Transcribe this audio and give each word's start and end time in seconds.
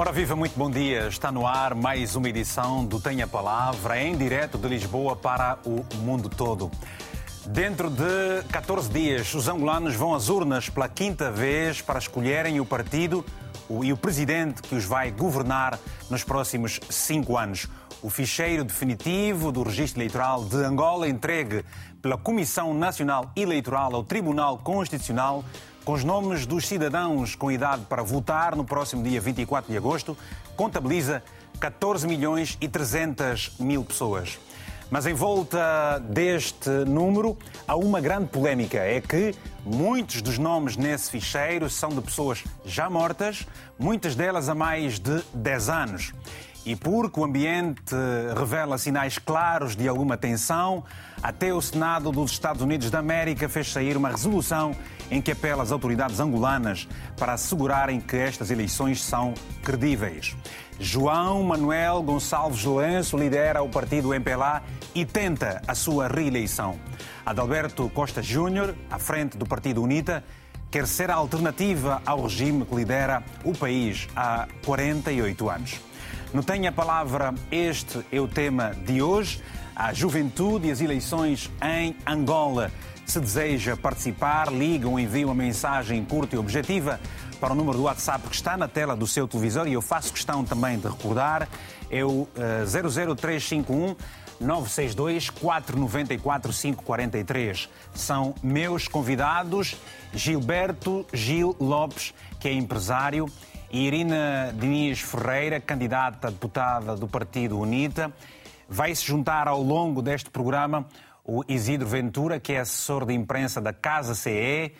Ora 0.00 0.12
viva, 0.12 0.34
muito 0.34 0.58
bom 0.58 0.70
dia. 0.70 1.08
Está 1.08 1.30
no 1.30 1.46
ar 1.46 1.74
mais 1.74 2.16
uma 2.16 2.26
edição 2.26 2.86
do 2.86 2.98
Tenha 2.98 3.26
Palavra, 3.26 4.00
em 4.00 4.16
direto 4.16 4.56
de 4.56 4.66
Lisboa 4.66 5.14
para 5.14 5.58
o 5.62 5.84
mundo 5.96 6.30
todo. 6.30 6.70
Dentro 7.44 7.90
de 7.90 8.42
14 8.50 8.88
dias, 8.88 9.34
os 9.34 9.46
angolanos 9.46 9.94
vão 9.94 10.14
às 10.14 10.30
urnas 10.30 10.70
pela 10.70 10.88
quinta 10.88 11.30
vez 11.30 11.82
para 11.82 11.98
escolherem 11.98 12.58
o 12.60 12.64
partido 12.64 13.22
e 13.82 13.92
o 13.92 13.96
presidente 13.96 14.62
que 14.62 14.74
os 14.74 14.86
vai 14.86 15.10
governar 15.10 15.78
nos 16.08 16.24
próximos 16.24 16.80
cinco 16.88 17.36
anos. 17.36 17.68
O 18.00 18.08
ficheiro 18.08 18.64
definitivo 18.64 19.52
do 19.52 19.62
registro 19.62 20.00
eleitoral 20.00 20.42
de 20.46 20.56
Angola, 20.64 21.10
entregue 21.10 21.62
pela 22.00 22.16
Comissão 22.16 22.72
Nacional 22.72 23.30
Eleitoral 23.36 23.94
ao 23.94 24.02
Tribunal 24.02 24.56
Constitucional, 24.56 25.44
com 25.90 25.94
os 25.94 26.04
nomes 26.04 26.46
dos 26.46 26.68
cidadãos 26.68 27.34
com 27.34 27.50
idade 27.50 27.82
para 27.88 28.00
votar 28.00 28.54
no 28.54 28.64
próximo 28.64 29.02
dia 29.02 29.20
24 29.20 29.72
de 29.72 29.76
agosto, 29.76 30.16
contabiliza 30.54 31.20
14 31.58 32.06
milhões 32.06 32.56
e 32.60 32.68
300 32.68 33.54
mil 33.58 33.82
pessoas. 33.82 34.38
Mas 34.88 35.04
em 35.04 35.14
volta 35.14 35.98
deste 35.98 36.70
número 36.86 37.36
há 37.66 37.74
uma 37.74 38.00
grande 38.00 38.28
polémica: 38.28 38.78
é 38.78 39.00
que 39.00 39.34
muitos 39.66 40.22
dos 40.22 40.38
nomes 40.38 40.76
nesse 40.76 41.10
ficheiro 41.10 41.68
são 41.68 41.88
de 41.88 42.00
pessoas 42.00 42.44
já 42.64 42.88
mortas, 42.88 43.44
muitas 43.76 44.14
delas 44.14 44.48
há 44.48 44.54
mais 44.54 45.00
de 45.00 45.20
10 45.34 45.68
anos. 45.68 46.12
E 46.64 46.76
porque 46.76 47.18
o 47.18 47.24
ambiente 47.24 47.94
revela 48.36 48.76
sinais 48.76 49.16
claros 49.18 49.74
de 49.74 49.88
alguma 49.88 50.16
tensão, 50.16 50.84
até 51.22 51.52
o 51.54 51.60
Senado 51.60 52.12
dos 52.12 52.32
Estados 52.32 52.60
Unidos 52.60 52.90
da 52.90 52.98
América 52.98 53.48
fez 53.48 53.72
sair 53.72 53.96
uma 53.96 54.10
resolução 54.10 54.74
em 55.10 55.22
que 55.22 55.32
apela 55.32 55.62
às 55.62 55.72
autoridades 55.72 56.20
angolanas 56.20 56.86
para 57.16 57.32
assegurarem 57.32 58.00
que 58.00 58.16
estas 58.16 58.50
eleições 58.50 59.02
são 59.02 59.32
credíveis. 59.62 60.36
João 60.78 61.42
Manuel 61.42 62.02
Gonçalves 62.02 62.64
Lourenço 62.64 63.16
lidera 63.16 63.62
o 63.62 63.68
partido 63.68 64.14
MPLA 64.14 64.62
e 64.94 65.04
tenta 65.04 65.60
a 65.66 65.74
sua 65.74 66.08
reeleição. 66.08 66.78
Adalberto 67.24 67.88
Costa 67.90 68.22
Júnior, 68.22 68.74
à 68.90 68.98
frente 68.98 69.36
do 69.36 69.46
partido 69.46 69.82
UNITA, 69.82 70.24
quer 70.70 70.86
ser 70.86 71.10
a 71.10 71.16
alternativa 71.16 72.00
ao 72.06 72.22
regime 72.22 72.64
que 72.64 72.74
lidera 72.74 73.22
o 73.44 73.52
país 73.52 74.08
há 74.14 74.46
48 74.64 75.50
anos. 75.50 75.89
Não 76.32 76.44
tenha 76.44 76.68
a 76.68 76.72
palavra, 76.72 77.34
este 77.50 78.06
é 78.12 78.20
o 78.20 78.28
tema 78.28 78.70
de 78.86 79.02
hoje. 79.02 79.42
A 79.74 79.92
juventude 79.92 80.68
e 80.68 80.70
as 80.70 80.80
eleições 80.80 81.50
em 81.60 81.96
Angola. 82.06 82.70
Se 83.04 83.18
deseja 83.18 83.76
participar, 83.76 84.52
liga 84.52 84.88
ou 84.88 85.00
envia 85.00 85.26
uma 85.26 85.34
mensagem 85.34 86.04
curta 86.04 86.36
e 86.36 86.38
objetiva 86.38 87.00
para 87.40 87.52
o 87.52 87.56
número 87.56 87.78
do 87.78 87.82
WhatsApp 87.82 88.28
que 88.28 88.34
está 88.36 88.56
na 88.56 88.68
tela 88.68 88.94
do 88.94 89.08
seu 89.08 89.26
televisor 89.26 89.66
e 89.66 89.72
eu 89.72 89.82
faço 89.82 90.12
questão 90.12 90.44
também 90.44 90.78
de 90.78 90.86
recordar, 90.86 91.48
é 91.90 92.04
o 92.04 92.08
uh, 92.08 92.28
00351 93.16 93.96
962 94.40 95.30
494 95.30 96.52
543. 96.52 97.68
São 97.92 98.36
meus 98.40 98.86
convidados 98.86 99.76
Gilberto 100.14 101.04
Gil 101.12 101.56
Lopes, 101.58 102.14
que 102.38 102.46
é 102.46 102.52
empresário 102.52 103.26
Irina 103.72 104.52
Diniz 104.52 105.00
Ferreira, 105.00 105.60
candidata 105.60 106.26
a 106.26 106.30
deputada 106.30 106.96
do 106.96 107.06
Partido 107.06 107.56
UNITA. 107.56 108.12
Vai 108.68 108.92
se 108.92 109.06
juntar 109.06 109.46
ao 109.46 109.62
longo 109.62 110.02
deste 110.02 110.28
programa 110.28 110.86
o 111.24 111.44
Isidro 111.46 111.86
Ventura, 111.86 112.40
que 112.40 112.52
é 112.52 112.58
assessor 112.58 113.06
de 113.06 113.14
imprensa 113.14 113.60
da 113.60 113.72
Casa 113.72 114.16
CE. 114.16 114.74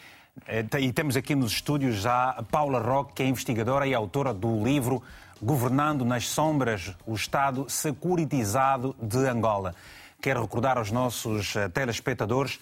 Eh, 0.45 0.65
e 0.81 0.93
temos 0.93 1.17
aqui 1.17 1.37
nos 1.37 1.53
estúdios 1.53 1.97
já 1.97 2.31
a 2.31 2.43
Paula 2.43 2.81
Roque, 2.81 3.15
que 3.15 3.23
é 3.23 3.27
investigadora 3.27 3.87
e 3.87 3.95
autora 3.95 4.35
do 4.35 4.65
livro 4.65 5.01
Governando 5.41 6.05
nas 6.05 6.27
Sombras, 6.27 6.93
o 7.07 7.15
Estado 7.15 7.67
Securitizado 7.69 8.97
de 9.01 9.19
Angola. 9.19 9.73
Quero 10.21 10.43
recordar 10.43 10.79
aos 10.79 10.91
nossos 10.91 11.55
eh, 11.55 11.69
telespectadores 11.69 12.59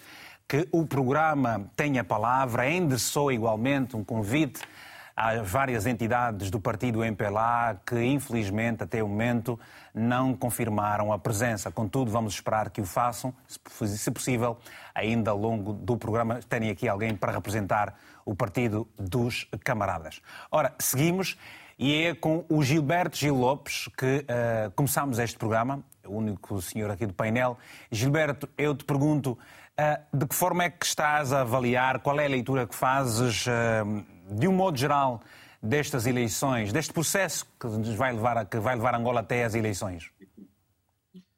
que 0.47 0.67
o 0.71 0.85
programa 0.85 1.69
tem 1.75 1.97
a 1.97 2.03
palavra, 2.03 2.69
endereçou 2.69 3.31
igualmente 3.31 3.95
um 3.95 4.03
convite 4.03 4.61
Há 5.21 5.41
várias 5.41 5.85
entidades 5.85 6.49
do 6.49 6.61
partido 6.61 7.03
MPLA 7.03 7.81
que, 7.85 8.01
infelizmente, 8.01 8.83
até 8.83 9.03
o 9.03 9.07
momento, 9.09 9.59
não 9.93 10.33
confirmaram 10.33 11.11
a 11.11 11.19
presença. 11.19 11.69
Contudo, 11.69 12.09
vamos 12.09 12.35
esperar 12.35 12.69
que 12.69 12.79
o 12.79 12.85
façam, 12.85 13.33
se 13.45 14.09
possível, 14.11 14.57
ainda 14.95 15.31
ao 15.31 15.37
longo 15.37 15.73
do 15.73 15.97
programa, 15.97 16.39
terem 16.47 16.69
aqui 16.69 16.87
alguém 16.87 17.17
para 17.17 17.33
representar 17.33 17.99
o 18.23 18.33
partido 18.33 18.87
dos 18.97 19.45
camaradas. 19.61 20.21
Ora, 20.49 20.73
seguimos. 20.79 21.37
E 21.77 22.03
é 22.03 22.15
com 22.15 22.45
o 22.49 22.61
Gilberto 22.61 23.17
Gil 23.17 23.35
Lopes 23.35 23.89
que 23.97 24.25
uh, 24.25 24.71
começamos 24.75 25.17
este 25.17 25.37
programa, 25.37 25.81
o 26.05 26.15
único 26.17 26.61
senhor 26.61 26.91
aqui 26.91 27.05
do 27.05 27.13
painel. 27.13 27.57
Gilberto, 27.89 28.49
eu 28.57 28.75
te 28.75 28.83
pergunto, 28.83 29.37
de 30.13 30.27
que 30.27 30.35
forma 30.35 30.63
é 30.63 30.69
que 30.69 30.85
estás 30.85 31.31
a 31.31 31.41
avaliar, 31.41 31.99
qual 31.99 32.19
é 32.19 32.25
a 32.25 32.29
leitura 32.29 32.67
que 32.67 32.75
fazes 32.75 33.45
uh, 33.47 34.05
de 34.35 34.47
um 34.47 34.51
modo 34.51 34.77
geral, 34.77 35.21
destas 35.61 36.05
eleições, 36.05 36.71
deste 36.71 36.93
processo 36.93 37.45
que 37.59 37.67
nos 37.67 37.95
vai 37.95 38.13
levar, 38.13 38.37
a, 38.37 38.45
que 38.45 38.57
vai 38.57 38.75
levar 38.75 38.95
Angola 38.95 39.21
até 39.21 39.43
as 39.43 39.55
eleições? 39.55 40.11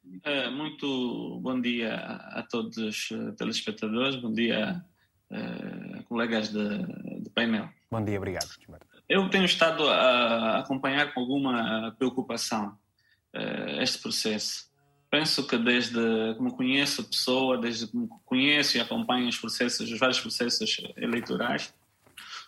Uh, 0.06 0.50
muito 0.52 1.40
bom 1.42 1.60
dia 1.60 1.94
a, 1.94 2.42
todos 2.48 2.76
os 2.76 3.08
telespectadores, 3.36 4.16
bom 4.16 4.32
dia 4.32 4.84
uh, 5.30 6.02
colegas 6.04 6.50
de, 6.50 6.78
de, 7.22 7.30
painel. 7.30 7.68
Bom 7.90 8.04
dia, 8.04 8.18
obrigado. 8.18 8.48
Eu 9.08 9.28
tenho 9.28 9.44
estado 9.44 9.88
a 9.88 10.60
acompanhar 10.60 11.12
com 11.12 11.20
alguma 11.20 11.94
preocupação 11.98 12.78
este 13.80 13.98
processo. 13.98 14.71
Penso 15.12 15.46
que 15.46 15.58
desde 15.58 16.00
como 16.38 16.56
conheço 16.56 17.02
a 17.02 17.04
pessoa, 17.04 17.58
desde 17.58 17.86
como 17.86 18.08
conheço 18.24 18.78
e 18.78 18.80
acompanho 18.80 19.28
os 19.28 19.36
processos, 19.36 19.90
os 19.90 19.98
vários 19.98 20.18
processos 20.18 20.80
eleitorais, 20.96 21.70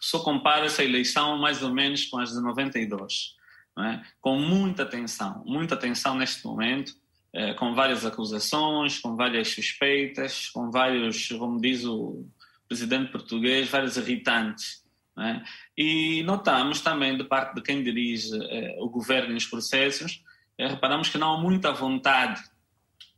só 0.01 0.21
compara 0.21 0.65
essa 0.65 0.83
eleição 0.83 1.37
mais 1.37 1.63
ou 1.63 1.75
menos 1.75 2.07
com 2.07 2.19
as 2.19 2.33
de 2.33 2.41
92, 2.41 3.37
é? 3.81 4.01
com 4.19 4.39
muita 4.39 4.87
tensão, 4.87 5.43
muita 5.45 5.77
tensão 5.77 6.15
neste 6.15 6.43
momento, 6.47 6.95
eh, 7.35 7.53
com 7.53 7.75
várias 7.75 8.07
acusações, 8.07 8.99
com 8.99 9.15
várias 9.15 9.49
suspeitas, 9.49 10.49
com 10.49 10.71
vários, 10.71 11.29
como 11.33 11.61
diz 11.61 11.85
o 11.85 12.25
presidente 12.67 13.13
português, 13.13 13.69
vários 13.69 13.99
irritantes. 13.99 14.83
É? 15.19 15.43
E 15.77 16.23
notamos 16.23 16.81
também, 16.81 17.15
de 17.15 17.25
parte 17.25 17.57
de 17.57 17.61
quem 17.61 17.83
dirige 17.83 18.31
eh, 18.35 18.77
o 18.79 18.89
governo 18.89 19.35
e 19.35 19.37
os 19.37 19.45
processos, 19.45 20.25
eh, 20.57 20.67
reparamos 20.67 21.11
que 21.11 21.19
não 21.19 21.35
há 21.35 21.39
muita 21.39 21.71
vontade 21.71 22.43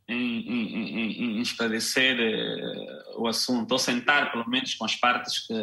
em, 0.07 0.39
em, 0.39 1.37
em 1.37 1.41
esclarecer 1.41 2.17
o 3.15 3.27
assunto, 3.27 3.71
ou 3.71 3.79
sentar 3.79 4.31
pelo 4.31 4.49
menos 4.49 4.75
com 4.75 4.85
as 4.85 4.95
partes 4.95 5.45
que 5.45 5.53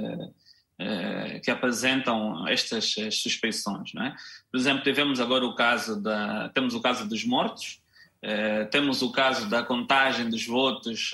eh, 0.76 1.38
que 1.38 1.52
apresentam 1.52 2.48
estas 2.48 2.96
suspeições. 3.12 3.92
Não 3.94 4.06
é? 4.06 4.16
Por 4.50 4.58
exemplo, 4.58 4.82
tivemos 4.82 5.20
agora 5.20 5.44
o 5.44 5.54
caso 5.54 6.02
da 6.02 6.48
temos 6.48 6.74
o 6.74 6.80
caso 6.80 7.08
dos 7.08 7.24
mortos, 7.24 7.80
eh, 8.20 8.64
temos 8.64 9.00
o 9.00 9.12
caso 9.12 9.48
da 9.48 9.62
contagem 9.62 10.28
dos 10.28 10.44
votos 10.44 11.12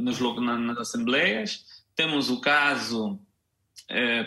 nos, 0.00 0.18
nas 0.18 0.78
assembleias, 0.78 1.64
temos 1.94 2.28
o 2.28 2.40
caso, 2.40 3.20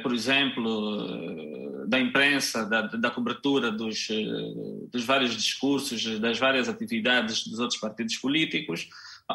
por 0.02 0.14
exemplo, 0.14 1.88
da 1.88 2.00
imprensa, 2.00 2.66
da, 2.66 2.82
da 2.82 3.12
cobertura 3.12 3.72
dos, 3.72 4.08
dos 4.92 5.06
vários 5.06 5.36
discursos, 5.36 6.20
das 6.20 6.38
várias 6.38 6.68
atividades 6.68 7.48
dos 7.48 7.60
outros 7.60 7.80
partidos 7.80 8.18
políticos, 8.18 8.90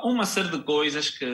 uma 0.04 0.26
série 0.26 0.50
de 0.50 0.62
coisas 0.62 1.10
que, 1.10 1.26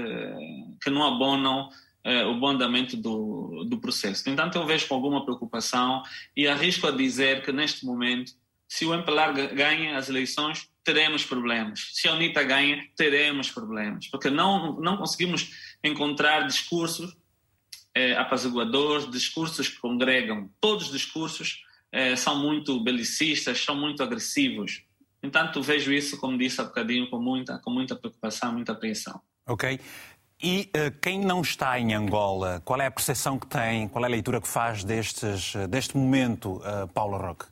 que 0.82 0.90
não 0.90 1.02
abonam 1.04 1.68
eh, 2.04 2.24
o 2.26 2.38
bom 2.38 2.48
andamento 2.48 2.96
do, 2.96 3.64
do 3.64 3.78
processo. 3.78 4.24
No 4.26 4.32
entanto, 4.34 4.58
eu 4.58 4.66
vejo 4.66 4.86
com 4.86 4.94
alguma 4.94 5.24
preocupação 5.24 6.02
e 6.36 6.46
arrisco 6.46 6.86
a 6.86 6.90
dizer 6.90 7.42
que 7.42 7.50
neste 7.50 7.86
momento, 7.86 8.32
se 8.68 8.84
o 8.84 8.92
MPLAR 8.92 9.32
ganha 9.54 9.96
as 9.96 10.10
eleições, 10.10 10.68
teremos 10.84 11.24
problemas. 11.24 11.90
Se 11.92 12.06
a 12.06 12.12
UNITA 12.12 12.42
ganha, 12.42 12.84
teremos 12.94 13.50
problemas, 13.50 14.06
porque 14.08 14.28
não, 14.28 14.78
não 14.80 14.98
conseguimos 14.98 15.50
encontrar 15.82 16.46
discursos 16.46 17.16
eh, 17.94 18.16
apaziguadores, 18.16 19.10
discursos 19.10 19.68
que 19.68 19.78
congregam. 19.78 20.50
Todos 20.60 20.86
os 20.86 20.92
discursos 20.92 21.62
eh, 21.92 22.16
são 22.16 22.36
muito 22.36 22.82
belicistas, 22.82 23.64
são 23.64 23.76
muito 23.76 24.02
agressivos. 24.02 24.82
Entanto, 25.22 25.62
vejo 25.62 25.92
isso, 25.92 26.18
como 26.18 26.36
disse 26.36 26.60
há 26.60 26.64
bocadinho, 26.64 27.08
com 27.08 27.18
muita, 27.18 27.58
com 27.58 27.70
muita 27.70 27.94
preocupação, 27.94 28.52
muita 28.52 28.72
apreensão. 28.72 29.20
Ok. 29.46 29.78
E 30.42 30.70
uh, 30.76 30.98
quem 31.00 31.20
não 31.20 31.40
está 31.40 31.78
em 31.78 31.94
Angola, 31.94 32.60
qual 32.64 32.80
é 32.80 32.86
a 32.86 32.90
percepção 32.90 33.38
que 33.38 33.46
tem, 33.46 33.88
qual 33.88 34.04
é 34.04 34.08
a 34.08 34.10
leitura 34.10 34.40
que 34.40 34.48
faz 34.48 34.84
destes, 34.84 35.54
deste 35.70 35.96
momento, 35.96 36.56
uh, 36.56 36.86
Paula 36.92 37.16
Roque? 37.16 37.46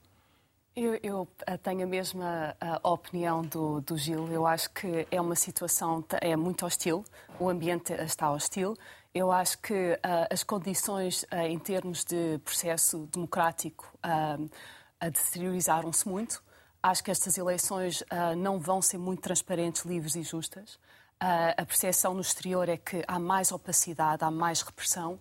Eu, 0.75 0.99
eu, 1.03 1.29
eh, 1.47 1.59
tenho 1.59 1.83
a 1.83 1.87
mesma 1.87 2.57
a 2.59 2.77
eh, 2.77 2.81
opinião 2.83 3.43
do, 3.43 3.83
do, 3.83 3.95
Gil. 3.99 4.27
Eu 4.33 4.47
acho 4.47 4.71
que 4.71 5.07
é 5.11 5.21
uma 5.21 5.37
situação 5.37 6.03
é 6.19 6.35
muito 6.35 6.65
hostil, 6.65 7.05
o 7.39 7.51
ambiente 7.51 7.93
está 7.93 8.31
hostil. 8.31 8.75
Eu 9.13 9.31
acho 9.31 9.59
que 9.59 9.75
uh, 9.75 10.33
as 10.33 10.43
condições 10.43 11.25
uh, 11.25 11.37
em 11.47 11.59
termos 11.59 12.03
de 12.07 12.39
processo 12.43 13.07
democrático 13.13 13.87
uh, 13.99 14.51
deteriorizaram-se 14.99 16.09
muito. 16.09 16.43
Acho 16.83 17.05
que 17.05 17.11
estas 17.11 17.37
eleições 17.37 18.03
não 18.37 18.59
vão 18.59 18.83
ser 18.83 18.99
muito 18.99 19.21
transparentes, 19.23 19.85
livres 19.85 20.17
e 20.17 20.23
justas. 20.25 20.81
a 21.21 21.65
percepção 21.65 22.13
no 22.13 22.21
exterior 22.21 22.69
é 22.69 22.77
que 22.77 23.05
há 23.07 23.21
mais 23.21 23.53
opacidade, 23.53 24.25
há 24.25 24.31
mais 24.33 24.63
repressão 24.63 25.21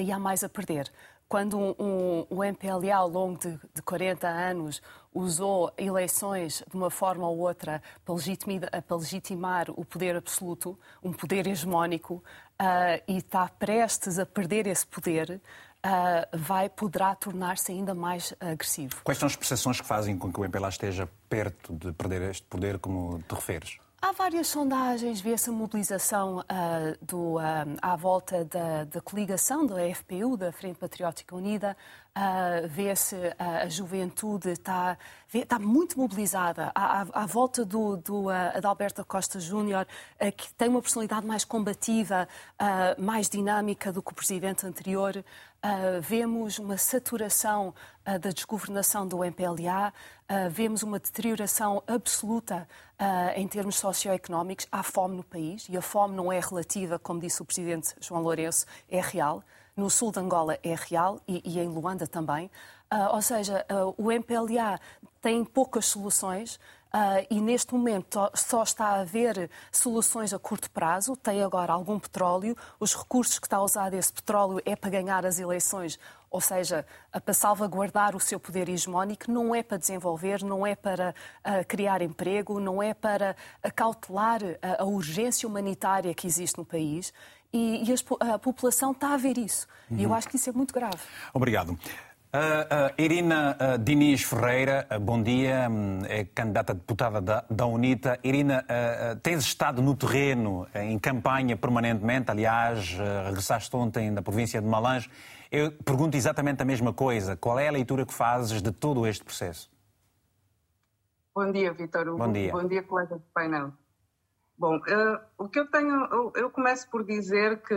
e 0.00 0.12
há 0.12 0.20
mais 0.20 0.44
a 0.44 0.48
perder 0.48 0.92
quando 1.30 1.56
um, 1.56 1.74
um, 1.78 2.26
o 2.28 2.44
MPLA, 2.44 2.92
ao 2.92 3.08
longo 3.08 3.38
de, 3.38 3.52
de 3.72 3.80
40 3.82 4.26
anos, 4.26 4.82
usou 5.14 5.72
eleições 5.78 6.64
de 6.68 6.76
uma 6.76 6.90
forma 6.90 7.26
ou 7.28 7.38
outra 7.38 7.80
para 8.04 8.16
legitimar, 8.16 8.68
para 8.82 8.96
legitimar 8.96 9.70
o 9.70 9.84
poder 9.84 10.16
absoluto, 10.16 10.76
um 11.00 11.12
poder 11.12 11.46
hegemónico, 11.46 12.14
uh, 12.14 13.00
e 13.06 13.18
está 13.18 13.48
prestes 13.48 14.18
a 14.18 14.26
perder 14.26 14.66
esse 14.66 14.84
poder, 14.84 15.40
uh, 15.86 16.36
vai, 16.36 16.68
poderá 16.68 17.14
tornar-se 17.14 17.70
ainda 17.70 17.94
mais 17.94 18.34
agressivo. 18.40 18.96
Quais 19.04 19.16
são 19.16 19.28
as 19.28 19.36
percepções 19.36 19.80
que 19.80 19.86
fazem 19.86 20.18
com 20.18 20.32
que 20.32 20.40
o 20.40 20.44
MPLA 20.44 20.68
esteja 20.68 21.08
perto 21.28 21.72
de 21.76 21.92
perder 21.92 22.22
este 22.22 22.42
poder, 22.48 22.80
como 22.80 23.22
te 23.22 23.36
referes? 23.36 23.78
Há 24.02 24.12
várias 24.12 24.48
sondagens, 24.48 25.20
vê-se 25.20 25.50
a 25.50 25.52
mobilização 25.52 26.38
uh, 26.38 27.04
do, 27.04 27.34
uh, 27.34 27.40
à 27.82 27.96
volta 27.96 28.46
da, 28.46 28.84
da, 28.84 28.98
coligação 29.02 29.66
da 29.66 29.76
FPU, 29.94 30.38
da 30.38 30.50
Frente 30.50 30.78
Patriótica 30.78 31.36
Unida, 31.36 31.76
uh, 32.16 32.66
vê-se 32.66 33.14
a 33.38 33.68
juventude 33.68 34.52
está, 34.52 34.96
está 35.34 35.58
muito 35.58 35.98
mobilizada 35.98 36.72
à, 36.74 37.02
à, 37.02 37.06
à 37.12 37.26
volta 37.26 37.62
do, 37.62 37.98
do 37.98 38.30
Adalberto 38.30 39.04
Costa 39.04 39.38
Júnior, 39.38 39.86
que 40.34 40.50
tem 40.54 40.70
uma 40.70 40.80
personalidade 40.80 41.26
mais 41.26 41.44
combativa, 41.44 42.26
mais 42.98 43.28
dinâmica 43.28 43.92
do 43.92 44.02
que 44.02 44.12
o 44.12 44.14
presidente 44.14 44.66
anterior. 44.66 45.22
Uh, 45.62 46.00
vemos 46.00 46.58
uma 46.58 46.78
saturação 46.78 47.74
uh, 48.08 48.18
da 48.18 48.30
desgovernação 48.30 49.06
do 49.06 49.22
MPLA, 49.22 49.92
uh, 49.92 50.48
vemos 50.48 50.82
uma 50.82 50.98
deterioração 50.98 51.82
absoluta 51.86 52.66
em 53.36 53.48
termos 53.48 53.76
socioeconómicos. 53.76 54.66
Há 54.70 54.82
fome 54.82 55.16
no 55.16 55.24
país 55.24 55.66
e 55.68 55.76
a 55.76 55.82
fome 55.82 56.14
não 56.14 56.32
é 56.32 56.38
relativa, 56.40 56.98
como 56.98 57.20
disse 57.20 57.40
o 57.42 57.44
presidente 57.44 57.94
João 58.00 58.22
Lourenço, 58.22 58.66
é 58.90 59.00
real. 59.00 59.42
No 59.76 59.88
sul 59.88 60.12
de 60.12 60.18
Angola 60.18 60.58
é 60.62 60.74
real 60.74 61.20
e, 61.26 61.40
e 61.44 61.58
em 61.58 61.68
Luanda 61.68 62.06
também. 62.06 62.50
ou 63.12 63.22
seja, 63.22 63.64
o 63.96 64.10
MPLA 64.10 64.78
tem 65.22 65.44
poucas 65.44 65.86
soluções. 65.86 66.58
Uh, 66.92 67.24
e 67.30 67.40
neste 67.40 67.72
momento 67.72 68.18
só 68.34 68.64
está 68.64 68.86
a 68.86 69.00
haver 69.02 69.48
soluções 69.70 70.32
a 70.34 70.40
curto 70.40 70.68
prazo, 70.72 71.16
tem 71.16 71.40
agora 71.40 71.72
algum 71.72 72.00
petróleo, 72.00 72.56
os 72.80 72.96
recursos 72.96 73.38
que 73.38 73.46
está 73.46 73.58
a 73.58 73.62
usar 73.62 73.94
esse 73.94 74.12
petróleo 74.12 74.60
é 74.64 74.74
para 74.74 74.90
ganhar 74.90 75.24
as 75.24 75.38
eleições, 75.38 76.00
ou 76.28 76.40
seja, 76.40 76.84
para 77.24 77.32
salvaguardar 77.32 78.16
o 78.16 78.20
seu 78.20 78.40
poder 78.40 78.68
hegemónico, 78.68 79.30
não 79.30 79.54
é 79.54 79.62
para 79.62 79.76
desenvolver, 79.76 80.42
não 80.42 80.66
é 80.66 80.74
para 80.74 81.14
uh, 81.44 81.64
criar 81.68 82.02
emprego, 82.02 82.58
não 82.58 82.82
é 82.82 82.92
para 82.92 83.36
acautelar 83.62 84.40
a, 84.60 84.82
a 84.82 84.84
urgência 84.84 85.48
humanitária 85.48 86.12
que 86.12 86.26
existe 86.26 86.58
no 86.58 86.64
país. 86.64 87.12
E, 87.52 87.84
e 87.84 87.92
a, 87.92 88.34
a, 88.34 88.38
população 88.38 88.92
está 88.92 89.14
a 89.14 89.16
ver 89.16 89.36
isso. 89.38 89.66
Uhum. 89.90 89.98
E 89.98 90.02
eu 90.04 90.14
acho 90.14 90.28
que 90.28 90.36
isso 90.36 90.48
é 90.48 90.52
muito 90.52 90.72
grave. 90.72 91.00
Obrigado. 91.34 91.76
Uh, 92.32 92.38
uh, 92.38 93.02
Irina 93.02 93.56
uh, 93.58 93.76
Diniz 93.76 94.22
Ferreira, 94.22 94.86
bom 95.02 95.20
dia, 95.20 95.68
um, 95.68 96.04
é 96.04 96.24
candidata 96.24 96.70
a 96.70 96.76
deputada 96.76 97.20
da, 97.20 97.44
da 97.50 97.66
UNITA. 97.66 98.20
Irina, 98.22 98.64
tens 99.20 99.42
estado 99.42 99.82
no 99.82 99.96
terreno, 99.96 100.64
em 100.72 100.96
campanha 100.96 101.56
permanentemente, 101.56 102.30
aliás, 102.30 102.96
regressaste 103.26 103.74
ontem 103.74 104.14
da 104.14 104.22
província 104.22 104.60
de 104.60 104.66
Malange. 104.68 105.10
Eu 105.50 105.72
pergunto 105.72 106.16
exatamente 106.16 106.62
a 106.62 106.64
mesma 106.64 106.92
coisa. 106.92 107.36
Qual 107.36 107.58
é 107.58 107.66
a 107.66 107.72
leitura 107.72 108.06
que 108.06 108.14
fazes 108.14 108.62
de 108.62 108.70
todo 108.70 109.08
este 109.08 109.24
processo? 109.24 109.68
Bom 111.34 111.50
dia, 111.50 111.72
Vitor. 111.72 112.16
Bom 112.16 112.30
dia. 112.30 112.52
Bom 112.52 112.64
dia, 112.64 112.82
colega 112.84 113.16
do 113.16 113.24
painel. 113.34 113.72
Bom, 114.56 114.78
o 115.36 115.48
que 115.48 115.58
eu 115.58 115.66
tenho, 115.68 116.04
eu, 116.12 116.32
eu 116.36 116.50
começo 116.50 116.88
por 116.90 117.04
dizer 117.04 117.60
que 117.62 117.74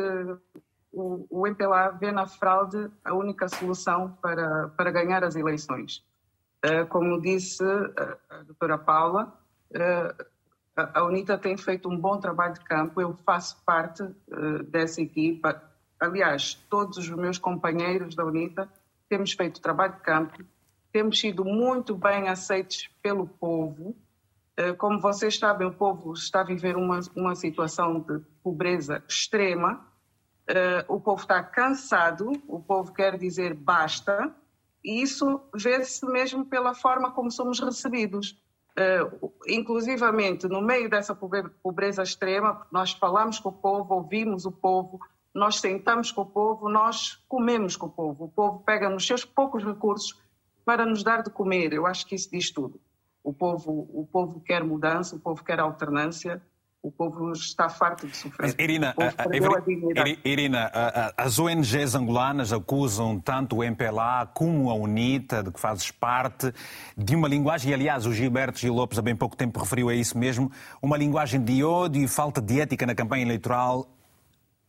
o, 0.94 1.26
o 1.30 1.48
MPLA 1.48 1.90
vê 1.90 2.12
na 2.12 2.28
fraude 2.28 2.90
a 3.04 3.14
única 3.14 3.50
solução 3.50 4.16
para, 4.22 4.70
para 4.70 4.92
ganhar 4.92 5.24
as 5.24 5.36
eleições. 5.36 6.06
Uh, 6.64 6.88
como 6.88 7.20
disse 7.20 7.64
a, 7.64 8.18
a 8.38 8.44
doutora 8.44 8.78
Paula, 8.78 9.38
uh, 9.72 10.26
a, 10.78 11.00
a 11.00 11.04
UNITA 11.04 11.38
tem 11.38 11.58
feito 11.58 11.90
um 11.90 11.98
bom 11.98 12.20
trabalho 12.20 12.54
de 12.54 12.62
campo, 12.62 13.02
eu 13.02 13.14
faço 13.26 13.62
parte 13.66 14.04
uh, 14.04 14.64
dessa 14.68 15.02
equipa. 15.02 15.62
Aliás, 16.00 16.54
todos 16.70 16.98
os 16.98 17.10
meus 17.10 17.40
companheiros 17.40 18.16
da 18.16 18.24
UNITA 18.24 18.70
temos 19.10 19.34
feito 19.34 19.62
trabalho 19.62 19.94
de 19.94 20.02
campo, 20.02 20.44
temos 20.92 21.20
sido 21.20 21.44
muito 21.44 21.96
bem 21.96 22.30
aceitos 22.30 22.90
pelo 23.02 23.28
povo. 23.28 23.96
Como 24.78 25.00
vocês 25.00 25.40
sabem, 25.40 25.66
o 25.66 25.74
povo 25.74 26.14
está 26.14 26.42
a 26.42 26.44
viver 26.44 26.78
uma, 26.78 27.00
uma 27.16 27.34
situação 27.34 28.00
de 28.00 28.20
pobreza 28.44 29.04
extrema, 29.08 29.84
Uh, 30.50 30.94
o 30.94 31.00
povo 31.00 31.22
está 31.22 31.42
cansado, 31.42 32.32
o 32.48 32.60
povo 32.60 32.92
quer 32.92 33.18
dizer 33.18 33.54
basta, 33.54 34.36
e 34.84 35.02
isso 35.02 35.42
vê-se 35.56 36.06
mesmo 36.06 36.46
pela 36.46 36.74
forma 36.74 37.12
como 37.12 37.32
somos 37.32 37.60
recebidos. 37.60 38.38
Uh, 38.78 39.32
inclusivamente, 39.48 40.48
no 40.48 40.62
meio 40.62 40.90
dessa 40.90 41.16
pobreza 41.16 42.04
extrema, 42.04 42.68
nós 42.72 42.92
falamos 42.92 43.40
com 43.40 43.50
o 43.50 43.54
povo, 43.54 43.94
ouvimos 43.94 44.46
o 44.46 44.52
povo, 44.52 45.00
nós 45.34 45.60
sentamos 45.60 46.12
com 46.12 46.22
o 46.22 46.26
povo, 46.26 46.68
nós 46.68 47.24
comemos 47.28 47.78
com 47.78 47.88
o 47.88 47.92
povo. 47.92 48.26
O 48.26 48.30
povo 48.30 48.60
pega 48.66 48.90
nos 48.90 49.06
seus 49.08 49.24
poucos 49.24 49.64
recursos 49.64 50.20
para 50.66 50.86
nos 50.86 51.04
dar 51.04 51.24
de 51.24 51.30
comer. 51.30 51.74
Eu 51.74 51.86
acho 51.86 52.06
que 52.06 52.16
isso 52.16 52.30
diz 52.30 52.52
tudo. 52.52 52.80
O 53.24 53.34
povo, 53.34 53.90
o 53.94 54.06
povo 54.12 54.42
quer 54.42 54.64
mudança, 54.64 55.16
o 55.16 55.20
povo 55.20 55.44
quer 55.44 55.60
alternância, 55.60 56.42
o 56.84 56.92
povo 56.92 57.32
está 57.32 57.70
farto 57.70 58.06
de 58.06 58.18
sofrer. 58.18 58.54
Irina, 58.60 58.94
a, 58.98 60.28
Irina, 60.28 60.70
as 61.16 61.40
ONGs 61.40 61.96
angolanas 61.96 62.52
acusam 62.52 63.18
tanto 63.22 63.56
o 63.56 63.64
MPLA 63.64 64.30
como 64.34 64.70
a 64.70 64.74
UNITA, 64.74 65.42
de 65.42 65.50
que 65.50 65.60
fazes 65.62 65.90
parte, 65.92 66.54
de 66.98 67.16
uma 67.16 67.30
linguagem, 67.30 67.72
e 67.72 67.74
aliás 67.74 68.06
o 68.06 68.12
Gilberto 68.12 68.60
Gil 68.60 68.74
Lopes 68.74 69.00
há 69.00 69.02
bem 69.02 69.16
pouco 69.16 69.38
tempo 69.38 69.58
referiu 69.62 69.88
a 69.88 69.96
isso 69.96 70.18
mesmo, 70.18 70.52
uma 70.82 70.98
linguagem 70.98 71.42
de 71.42 71.64
ódio 71.64 72.04
e 72.04 72.08
falta 72.08 72.42
de 72.42 72.60
ética 72.60 72.86
na 72.86 72.94
campanha 72.94 73.24
eleitoral. 73.24 73.88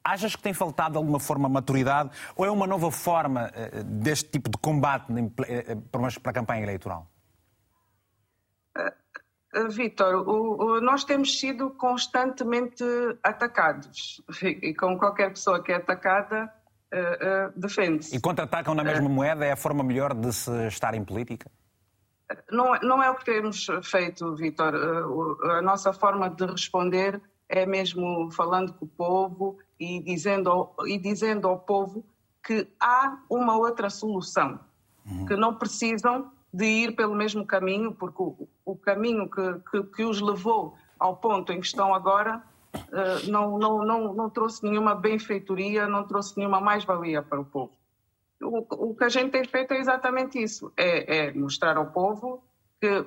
Achas 0.04 0.36
que 0.36 0.42
tem 0.42 0.52
faltado 0.52 0.92
de 0.92 0.98
alguma 0.98 1.18
forma 1.18 1.48
maturidade 1.48 2.10
ou 2.36 2.44
é 2.44 2.50
uma 2.50 2.66
nova 2.66 2.92
forma 2.92 3.50
eh, 3.54 3.82
deste 3.82 4.30
tipo 4.30 4.50
de 4.50 4.58
combate 4.58 5.06
eh, 5.48 5.64
eh, 5.68 5.76
para 5.90 6.30
a 6.30 6.32
campanha 6.32 6.62
eleitoral? 6.62 7.08
Eh, 9.54 9.68
Vitor, 9.68 10.24
nós 10.82 11.04
temos 11.04 11.38
sido 11.38 11.70
constantemente 11.70 12.84
atacados 13.22 14.20
e 14.42 14.74
com 14.74 14.98
qualquer 14.98 15.30
pessoa 15.30 15.62
que 15.62 15.70
é 15.70 15.76
atacada 15.76 16.52
uh, 16.92 17.56
uh, 17.56 17.60
defende-se. 17.60 18.16
E 18.16 18.20
contra-atacam 18.20 18.74
na 18.74 18.82
mesma 18.82 19.08
moeda 19.08 19.44
é 19.44 19.52
a 19.52 19.56
forma 19.56 19.84
melhor 19.84 20.12
de 20.12 20.32
se 20.32 20.50
estar 20.66 20.94
em 20.94 21.04
política? 21.04 21.50
Não, 22.50 22.74
não 22.80 23.02
é 23.02 23.10
o 23.10 23.14
que 23.14 23.24
temos 23.24 23.66
feito, 23.82 24.34
Vitor. 24.34 24.74
a 25.44 25.62
nossa 25.62 25.92
forma 25.92 26.28
de 26.28 26.46
responder 26.46 27.20
é 27.48 27.64
mesmo 27.66 28.30
falando 28.32 28.72
com 28.72 28.86
o 28.86 28.88
povo 28.88 29.58
e 29.78 30.02
dizendo 30.02 30.50
ao, 30.50 30.74
e 30.86 30.98
dizendo 30.98 31.46
ao 31.46 31.60
povo 31.60 32.04
que 32.42 32.66
há 32.80 33.18
uma 33.30 33.56
outra 33.56 33.88
solução, 33.90 34.58
uhum. 35.06 35.26
que 35.26 35.36
não 35.36 35.54
precisam 35.54 36.32
de 36.54 36.64
ir 36.64 36.94
pelo 36.94 37.16
mesmo 37.16 37.44
caminho, 37.44 37.92
porque 37.92 38.22
o, 38.22 38.48
o 38.64 38.76
caminho 38.76 39.28
que, 39.28 39.42
que, 39.70 39.82
que, 39.82 40.04
os 40.04 40.20
levou 40.20 40.78
ao 41.00 41.16
ponto 41.16 41.52
em 41.52 41.60
que 41.60 41.66
estão 41.66 41.92
agora 41.92 42.40
uh, 42.76 43.28
não, 43.28 43.58
não, 43.58 43.84
não, 43.84 44.14
não 44.14 44.30
trouxe 44.30 44.62
nenhuma 44.62 44.94
benfeitoria, 44.94 45.88
não 45.88 46.06
trouxe 46.06 46.38
nenhuma 46.38 46.60
mais-valia 46.60 47.20
para 47.22 47.40
o 47.40 47.44
povo. 47.44 47.72
O, 48.40 48.90
o, 48.90 48.94
que 48.94 49.02
a 49.02 49.08
gente 49.08 49.32
tem 49.32 49.44
feito 49.44 49.74
é 49.74 49.78
exatamente 49.78 50.40
isso, 50.40 50.72
é, 50.76 51.26
é 51.26 51.32
mostrar 51.32 51.76
ao 51.76 51.86
povo 51.86 52.40
que, 52.80 53.04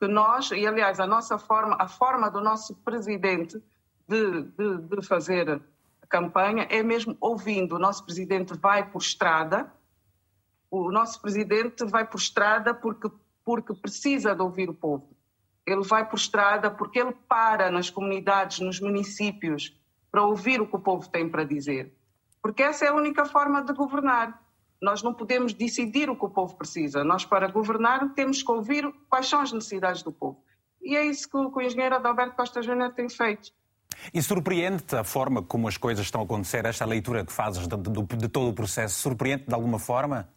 que, 0.00 0.08
nós, 0.08 0.50
e 0.50 0.66
aliás 0.66 0.98
a 0.98 1.06
nossa 1.06 1.38
forma, 1.38 1.76
a 1.78 1.86
forma 1.86 2.28
do 2.28 2.40
nosso 2.40 2.74
presidente 2.74 3.62
de, 4.08 4.42
de, 4.42 4.78
de 4.78 5.06
fazer 5.06 5.62
campanha 6.08 6.66
é 6.68 6.82
mesmo 6.82 7.16
ouvindo. 7.20 7.76
O 7.76 7.78
nosso 7.78 8.04
presidente 8.04 8.54
vai 8.54 8.90
por 8.90 9.00
estrada, 9.00 9.72
o 10.70 10.90
nosso 10.90 11.20
presidente 11.20 11.84
vai 11.84 12.06
por 12.06 12.18
estrada 12.18 12.74
porque, 12.74 13.10
porque 13.44 13.74
precisa 13.74 14.34
de 14.34 14.42
ouvir 14.42 14.68
o 14.68 14.74
povo. 14.74 15.16
Ele 15.66 15.82
vai 15.82 16.08
por 16.08 16.16
estrada 16.16 16.70
porque 16.70 16.98
ele 16.98 17.14
para 17.28 17.70
nas 17.70 17.90
comunidades, 17.90 18.60
nos 18.60 18.80
municípios, 18.80 19.76
para 20.10 20.24
ouvir 20.24 20.60
o 20.60 20.66
que 20.66 20.76
o 20.76 20.80
povo 20.80 21.08
tem 21.08 21.28
para 21.28 21.44
dizer. 21.44 21.94
Porque 22.42 22.62
essa 22.62 22.84
é 22.84 22.88
a 22.88 22.94
única 22.94 23.24
forma 23.24 23.62
de 23.62 23.72
governar. 23.72 24.42
Nós 24.80 25.02
não 25.02 25.12
podemos 25.12 25.52
decidir 25.52 26.08
o 26.08 26.16
que 26.16 26.24
o 26.24 26.30
povo 26.30 26.56
precisa. 26.56 27.02
Nós, 27.02 27.24
para 27.24 27.48
governar, 27.48 28.14
temos 28.14 28.42
que 28.42 28.50
ouvir 28.50 28.90
quais 29.08 29.28
são 29.28 29.40
as 29.40 29.52
necessidades 29.52 30.02
do 30.02 30.12
povo. 30.12 30.42
E 30.80 30.96
é 30.96 31.04
isso 31.04 31.28
que 31.28 31.36
o, 31.36 31.50
que 31.50 31.58
o 31.58 31.62
engenheiro 31.62 31.96
Adalberto 31.96 32.36
Costa 32.36 32.62
Júnior 32.62 32.92
tem 32.94 33.08
feito. 33.08 33.50
E 34.14 34.22
surpreende-te 34.22 34.94
a 34.94 35.02
forma 35.02 35.42
como 35.42 35.66
as 35.66 35.76
coisas 35.76 36.06
estão 36.06 36.20
a 36.20 36.24
acontecer, 36.24 36.64
esta 36.64 36.84
leitura 36.84 37.24
que 37.24 37.32
fazes 37.32 37.66
de, 37.66 37.76
de, 37.76 38.16
de 38.16 38.28
todo 38.28 38.50
o 38.50 38.54
processo? 38.54 39.00
Surpreende 39.00 39.46
de 39.46 39.54
alguma 39.54 39.78
forma? 39.78 40.28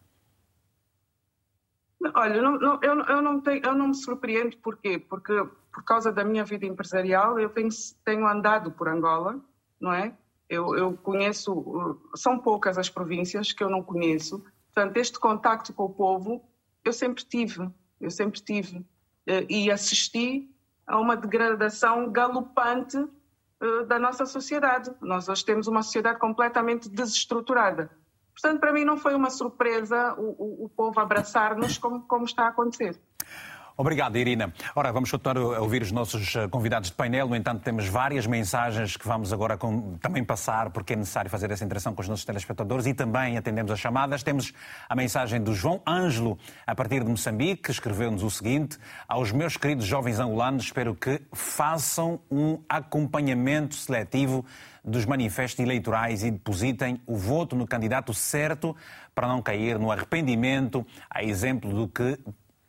Olha, 2.21 2.39
não, 2.39 2.59
não, 2.59 2.79
eu, 2.83 3.01
eu, 3.01 3.21
não 3.21 3.41
tenho, 3.41 3.65
eu 3.65 3.73
não 3.73 3.87
me 3.87 3.95
surpreendo, 3.95 4.55
porquê? 4.57 4.99
Porque 4.99 5.33
por 5.73 5.83
causa 5.83 6.11
da 6.11 6.23
minha 6.23 6.45
vida 6.45 6.67
empresarial, 6.67 7.39
eu 7.39 7.49
tenho, 7.49 7.69
tenho 8.05 8.27
andado 8.27 8.71
por 8.71 8.87
Angola, 8.87 9.39
não 9.79 9.91
é? 9.91 10.15
Eu, 10.47 10.75
eu, 10.75 10.93
conheço, 10.97 11.99
são 12.15 12.37
poucas 12.37 12.77
as 12.77 12.89
províncias 12.89 13.51
que 13.51 13.63
eu 13.63 13.71
não 13.71 13.81
conheço, 13.81 14.43
portanto, 14.71 14.97
este 14.97 15.19
contacto 15.19 15.73
com 15.73 15.85
o 15.85 15.93
povo 15.93 16.43
eu 16.85 16.93
sempre 16.93 17.23
tive, 17.23 17.67
eu 17.99 18.11
sempre 18.11 18.39
tive, 18.39 18.85
eh, 19.25 19.45
e 19.49 19.71
assisti 19.71 20.47
a 20.85 20.99
uma 20.99 21.17
degradação 21.17 22.11
galopante 22.11 22.97
eh, 23.61 23.85
da 23.85 23.97
nossa 23.97 24.27
sociedade. 24.27 24.91
Nós 25.01 25.27
hoje 25.27 25.43
temos 25.43 25.67
uma 25.67 25.81
sociedade 25.81 26.19
completamente 26.19 26.87
desestruturada. 26.87 27.89
Portanto, 28.41 28.59
para 28.59 28.73
mim 28.73 28.83
não 28.83 28.97
foi 28.97 29.13
uma 29.13 29.29
surpresa 29.29 30.15
o, 30.17 30.63
o, 30.63 30.65
o 30.65 30.69
povo 30.69 30.99
abraçar-nos 30.99 31.77
como, 31.77 32.01
como 32.07 32.25
está 32.25 32.45
a 32.45 32.47
acontecer. 32.49 32.99
Obrigado, 33.81 34.15
Irina. 34.15 34.53
Ora, 34.75 34.91
vamos 34.91 35.09
continuar 35.09 35.37
a 35.37 35.59
ouvir 35.59 35.81
os 35.81 35.91
nossos 35.91 36.35
eh, 36.35 36.47
convidados 36.47 36.91
de 36.91 36.95
painel. 36.95 37.27
No 37.27 37.35
entanto, 37.35 37.63
temos 37.63 37.87
várias 37.87 38.27
mensagens 38.27 38.95
que 38.95 39.07
vamos 39.07 39.33
agora 39.33 39.57
com, 39.57 39.97
também 39.97 40.23
passar, 40.23 40.69
porque 40.69 40.93
é 40.93 40.95
necessário 40.95 41.31
fazer 41.31 41.49
essa 41.49 41.65
interação 41.65 41.95
com 41.95 41.99
os 41.99 42.07
nossos 42.07 42.23
telespectadores 42.23 42.85
e 42.85 42.93
também 42.93 43.39
atendemos 43.39 43.71
as 43.71 43.79
chamadas. 43.79 44.21
Temos 44.21 44.53
a 44.87 44.95
mensagem 44.95 45.41
do 45.41 45.51
João 45.55 45.81
Ângelo, 45.87 46.37
a 46.67 46.75
partir 46.75 47.03
de 47.03 47.09
Moçambique, 47.09 47.63
que 47.63 47.71
escreveu-nos 47.71 48.21
o 48.21 48.29
seguinte: 48.29 48.77
Aos 49.07 49.31
meus 49.31 49.57
queridos 49.57 49.87
jovens 49.87 50.19
angolanos, 50.19 50.65
espero 50.65 50.93
que 50.93 51.19
façam 51.33 52.19
um 52.29 52.59
acompanhamento 52.69 53.73
seletivo 53.73 54.45
dos 54.83 55.05
manifestos 55.05 55.59
eleitorais 55.59 56.23
e 56.23 56.31
depositem 56.31 57.01
o 57.05 57.15
voto 57.15 57.55
no 57.55 57.67
candidato 57.67 58.13
certo 58.13 58.75
para 59.13 59.27
não 59.27 59.41
cair 59.41 59.77
no 59.77 59.91
arrependimento, 59.91 60.85
a 61.09 61.23
exemplo 61.23 61.71
do 61.71 61.87
que 61.87 62.17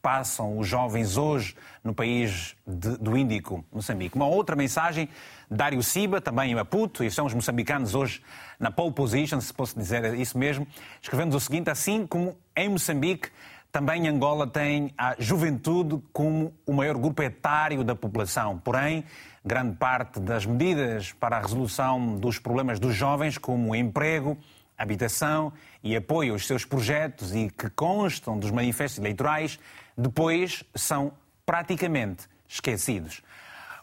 passam 0.03 0.59
os 0.59 0.67
jovens 0.67 1.17
hoje 1.17 1.57
no 1.83 1.95
país 1.95 2.57
de, 2.67 2.99
do 2.99 3.17
Índico, 3.17 3.65
Moçambique. 3.73 4.17
Uma 4.17 4.27
outra 4.27 4.57
mensagem, 4.57 5.09
Dário 5.49 5.83
Siba, 5.83 6.21
também 6.21 6.51
em 6.51 6.55
Maputo, 6.57 7.05
e 7.05 7.11
são 7.11 7.25
os 7.25 7.33
moçambicanos 7.33 7.95
hoje 7.95 8.21
na 8.59 8.71
pole 8.71 8.93
position, 8.93 9.41
se 9.41 9.55
posso 9.55 9.79
dizer 9.79 10.15
isso 10.15 10.37
mesmo, 10.37 10.67
escrevendo 11.01 11.37
o 11.37 11.41
seguinte, 11.41 11.71
assim 11.71 12.07
como 12.07 12.37
em 12.57 12.69
Moçambique, 12.69 13.31
também 13.71 14.07
Angola 14.07 14.47
tem 14.47 14.93
a 14.99 15.17
juventude 15.19 16.03
como 16.13 16.53
o 16.67 16.75
maior 16.75 16.99
grupo 16.99 17.23
etário 17.23 17.83
da 17.83 17.95
população. 17.95 18.59
Porém, 18.59 19.03
grande 19.43 19.77
parte 19.77 20.21
das 20.21 20.45
medidas 20.45 21.13
para 21.13 21.39
a 21.39 21.41
resolução 21.41 22.17
dos 22.17 22.39
problemas 22.39 22.79
dos 22.79 22.95
jovens, 22.95 23.39
como 23.39 23.75
emprego, 23.75 24.37
habitação 24.77 25.53
e 25.83 25.97
apoio 25.97 26.35
aos 26.35 26.47
seus 26.47 26.67
projetos 26.67 27.35
e 27.35 27.49
que 27.49 27.71
constam 27.71 28.39
dos 28.39 28.51
manifestos 28.51 28.99
eleitorais, 28.99 29.59
depois 29.97 30.65
são 30.75 31.13
praticamente 31.45 32.29
esquecidos. 32.49 33.23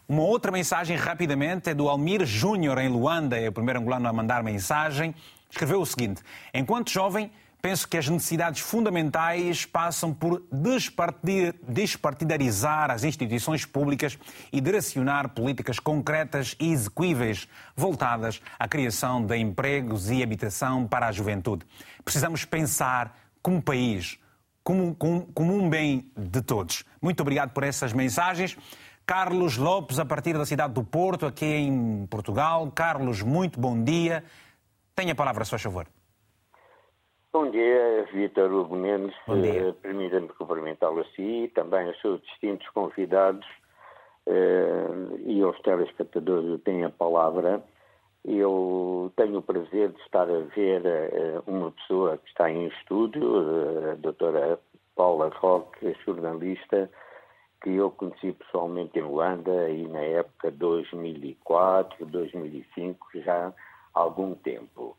Uma 0.08 0.22
outra 0.22 0.50
mensagem, 0.50 0.96
rapidamente, 0.96 1.70
é 1.70 1.74
do 1.74 1.88
Almir 1.88 2.24
Júnior, 2.26 2.78
em 2.78 2.88
Luanda, 2.88 3.38
é 3.38 3.48
o 3.48 3.52
primeiro 3.52 3.78
angolano 3.78 4.08
a 4.08 4.12
mandar 4.12 4.42
mensagem. 4.42 5.14
Escreveu 5.48 5.80
o 5.80 5.86
seguinte: 5.86 6.20
Enquanto 6.52 6.90
jovem, 6.90 7.30
penso 7.62 7.86
que 7.86 7.96
as 7.96 8.08
necessidades 8.08 8.60
fundamentais 8.60 9.64
passam 9.64 10.12
por 10.12 10.42
despartidarizar 11.68 12.90
as 12.90 13.04
instituições 13.04 13.64
públicas 13.64 14.18
e 14.52 14.60
direcionar 14.60 15.28
políticas 15.28 15.78
concretas 15.78 16.56
e 16.58 16.72
execuíveis 16.72 17.46
voltadas 17.76 18.42
à 18.58 18.66
criação 18.66 19.24
de 19.24 19.36
empregos 19.36 20.10
e 20.10 20.22
habitação 20.22 20.86
para 20.86 21.06
a 21.06 21.12
juventude. 21.12 21.64
Precisamos 22.04 22.44
pensar 22.44 23.16
como 23.42 23.62
país, 23.62 24.18
como, 24.62 24.94
como, 24.94 25.26
como 25.32 25.54
um 25.54 25.68
bem 25.68 26.10
de 26.16 26.42
todos. 26.42 26.84
Muito 27.00 27.20
obrigado 27.20 27.52
por 27.52 27.64
essas 27.64 27.92
mensagens. 27.92 28.56
Carlos 29.06 29.56
Lopes, 29.56 29.98
a 29.98 30.04
partir 30.04 30.34
da 30.34 30.46
cidade 30.46 30.72
do 30.72 30.84
Porto, 30.84 31.26
aqui 31.26 31.44
em 31.44 32.06
Portugal. 32.06 32.70
Carlos, 32.72 33.22
muito 33.22 33.58
bom 33.58 33.82
dia. 33.82 34.22
Tenha 34.94 35.12
a 35.12 35.16
palavra, 35.16 35.44
se 35.44 35.50
faz 35.50 35.62
favor. 35.62 35.86
Bom 37.32 37.50
dia, 37.50 38.08
Vítor 38.12 38.52
Hugo 38.52 38.76
Mendes. 38.76 39.14
Uh, 39.28 39.72
Permita-me 39.82 40.28
cumprimentá-lo 40.28 41.00
a 41.00 41.04
si 41.14 41.44
e 41.44 41.48
também 41.48 41.86
aos 41.86 42.00
seus 42.00 42.20
distintos 42.22 42.68
convidados 42.70 43.46
uh, 44.26 45.18
e 45.24 45.40
aos 45.40 45.58
telespectadores 45.60 46.60
têm 46.62 46.84
a 46.84 46.90
palavra. 46.90 47.62
Eu 48.24 49.10
tenho 49.16 49.38
o 49.38 49.42
prazer 49.42 49.90
de 49.90 50.00
estar 50.02 50.28
a 50.28 50.40
ver 50.54 50.82
uh, 50.82 51.42
uma 51.46 51.70
pessoa 51.72 52.18
que 52.18 52.28
está 52.28 52.50
em 52.50 52.66
estúdio, 52.66 53.92
a 53.92 53.94
doutora 53.94 54.58
Paula 54.94 55.30
Roque, 55.34 55.96
jornalista, 56.04 56.90
que 57.62 57.70
eu 57.70 57.90
conheci 57.90 58.32
pessoalmente 58.32 58.98
em 58.98 59.02
Luanda 59.02 59.70
e 59.70 59.86
na 59.88 60.00
época 60.00 60.50
2004, 60.50 62.04
2005, 62.06 63.08
já 63.14 63.48
há 63.94 64.00
algum 64.00 64.34
tempo. 64.34 64.96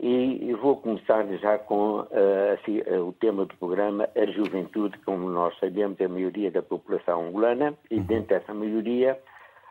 E 0.00 0.52
vou 0.60 0.76
começar 0.76 1.26
já 1.38 1.58
com 1.58 2.00
uh, 2.00 2.06
assim, 2.54 2.80
o 2.80 3.12
tema 3.14 3.46
do 3.46 3.56
programa, 3.56 4.08
a 4.14 4.26
juventude, 4.26 4.96
como 4.98 5.28
nós 5.30 5.58
sabemos, 5.58 5.98
é 6.00 6.04
a 6.04 6.08
maioria 6.08 6.50
da 6.50 6.62
população 6.62 7.28
angolana, 7.28 7.74
e 7.90 7.96
uhum. 7.96 8.04
dentro 8.04 8.28
dessa 8.28 8.52
maioria, 8.52 9.18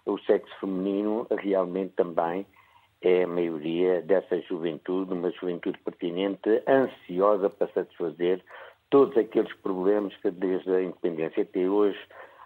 o 0.06 0.18
sexo 0.20 0.54
feminino 0.60 1.28
realmente 1.30 1.94
também 1.96 2.46
é 3.02 3.24
a 3.24 3.28
maioria 3.28 4.02
dessa 4.02 4.40
juventude, 4.42 5.14
uma 5.14 5.32
juventude 5.32 5.78
pertinente, 5.80 6.64
ansiosa 6.68 7.50
para 7.50 7.68
satisfazer 7.68 8.44
todos 8.90 9.16
aqueles 9.18 9.54
problemas 9.58 10.16
que 10.18 10.32
desde 10.32 10.72
a 10.72 10.82
independência 10.82 11.44
até 11.44 11.68
hoje 11.68 12.00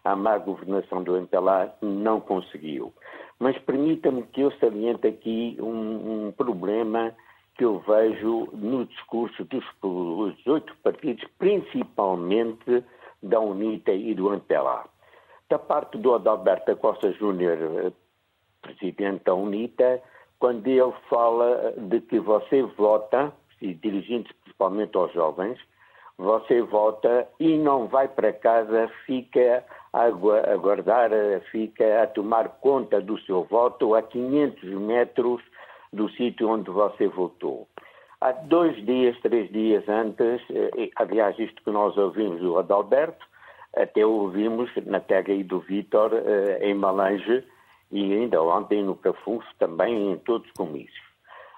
a 0.04 0.16
má 0.16 0.38
governação 0.38 1.04
do 1.04 1.16
MPLA 1.16 1.76
não 1.82 2.20
conseguiu. 2.20 2.94
Mas 3.40 3.58
permita-me 3.60 4.24
que 4.24 4.42
eu 4.42 4.52
saliente 4.54 5.08
aqui 5.08 5.58
um, 5.60 6.28
um, 6.28 6.32
problema 6.32 7.16
que 7.56 7.66
eu 7.66 7.80
vejo 7.80 8.48
no 8.54 8.86
discurso 8.86 9.44
dos, 9.46 9.64
dos 9.82 10.48
oito 10.48 10.76
partidos, 10.84 11.24
principalmente 11.38 12.84
da 13.22 13.40
UNITA 13.40 13.92
e 13.92 14.16
do 14.16 14.34
MPLA. 14.34 14.86
Da 15.50 15.60
parte 15.60 15.98
do 15.98 16.14
Adalberto 16.14 16.76
Costa 16.78 17.12
Júnior, 17.14 17.58
eh, 17.86 17.92
presidente 18.62 19.24
da 19.26 19.36
UNITA, 19.36 20.02
quando 20.42 20.66
ele 20.66 20.92
fala 21.08 21.72
de 21.78 22.02
que 22.02 22.20
você 22.20 22.64
vota, 22.64 23.32
e 23.62 23.76
dirigindo-se 23.76 24.34
principalmente 24.44 24.98
aos 24.98 25.14
jovens, 25.14 25.60
você 26.18 26.64
vota 26.64 27.28
e 27.40 27.60
não 27.60 27.88
vai 27.88 28.08
para 28.08 28.34
casa, 28.34 28.90
fica 29.06 29.64
a 29.94 30.06
aguardar, 30.06 31.12
fica 31.52 32.02
a 32.02 32.08
tomar 32.08 32.50
conta 32.60 33.00
do 33.00 33.20
seu 33.20 33.44
voto 33.44 33.94
a 33.94 34.02
500 34.02 34.64
metros 34.72 35.44
do 35.94 36.10
sítio 36.10 36.50
onde 36.50 36.72
você 36.72 37.08
votou. 37.08 37.68
Há 38.20 38.32
dois 38.32 38.76
dias, 38.84 39.16
três 39.22 39.48
dias 39.52 39.88
antes, 39.88 40.42
eh, 40.50 40.90
aliás, 40.96 41.38
isto 41.38 41.62
que 41.64 41.70
nós 41.70 41.96
ouvimos 41.98 42.40
do 42.40 42.58
Adalberto, 42.58 43.26
até 43.76 44.04
ouvimos 44.04 44.72
na 44.88 45.00
terra 45.00 45.26
aí 45.28 45.44
do 45.44 45.60
Vítor, 45.60 46.12
eh, 46.14 46.60
em 46.62 46.74
Malange, 46.74 47.44
e 47.92 48.14
ainda 48.14 48.42
ontem 48.42 48.84
no 48.84 48.96
Cafunfo, 48.96 49.48
também 49.60 50.14
em 50.14 50.18
todos 50.18 50.48
os 50.48 50.54
comícios. 50.54 51.12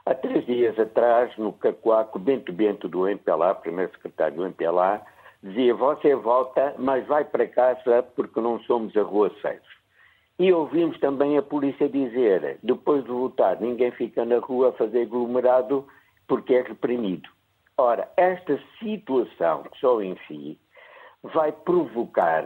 Há 0.05 0.13
três 0.13 0.45
dias 0.45 0.77
atrás, 0.77 1.35
no 1.37 1.53
Cacoaco, 1.53 2.19
Bento 2.19 2.51
Bento 2.51 2.89
do 2.89 3.07
MPLA, 3.07 3.55
primeiro 3.55 3.91
secretário 3.93 4.35
do 4.35 4.45
MPLA, 4.45 5.01
dizia, 5.41 5.73
você 5.73 6.15
volta, 6.15 6.75
mas 6.77 7.07
vai 7.07 7.23
para 7.23 7.47
casa 7.47 8.03
porque 8.15 8.41
não 8.41 8.59
somos 8.63 8.95
arruaceiros. 8.97 9.67
E 10.39 10.51
ouvimos 10.51 10.99
também 10.99 11.37
a 11.37 11.41
polícia 11.41 11.87
dizer, 11.87 12.57
depois 12.63 13.03
de 13.03 13.11
votar, 13.11 13.61
ninguém 13.61 13.91
fica 13.91 14.25
na 14.25 14.39
rua 14.39 14.69
a 14.69 14.73
fazer 14.73 15.03
aglomerado 15.03 15.87
porque 16.27 16.55
é 16.55 16.61
reprimido. 16.63 17.29
Ora, 17.77 18.11
esta 18.17 18.59
situação 18.79 19.63
só 19.79 20.01
em 20.01 20.17
si 20.27 20.59
vai 21.23 21.51
provocar 21.51 22.43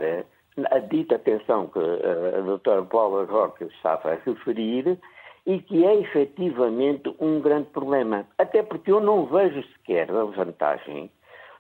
a 0.72 0.80
dita 0.80 1.16
atenção 1.16 1.68
que 1.68 1.80
a 1.80 2.42
doutora 2.42 2.84
Paula 2.84 3.26
Roque 3.26 3.66
estava 3.66 4.12
a 4.12 4.16
referir 4.16 4.98
e 5.46 5.60
que 5.60 5.86
é 5.86 5.96
efetivamente 6.02 7.14
um 7.20 7.40
grande 7.40 7.70
problema. 7.70 8.26
Até 8.38 8.64
porque 8.64 8.92
eu 8.92 9.00
não 9.00 9.26
vejo 9.26 9.64
sequer 9.74 10.10
a 10.12 10.24
vantagem 10.26 11.10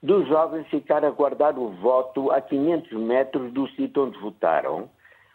dos 0.04 0.28
jovens 0.28 0.68
ficar 0.68 1.04
a 1.04 1.10
guardar 1.10 1.58
o 1.58 1.70
voto 1.70 2.32
a 2.32 2.42
500 2.42 2.92
metros 2.94 3.52
do 3.54 3.68
sítio 3.70 4.04
onde 4.04 4.20
votaram, 4.20 4.90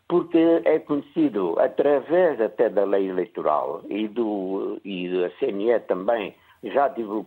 porque 0.06 0.62
é 0.64 0.78
conhecido 0.78 1.58
através 1.58 2.40
até 2.40 2.68
da 2.68 2.84
lei 2.84 3.08
eleitoral 3.08 3.82
e, 3.88 4.06
do, 4.06 4.80
e 4.84 5.08
da 5.08 5.30
CNE 5.38 5.80
também 5.80 6.34
já 6.62 6.88
divulgou 6.88 7.26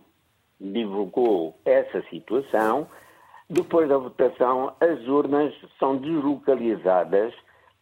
divulgou 0.60 1.56
essa 1.64 2.02
situação. 2.08 2.86
Depois 3.48 3.88
da 3.88 3.96
votação, 3.96 4.74
as 4.80 5.06
urnas 5.06 5.54
são 5.78 5.96
deslocalizadas 5.96 7.32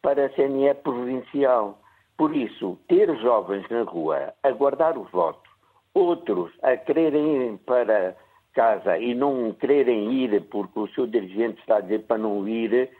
para 0.03 0.27
a 0.27 0.29
CNE 0.29 0.75
provincial. 0.83 1.79
Por 2.17 2.37
isso, 2.37 2.79
ter 2.87 3.15
jovens 3.21 3.67
na 3.71 3.83
rua 3.83 4.35
a 4.43 4.51
guardar 4.51 4.99
o 4.99 5.05
voto, 5.05 5.51
outros 5.95 6.53
a 6.63 6.77
quererem 6.77 7.55
ir 7.55 7.59
para 7.65 8.15
casa 8.55 8.99
e 8.99 9.15
não 9.15 9.53
quererem 9.53 10.13
ir 10.13 10.43
porque 10.43 10.79
o 10.79 10.89
seu 10.89 11.07
dirigente 11.07 11.59
está 11.61 11.79
a 11.79 11.81
dizer 11.81 12.05
para 12.05 12.19
não 12.19 12.47
ir, 12.47 12.91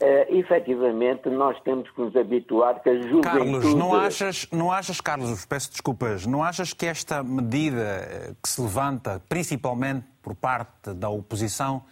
uh, 0.00 0.34
efetivamente 0.34 1.28
nós 1.28 1.60
temos 1.62 1.90
que 1.90 2.00
nos 2.00 2.16
habituar 2.16 2.80
que 2.82 2.88
a 2.88 2.94
juventude... 2.94 3.22
Carlos, 3.22 3.74
não 3.74 3.94
achas, 3.94 4.48
não 4.50 4.72
achas, 4.72 5.00
Carlos, 5.00 5.44
peço 5.44 5.70
desculpas, 5.70 6.24
não 6.24 6.42
achas 6.42 6.72
que 6.72 6.86
esta 6.86 7.22
medida 7.22 7.82
eh, 7.82 8.34
que 8.42 8.48
se 8.48 8.62
levanta, 8.62 9.20
principalmente 9.28 10.06
por 10.22 10.34
parte 10.34 10.94
da 10.94 11.10
oposição, 11.10 11.82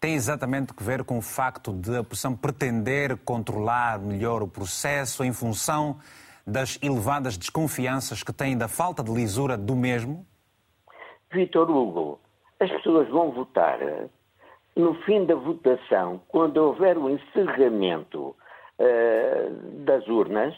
tem 0.00 0.14
exatamente 0.14 0.72
que 0.72 0.82
ver 0.82 1.04
com 1.04 1.18
o 1.18 1.22
facto 1.22 1.72
de 1.72 1.96
a 1.96 2.00
oposição 2.00 2.36
pretender 2.36 3.16
controlar 3.18 3.98
melhor 3.98 4.42
o 4.42 4.48
processo 4.48 5.24
em 5.24 5.32
função 5.32 5.98
das 6.46 6.78
elevadas 6.82 7.36
desconfianças 7.36 8.22
que 8.22 8.32
tem 8.32 8.56
da 8.56 8.68
falta 8.68 9.02
de 9.02 9.12
lisura 9.12 9.56
do 9.56 9.76
mesmo? 9.76 10.26
Vitor 11.32 11.70
Hugo, 11.70 12.18
as 12.58 12.70
pessoas 12.70 13.08
vão 13.08 13.30
votar 13.32 13.78
no 14.78 14.94
fim 15.02 15.26
da 15.26 15.34
votação, 15.34 16.20
quando 16.28 16.58
houver 16.58 16.96
o 16.96 17.10
encerramento 17.10 18.28
uh, 18.78 19.84
das 19.84 20.06
urnas, 20.06 20.54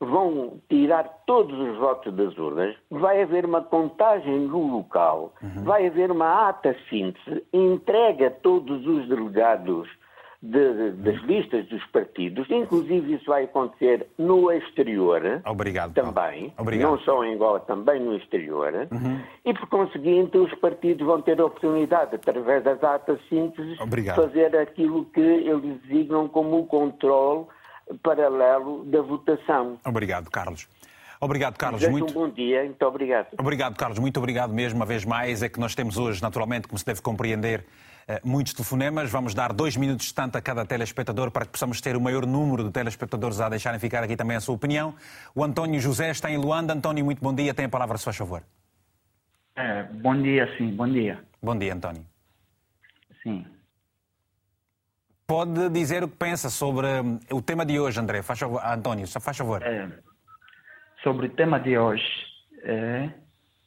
vão 0.00 0.58
tirar 0.68 1.04
todos 1.26 1.56
os 1.58 1.76
votos 1.76 2.14
das 2.14 2.36
urnas, 2.38 2.74
vai 2.90 3.22
haver 3.22 3.44
uma 3.44 3.62
contagem 3.62 4.40
no 4.40 4.76
local, 4.78 5.34
uhum. 5.42 5.62
vai 5.62 5.86
haver 5.86 6.10
uma 6.10 6.48
ata 6.48 6.74
síntese, 6.88 7.44
entrega 7.52 8.28
a 8.28 8.30
todos 8.30 8.86
os 8.86 9.06
delegados 9.08 9.86
de, 10.42 10.92
das 10.92 11.20
listas 11.24 11.66
dos 11.66 11.84
partidos, 11.88 12.48
inclusive 12.50 13.12
isso 13.12 13.26
vai 13.26 13.44
acontecer 13.44 14.06
no 14.18 14.50
exterior 14.50 15.42
Obrigado, 15.44 15.92
também, 15.92 16.50
Obrigado. 16.56 16.90
não 16.90 16.98
só 17.00 17.22
em 17.22 17.34
Angola, 17.34 17.60
também 17.60 18.00
no 18.00 18.16
exterior, 18.16 18.72
uhum. 18.90 19.20
e 19.44 19.52
por 19.52 19.68
conseguinte 19.68 20.38
os 20.38 20.54
partidos 20.54 21.06
vão 21.06 21.20
ter 21.20 21.38
a 21.38 21.44
oportunidade, 21.44 22.14
através 22.14 22.64
das 22.64 22.82
atas 22.82 23.20
sínteses, 23.28 23.78
Obrigado. 23.78 24.16
fazer 24.16 24.56
aquilo 24.56 25.04
que 25.06 25.20
eles 25.20 25.78
designam 25.82 26.26
como 26.26 26.60
o 26.60 26.66
controle 26.66 27.44
paralelo 28.02 28.84
da 28.84 29.02
votação. 29.02 29.78
Obrigado, 29.84 30.30
Carlos. 30.30 30.68
Obrigado, 31.20 31.58
Carlos. 31.58 31.86
Muito... 31.86 32.10
um 32.10 32.14
bom 32.14 32.30
dia, 32.30 32.64
muito 32.64 32.82
obrigado. 32.86 33.28
Obrigado, 33.38 33.76
Carlos. 33.76 33.98
Muito 33.98 34.16
obrigado 34.18 34.54
mesmo, 34.54 34.78
uma 34.78 34.86
vez 34.86 35.04
mais. 35.04 35.42
É 35.42 35.48
que 35.48 35.60
nós 35.60 35.74
temos 35.74 35.98
hoje, 35.98 36.22
naturalmente, 36.22 36.66
como 36.66 36.78
se 36.78 36.86
deve 36.86 37.02
compreender, 37.02 37.66
eh, 38.08 38.20
muitos 38.24 38.54
telefonemas. 38.54 39.10
Vamos 39.10 39.34
dar 39.34 39.52
dois 39.52 39.76
minutos 39.76 40.06
de 40.06 40.14
tanto 40.14 40.38
a 40.38 40.40
cada 40.40 40.64
telespectador 40.64 41.30
para 41.30 41.44
que 41.44 41.52
possamos 41.52 41.78
ter 41.80 41.94
o 41.94 42.00
maior 42.00 42.24
número 42.24 42.64
de 42.64 42.70
telespectadores 42.70 43.38
a 43.38 43.50
deixarem 43.50 43.78
ficar 43.78 44.02
aqui 44.02 44.16
também 44.16 44.36
a 44.36 44.40
sua 44.40 44.54
opinião. 44.54 44.94
O 45.34 45.44
António 45.44 45.78
José 45.78 46.10
está 46.10 46.30
em 46.30 46.38
Luanda. 46.38 46.72
António, 46.72 47.04
muito 47.04 47.22
bom 47.22 47.34
dia. 47.34 47.52
Tem 47.52 47.66
a 47.66 47.68
palavra, 47.68 47.98
se 47.98 48.04
faz 48.04 48.16
favor. 48.16 48.42
É, 49.56 49.82
bom 49.82 50.16
dia, 50.22 50.48
sim. 50.56 50.74
Bom 50.74 50.88
dia. 50.88 51.22
Bom 51.42 51.56
dia, 51.56 51.74
António. 51.74 52.06
Sim. 53.22 53.44
Pode 55.30 55.68
dizer 55.70 56.02
o 56.02 56.08
que 56.08 56.16
pensa 56.16 56.50
sobre 56.50 56.88
hum, 56.88 57.20
o 57.30 57.40
tema 57.40 57.64
de 57.64 57.78
hoje, 57.78 58.00
André. 58.00 58.20
Faz 58.20 58.40
favor, 58.40 58.60
António, 58.66 59.06
só 59.06 59.20
faz 59.20 59.36
favor. 59.36 59.62
É, 59.62 59.88
sobre 61.04 61.26
o 61.26 61.30
tema 61.30 61.60
de 61.60 61.78
hoje, 61.78 62.04
é, 62.64 63.10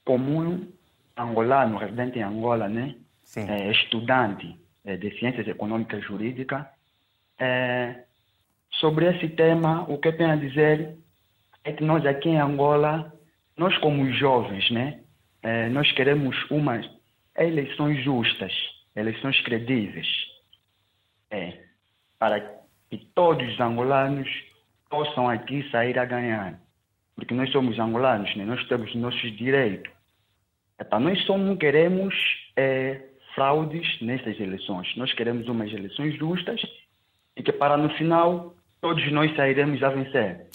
como 0.03 0.41
um 0.41 0.67
angolano 1.15 1.77
residente 1.77 2.19
em 2.19 2.21
Angola, 2.21 2.67
né? 2.67 2.95
Sim. 3.23 3.49
É, 3.49 3.71
estudante 3.71 4.59
é, 4.83 4.97
de 4.97 5.17
Ciências 5.17 5.47
Econômicas 5.47 6.03
e 6.03 6.05
Jurídicas. 6.05 6.65
É, 7.39 8.03
sobre 8.71 9.05
esse 9.05 9.29
tema, 9.29 9.89
o 9.89 9.97
que 9.97 10.09
eu 10.09 10.17
tenho 10.17 10.31
a 10.31 10.35
dizer 10.35 10.97
é 11.63 11.71
que 11.71 11.81
nós 11.85 12.05
aqui 12.05 12.27
em 12.27 12.41
Angola, 12.41 13.13
nós 13.55 13.77
como 13.77 14.11
jovens, 14.11 14.69
né, 14.69 14.99
é, 15.41 15.69
nós 15.69 15.89
queremos 15.93 16.35
umas 16.51 16.85
eleições 17.37 18.03
justas, 18.03 18.51
eleições 18.97 19.39
credíveis, 19.43 20.32
é, 21.33 21.57
para 22.19 22.39
que 22.89 22.97
todos 23.15 23.51
os 23.51 23.59
angolanos 23.59 24.29
possam 24.89 25.27
aqui 25.27 25.67
sair 25.71 25.97
a 25.97 26.05
ganhar. 26.05 26.59
Porque 27.15 27.33
nós 27.33 27.51
somos 27.51 27.77
angolanos, 27.79 28.33
né? 28.35 28.45
nós 28.45 28.65
temos 28.67 28.93
nossos 28.95 29.35
direitos. 29.35 29.91
Epa, 30.79 30.99
nós 30.99 31.19
só 31.25 31.37
não 31.37 31.57
queremos 31.57 32.13
é, 32.55 33.01
fraudes 33.33 33.99
nessas 34.01 34.39
eleições. 34.39 34.95
Nós 34.95 35.11
queremos 35.13 35.47
umas 35.47 35.71
eleições 35.71 36.17
justas 36.17 36.61
e 37.35 37.41
que 37.41 37.51
para 37.51 37.77
no 37.77 37.89
final 37.97 38.53
todos 38.79 39.11
nós 39.11 39.35
sairemos 39.35 39.81
a 39.81 39.89
vencer. 39.89 40.47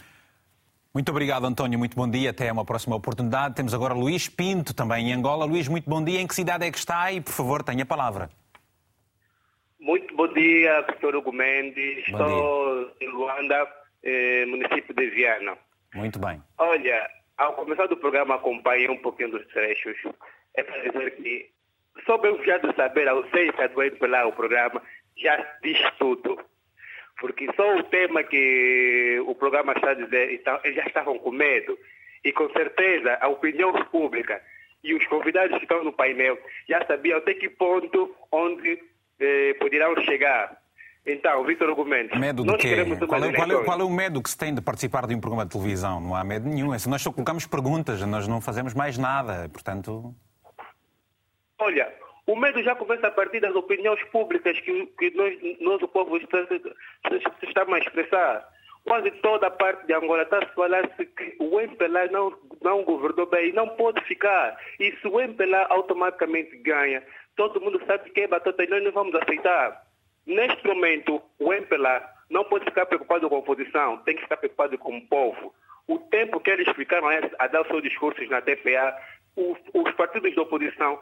Muito 0.94 1.10
obrigado, 1.10 1.44
António. 1.44 1.78
Muito 1.78 1.96
bom 1.96 2.08
dia. 2.08 2.30
Até 2.30 2.50
uma 2.52 2.64
próxima 2.64 2.96
oportunidade. 2.96 3.54
Temos 3.54 3.74
agora 3.74 3.94
Luís 3.94 4.28
Pinto, 4.28 4.74
também 4.74 5.10
em 5.10 5.12
Angola. 5.12 5.44
Luís, 5.44 5.68
muito 5.68 5.88
bom 5.88 6.02
dia. 6.02 6.20
Em 6.20 6.26
que 6.26 6.34
cidade 6.34 6.64
é 6.64 6.70
que 6.70 6.78
está? 6.78 7.12
E, 7.12 7.20
por 7.20 7.32
favor, 7.32 7.62
tenha 7.62 7.82
a 7.82 7.86
palavra. 7.86 8.30
Muito 9.80 10.14
bom 10.16 10.28
dia, 10.32 10.82
Dr. 10.82 11.16
Hugo 11.16 11.32
Mendes. 11.32 12.04
Bom 12.10 12.18
Estou 12.18 12.84
dia. 12.84 12.94
em 13.00 13.12
Luanda, 13.12 13.68
eh, 14.02 14.46
município 14.46 14.94
de 14.94 15.06
Viana. 15.10 15.56
Muito 15.94 16.18
bem. 16.18 16.42
Olha, 16.58 17.08
ao 17.36 17.54
começar 17.54 17.86
do 17.86 17.96
programa 17.96 18.34
acompanhei 18.34 18.88
um 18.88 18.98
pouquinho 18.98 19.30
dos 19.30 19.46
trechos. 19.48 19.96
É 20.54 20.62
para 20.62 20.82
dizer 20.82 21.16
que 21.16 21.50
Soube 22.04 22.28
o 22.28 22.44
já 22.44 22.58
de 22.58 22.74
saber 22.74 23.08
a 23.08 23.12
ausência 23.12 23.68
do 23.68 23.82
MPLA 23.82 24.26
o 24.26 24.32
programa 24.32 24.82
já 25.16 25.36
diz 25.62 25.78
tudo. 25.98 26.38
Porque 27.18 27.48
só 27.56 27.76
o 27.76 27.82
tema 27.84 28.22
que 28.22 29.20
o 29.26 29.34
programa 29.34 29.72
está 29.72 29.90
a 29.90 29.94
dizer, 29.94 30.32
então, 30.32 30.60
eles 30.62 30.76
já 30.76 30.84
estavam 30.86 31.18
com 31.18 31.32
medo. 31.32 31.76
E 32.24 32.32
com 32.32 32.48
certeza 32.50 33.18
a 33.20 33.28
opinião 33.28 33.72
pública 33.86 34.40
e 34.84 34.94
os 34.94 35.04
convidados 35.06 35.56
que 35.58 35.64
estão 35.64 35.82
no 35.82 35.92
painel 35.92 36.38
já 36.68 36.84
sabiam 36.86 37.18
até 37.18 37.34
que 37.34 37.48
ponto 37.48 38.14
onde 38.30 38.80
eh, 39.20 39.54
poderão 39.60 39.94
chegar. 40.02 40.56
Então, 41.06 41.42
Vitor 41.44 41.70
Argumentos. 41.70 42.18
Medo 42.18 42.44
de 42.44 42.56
quê? 42.58 42.76
Qual 43.06 43.24
é, 43.24 43.32
qual, 43.32 43.50
é, 43.50 43.64
qual 43.64 43.80
é, 43.80 43.84
o 43.84 43.90
medo 43.90 44.22
que 44.22 44.28
se 44.28 44.36
tem 44.36 44.54
de 44.54 44.60
participar 44.60 45.06
de 45.06 45.14
um 45.14 45.20
programa 45.20 45.44
de 45.44 45.52
televisão? 45.52 46.00
Não 46.00 46.14
há 46.14 46.22
medo 46.22 46.46
nenhum. 46.46 46.74
É 46.74 46.78
nós 46.86 47.00
só 47.00 47.10
colocamos 47.10 47.46
perguntas, 47.46 48.00
nós 48.02 48.28
não 48.28 48.40
fazemos 48.40 48.74
mais 48.74 48.98
nada. 48.98 49.48
Portanto. 49.48 50.14
Olha, 51.58 51.90
o 52.26 52.36
medo 52.36 52.62
já 52.62 52.74
começa 52.74 53.06
a 53.06 53.10
partir 53.10 53.40
das 53.40 53.54
opiniões 53.54 54.02
públicas 54.04 54.60
que, 54.60 54.86
que 54.98 55.10
nós, 55.16 55.34
nós, 55.60 55.82
o 55.82 55.88
povo, 55.88 56.18
está, 56.18 56.40
está 57.42 57.62
a 57.66 57.78
expressar. 57.78 58.46
Quase 58.84 59.10
toda 59.22 59.46
a 59.46 59.50
parte 59.50 59.86
de 59.86 59.94
Angola 59.94 60.22
está 60.22 60.38
a 60.38 60.46
falar-se 60.48 61.06
que 61.06 61.36
o 61.38 61.58
MPLA 61.58 62.06
não, 62.10 62.32
não 62.62 62.84
governou 62.84 63.26
bem 63.26 63.48
e 63.48 63.52
não 63.52 63.68
pode 63.68 64.02
ficar. 64.04 64.58
E 64.78 64.92
se 64.92 65.08
o 65.08 65.20
MPLA 65.20 65.66
automaticamente 65.70 66.56
ganha, 66.58 67.02
todo 67.38 67.60
mundo 67.60 67.80
sabe 67.86 68.10
que 68.10 68.22
é 68.22 68.26
batata 68.26 68.64
e 68.64 68.66
nós 68.66 68.82
não 68.82 68.90
vamos 68.90 69.14
aceitar. 69.14 69.84
Neste 70.26 70.66
momento, 70.66 71.22
o 71.38 71.52
MPLA 71.52 72.04
não 72.28 72.44
pode 72.44 72.64
ficar 72.64 72.84
preocupado 72.84 73.28
com 73.28 73.36
a 73.36 73.38
oposição, 73.38 73.96
tem 73.98 74.16
que 74.16 74.22
ficar 74.22 74.36
preocupado 74.36 74.76
com 74.76 74.98
o 74.98 75.06
povo. 75.06 75.54
O 75.86 75.98
tempo 75.98 76.40
que 76.40 76.50
eles 76.50 76.68
ficaram 76.74 77.08
a 77.38 77.46
dar 77.46 77.64
seus 77.66 77.82
discursos 77.82 78.28
na 78.28 78.42
TPA, 78.42 78.94
os, 79.36 79.56
os 79.72 79.92
partidos 79.92 80.34
da 80.34 80.42
oposição 80.42 80.98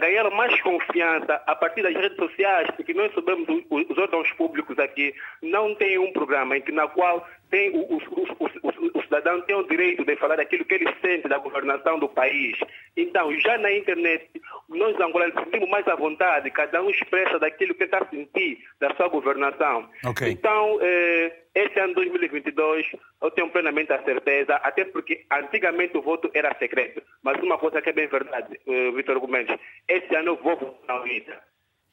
ganharam 0.00 0.30
mais 0.32 0.60
confiança 0.60 1.40
a 1.46 1.54
partir 1.54 1.82
das 1.82 1.94
redes 1.94 2.16
sociais, 2.16 2.68
porque 2.74 2.92
nós 2.92 3.14
sabemos 3.14 3.46
os 3.70 3.98
órgãos 3.98 4.30
públicos 4.32 4.76
aqui 4.78 5.14
não 5.40 5.74
têm 5.74 5.98
um 5.98 6.12
programa 6.12 6.56
em 6.56 6.62
que 6.62 6.72
na 6.72 6.88
qual 6.88 7.26
tem 7.50 7.70
o, 7.70 7.82
o, 7.82 8.98
o, 8.98 9.02
cidadão 9.02 9.40
tem 9.42 9.56
o 9.56 9.62
direito 9.62 10.04
de 10.04 10.16
falar 10.16 10.36
daquilo 10.36 10.64
que 10.64 10.74
ele 10.74 10.92
sente 11.00 11.28
da 11.28 11.38
governação 11.38 11.98
do 11.98 12.08
país. 12.08 12.58
Então, 12.96 13.32
já 13.40 13.56
na 13.58 13.72
internet, 13.72 14.28
nós 14.68 14.98
angolanos 15.00 15.34
sentimos 15.44 15.68
mais 15.68 15.86
à 15.88 15.94
vontade, 15.94 16.50
cada 16.50 16.82
um 16.82 16.90
expressa 16.90 17.38
daquilo 17.38 17.74
que 17.74 17.84
está 17.84 17.98
a 17.98 18.08
sentir 18.08 18.58
da 18.80 18.94
sua 18.94 19.08
governação. 19.08 19.88
Okay. 20.04 20.30
Então, 20.30 20.78
eh, 20.80 21.32
esse 21.54 21.78
ano 21.78 21.94
2022, 21.94 22.86
eu 23.22 23.30
tenho 23.30 23.50
plenamente 23.50 23.92
a 23.92 24.02
certeza, 24.02 24.56
até 24.56 24.84
porque 24.84 25.24
antigamente 25.30 25.96
o 25.96 26.02
voto 26.02 26.30
era 26.34 26.56
secreto. 26.58 27.02
Mas 27.22 27.40
uma 27.42 27.58
coisa 27.58 27.80
que 27.80 27.90
é 27.90 27.92
bem 27.92 28.08
verdade, 28.08 28.58
eh, 28.66 28.90
Vitor 28.92 29.20
Gomes, 29.20 29.48
esse 29.88 30.14
ano 30.14 30.30
eu 30.30 30.36
vou 30.36 30.56
votar 30.56 30.96
na 30.96 31.02
vida. 31.02 31.40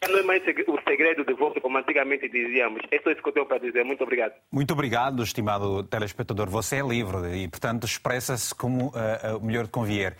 Não 0.07 0.19
é 0.19 0.23
mais 0.23 0.41
o 0.43 0.79
segredo 0.87 1.25
de 1.25 1.33
voto, 1.33 1.61
como 1.61 1.77
antigamente 1.77 2.29
dizíamos. 2.29 2.81
É 2.91 2.99
só 3.01 3.11
isso 3.11 3.21
que 3.21 3.29
eu 3.29 3.33
tenho 3.33 3.45
para 3.45 3.57
dizer. 3.57 3.83
Muito 3.83 4.03
obrigado. 4.03 4.33
Muito 4.51 4.71
obrigado, 4.73 5.23
estimado 5.23 5.83
telespectador. 5.83 6.49
Você 6.49 6.77
é 6.77 6.81
livre 6.81 7.35
e, 7.35 7.47
portanto, 7.47 7.85
expressa-se 7.85 8.53
como 8.53 8.87
uh, 8.87 9.37
uh, 9.37 9.45
melhor 9.45 9.67
convier. 9.67 10.15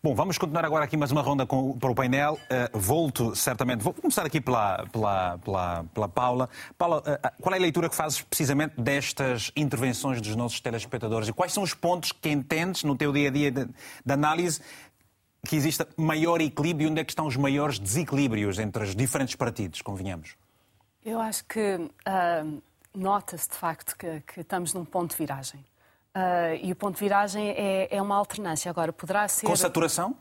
Bom, 0.00 0.14
vamos 0.14 0.38
continuar 0.38 0.64
agora 0.64 0.84
aqui 0.84 0.96
mais 0.96 1.10
uma 1.10 1.22
ronda 1.22 1.44
com, 1.44 1.76
para 1.76 1.90
o 1.90 1.94
painel. 1.94 2.34
Uh, 2.34 2.78
volto 2.78 3.34
certamente. 3.34 3.82
Vou 3.82 3.92
começar 3.92 4.24
aqui 4.24 4.40
pela, 4.40 4.86
pela, 4.92 5.38
pela, 5.38 5.84
pela 5.92 6.08
Paula. 6.08 6.48
Paula, 6.78 6.98
uh, 6.98 7.42
qual 7.42 7.52
é 7.52 7.58
a 7.58 7.60
leitura 7.60 7.88
que 7.88 7.96
fazes 7.96 8.22
precisamente 8.22 8.80
destas 8.80 9.50
intervenções 9.56 10.20
dos 10.20 10.36
nossos 10.36 10.60
telespectadores 10.60 11.28
e 11.28 11.32
quais 11.32 11.52
são 11.52 11.64
os 11.64 11.74
pontos 11.74 12.12
que 12.12 12.28
entendes 12.28 12.84
no 12.84 12.96
teu 12.96 13.12
dia 13.12 13.26
a 13.26 13.32
dia 13.32 13.50
de, 13.50 13.64
de 13.64 14.12
análise 14.12 14.62
que 15.48 15.56
exista 15.56 15.88
maior 15.96 16.42
equilíbrio 16.42 16.86
e 16.86 16.90
onde 16.90 17.00
é 17.00 17.04
que 17.04 17.10
estão 17.10 17.26
os 17.26 17.34
maiores 17.34 17.78
desequilíbrios 17.78 18.58
entre 18.58 18.84
os 18.84 18.94
diferentes 18.94 19.34
partidos, 19.34 19.80
convenhamos? 19.80 20.36
Eu 21.02 21.18
acho 21.18 21.42
que 21.46 21.76
uh, 21.76 22.62
nota-se 22.94 23.48
de 23.48 23.56
facto 23.56 23.96
que, 23.96 24.20
que, 24.20 24.40
estamos 24.40 24.74
num 24.74 24.84
ponto 24.84 25.12
de 25.12 25.16
viragem. 25.16 25.60
Uh, 26.14 26.60
e 26.62 26.70
o 26.70 26.76
ponto 26.76 26.96
de 26.96 27.00
viragem 27.00 27.48
é, 27.48 27.88
é 27.90 28.02
uma 28.02 28.16
alternância. 28.16 28.70
Agora, 28.70 28.92
poderá 28.92 29.26
ser. 29.26 29.46
Com 29.46 29.56
saturação? 29.56 30.14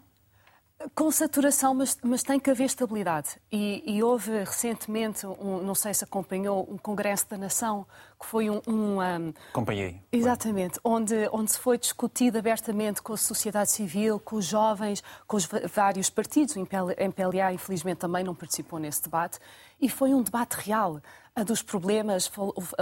Com 0.94 1.10
saturação, 1.10 1.74
mas, 1.74 1.98
mas, 2.04 2.22
tem 2.22 2.40
que 2.40 2.52
haver 2.52 2.66
estabilidade. 2.66 3.30
E, 3.52 3.84
e 3.86 4.04
houve 4.04 4.32
recentemente, 4.44 5.26
um, 5.26 5.64
não 5.64 5.74
sei 5.74 5.92
se 5.92 6.04
acompanhou, 6.04 6.68
um 6.70 6.78
Congresso 6.78 7.28
da 7.28 7.38
Nação, 7.38 7.86
que 8.20 8.26
foi 8.28 8.48
um. 8.48 8.62
um, 8.68 8.98
um 8.98 9.34
Acompanhei. 9.50 10.00
Exatamente, 10.12 10.80
onde, 10.84 11.28
onde 11.32 11.52
se 11.52 11.60
foi 11.60 11.80
discutido 11.80 12.38
abertamente 12.38 13.02
com 13.02 13.14
a 13.14 13.18
sociedade 13.18 13.72
civil, 13.72 14.20
com 14.20 14.36
os 14.36 14.46
jovens, 14.46 15.04
com 15.26 15.36
os 15.36 15.50
vários 15.74 16.12
partidos. 16.12 16.56
O 16.56 16.60
MPLA, 16.60 17.54
infelizmente, 17.54 17.98
também 17.98 18.24
não 18.24 18.36
participou 18.36 18.78
nesse 18.78 19.02
debate. 19.02 19.40
E 19.82 19.90
foi 19.90 20.14
um 20.14 20.22
debate 20.22 20.54
real 20.56 21.02
dos 21.44 21.62
problemas, 21.62 22.32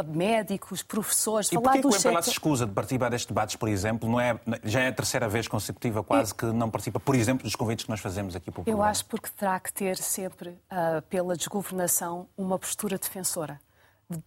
médicos, 0.08 0.82
professores, 0.82 1.52
e 1.52 1.56
falar 1.56 1.78
do 1.78 1.82
que 1.82 1.88
o 1.88 2.00
MPLA 2.00 2.22
se 2.22 2.30
escusa 2.30 2.66
de 2.66 2.74
participar 2.74 3.10
destes 3.10 3.28
debates, 3.28 3.56
por 3.56 3.70
exemplo? 3.70 4.10
Não 4.10 4.20
é, 4.20 4.40
já 4.64 4.82
é 4.82 4.88
a 4.88 4.94
terceira 4.94 5.28
vez 5.28 5.48
consecutiva 5.48 6.04
quase 6.04 6.34
que 6.34 6.46
não 6.46 6.70
participa, 6.70 7.00
por 7.00 7.16
exemplo, 7.16 7.44
dos 7.44 7.56
convites 7.56 7.86
que 7.86 7.92
nós 7.92 8.00
fazemos 8.00 8.36
aqui 8.36 8.52
para 8.52 8.62
o 8.62 8.64
programa. 8.64 8.86
Eu 8.86 8.90
acho 8.90 9.06
porque 9.06 9.30
terá 9.36 9.60
que 9.60 9.72
ter 9.74 9.98
sempre, 9.98 10.50
uh, 10.50 11.02
pela 11.10 11.36
desgovernação, 11.36 12.28
uma 12.38 12.58
postura 12.58 12.98
defensora 12.98 13.60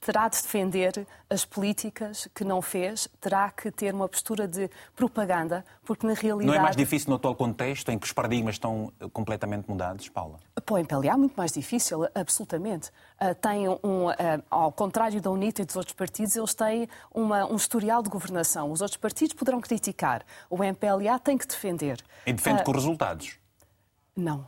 terá 0.01 0.29
de 0.29 0.41
defender 0.43 1.07
as 1.31 1.45
políticas 1.45 2.29
que 2.35 2.45
não 2.45 2.61
fez, 2.61 3.09
terá 3.21 3.51
que 3.51 3.71
ter 3.71 3.95
uma 3.95 4.09
postura 4.09 4.49
de 4.49 4.69
propaganda, 4.97 5.65
porque 5.85 6.07
na 6.07 6.15
realidade... 6.15 6.47
Não 6.47 6.55
é 6.55 6.63
mais 6.63 6.77
difícil 6.77 7.11
no 7.11 7.17
atual 7.17 7.35
contexto, 7.35 7.89
em 7.91 7.99
que 7.99 8.07
os 8.07 8.13
paradigmas 8.13 8.57
estão 8.57 8.93
eh, 9.01 9.09
completamente 9.13 9.69
mudados, 9.69 10.09
Paula? 10.09 10.39
Para 10.65 10.75
o 10.75 10.79
MPLA 10.79 11.13
é 11.13 11.17
muito 11.17 11.35
mais 11.37 11.53
difícil, 11.53 12.07
absolutamente. 12.15 12.91
Uh, 13.21 13.35
tem 13.35 13.69
um, 13.69 14.09
uh, 14.09 14.15
ao 14.51 14.73
contrário 14.73 15.21
da 15.21 15.31
UNITA 15.31 15.63
e 15.63 15.65
dos 15.65 15.77
outros 15.77 15.95
partidos, 15.95 16.35
eles 16.35 16.55
têm 16.55 16.89
uma, 17.15 17.45
um 17.47 17.57
historial 17.57 18.03
de 18.03 18.09
governação. 18.09 18.73
Os 18.73 18.81
outros 18.81 18.97
partidos 18.97 19.35
poderão 19.35 19.61
criticar. 19.61 20.25
O 20.51 20.63
MPLA 20.63 21.19
tem 21.19 21.39
que 21.39 21.47
defender. 21.47 22.03
E 22.27 22.33
defende 22.33 22.63
uh, 22.63 22.65
com 22.65 22.73
resultados? 22.73 23.39
Não. 24.17 24.45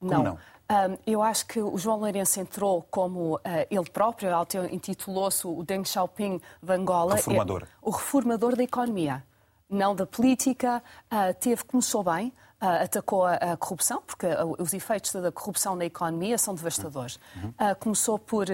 Não? 0.00 0.22
não? 0.22 0.38
Um, 0.70 0.96
eu 1.06 1.22
acho 1.22 1.46
que 1.46 1.60
o 1.60 1.76
João 1.76 1.98
Lourenço 1.98 2.40
entrou 2.40 2.86
como 2.90 3.36
uh, 3.36 3.40
ele 3.70 3.90
próprio, 3.90 4.30
intitulou-se 4.70 5.46
o 5.46 5.62
Deng 5.62 5.84
Xiaoping 5.84 6.40
de 6.62 6.72
Angola. 6.72 7.16
Reformador. 7.16 7.62
É, 7.64 7.66
o 7.82 7.90
reformador 7.90 8.56
da 8.56 8.62
economia, 8.62 9.22
não 9.68 9.94
da 9.94 10.06
política. 10.06 10.82
Uh, 11.12 11.34
teve, 11.38 11.64
começou 11.64 12.02
bem, 12.02 12.28
uh, 12.62 12.82
atacou 12.82 13.26
a, 13.26 13.34
a, 13.34 13.56
corrupção, 13.58 14.02
porque 14.06 14.26
os 14.58 14.72
efeitos 14.72 15.12
da 15.12 15.30
corrupção 15.30 15.76
na 15.76 15.84
economia 15.84 16.38
são 16.38 16.54
devastadores. 16.54 17.18
Uhum. 17.36 17.52
começou 17.78 18.18
por 18.18 18.46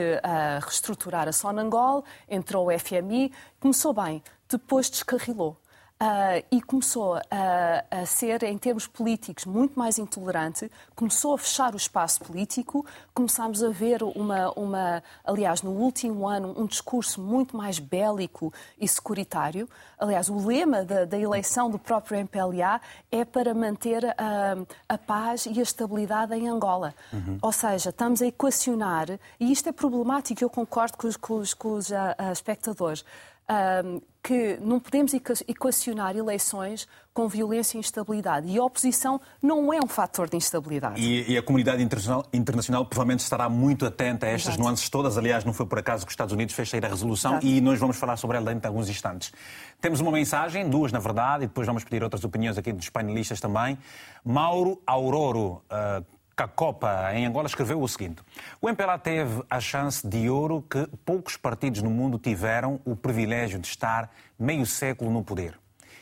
reestruturar 0.62 1.28
a 1.28 1.32
Sonangol, 1.32 2.04
entrou 2.28 2.68
o 2.68 2.78
FMI, 2.78 3.32
começou 3.60 3.92
bem, 3.92 4.20
depois 4.48 4.90
descarrilou. 4.90 5.56
Uh, 6.02 6.42
e 6.50 6.62
começou 6.62 7.16
a, 7.16 7.84
a, 7.90 8.06
ser, 8.06 8.42
em 8.44 8.56
termos 8.56 8.86
políticos, 8.86 9.44
muito 9.44 9.78
mais 9.78 9.98
intolerante, 9.98 10.70
começou 10.96 11.34
a 11.34 11.38
fechar 11.38 11.74
o 11.74 11.76
espaço 11.76 12.20
político, 12.20 12.86
começámos 13.12 13.62
a 13.62 13.68
ver 13.68 14.02
uma, 14.02 14.50
uma 14.52 15.02
aliás, 15.22 15.60
no 15.60 15.72
último 15.72 16.26
ano, 16.26 16.54
um 16.56 16.64
discurso 16.64 17.20
muito 17.20 17.54
mais 17.54 17.78
bélico 17.78 18.50
e 18.80 18.88
securitário. 18.88 19.68
Aliás, 19.98 20.30
o 20.30 20.46
lema 20.46 20.84
da, 20.84 21.04
da 21.04 21.18
eleição 21.18 21.70
do 21.70 21.78
próprio 21.78 22.18
MPLA 22.18 22.80
é 23.12 23.22
para 23.22 23.52
manter 23.52 24.02
a, 24.06 24.56
a 24.88 24.96
paz 24.96 25.44
e 25.44 25.60
a 25.60 25.62
estabilidade 25.62 26.34
em 26.34 26.48
Angola. 26.48 26.94
Uhum. 27.12 27.36
Ou 27.42 27.52
seja, 27.52 27.90
estamos 27.90 28.22
a 28.22 28.26
equacionar, 28.26 29.18
e 29.38 29.52
isto 29.52 29.68
é 29.68 29.72
problemático, 29.72 30.42
eu 30.42 30.48
concordo 30.48 30.96
com 30.96 31.06
os, 31.06 31.16
com 31.18 31.34
os, 31.34 31.52
com 31.52 31.74
os 31.74 31.92
a, 31.92 32.32
espectadores 32.32 33.04
um, 33.50 34.00
que 34.22 34.58
não 34.60 34.78
podemos 34.78 35.12
equacionar 35.48 36.16
eleições 36.16 36.86
com 37.12 37.26
violência 37.26 37.76
e 37.76 37.80
instabilidade. 37.80 38.46
E 38.46 38.58
a 38.58 38.62
oposição 38.62 39.20
não 39.42 39.72
é 39.72 39.78
um 39.82 39.88
fator 39.88 40.28
de 40.28 40.36
instabilidade. 40.36 41.00
E, 41.00 41.32
e 41.32 41.38
a 41.38 41.42
comunidade 41.42 41.82
internacional, 41.82 42.26
internacional, 42.32 42.84
provavelmente 42.86 43.20
estará 43.20 43.48
muito 43.48 43.84
atenta 43.84 44.26
a 44.26 44.28
estas 44.28 44.50
Exato. 44.54 44.62
nuances 44.62 44.88
todas. 44.88 45.18
Aliás, 45.18 45.44
não 45.44 45.52
foi 45.52 45.66
por 45.66 45.78
acaso 45.78 46.04
que 46.04 46.10
os 46.10 46.12
Estados 46.12 46.32
Unidos 46.32 46.54
fez 46.54 46.68
sair 46.68 46.84
a 46.84 46.88
resolução 46.88 47.32
Exato. 47.32 47.46
e 47.46 47.60
nós 47.60 47.78
vamos 47.78 47.96
falar 47.96 48.16
sobre 48.16 48.36
ela 48.36 48.46
dentro 48.46 48.60
de 48.60 48.66
alguns 48.68 48.88
instantes. 48.88 49.32
Temos 49.80 50.00
uma 50.00 50.12
mensagem, 50.12 50.68
duas 50.68 50.92
na 50.92 50.98
verdade, 50.98 51.44
e 51.44 51.46
depois 51.46 51.66
vamos 51.66 51.82
pedir 51.82 52.04
outras 52.04 52.22
opiniões 52.22 52.56
aqui 52.56 52.72
dos 52.72 52.90
painelistas 52.90 53.40
também. 53.40 53.78
Mauro 54.24 54.80
Auroro, 54.86 55.62
uh, 55.70 56.04
Cacopa, 56.40 57.12
em 57.12 57.26
Angola, 57.26 57.46
escreveu 57.46 57.82
o 57.82 57.86
seguinte: 57.86 58.22
O 58.62 58.68
MPLA 58.70 58.98
teve 58.98 59.44
a 59.50 59.60
chance 59.60 60.06
de 60.06 60.30
ouro 60.30 60.62
que 60.62 60.86
poucos 61.04 61.36
partidos 61.36 61.82
no 61.82 61.90
mundo 61.90 62.18
tiveram 62.18 62.80
o 62.82 62.96
privilégio 62.96 63.58
de 63.58 63.66
estar 63.66 64.10
meio 64.38 64.64
século 64.64 65.10
no 65.10 65.22
poder. 65.22 65.60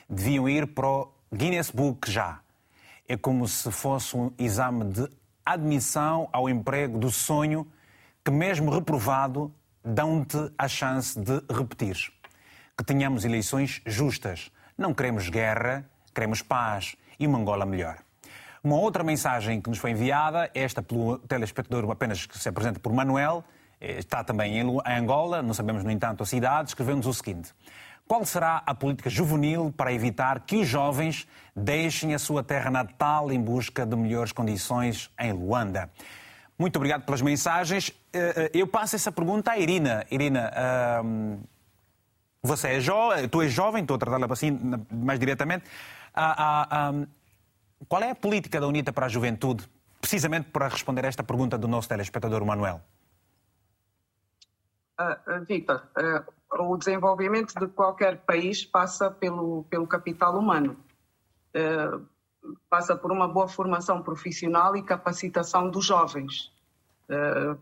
Deviam 0.09 0.49
ir 0.49 0.69
para 0.69 0.87
o 0.87 1.13
Guinness 1.35 1.73
Book 1.73 2.09
já. 2.09 2.39
É 3.09 3.17
como 3.17 3.49
se 3.49 3.69
fosse 3.73 4.17
um 4.17 4.31
exame 4.39 4.85
de 4.85 5.11
admissão 5.45 6.29
ao 6.33 6.49
emprego 6.49 6.99
do 6.99 7.11
sonho 7.11 7.67
que, 8.25 8.31
mesmo 8.31 8.71
reprovado, 8.71 9.53
dão-te 9.85 10.53
a 10.57 10.69
chance 10.69 11.19
de 11.19 11.43
repetir. 11.53 12.13
Que 12.77 12.85
tenhamos 12.85 13.25
eleições 13.25 13.83
justas. 13.85 14.53
Não 14.77 14.95
queremos 14.95 15.29
guerra, 15.29 15.85
queremos 16.15 16.43
paz 16.43 16.95
e 17.19 17.27
uma 17.27 17.41
Angola 17.41 17.67
melhor. 17.67 17.99
Uma 18.63 18.77
outra 18.77 19.05
mensagem 19.05 19.61
que 19.61 19.69
nos 19.69 19.79
foi 19.79 19.93
enviada, 19.93 20.51
esta 20.55 20.83
pelo 20.83 21.19
telespectador 21.19 21.89
apenas 21.91 22.27
que 22.27 22.39
se 22.39 22.49
apresenta 22.49 22.81
por 22.81 22.93
Manuel, 22.93 23.45
eh, 23.81 23.99
está 23.99 24.25
também 24.25 24.59
em 24.59 24.99
Angola, 24.99 25.43
não 25.43 25.55
sabemos, 25.55 25.85
no 25.85 25.91
entanto, 25.91 26.23
a 26.23 26.27
cidade, 26.27 26.71
escreveu-nos 26.71 27.07
o 27.07 27.15
seguinte. 27.15 27.55
Qual 28.07 28.25
será 28.25 28.63
a 28.65 28.75
política 28.75 29.11
juvenil 29.11 29.73
para 29.77 29.93
evitar 29.93 30.41
que 30.41 30.57
os 30.57 30.67
jovens 30.67 31.29
deixem 31.55 32.15
a 32.15 32.19
sua 32.19 32.43
terra 32.43 32.71
natal 32.71 33.31
em 33.31 33.41
busca 33.41 33.85
de 33.85 33.95
melhores 33.95 34.33
condições 34.33 35.11
em 35.21 35.33
Luanda? 35.33 35.91
Muito 36.59 36.77
obrigado 36.77 37.05
pelas 37.05 37.23
mensagens. 37.23 37.93
Eh, 38.13 38.35
eh, 38.37 38.51
eu 38.55 38.67
passo 38.67 38.97
essa 38.97 39.13
pergunta 39.13 39.53
à 39.53 39.59
Irina. 39.59 40.05
Irina, 40.11 40.51
você 42.43 42.69
é 42.77 42.81
jovem, 42.81 43.29
tu 43.29 43.43
és 43.43 43.53
jovem, 43.53 43.83
estou 43.83 43.97
a 43.97 43.99
tratá-la 43.99 44.27
assim 44.31 44.59
mais 44.91 45.21
diretamente. 45.21 45.65
Qual 47.87 48.03
é 48.03 48.11
a 48.11 48.15
política 48.15 48.61
da 48.61 48.67
UNITA 48.67 48.93
para 48.93 49.07
a 49.07 49.09
juventude, 49.09 49.69
precisamente 50.01 50.51
para 50.51 50.69
responder 50.69 51.05
a 51.05 51.09
esta 51.09 51.23
pergunta 51.23 51.57
do 51.57 51.69
nosso 51.69 51.89
telespectador 51.89 52.45
Manuel? 52.45 52.81
Uh, 55.01 55.45
Victor, 55.47 55.87
uh, 55.97 56.65
o 56.73 56.77
desenvolvimento 56.77 57.55
de 57.55 57.69
qualquer 57.69 58.19
país 58.19 58.65
passa 58.65 59.11
pelo, 59.11 59.65
pelo 59.71 59.87
capital 59.87 60.37
humano. 60.37 60.77
Uh, 61.55 62.05
passa 62.69 62.97
por 62.97 63.13
uma 63.13 63.29
boa 63.29 63.47
formação 63.47 64.03
profissional 64.03 64.77
e 64.77 64.83
capacitação 64.83 65.71
dos 65.71 65.85
jovens. 65.85 66.51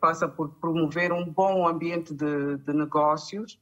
passa 0.00 0.28
por 0.28 0.48
promover 0.60 1.12
um 1.12 1.24
bom 1.24 1.66
ambiente 1.66 2.12
de, 2.14 2.56
de 2.58 2.72
negócios 2.72 3.58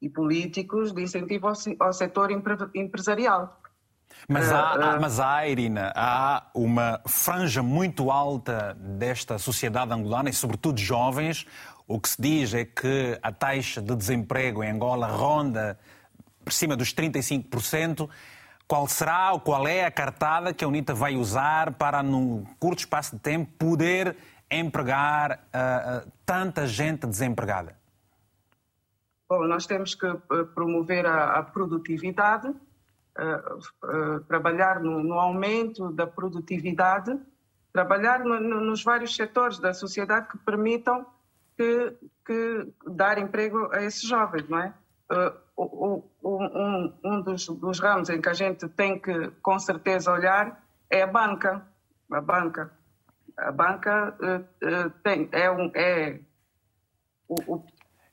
e 0.00 0.08
políticos 0.08 0.92
de 0.92 1.02
incentivo 1.02 1.48
ao, 1.48 1.54
ao 1.80 1.92
setor 1.92 2.30
empresarial. 2.74 3.60
Mas 4.26 4.50
há, 4.50 4.60
há, 4.60 4.94
ah, 4.94 5.00
mas 5.00 5.20
há, 5.20 5.46
Irina, 5.46 5.92
há 5.94 6.46
uma 6.54 7.00
franja 7.06 7.62
muito 7.62 8.10
alta 8.10 8.74
desta 8.80 9.38
sociedade 9.38 9.92
angolana 9.92 10.30
e, 10.30 10.32
sobretudo, 10.32 10.78
jovens. 10.80 11.46
O 11.86 12.00
que 12.00 12.08
se 12.08 12.20
diz 12.20 12.54
é 12.54 12.64
que 12.64 13.18
a 13.22 13.32
taxa 13.32 13.80
de 13.80 13.94
desemprego 13.94 14.62
em 14.64 14.70
Angola 14.70 15.06
ronda 15.06 15.78
por 16.44 16.52
cima 16.52 16.76
dos 16.76 16.94
35%. 16.94 18.08
Qual 18.66 18.86
será 18.86 19.32
ou 19.32 19.40
qual 19.40 19.66
é 19.66 19.84
a 19.84 19.90
cartada 19.90 20.52
que 20.52 20.62
a 20.62 20.68
UNITA 20.68 20.94
vai 20.94 21.16
usar 21.16 21.72
para, 21.74 22.02
num 22.02 22.44
curto 22.58 22.80
espaço 22.80 23.16
de 23.16 23.22
tempo, 23.22 23.50
poder 23.58 24.14
empregar 24.50 25.32
uh, 25.32 26.06
uh, 26.06 26.12
tanta 26.26 26.66
gente 26.66 27.06
desempregada? 27.06 27.76
Bom, 29.28 29.46
nós 29.46 29.66
temos 29.66 29.94
que 29.94 30.06
promover 30.54 31.04
a, 31.04 31.38
a 31.38 31.42
produtividade, 31.42 32.54
trabalhar 34.26 34.80
no, 34.80 35.02
no, 35.02 35.18
aumento 35.18 35.90
da 35.92 36.06
produtividade, 36.06 37.18
trabalhar 37.72 38.20
no, 38.20 38.38
no, 38.40 38.60
nos 38.60 38.82
vários 38.84 39.14
setores 39.14 39.58
da 39.58 39.74
sociedade 39.74 40.28
que 40.28 40.38
permitam 40.38 41.06
que, 41.56 41.96
que 42.24 42.72
dar 42.86 43.18
emprego 43.18 43.68
a 43.72 43.82
esses 43.82 44.02
jovens, 44.02 44.48
não 44.48 44.58
é? 44.58 44.72
Uh, 45.10 45.48
um, 46.22 46.92
um 47.02 47.22
dos, 47.22 47.46
dos, 47.46 47.80
ramos 47.80 48.08
em 48.10 48.20
que 48.20 48.28
a 48.28 48.34
gente 48.34 48.68
tem 48.68 48.98
que, 48.98 49.30
com 49.42 49.58
certeza, 49.58 50.12
olhar 50.12 50.62
é 50.88 51.02
a 51.02 51.06
banca. 51.06 51.66
A 52.12 52.20
banca. 52.20 52.72
A 53.36 53.50
banca 53.50 54.16
uh, 54.20 54.66
uh, 54.66 54.90
tem, 55.02 55.28
é, 55.32 55.50
um, 55.50 55.70
é 55.74 56.20
o, 57.28 57.54
o, 57.54 57.64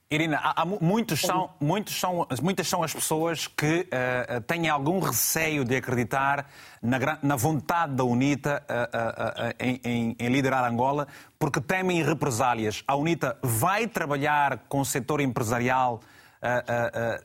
Irina, 0.08 0.38
há, 0.40 0.62
há, 0.62 0.64
muitos 0.64 1.20
são, 1.20 1.50
muitos 1.60 1.98
são, 1.98 2.24
muitas 2.40 2.68
são 2.68 2.80
as 2.80 2.94
pessoas 2.94 3.48
que 3.48 3.80
uh, 3.80 4.40
têm 4.42 4.68
algum 4.68 5.00
receio 5.00 5.64
de 5.64 5.74
acreditar 5.74 6.48
na, 6.80 7.18
na 7.20 7.34
vontade 7.34 7.94
da 7.94 8.04
UNITA 8.04 8.62
uh, 8.70 9.48
uh, 9.48 9.54
em, 9.58 9.80
em, 9.82 10.16
em, 10.16 10.28
liderar 10.28 10.64
Angola, 10.64 11.08
porque 11.40 11.60
temem 11.60 12.04
represálias. 12.04 12.84
A 12.86 12.94
UNITA 12.94 13.36
vai 13.42 13.88
trabalhar 13.88 14.58
com 14.68 14.80
o 14.80 14.84
setor 14.84 15.20
empresarial 15.20 16.00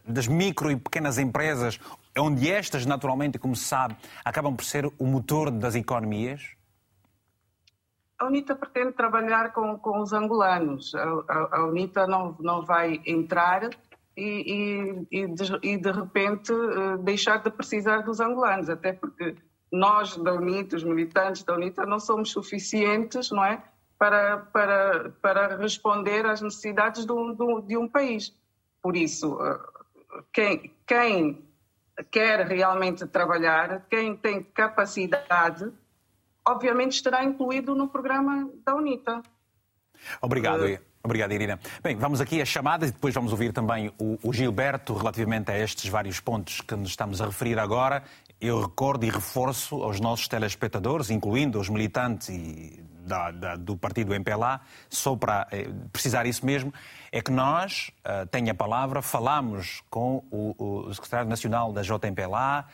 das 0.07 0.25
micro 0.25 0.71
e 0.71 0.75
pequenas 0.75 1.19
empresas, 1.19 1.79
onde 2.17 2.49
estas, 2.49 2.87
naturalmente, 2.87 3.37
como 3.37 3.55
se 3.55 3.65
sabe, 3.65 3.95
acabam 4.25 4.55
por 4.55 4.65
ser 4.65 4.91
o 4.97 5.05
motor 5.05 5.51
das 5.51 5.75
economias? 5.75 6.55
A 8.21 8.25
UNITA 8.27 8.55
pretende 8.55 8.91
trabalhar 8.91 9.51
com, 9.51 9.79
com 9.79 9.99
os 9.99 10.13
angolanos. 10.13 10.93
A, 10.93 11.03
a, 11.03 11.57
a, 11.57 11.65
UNITA 11.65 12.05
não, 12.05 12.37
não 12.39 12.63
vai 12.63 13.01
entrar 13.03 13.67
e, 14.15 15.07
e, 15.11 15.21
e, 15.21 15.27
de, 15.27 15.43
e, 15.63 15.77
de, 15.77 15.91
repente 15.91 16.53
eh, 16.53 16.97
deixar 16.97 17.37
de 17.37 17.49
precisar 17.49 18.01
dos 18.03 18.19
angolanos, 18.19 18.69
até 18.69 18.93
porque 18.93 19.35
nós 19.71 20.15
da 20.17 20.33
UNITA, 20.33 20.75
os 20.75 20.83
militantes 20.83 21.43
da 21.43 21.55
UNITA, 21.55 21.83
não 21.87 21.99
somos 21.99 22.29
suficientes, 22.31 23.31
não 23.31 23.43
é? 23.43 23.63
Para, 23.97 24.37
para, 24.37 25.09
para 25.19 25.57
responder 25.57 26.23
às 26.27 26.41
necessidades 26.41 27.05
de 27.07 27.11
um, 27.11 27.61
de 27.61 27.75
um 27.75 27.87
país. 27.87 28.37
Por 28.83 28.95
isso, 28.95 29.39
eh, 29.43 29.59
quem, 30.31 30.75
quem 30.85 31.43
quer 32.11 32.45
realmente 32.45 33.07
trabalhar, 33.07 33.87
quem 33.89 34.15
tem 34.15 34.43
capacidade, 34.43 35.71
obviamente 36.47 36.93
estará 36.93 37.23
incluído 37.23 37.75
no 37.75 37.87
programa 37.87 38.49
da 38.65 38.75
UNITA. 38.75 39.21
Obrigado. 40.21 40.65
Uh, 40.65 40.79
Obrigado, 41.03 41.31
Irina. 41.31 41.59
Bem, 41.81 41.95
vamos 41.95 42.21
aqui 42.21 42.41
a 42.41 42.45
chamadas 42.45 42.89
e 42.89 42.91
depois 42.91 43.11
vamos 43.11 43.31
ouvir 43.31 43.51
também 43.51 43.91
o, 43.97 44.19
o, 44.21 44.31
Gilberto 44.31 44.93
relativamente 44.93 45.51
a 45.51 45.57
estes 45.57 45.89
vários 45.89 46.19
pontos 46.19 46.61
que 46.61 46.75
nos 46.75 46.89
estamos 46.89 47.19
a 47.19 47.25
referir 47.25 47.57
agora. 47.57 48.03
Eu 48.39 48.61
recordo 48.61 49.03
e 49.03 49.09
reforço 49.09 49.81
aos 49.81 49.99
nossos 49.99 50.27
telespectadores, 50.27 51.09
incluindo 51.09 51.59
os 51.59 51.69
militantes 51.69 52.29
e 52.29 52.83
da, 53.05 53.31
da, 53.31 53.55
do 53.55 53.75
partido 53.75 54.13
MPLA, 54.13 54.61
só 54.89 55.15
para 55.15 55.47
eh, 55.51 55.67
precisar 55.91 56.25
isso 56.25 56.45
mesmo, 56.45 56.73
é 57.11 57.21
que 57.21 57.31
nós, 57.31 57.91
uh, 58.05 58.25
tenho 58.27 58.51
a 58.51 58.53
palavra, 58.53 59.01
falamos 59.01 59.81
com 59.89 60.23
o, 60.31 60.85
o 60.87 60.93
secretário 60.93 61.27
nacional 61.27 61.73
da 61.73 61.81
JMPLA, 61.81 62.59
eh, 62.61 62.65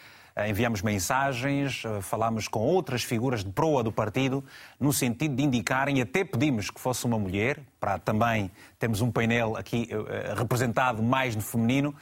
enviamos 0.46 0.82
mensagens, 0.82 1.84
eh, 1.86 2.02
falámos 2.02 2.48
com 2.48 2.60
outras 2.60 3.04
figuras 3.04 3.44
de 3.44 3.52
proa 3.52 3.82
do 3.82 3.92
partido, 3.92 4.44
no 4.80 4.94
sentido 4.94 5.36
de 5.36 5.44
indicarem, 5.44 6.02
até 6.02 6.24
pedimos 6.24 6.70
que 6.70 6.80
fosse 6.80 7.06
uma 7.06 7.18
mulher, 7.18 7.60
para 7.80 7.98
também 7.98 8.52
termos 8.78 9.02
um 9.02 9.12
painel 9.12 9.56
aqui 9.56 9.90
eh, 9.90 10.34
representado 10.36 11.02
mais 11.02 11.36
no 11.36 11.42
feminino, 11.42 11.96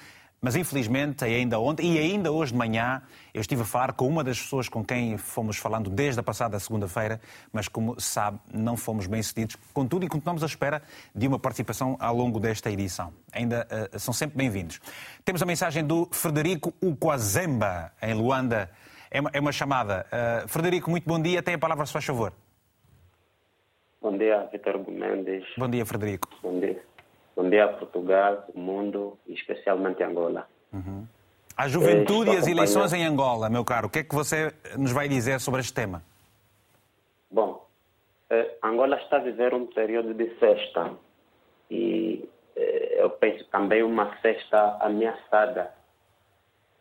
mas 0.46 0.56
infelizmente, 0.56 1.26
ainda 1.26 1.60
ontem 1.60 1.96
e 1.96 1.98
ainda 1.98 2.32
hoje 2.32 2.52
de 2.52 2.58
manhã, 2.60 3.02
eu 3.34 3.42
estive 3.42 3.64
a 3.64 3.66
falar 3.66 3.94
com 3.94 4.08
uma 4.08 4.24
das 4.24 4.40
pessoas 4.40 4.70
com 4.70 4.86
quem 4.86 5.18
fomos 5.18 5.58
falando 5.58 5.90
desde 5.90 6.20
a 6.20 6.24
passada 6.24 6.60
segunda-feira, 6.60 7.20
mas 7.52 7.68
como 7.68 8.00
se 8.00 8.12
sabe, 8.12 8.38
não 8.54 8.78
fomos 8.78 9.08
bem 9.08 9.24
sucedidos. 9.24 9.56
Contudo, 9.74 10.06
e 10.06 10.08
continuamos 10.08 10.44
à 10.44 10.46
espera 10.46 10.84
de 11.16 11.28
uma 11.28 11.40
participação 11.40 11.98
ao 12.00 12.16
longo 12.16 12.40
desta 12.40 12.70
edição. 12.70 13.12
Ainda 13.34 13.68
uh, 13.92 13.98
são 13.98 14.14
sempre 14.14 14.38
bem-vindos. 14.38 14.80
Temos 15.26 15.42
a 15.42 15.48
mensagem 15.48 15.84
do 15.84 16.08
Frederico 16.12 16.72
Uquazemba, 16.80 17.92
em 18.00 18.14
Luanda. 18.14 18.70
É 19.10 19.22
uma, 19.22 19.32
é 19.34 19.40
uma 19.40 19.52
chamada. 19.52 20.06
Uh, 20.14 20.48
Frederico, 20.48 20.92
muito 20.92 21.10
bom 21.10 21.20
dia. 21.20 21.42
Tem 21.42 21.56
a 21.56 21.58
palavra, 21.58 21.88
se 21.88 21.92
faz 21.92 22.06
favor. 22.06 22.32
Bom 24.00 24.16
dia, 24.16 24.48
Vitor 24.52 24.78
Mendes. 24.92 25.44
Bom 25.58 25.68
dia, 25.68 25.84
Frederico. 25.88 26.30
Bom 26.44 26.60
dia. 26.60 26.80
Bom 27.36 27.50
dia 27.50 27.66
a 27.66 27.68
Portugal, 27.68 28.46
o 28.54 28.60
mundo 28.60 29.18
especialmente 29.28 30.02
Angola. 30.02 30.48
Uhum. 30.72 31.06
A 31.58 31.68
juventude 31.68 32.32
e 32.32 32.38
as 32.38 32.48
eleições 32.48 32.94
em 32.94 33.06
Angola, 33.06 33.50
meu 33.50 33.66
caro, 33.66 33.88
o 33.88 33.90
que 33.90 34.00
é 34.00 34.04
que 34.04 34.16
você 34.16 34.54
nos 34.78 34.94
vai 34.94 35.10
dizer 35.10 35.42
sobre 35.42 35.60
este 35.60 35.74
tema? 35.74 36.02
Bom, 37.30 37.66
eh, 38.30 38.58
Angola 38.64 38.98
está 38.98 39.18
a 39.18 39.20
viver 39.20 39.54
um 39.54 39.66
período 39.66 40.14
de 40.14 40.30
festa 40.36 40.94
e 41.70 42.28
eh, 42.56 43.02
eu 43.02 43.10
penso 43.10 43.44
também 43.50 43.84
uma 43.84 44.16
festa 44.18 44.78
ameaçada, 44.80 45.74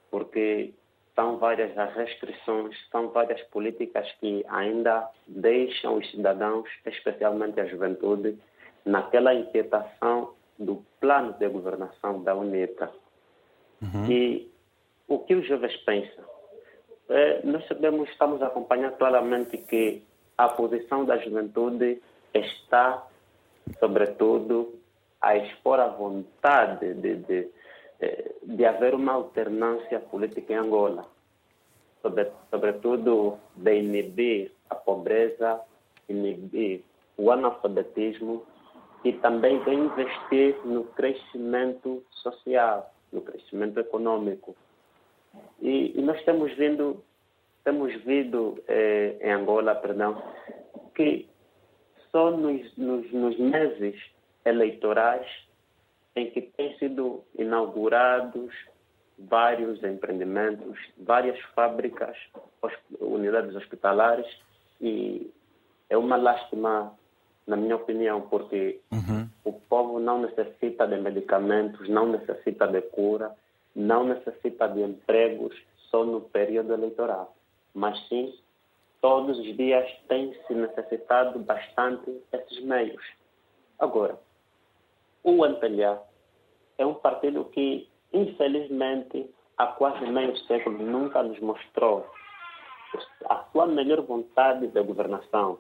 porque 0.09 0.73
são 1.17 1.37
várias 1.39 1.77
as 1.77 1.95
restrições, 1.95 2.77
são 2.91 3.09
várias 3.09 3.41
políticas 3.49 4.11
que 4.21 4.45
ainda 4.49 5.09
deixam 5.27 5.97
os 5.97 6.09
cidadãos, 6.13 6.69
especialmente 6.87 7.61
a 7.61 7.67
juventude, 7.67 8.39
naquela 8.85 9.35
inquietação 9.35 10.33
do 10.59 10.85
plano 11.01 11.33
de 11.35 11.49
governação 11.49 12.23
da 12.23 12.35
UNETA. 12.35 12.91
Uhum. 13.83 14.11
E 14.11 14.51
o 15.09 15.19
que 15.19 15.35
os 15.35 15.47
jovens 15.47 15.77
pensam? 15.79 16.25
É, 17.09 17.45
nós 17.45 17.67
sabemos, 17.67 18.09
estamos 18.09 18.41
a 18.41 18.47
acompanhar 18.47 18.93
claramente 18.93 19.59
que 19.59 20.03
a 20.39 20.49
posição 20.49 21.05
da 21.05 21.19
juventude 21.19 22.01
está, 22.33 23.07
sobretudo, 23.79 24.75
a 25.21 25.37
expor 25.37 25.81
a 25.81 25.89
vontade 25.89 26.95
de, 26.95 27.17
de, 27.17 27.49
de 28.43 28.65
haver 28.65 28.95
uma 28.95 29.13
alternância 29.13 30.01
política 30.01 30.53
em 30.53 30.57
Angola, 30.57 31.07
Sobre, 32.03 32.31
sobretudo 32.51 33.39
de 33.57 33.79
inibir 33.79 34.53
a 34.69 34.75
pobreza, 34.75 35.61
inibir 36.07 36.83
o 37.17 37.31
analfabetismo 37.31 38.45
e 39.05 39.13
também 39.13 39.63
de 39.65 39.71
investir 39.71 40.57
no 40.65 40.85
crescimento 40.85 42.03
social, 42.11 42.93
no 43.13 43.21
crescimento 43.21 43.79
econômico. 43.79 44.57
E, 45.61 45.93
e 45.99 46.03
nós 46.03 46.23
temos 46.25 46.53
vindo, 46.57 47.05
temos 47.63 47.95
vindo 48.05 48.63
eh, 48.67 49.17
em 49.21 49.33
Angola, 49.33 49.75
perdão, 49.75 50.23
que 50.95 51.29
só 52.11 52.31
nos, 52.31 52.77
nos, 52.77 53.13
nos 53.13 53.39
meses 53.39 54.01
eleitorais 54.45 55.27
em 56.17 56.31
que 56.31 56.43
têm 56.43 56.77
sido 56.79 57.25
inaugurados 57.37 58.55
vários 59.19 59.83
empreendimentos, 59.83 60.79
várias 60.99 61.39
fábricas, 61.55 62.17
unidades 63.01 63.55
hospitalares 63.55 64.27
e 64.81 65.31
é 65.91 65.97
uma 65.97 66.17
lástima 66.17 66.97
na 67.47 67.57
minha 67.57 67.77
opinião, 67.77 68.23
porque 68.23 68.81
uhum. 68.91 69.29
o 69.45 69.53
povo 69.53 69.99
não 69.99 70.23
necessita 70.23 70.87
de 70.87 70.97
medicamentos, 70.97 71.89
não 71.89 72.07
necessita 72.07 72.67
de 72.67 72.81
cura, 72.83 73.35
não 73.75 74.05
necessita 74.05 74.69
de 74.69 74.83
empregos 74.83 75.55
só 75.91 76.05
no 76.05 76.21
período 76.21 76.73
eleitoral, 76.73 77.35
mas 77.75 77.99
sim 78.09 78.35
todos 79.01 79.39
os 79.39 79.57
dias 79.57 79.87
tem 80.09 80.35
se 80.47 80.55
necessitado 80.55 81.39
bastante 81.41 82.23
esses 82.33 82.65
meios. 82.65 83.03
Agora, 83.79 84.19
o 85.23 85.45
MPLA 85.45 86.03
é 86.79 86.87
um 86.87 86.95
partido 86.95 87.45
que, 87.47 87.87
infelizmente, 88.13 89.29
há 89.59 89.67
quase 89.67 90.07
meio 90.07 90.37
século 90.47 90.79
nunca 90.79 91.23
nos 91.23 91.39
mostrou 91.41 92.07
a 93.29 93.45
sua 93.53 93.67
melhor 93.67 94.01
vontade 94.03 94.69
de 94.69 94.83
governação 94.83 95.59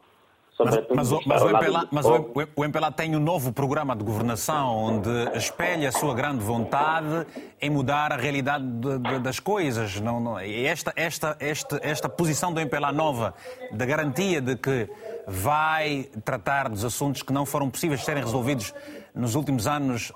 Sobretudo 0.56 0.94
mas, 0.94 1.10
mas, 1.10 1.26
mas, 1.26 1.42
o, 1.42 1.48
MPLA, 1.48 1.88
mas 1.90 2.06
o, 2.06 2.30
o 2.54 2.64
MPLA 2.64 2.92
tem 2.92 3.16
um 3.16 3.20
novo 3.20 3.52
programa 3.52 3.96
de 3.96 4.04
governação 4.04 4.76
onde 4.76 5.10
espelha 5.36 5.88
a 5.88 5.92
sua 5.92 6.14
grande 6.14 6.44
vontade 6.44 7.26
em 7.60 7.68
mudar 7.68 8.12
a 8.12 8.16
realidade 8.16 8.64
de, 8.64 8.98
de, 8.98 9.18
das 9.18 9.40
coisas. 9.40 10.00
Não, 10.00 10.20
não, 10.20 10.38
esta, 10.38 10.92
esta, 10.94 11.36
esta, 11.40 11.80
esta 11.82 12.08
posição 12.08 12.52
do 12.52 12.60
MPLA 12.60 12.92
nova, 12.92 13.34
da 13.72 13.84
garantia 13.84 14.40
de 14.40 14.54
que 14.54 14.88
vai 15.26 16.08
tratar 16.24 16.68
dos 16.68 16.84
assuntos 16.84 17.22
que 17.22 17.32
não 17.32 17.44
foram 17.44 17.68
possíveis 17.68 18.00
de 18.00 18.06
serem 18.06 18.22
resolvidos 18.22 18.72
nos 19.12 19.34
últimos 19.34 19.66
anos, 19.66 20.12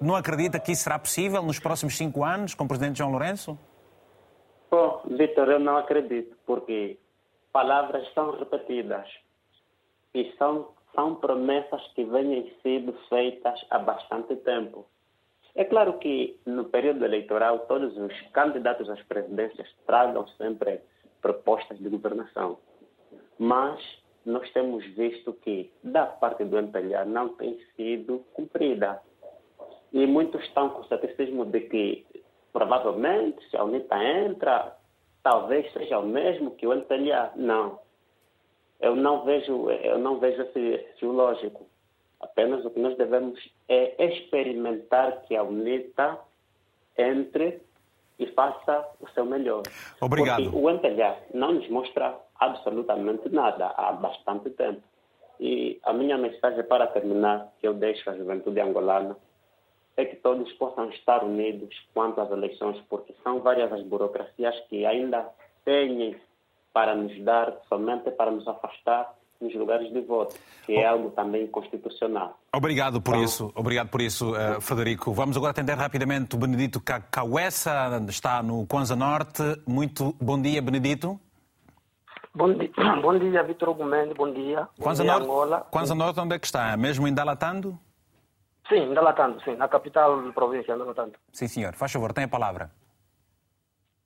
não 0.00 0.14
acredita 0.14 0.60
que 0.60 0.70
isso 0.70 0.84
será 0.84 1.00
possível 1.00 1.42
nos 1.42 1.58
próximos 1.58 1.96
cinco 1.96 2.22
anos 2.22 2.54
com 2.54 2.62
o 2.62 2.68
Presidente 2.68 2.98
João 2.98 3.10
Lourenço? 3.10 3.58
Bom, 4.70 5.02
Vitor, 5.04 5.48
eu 5.48 5.58
não 5.58 5.76
acredito, 5.76 6.36
porque 6.46 6.96
palavras 7.52 8.06
são 8.14 8.38
repetidas 8.38 9.06
e 10.14 10.32
são, 10.38 10.68
são 10.94 11.14
promessas 11.14 11.82
que 11.94 12.04
vêm 12.04 12.52
sendo 12.62 12.92
feitas 13.08 13.64
há 13.70 13.78
bastante 13.78 14.36
tempo. 14.36 14.86
É 15.54 15.64
claro 15.64 15.98
que 15.98 16.38
no 16.46 16.64
período 16.64 17.04
eleitoral 17.04 17.60
todos 17.60 17.96
os 17.96 18.20
candidatos 18.32 18.88
às 18.88 19.02
presidências 19.02 19.68
tragam 19.86 20.26
sempre 20.38 20.80
propostas 21.20 21.78
de 21.78 21.88
governação, 21.88 22.58
mas 23.38 23.80
nós 24.24 24.50
temos 24.52 24.84
visto 24.94 25.32
que 25.34 25.70
da 25.82 26.06
parte 26.06 26.44
do 26.44 26.56
MPLA 26.56 27.04
não 27.04 27.30
tem 27.30 27.58
sido 27.76 28.24
cumprida. 28.32 29.00
E 29.92 30.06
muitos 30.06 30.42
estão 30.42 30.70
com 30.70 30.80
o 30.80 30.86
ceticismo 30.86 31.44
de 31.44 31.60
que 31.60 32.06
provavelmente 32.52 33.46
se 33.50 33.56
a 33.56 33.64
UNITA 33.64 34.02
entra, 34.02 34.76
talvez 35.22 35.70
seja 35.72 35.98
o 35.98 36.06
mesmo 36.06 36.52
que 36.52 36.66
o 36.66 36.72
MPLA. 36.72 37.32
Não 37.36 37.81
eu 38.82 38.96
não 38.96 39.24
vejo, 39.24 39.70
eu 39.70 39.96
não 39.96 40.18
vejo 40.18 40.42
esse, 40.42 40.58
esse 40.58 41.04
lógico. 41.04 41.66
Apenas 42.20 42.64
o 42.64 42.70
que 42.70 42.80
nós 42.80 42.96
devemos 42.96 43.38
é 43.68 44.04
experimentar 44.04 45.22
que 45.22 45.36
a 45.36 45.42
UNITA 45.42 46.18
entre 46.98 47.60
e 48.18 48.26
faça 48.26 48.88
o 49.00 49.08
seu 49.10 49.24
melhor. 49.24 49.62
Obrigado. 50.00 50.44
Porque 50.44 50.56
o 50.56 50.68
MPLA 50.68 51.16
não 51.32 51.54
nos 51.54 51.68
mostra 51.68 52.16
absolutamente 52.38 53.28
nada 53.28 53.72
há 53.76 53.92
bastante 53.92 54.50
tempo. 54.50 54.82
E 55.40 55.80
a 55.82 55.92
minha 55.92 56.18
mensagem 56.18 56.62
para 56.64 56.86
terminar, 56.88 57.52
que 57.60 57.66
eu 57.66 57.74
deixo 57.74 58.08
à 58.10 58.16
juventude 58.16 58.60
angolana, 58.60 59.16
é 59.96 60.04
que 60.04 60.16
todos 60.16 60.50
possam 60.54 60.88
estar 60.90 61.24
unidos 61.24 61.74
quanto 61.92 62.20
às 62.20 62.30
eleições, 62.30 62.80
porque 62.88 63.14
são 63.22 63.40
várias 63.40 63.72
as 63.72 63.82
burocracias 63.82 64.58
que 64.68 64.86
ainda 64.86 65.28
têm 65.64 66.16
para 66.72 66.94
nos 66.94 67.18
dar, 67.24 67.52
somente 67.68 68.10
para 68.10 68.30
nos 68.30 68.46
afastar 68.46 69.14
nos 69.42 69.54
lugares 69.54 69.92
de 69.92 70.00
voto, 70.02 70.36
que 70.64 70.74
é 70.74 70.86
algo 70.86 71.10
também 71.10 71.46
constitucional. 71.48 72.38
Obrigado 72.54 73.02
por 73.02 73.14
então, 73.14 73.24
isso, 73.24 73.52
obrigado 73.54 73.88
por 73.88 74.00
isso, 74.00 74.32
uh, 74.32 74.60
Frederico. 74.60 75.12
Vamos 75.12 75.36
agora 75.36 75.50
atender 75.50 75.76
rapidamente 75.76 76.36
o 76.36 76.38
Benedito 76.38 76.80
Cauessa, 77.10 78.00
está 78.08 78.42
no 78.42 78.64
Kwanza 78.66 78.94
Norte. 78.94 79.42
Muito 79.66 80.14
bom 80.20 80.40
dia, 80.40 80.62
Benedito. 80.62 81.18
Bom 82.34 82.54
dia, 82.54 82.70
bom 83.02 83.18
dia 83.18 83.42
Vitor 83.42 83.74
Gomes, 83.74 84.14
bom 84.16 84.32
dia. 84.32 84.68
Kwanza 84.80 85.04
Norte, 85.04 85.24
Angola. 85.24 85.66
Norte, 85.96 86.20
onde 86.20 86.36
é 86.36 86.38
que 86.38 86.46
está? 86.46 86.76
Mesmo 86.76 87.08
em 87.08 87.12
Dalatando? 87.12 87.78
Sim, 88.68 88.90
em 88.90 88.94
Dalatando, 88.94 89.42
sim, 89.42 89.56
na 89.56 89.68
capital 89.68 90.22
da 90.22 90.32
província, 90.32 90.76
Dalatando. 90.76 91.14
Sim, 91.32 91.48
senhor. 91.48 91.74
Faz 91.74 91.92
favor, 91.92 92.12
tem 92.12 92.24
a 92.24 92.28
palavra. 92.28 92.70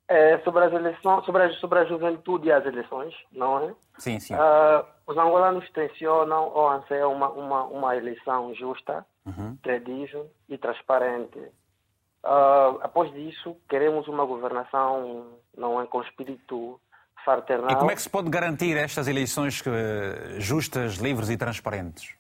É, 0.09 0.39
sobre 0.39 0.65
as 0.65 0.73
eleições, 0.73 1.25
sobre 1.25 1.43
a, 1.43 1.51
sobre 1.55 1.79
a 1.81 1.85
juventude 1.85 2.47
e 2.47 2.53
as 2.53 2.65
eleições, 2.65 3.13
não 3.33 3.59
é? 3.59 3.75
Sim, 3.99 4.21
sim. 4.21 4.35
Uh, 4.35 4.85
os 5.05 5.17
angolanos 5.19 5.69
tensionam 5.73 6.49
ou 6.55 6.69
anseiam 6.69 7.13
uma, 7.13 7.29
uma, 7.31 7.65
uma 7.65 7.97
eleição 7.97 8.55
justa, 8.55 9.05
uhum. 9.27 9.59
credível 9.61 10.31
e 10.49 10.57
transparente. 10.57 11.39
Uh, 11.39 12.79
após 12.83 13.13
disso, 13.13 13.57
queremos 13.69 14.07
uma 14.07 14.25
governação, 14.25 15.27
não 15.57 15.81
é, 15.81 15.87
com 15.87 16.01
espírito 16.03 16.81
fraternal. 17.25 17.73
E 17.73 17.77
como 17.77 17.91
é 17.91 17.95
que 17.97 18.03
se 18.03 18.11
pode 18.11 18.31
garantir 18.31 18.77
estas 18.77 19.09
eleições 19.09 19.61
justas, 20.39 20.95
livres 20.99 21.31
e 21.31 21.37
transparentes? 21.37 22.15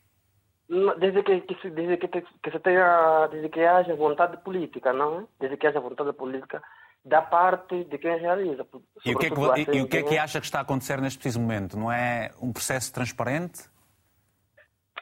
Desde 0.98 1.22
que, 1.22 1.40
que, 1.42 1.54
se, 1.62 1.70
desde 1.70 1.96
que, 1.98 2.08
que 2.08 2.50
se 2.50 2.58
tenha, 2.58 3.28
desde 3.28 3.48
que 3.48 3.60
haja 3.60 3.94
vontade 3.94 4.38
política, 4.38 4.92
não 4.92 5.20
é? 5.20 5.24
Desde 5.38 5.56
que 5.56 5.68
haja 5.68 5.78
vontade 5.78 6.12
política 6.12 6.60
da 7.06 7.22
parte 7.22 7.84
de 7.84 7.98
quem 7.98 8.18
realiza. 8.18 8.66
E 9.04 9.14
o 9.14 9.18
que, 9.18 9.26
é 9.26 9.30
que, 9.30 9.70
e, 9.70 9.76
e 9.76 9.80
o 9.80 9.88
que 9.88 9.98
é 9.98 10.02
que 10.02 10.18
acha 10.18 10.40
que 10.40 10.46
está 10.46 10.58
a 10.58 10.62
acontecer 10.62 11.00
neste 11.00 11.18
preciso 11.18 11.40
momento? 11.40 11.78
Não 11.78 11.90
é 11.90 12.32
um 12.42 12.52
processo 12.52 12.92
transparente? 12.92 13.70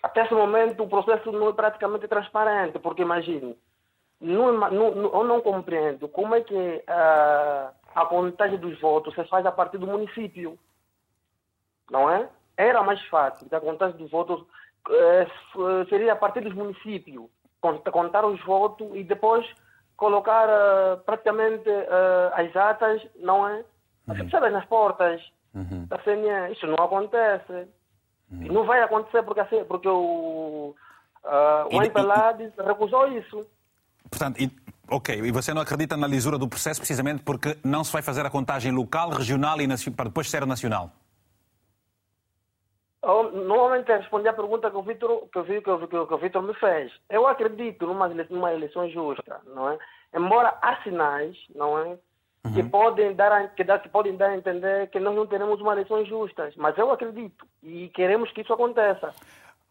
Até 0.03 0.23
esse 0.23 0.35
momento 0.35 0.83
o 0.83 0.89
processo 0.89 1.33
não 1.33 1.49
é 1.49 1.53
praticamente 1.55 2.07
transparente, 2.07 2.79
porque 2.79 3.01
imagine, 3.01 3.57
não, 4.21 4.53
não, 4.53 4.87
eu 5.15 5.25
não 5.25 5.41
compreendo 5.41 6.07
como 6.09 6.35
é 6.35 6.43
que 6.43 6.55
uh, 6.55 7.73
a 7.95 8.07
contagem 8.07 8.59
dos 8.59 8.79
votos 8.79 9.15
se 9.15 9.25
faz 9.25 9.47
a 9.47 9.53
partir 9.53 9.79
do 9.79 9.87
município. 9.87 10.59
Não 11.91 12.11
é? 12.11 12.29
Era 12.55 12.83
mais 12.83 13.03
fácil 13.07 13.49
a 13.51 13.61
contagem 13.61 13.97
dos 13.97 14.11
votos 14.11 14.43
uh, 14.43 15.89
seria 15.89 16.13
a 16.13 16.17
partir 16.17 16.43
dos 16.43 16.53
municípios. 16.53 17.31
Contar 17.91 18.27
os 18.27 18.45
votos 18.45 18.91
e 18.93 19.03
depois 19.03 19.47
colocar 19.97 20.49
uh, 20.49 20.99
praticamente 21.05 21.69
uh, 21.69 22.33
as 22.35 22.55
atas, 22.57 23.03
não 23.21 23.49
é? 23.49 23.65
Uhum. 24.07 24.15
Fixadas 24.17 24.53
nas 24.53 24.65
portas 24.67 25.21
uhum. 25.55 25.87
da 25.87 25.99
CNE. 25.99 26.53
Isso 26.53 26.67
não 26.67 26.85
acontece. 26.85 27.69
Uhum. 28.31 28.53
Não 28.53 28.65
vai 28.65 28.83
acontecer 28.83 29.23
porque, 29.23 29.41
assim, 29.41 29.65
porque 29.65 29.89
o, 29.89 30.75
uh, 31.25 31.77
o 31.77 31.83
MPLA 31.83 32.37
recusou 32.67 33.09
isso. 33.09 33.47
Portanto, 34.11 34.41
e, 34.41 34.51
ok, 34.89 35.17
e 35.17 35.31
você 35.31 35.55
não 35.55 35.63
acredita 35.63 35.97
na 35.97 36.07
lisura 36.07 36.39
do 36.39 36.49
processo 36.49 36.81
precisamente 36.81 37.23
porque 37.23 37.57
não 37.65 37.83
se 37.83 37.93
vai 37.93 38.03
fazer 38.03 38.27
a 38.27 38.31
contagem 38.31 38.73
local, 38.73 39.11
regional 39.11 39.61
e 39.61 39.91
para 39.91 40.07
depois 40.07 40.29
ser 40.31 40.47
nacional? 40.47 40.91
Normalmente 43.05 43.93
respondi 43.93 44.29
a 44.29 44.33
pergunta 44.33 44.71
que 44.71 44.77
o 44.77 44.83
Vitor 44.83 45.29
que, 45.33 45.43
que, 45.43 46.19
que, 46.19 46.31
que 46.31 46.41
me 46.41 46.55
fez. 46.55 46.93
Eu 47.11 47.27
acredito 47.27 47.87
numa, 47.87 48.09
numa 48.09 48.53
eleição 48.53 48.89
justa, 48.89 49.41
não 49.55 49.71
é? 49.71 49.79
Embora 50.15 50.57
há 50.63 50.77
sinais, 50.83 51.37
não 51.55 51.79
é? 51.79 51.99
Uhum. 52.45 52.53
Que, 52.53 52.63
podem 52.63 53.15
dar 53.15 53.33
a, 53.33 53.49
que, 53.49 53.65
que 53.65 53.89
podem 53.89 54.17
dar 54.17 54.31
a 54.31 54.37
entender 54.37 54.89
que 54.91 55.01
nós 55.01 55.15
não 55.15 55.27
teremos 55.27 55.61
uma 55.61 55.73
eleição 55.73 56.05
justa. 56.05 56.51
Mas 56.57 56.77
eu 56.77 56.91
acredito 56.91 57.47
e 57.63 57.89
queremos 57.89 58.31
que 58.33 58.43
isso 58.43 58.53
aconteça. 58.53 59.15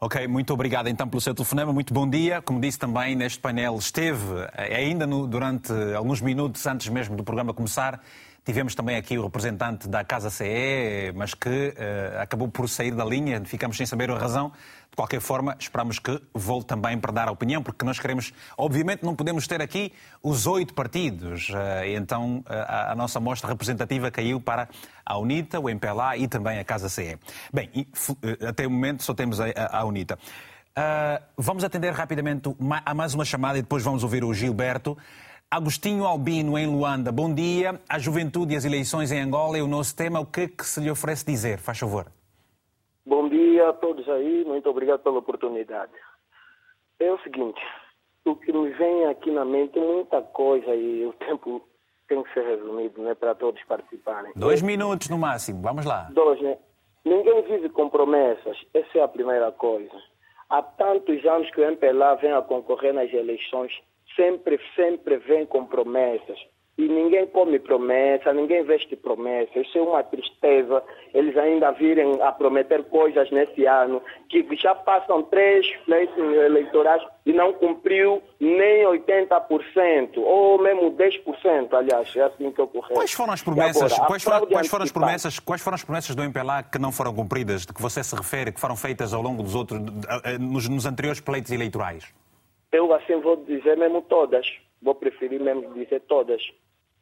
Ok, 0.02 0.28
muito 0.28 0.54
obrigado 0.54 0.90
então 0.90 1.08
pelo 1.08 1.22
seu 1.22 1.34
telefonema, 1.34 1.72
muito 1.72 1.94
bom 1.94 2.10
dia. 2.10 2.42
Como 2.42 2.60
disse 2.60 2.78
também, 2.78 3.16
neste 3.16 3.40
painel 3.40 3.78
esteve, 3.78 4.42
eh, 4.54 4.76
ainda 4.76 5.08
no, 5.08 5.26
durante 5.26 5.72
alguns 5.96 6.20
minutos 6.20 6.66
antes 6.68 6.90
mesmo 6.90 7.16
do 7.16 7.24
programa 7.24 7.54
começar, 7.54 8.02
Tivemos 8.46 8.76
também 8.76 8.98
aqui 8.98 9.18
o 9.18 9.24
representante 9.24 9.88
da 9.88 10.04
Casa 10.04 10.30
CE, 10.30 11.14
mas 11.16 11.34
que 11.34 11.50
uh, 11.50 12.20
acabou 12.20 12.50
por 12.50 12.68
sair 12.68 12.94
da 12.94 13.06
linha, 13.06 13.42
ficamos 13.46 13.78
sem 13.78 13.86
saber 13.86 14.12
a 14.12 14.18
razão. 14.18 14.52
De 14.90 14.98
qualquer 14.98 15.22
forma, 15.22 15.56
esperamos 15.58 15.98
que 15.98 16.22
volte 16.34 16.68
também 16.68 17.00
para 17.00 17.14
dar 17.14 17.30
a 17.30 17.32
opinião, 17.32 17.64
porque 17.64 17.86
nós 17.86 17.98
queremos, 17.98 18.34
obviamente, 18.58 19.02
não 19.02 19.16
podemos 19.16 19.48
ter 19.48 19.62
aqui 19.62 19.94
os 20.22 20.46
oito 20.46 20.74
partidos. 20.74 21.48
Uh, 21.50 21.86
então, 21.96 22.40
uh, 22.40 22.92
a 22.92 22.96
nossa 22.96 23.18
mostra 23.18 23.50
representativa 23.50 24.12
caiu 24.12 24.42
para 24.42 24.68
a 25.06 25.18
UNITA, 25.18 25.62
o 25.62 25.70
MPLA 25.70 26.18
e 26.18 26.28
também 26.28 26.60
a 26.60 26.66
Casa 26.66 26.90
CE. 26.90 27.18
Bem, 27.54 27.88
até 28.46 28.68
o 28.68 28.70
momento 28.70 29.04
só 29.04 29.14
temos 29.14 29.40
a 29.40 29.86
UNITA. 29.86 30.20
vamos 31.38 31.64
atender 31.64 31.94
rapidamente 31.94 32.54
a 32.86 32.94
mais 32.94 33.14
uma 33.14 33.24
chamada 33.24 33.58
e 33.58 33.62
depois 33.62 33.84
vamos 33.84 34.04
ouvir 34.04 34.24
o 34.24 34.34
Gilberto. 34.34 34.98
Agostinho 35.54 36.04
Albino, 36.04 36.58
em 36.58 36.66
Luanda. 36.66 37.12
Bom 37.12 37.32
dia. 37.32 37.80
A 37.88 38.00
juventude 38.00 38.56
e 38.56 38.58
as 38.58 38.66
eleições 38.66 39.12
em 39.12 39.22
Angola 39.22 39.56
é 39.56 39.62
o 39.62 39.68
nosso 39.68 39.96
tema. 39.96 40.20
O 40.20 40.26
que 40.26 40.42
é 40.42 40.48
que 40.48 40.66
se 40.66 40.82
lhe 40.82 40.90
oferece 40.90 41.24
dizer? 41.24 41.60
Faz 41.60 41.78
favor. 41.78 42.08
Bom 43.06 43.30
dia 43.30 43.70
a 43.70 43.74
todos 43.74 44.10
aí. 44.10 44.44
Muito 44.46 44.68
obrigado 44.68 45.02
pela 45.02 45.20
oportunidade. 45.20 45.92
É 47.00 47.12
o 47.12 47.20
seguinte, 47.20 47.62
o 48.26 48.36
que 48.36 48.52
me 48.52 48.72
vem 48.72 49.06
aqui 49.06 49.30
na 49.30 49.46
mente 49.46 49.78
é 49.78 49.82
muita 49.86 50.24
coisa 50.24 50.74
e 50.74 51.06
o 51.06 51.14
tempo 51.14 51.62
tem 52.08 52.24
que 52.24 52.34
ser 52.34 52.48
resumido, 52.48 53.04
né, 53.04 53.14
para 53.14 53.36
todos 53.36 53.64
participarem. 53.66 54.32
Dois 54.36 54.60
minutos 54.60 55.08
no 55.08 55.20
máximo. 55.20 55.62
Vamos 55.62 55.86
lá. 55.86 56.10
Dois, 56.14 56.42
né? 56.42 56.58
Ninguém 57.06 57.44
vive 57.44 57.70
com 57.70 57.92
promessas. 57.92 58.58
Essa 58.74 58.98
é 58.98 59.02
a 59.04 59.08
primeira 59.08 59.52
coisa. 59.52 59.94
Há 60.50 60.64
tantos 60.64 61.24
anos 61.24 61.48
que 61.52 61.62
o 61.62 61.64
MPLA 61.64 62.16
vem 62.16 62.32
a 62.32 62.42
concorrer 62.42 62.92
nas 62.92 63.14
eleições 63.14 63.72
sempre, 64.16 64.60
sempre 64.76 65.18
vem 65.18 65.46
com 65.46 65.66
promessas. 65.66 66.40
E 66.76 66.88
ninguém 66.88 67.28
come 67.28 67.60
promessa, 67.60 68.34
ninguém 68.34 68.64
veste 68.64 68.96
promessa. 68.96 69.60
Isso 69.60 69.78
é 69.78 69.82
uma 69.82 70.04
tristeza. 70.04 70.82
Eles 71.14 71.38
ainda 71.38 71.70
virem 71.72 72.20
a 72.20 72.32
prometer 72.32 72.84
coisas 72.86 73.30
nesse 73.30 73.64
ano, 73.66 74.02
que 74.28 74.44
já 74.56 74.74
passam 74.74 75.22
três 75.22 75.68
pleitos 75.86 76.18
eleitorais 76.18 77.04
e 77.28 77.32
não 77.32 77.54
cumpriu 77.54 78.24
nem 78.40 78.86
80%, 78.86 80.18
ou 80.18 80.60
mesmo 80.64 80.92
10%, 80.92 81.74
aliás, 81.74 82.16
é 82.16 82.22
assim 82.24 82.52
que 82.52 82.62
ocorreu. 82.62 82.96
Quais 82.96 83.14
foram 83.14 83.34
as 83.34 83.44
promessas, 83.44 83.94
agora, 83.94 84.08
quais, 84.08 84.24
foram, 84.24 84.48
quais 84.48 84.68
foram 84.68 84.84
as 84.84 84.92
promessas, 84.92 85.40
quais 85.40 85.62
foram 85.62 85.76
as 85.76 85.84
promessas 85.84 86.16
do 86.16 86.24
MPLA 86.24 86.64
que 86.64 86.80
não 86.80 86.92
foram 86.92 87.14
cumpridas, 87.14 87.68
de 87.68 87.74
que 87.74 87.82
você 87.82 88.04
se 88.04 88.16
refere, 88.16 88.52
que 88.52 88.60
foram 88.60 88.76
feitas 88.76 89.14
ao 89.14 89.22
longo 89.22 89.44
dos 89.44 89.54
outros, 89.54 89.80
eh, 90.26 90.40
nos, 90.40 90.68
nos 90.68 90.88
anteriores 90.88 91.22
pleitos 91.22 91.52
eleitorais? 91.52 92.12
Eu 92.74 92.92
assim 92.92 93.22
vou 93.22 93.38
dizer 93.38 93.78
mesmo 93.78 94.02
todas. 94.02 94.46
Vou 94.82 94.96
preferir 94.96 95.40
mesmo 95.40 95.74
dizer 95.76 96.02
todas. 96.02 96.42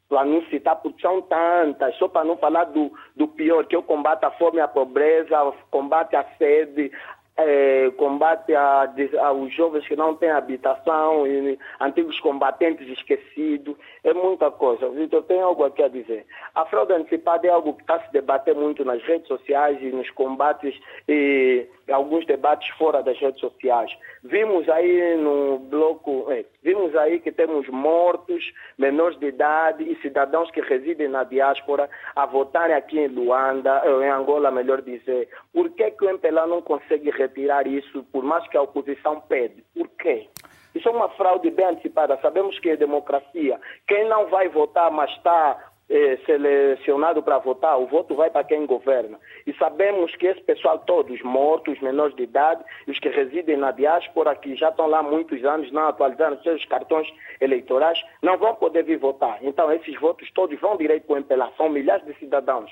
Para 0.10 0.26
não 0.26 0.44
citar, 0.48 0.76
porque 0.76 1.02
são 1.02 1.22
tantas, 1.22 1.96
só 1.96 2.10
para 2.10 2.26
não 2.26 2.36
falar 2.36 2.66
do, 2.66 2.92
do 3.16 3.30
pior, 3.30 3.66
que 3.66 3.78
o 3.78 3.82
combate 3.82 4.26
à 4.26 4.32
fome 4.32 4.58
e 4.58 4.60
à 4.60 4.68
pobreza, 4.68 5.38
combate 5.72 6.18
à 6.18 6.26
sede, 6.38 6.92
é, 7.38 7.90
combate 7.92 8.54
a, 8.54 8.92
aos 9.26 9.54
jovens 9.54 9.88
que 9.88 9.96
não 9.96 10.16
têm 10.16 10.30
habitação, 10.30 11.26
e 11.26 11.58
antigos 11.80 12.20
combatentes 12.20 12.88
esquecidos, 12.90 13.78
é 14.04 14.14
muita 14.14 14.52
coisa. 14.52 14.90
Vitor, 14.90 15.24
tem 15.24 15.42
algo 15.42 15.64
aqui 15.64 15.82
a 15.82 15.88
dizer. 15.88 16.26
A 16.54 16.66
fraude 16.66 16.94
antecipada 16.94 17.48
é 17.48 17.50
algo 17.50 17.74
que 17.74 17.82
está 17.82 18.00
se 18.02 18.12
debater 18.12 18.54
muito 18.54 18.84
nas 18.84 19.02
redes 19.04 19.28
sociais 19.28 19.82
e 19.82 19.92
nos 19.92 20.10
combates 20.12 20.78
e 21.08 21.66
alguns 21.90 22.26
debates 22.26 22.68
fora 22.78 23.02
das 23.02 23.18
redes 23.20 23.40
sociais. 23.40 23.92
Vimos 24.24 24.68
aí 24.70 25.16
no 25.18 25.60
bloco, 25.60 26.28
é, 26.30 26.46
vimos 26.64 26.96
aí 26.96 27.20
que 27.20 27.32
temos 27.32 27.68
mortos, 27.70 28.44
menores 28.78 29.18
de 29.20 29.28
idade 29.28 29.84
e 29.84 30.00
cidadãos 30.02 30.52
que 30.52 30.62
residem 30.62 31.08
na 31.08 31.24
diáspora 31.24 31.90
a 32.16 32.26
votarem 32.26 32.76
aqui 32.76 33.00
em 33.00 33.08
Luanda, 33.08 33.82
em 34.04 34.10
Angola, 34.10 34.52
melhor 34.52 34.82
dizer. 34.82 35.30
Por 35.54 35.70
que, 35.72 35.92
que 35.92 36.06
o 36.06 36.10
MPLA 36.10 36.48
não 36.48 36.62
consegue 36.62 37.10
retirar 37.10 37.66
isso, 37.68 38.04
por 38.12 38.24
mais 38.24 38.48
que 38.48 38.58
a 38.58 38.62
oposição 38.62 39.22
pede? 39.22 39.64
Por 39.74 39.88
quê? 39.90 40.28
Isso 40.74 40.88
é 40.88 40.92
uma 40.92 41.10
fraude 41.10 41.50
bem 41.52 41.66
antecipada. 41.66 42.18
Sabemos 42.22 42.58
que 42.60 42.70
é 42.70 42.78
democracia. 42.78 43.60
Quem 43.88 44.08
não 44.08 44.28
vai 44.28 44.48
votar, 44.48 44.90
mas 44.90 45.12
está 45.12 45.71
é, 45.92 46.18
selecionado 46.26 47.22
para 47.22 47.38
votar, 47.38 47.78
o 47.78 47.86
voto 47.86 48.16
vai 48.16 48.30
para 48.30 48.46
quem 48.46 48.66
governa. 48.66 49.20
E 49.46 49.54
sabemos 49.56 50.16
que 50.16 50.26
esse 50.26 50.42
pessoal 50.42 50.80
todo, 50.80 51.14
os 51.14 51.22
mortos, 51.22 51.76
os 51.76 51.82
menores 51.82 52.16
de 52.16 52.24
idade, 52.24 52.64
os 52.88 52.98
que 52.98 53.10
residem 53.10 53.58
na 53.58 53.72
diáspora, 53.72 54.34
que 54.36 54.56
já 54.56 54.70
estão 54.70 54.88
lá 54.88 55.04
muitos 55.04 55.44
anos, 55.44 55.70
não 55.72 55.88
atualizando 55.90 56.42
seus 56.44 56.64
cartões 56.66 57.08
eleitorais, 57.42 58.02
não 58.22 58.38
vão 58.38 58.56
poder 58.56 58.84
vir 58.84 58.98
votar. 58.98 59.38
Então, 59.42 59.72
esses 59.72 60.00
votos 60.00 60.32
todos 60.32 60.58
vão 60.62 60.78
direito 60.78 61.06
para 61.06 61.16
o 61.16 61.18
MPLA. 61.18 61.52
São 61.58 61.70
milhares 61.70 62.06
de 62.06 62.14
cidadãos 62.16 62.72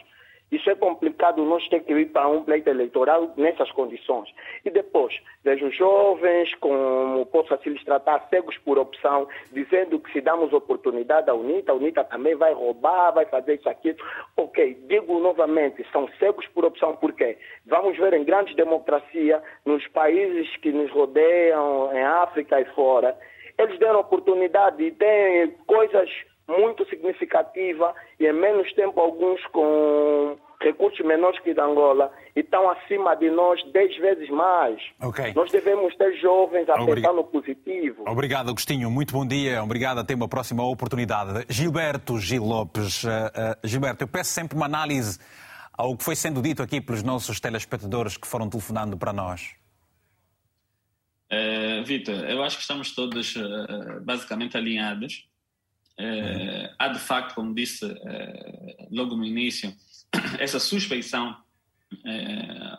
isso 0.52 0.70
é 0.70 0.76
complicado, 0.76 1.44
nós 1.44 1.68
temos 1.68 1.86
que 1.86 1.94
ir 1.94 2.08
para 2.08 2.28
um 2.28 2.44
pleito 2.44 2.70
eleitoral 2.70 3.32
nessas 3.38 3.72
condições. 3.72 4.30
E 4.66 4.70
depois, 4.70 5.16
vejo 5.44 5.72
jovens, 5.72 6.54
como 6.56 7.26
posso 7.28 7.54
assim 7.54 7.70
lhes 7.70 7.84
tratar, 7.84 8.28
cegos 8.30 8.58
por 8.60 8.80
opção, 8.80 9.28
dizendo 9.52 10.00
que 10.00 10.12
se 10.12 10.22
damos 10.22 10.52
oportunidade 10.52 11.30
à 11.30 11.34
UNITA, 11.34 11.72
a 11.72 11.76
UNITA 11.76 12.04
também 12.04 12.36
vai 12.36 12.54
roubar, 12.54 13.14
vai 13.14 13.26
fazer 13.26 13.56
isso 13.56 13.70
aqui. 13.70 13.96
Ok, 14.36 14.78
digo 14.88 15.20
novamente, 15.20 15.86
são 15.92 16.08
cegos 16.20 16.48
por 16.48 16.66
opção, 16.66 16.96
por 16.96 17.14
quê? 17.14 17.38
Vamos 17.66 17.98
ver 17.98 18.14
em 18.14 18.24
grandes 18.24 18.56
democracias, 18.56 19.42
nos 19.66 19.86
países 19.88 20.56
que 20.58 20.72
nos 20.72 20.92
rodeiam, 20.92 21.94
em 21.94 22.04
África 22.04 22.60
e 22.60 22.66
fora, 22.74 23.16
eles 23.58 23.78
deram 23.78 24.00
oportunidade 24.00 24.82
e 24.82 24.92
têm 24.92 25.52
coisas 25.68 26.10
muito 26.50 26.88
significativa 26.90 27.94
e 28.20 28.26
em 28.26 28.34
menos 28.34 28.72
tempo 28.74 29.00
alguns 29.00 29.42
com 29.48 30.38
recursos 30.62 31.06
menores 31.06 31.40
que 31.40 31.54
da 31.54 31.64
Angola 31.64 32.12
e 32.36 32.42
estão 32.42 32.70
acima 32.70 33.16
de 33.16 33.30
nós 33.30 33.60
10 33.72 33.98
vezes 33.98 34.30
mais. 34.30 34.82
Okay. 35.02 35.34
Nós 35.34 35.52
devemos 35.52 35.96
ter 35.96 36.20
jovens 36.20 36.68
a 36.68 36.74
Obrig... 36.74 36.96
pensar 36.96 37.14
no 37.14 37.24
positivo. 37.24 38.04
Obrigado, 38.08 38.50
Agostinho. 38.50 38.92
Muito 38.92 39.14
bom 39.14 39.26
dia. 39.26 39.64
Obrigado. 39.64 40.00
Até 40.00 40.16
uma 40.16 40.28
próxima 40.28 40.64
oportunidade. 40.64 41.46
Gilberto 41.50 42.20
Gil 42.20 42.44
Lopes. 42.44 43.04
Uh, 43.04 43.08
uh, 43.08 43.68
Gilberto, 43.68 44.04
eu 44.04 44.08
peço 44.08 44.32
sempre 44.32 44.58
uma 44.58 44.66
análise 44.66 45.20
ao 45.78 45.96
que 45.96 46.04
foi 46.04 46.16
sendo 46.16 46.42
dito 46.42 46.62
aqui 46.62 46.82
pelos 46.82 47.04
nossos 47.04 47.40
telespectadores 47.40 48.18
que 48.18 48.28
foram 48.28 48.50
telefonando 48.50 48.98
para 48.98 49.14
nós. 49.14 49.56
Uh, 51.32 51.84
Vitor, 51.86 52.16
eu 52.30 52.44
acho 52.44 52.58
que 52.58 52.64
estamos 52.64 52.94
todos 52.94 53.36
basicamente 54.02 54.58
alinhados 54.58 55.29
é, 56.00 56.74
há 56.80 56.88
de 56.88 57.00
facto, 57.00 57.36
como 57.36 57.54
disse 57.54 57.86
é, 57.86 58.88
logo 58.90 59.18
no 59.18 59.26
início, 59.26 59.76
essa 60.40 60.58
suspeição 60.58 61.36
é, 62.06 62.78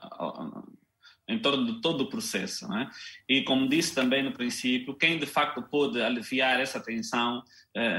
em 1.28 1.38
torno 1.38 1.66
de 1.66 1.82
todo 1.82 2.04
o 2.04 2.08
processo. 2.08 2.72
É? 2.72 2.88
E 3.28 3.42
como 3.42 3.68
disse 3.68 3.94
também 3.94 4.22
no 4.22 4.32
princípio, 4.32 4.94
quem 4.94 5.18
de 5.18 5.26
facto 5.26 5.62
pode 5.62 6.00
aliviar 6.00 6.58
essa 6.58 6.80
tensão 6.80 7.44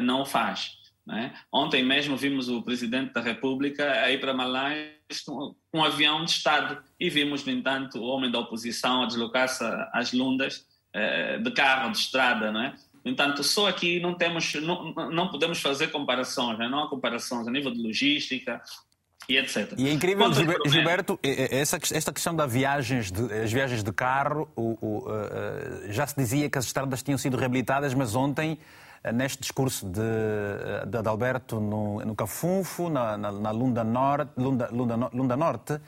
não 0.03 0.21
o 0.21 0.25
faz. 0.25 0.81
É? 1.09 1.31
Ontem 1.51 1.83
mesmo 1.83 2.15
vimos 2.15 2.47
o 2.49 2.61
presidente 2.61 3.13
da 3.13 3.21
República 3.21 4.11
ir 4.11 4.19
para 4.19 4.33
Malais 4.33 4.91
com 5.25 5.55
um 5.73 5.83
avião 5.83 6.23
de 6.23 6.31
Estado 6.31 6.81
e 6.99 7.09
vimos, 7.09 7.43
no 7.45 7.51
entanto, 7.51 7.99
o 7.99 8.05
homem 8.05 8.29
da 8.29 8.39
oposição 8.39 9.03
a 9.03 9.05
deslocar-se 9.07 9.63
às 9.93 10.13
lundas 10.13 10.67
de 11.41 11.51
carro, 11.51 11.91
de 11.91 11.97
estrada, 11.97 12.51
não 12.51 12.61
é? 12.61 12.75
No 13.03 13.11
entanto, 13.11 13.43
só 13.43 13.67
aqui 13.67 13.99
não 13.99 14.13
temos, 14.13 14.53
não, 14.55 14.93
não 15.09 15.27
podemos 15.29 15.59
fazer 15.59 15.87
comparações, 15.87 16.57
né? 16.59 16.69
não 16.69 16.83
há 16.83 16.89
comparações 16.89 17.47
a 17.47 17.51
nível 17.51 17.71
de 17.71 17.81
logística, 17.81 18.61
e 19.29 19.37
etc. 19.37 19.73
E 19.77 19.87
é 19.87 19.91
incrível, 19.91 20.27
Gilberto, 20.65 21.19
essa, 21.23 21.77
esta 21.91 22.11
questão 22.11 22.35
das 22.35 22.51
viagens 22.51 23.11
de, 23.11 23.21
as 23.33 23.51
viagens 23.51 23.83
de 23.83 23.93
carro, 23.93 24.49
o, 24.55 24.77
o, 24.81 25.09
uh, 25.09 25.91
já 25.91 26.05
se 26.07 26.15
dizia 26.15 26.49
que 26.49 26.57
as 26.57 26.65
estradas 26.65 27.01
tinham 27.03 27.17
sido 27.17 27.37
reabilitadas, 27.37 27.93
mas 27.93 28.15
ontem, 28.15 28.57
uh, 29.05 29.11
neste 29.11 29.39
discurso 29.39 29.85
de, 29.85 30.01
de, 30.87 31.01
de 31.01 31.07
Alberto 31.07 31.59
no, 31.59 31.99
no 32.03 32.15
Cafunfo, 32.15 32.89
na, 32.89 33.17
na, 33.17 33.31
na 33.31 33.51
Lunda, 33.51 33.83
Norte, 33.83 34.31
Lunda, 34.37 34.69
Lunda, 34.71 35.09
Lunda 35.13 35.37
Norte, 35.37 35.79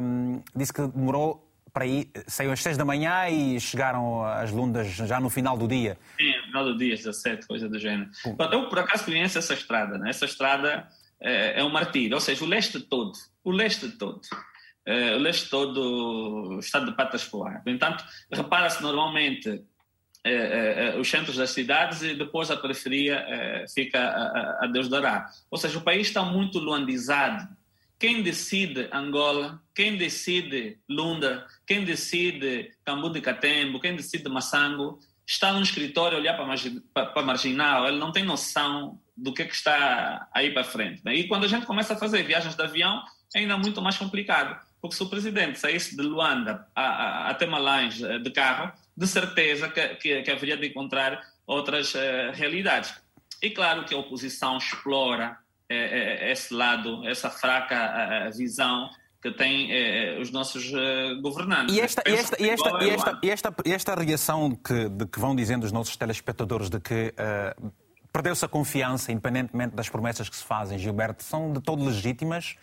um, 0.00 0.42
disse 0.54 0.72
que 0.72 0.86
demorou 0.86 1.43
para 1.74 1.84
aí, 1.84 2.08
saiu 2.28 2.52
às 2.52 2.62
6 2.62 2.76
da 2.76 2.84
manhã 2.84 3.28
e 3.28 3.58
chegaram 3.58 4.24
às 4.24 4.52
Lundas 4.52 4.86
já 4.92 5.18
no 5.18 5.28
final 5.28 5.58
do 5.58 5.66
dia. 5.66 5.98
Sim, 6.16 6.36
no 6.36 6.44
final 6.44 6.64
do 6.66 6.78
dia, 6.78 6.94
às 6.94 7.00
17, 7.00 7.48
coisa 7.48 7.68
do 7.68 7.80
género. 7.80 8.08
Eu, 8.52 8.68
por 8.68 8.78
acaso, 8.78 9.04
conheço 9.04 9.38
essa 9.38 9.54
estrada. 9.54 9.98
Né? 9.98 10.10
Essa 10.10 10.24
estrada 10.24 10.88
é, 11.20 11.60
é 11.60 11.64
um 11.64 11.70
martírio, 11.70 12.14
ou 12.14 12.20
seja, 12.20 12.44
o 12.44 12.46
leste 12.46 12.78
todo, 12.78 13.12
o 13.42 13.50
leste 13.50 13.88
todo. 13.88 14.20
É, 14.86 15.16
o 15.16 15.18
leste 15.18 15.50
todo 15.50 16.60
está 16.60 16.78
de 16.78 16.92
patas 16.92 17.24
para 17.24 17.38
o 17.38 17.44
ar. 17.44 17.62
No 17.66 17.72
entanto, 17.72 18.04
repara-se 18.32 18.80
normalmente 18.80 19.64
é, 20.22 20.92
é, 20.94 20.96
os 20.96 21.10
centros 21.10 21.36
das 21.36 21.50
cidades 21.50 22.02
e 22.02 22.14
depois 22.14 22.52
a 22.52 22.56
periferia 22.56 23.26
fica 23.74 23.98
a, 23.98 24.64
a 24.64 24.66
Deus 24.68 24.88
dará. 24.88 25.28
Ou 25.50 25.58
seja, 25.58 25.76
o 25.76 25.82
país 25.82 26.06
está 26.06 26.22
muito 26.22 26.60
luandizado 26.60 27.48
quem 27.98 28.22
decide 28.22 28.88
Angola, 28.92 29.62
quem 29.74 29.96
decide 29.96 30.78
Lunda, 30.88 31.46
quem 31.66 31.84
decide 31.84 32.72
Cambu 32.84 33.10
de 33.10 33.20
Catembo, 33.20 33.80
quem 33.80 33.96
decide 33.96 34.28
Massango, 34.28 34.98
está 35.26 35.52
no 35.52 35.62
escritório 35.62 36.18
a 36.18 36.20
olhar 36.20 36.34
para, 36.34 36.46
margin, 36.46 36.82
marginal, 37.24 37.88
ele 37.88 37.98
não 37.98 38.12
tem 38.12 38.24
noção 38.24 39.00
do 39.16 39.32
que, 39.32 39.42
é 39.42 39.46
que 39.46 39.54
está 39.54 40.28
aí 40.34 40.50
para 40.50 40.64
frente. 40.64 41.02
Né? 41.04 41.14
E 41.14 41.28
quando 41.28 41.44
a 41.44 41.48
gente 41.48 41.66
começa 41.66 41.94
a 41.94 41.96
fazer 41.96 42.22
viagens 42.24 42.54
de 42.54 42.62
avião, 42.62 43.02
é 43.34 43.38
ainda 43.40 43.56
muito 43.56 43.80
mais 43.80 43.96
complicado, 43.96 44.60
porque 44.80 44.96
se 44.96 45.02
o 45.02 45.08
presidente 45.08 45.58
saísse 45.58 45.96
de 45.96 46.02
Luanda 46.02 46.66
a, 46.74 47.30
até 47.30 47.46
Malães 47.46 48.02
eh, 48.02 48.18
de 48.18 48.30
carro, 48.30 48.72
de 48.96 49.06
certeza 49.06 49.68
que, 49.68 49.88
que, 49.96 50.22
que 50.22 50.30
haveria 50.30 50.56
de 50.56 50.68
encontrar 50.68 51.20
outras 51.46 51.94
uh, 51.94 52.32
realidades. 52.32 52.94
E 53.42 53.50
claro 53.50 53.84
que 53.84 53.94
a 53.94 53.98
oposição 53.98 54.56
explora 54.56 55.38
esse 55.68 56.52
lado, 56.52 57.06
essa 57.06 57.30
fraca 57.30 58.30
visão 58.36 58.90
que 59.22 59.30
têm 59.30 59.72
é, 59.72 60.18
os 60.20 60.30
nossos 60.30 60.70
governantes. 61.22 61.74
E 61.74 61.80
esta, 61.80 62.02
e 62.06 62.14
esta, 62.14 62.42
e 62.42 62.50
esta, 62.50 62.68
e 62.84 62.90
esta, 62.90 63.18
e 63.22 63.30
esta, 63.30 63.54
esta 63.64 63.94
reação 63.94 64.54
que, 64.54 64.88
de 64.88 65.06
que 65.06 65.18
vão 65.18 65.34
dizendo 65.34 65.64
os 65.64 65.72
nossos 65.72 65.96
telespectadores 65.96 66.68
de 66.68 66.78
que 66.78 67.14
uh, 67.14 67.72
perdeu-se 68.12 68.44
a 68.44 68.48
confiança, 68.48 69.10
independentemente 69.10 69.74
das 69.74 69.88
promessas 69.88 70.28
que 70.28 70.36
se 70.36 70.44
fazem, 70.44 70.78
Gilberto, 70.78 71.24
são 71.24 71.52
de 71.52 71.60
todo 71.60 71.84
legítimas. 71.84 72.54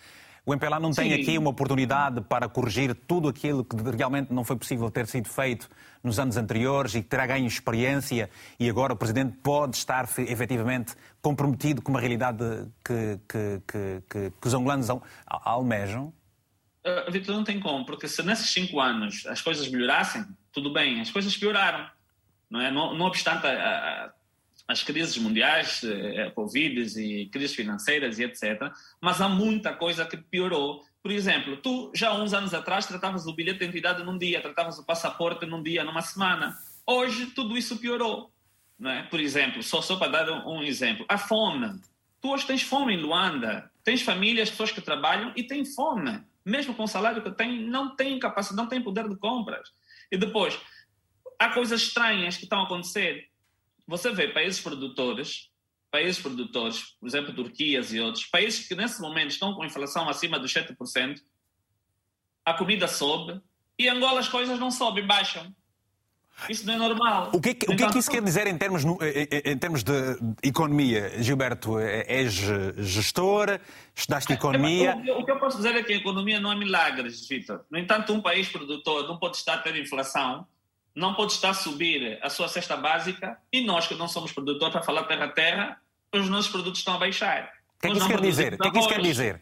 O 0.44 0.54
MPLA 0.54 0.80
não 0.80 0.92
tem 0.92 1.12
Sim. 1.12 1.22
aqui 1.22 1.38
uma 1.38 1.52
oportunidade 1.52 2.20
para 2.22 2.50
corrigir 2.50 2.96
tudo 2.96 3.30
aquilo 3.30 3.64
que 3.64 3.76
realmente 3.96 4.34
não 4.34 4.44
foi 4.44 4.56
possível 4.56 4.90
ter 4.90 5.06
sido 5.06 5.30
feito 5.30 5.70
nos 6.04 6.18
anos 6.18 6.36
anteriores 6.36 6.96
e 6.96 7.04
que 7.04 7.08
terá 7.08 7.28
ganho 7.28 7.46
experiência 7.46 8.28
e 8.60 8.68
agora 8.68 8.94
o 8.94 8.96
Presidente 8.96 9.38
pode 9.44 9.78
estar 9.78 10.10
efetivamente 10.18 10.96
comprometido 11.22 11.82
com 11.82 11.92
uma 11.92 12.00
realidade 12.00 12.44
que, 12.84 13.20
que, 13.30 13.62
que, 14.10 14.32
que 14.42 14.48
os 14.48 14.54
angolanos 14.54 14.88
almejam? 15.28 16.12
Uh, 16.84 17.12
Vitor, 17.12 17.36
não 17.36 17.44
tem 17.44 17.60
como, 17.60 17.86
porque 17.86 18.08
se 18.08 18.24
nesses 18.24 18.50
cinco 18.50 18.80
anos 18.80 19.24
as 19.28 19.42
coisas 19.42 19.68
melhorassem, 19.70 20.26
tudo 20.52 20.74
bem, 20.74 21.00
as 21.00 21.12
coisas 21.12 21.38
pioraram. 21.38 21.88
Não, 22.50 22.60
é? 22.60 22.72
não, 22.72 22.96
não 22.96 23.06
obstante 23.06 23.46
a, 23.46 23.52
a, 23.52 24.12
as 24.68 24.84
crises 24.84 25.18
mundiais, 25.18 25.84
eh, 25.84 26.24
a 26.24 26.32
Covid 26.32 27.00
e 27.00 27.28
crises 27.28 27.56
financeiras 27.56 28.20
e 28.20 28.24
etc., 28.24 28.72
mas 29.02 29.20
há 29.22 29.28
muita 29.28 29.74
coisa 29.74 30.06
que 30.06 30.18
piorou 30.18 30.84
por 31.02 31.12
exemplo, 31.12 31.58
tu 31.58 31.92
já 31.96 32.10
há 32.10 32.14
uns 32.14 32.34
anos 32.34 32.54
atrás 32.54 32.86
tratavas 32.86 33.26
o 33.26 33.34
bilhete 33.34 33.60
de 33.60 33.66
identidade 33.66 34.04
num 34.04 34.18
dia, 34.18 34.42
tratavas 34.42 34.78
o 34.78 34.86
passaporte 34.86 35.46
num 35.46 35.64
dia, 35.64 35.84
numa 35.84 36.02
semana. 36.02 36.56
Hoje 36.86 37.28
tudo 37.28 37.58
isso 37.58 37.78
piorou. 37.78 38.32
Né? 38.78 39.08
Por 39.10 39.20
exemplo, 39.20 39.64
só, 39.64 39.82
só 39.82 39.96
para 39.96 40.12
dar 40.12 40.30
um, 40.30 40.58
um 40.58 40.64
exemplo, 40.64 41.06
a 41.10 41.18
fome. 41.18 41.80
Tu 42.22 42.30
hoje 42.30 42.46
tens 42.46 42.62
fome 42.62 42.94
em 42.94 42.98
Luanda, 42.98 43.72
tens 43.84 44.04
famílias, 44.04 44.52
pessoas 44.52 44.72
que 44.72 44.82
trabalham 44.82 45.34
e 45.36 45.44
têm 45.44 45.66
fome. 45.66 46.22
Mesmo 46.46 46.76
com 46.76 46.84
o 46.84 46.88
salário 46.88 47.24
que 47.24 47.32
têm, 47.32 47.64
não 47.68 47.96
têm 47.96 48.20
capacidade, 48.20 48.62
não 48.62 48.70
têm 48.70 48.82
poder 48.82 49.10
de 49.10 49.16
compras. 49.16 49.72
E 50.12 50.18
depois, 50.18 50.60
há 51.40 51.50
coisas 51.50 51.82
estranhas 51.82 52.38
que 52.38 52.44
estão 52.44 52.62
a 52.62 52.66
acontecer. 52.66 53.28
Você 53.92 54.10
vê 54.12 54.30
países 54.30 54.62
produtores 54.62 55.52
países 55.92 56.22
produtores, 56.22 56.96
por 57.00 57.08
exemplo, 57.08 57.36
Turquias 57.36 57.94
e 57.94 58.00
outros, 58.00 58.26
países 58.26 58.66
que 58.66 58.74
nesse 58.74 59.02
momento 59.02 59.32
estão 59.32 59.54
com 59.54 59.66
inflação 59.66 60.08
acima 60.10 60.40
dos 60.40 60.54
7%, 60.54 61.20
a 62.46 62.54
comida 62.54 62.88
sobe 62.88 63.42
e 63.78 63.88
em 63.88 63.90
Angola 63.90 64.22
as 64.22 64.30
coisas 64.30 64.58
não 64.58 64.72
sobem, 64.72 65.06
baixam. 65.06 65.54
Isso 66.50 66.66
não 66.66 66.74
é 66.74 66.78
normal. 66.78 67.30
O 67.34 67.42
que, 67.42 67.50
é 67.50 67.54
que, 67.54 67.70
o 67.70 67.76
que, 67.76 67.84
é 67.84 67.90
que 67.90 68.00
isso 68.00 68.10
quer 68.10 68.24
dizer 68.24 68.48
em 68.48 68.58
termos, 68.58 68.84
em, 69.46 69.58
termos 69.58 69.84
de 69.84 69.92
economia? 70.42 71.22
Gilberto, 71.22 71.78
és 71.78 72.34
gestor, 72.78 73.60
estudaste 73.94 74.32
economia. 74.32 74.96
O, 74.96 75.20
o 75.20 75.26
que 75.26 75.32
eu 75.32 75.40
posso 75.40 75.58
dizer 75.58 75.76
é 75.76 75.84
que 75.84 75.92
a 75.92 75.98
economia 75.98 76.40
não 76.40 76.52
é 76.52 76.56
milagres, 76.56 77.28
Vitor. 77.28 77.66
No 77.70 77.78
entanto, 77.78 78.14
um 78.14 78.22
país 78.22 78.48
produtor 78.48 79.08
não 79.10 79.20
pode 79.20 79.36
estar 79.36 79.56
a 79.56 79.58
ter 79.58 79.76
inflação 79.76 80.48
não 80.96 81.14
pode 81.14 81.34
estar 81.34 81.50
a 81.50 81.54
subir 81.54 82.20
a 82.22 82.30
sua 82.30 82.48
cesta 82.48 82.76
básica 82.76 83.38
e 83.52 83.64
nós 83.64 83.88
que 83.88 83.96
não 83.96 84.08
somos 84.08 84.32
produtores 84.32 84.74
para 84.74 84.84
falar 84.84 85.04
terra 85.04 85.26
a 85.26 85.30
terra, 85.30 85.82
os 86.14 86.30
nossos 86.30 86.52
produtos 86.52 86.80
estão 86.80 86.96
a 86.96 86.98
baixar. 86.98 87.54
O 87.78 87.82
que 87.82 87.88
é 87.88 87.92
que 87.92 87.98
isso 87.98 88.08
quer 88.08 88.22
dizer? 88.22 88.58
Que 88.58 88.68
é 88.68 88.72
que 88.72 88.80
isso 88.80 88.90
quer 88.90 89.02
dizer? 89.02 89.42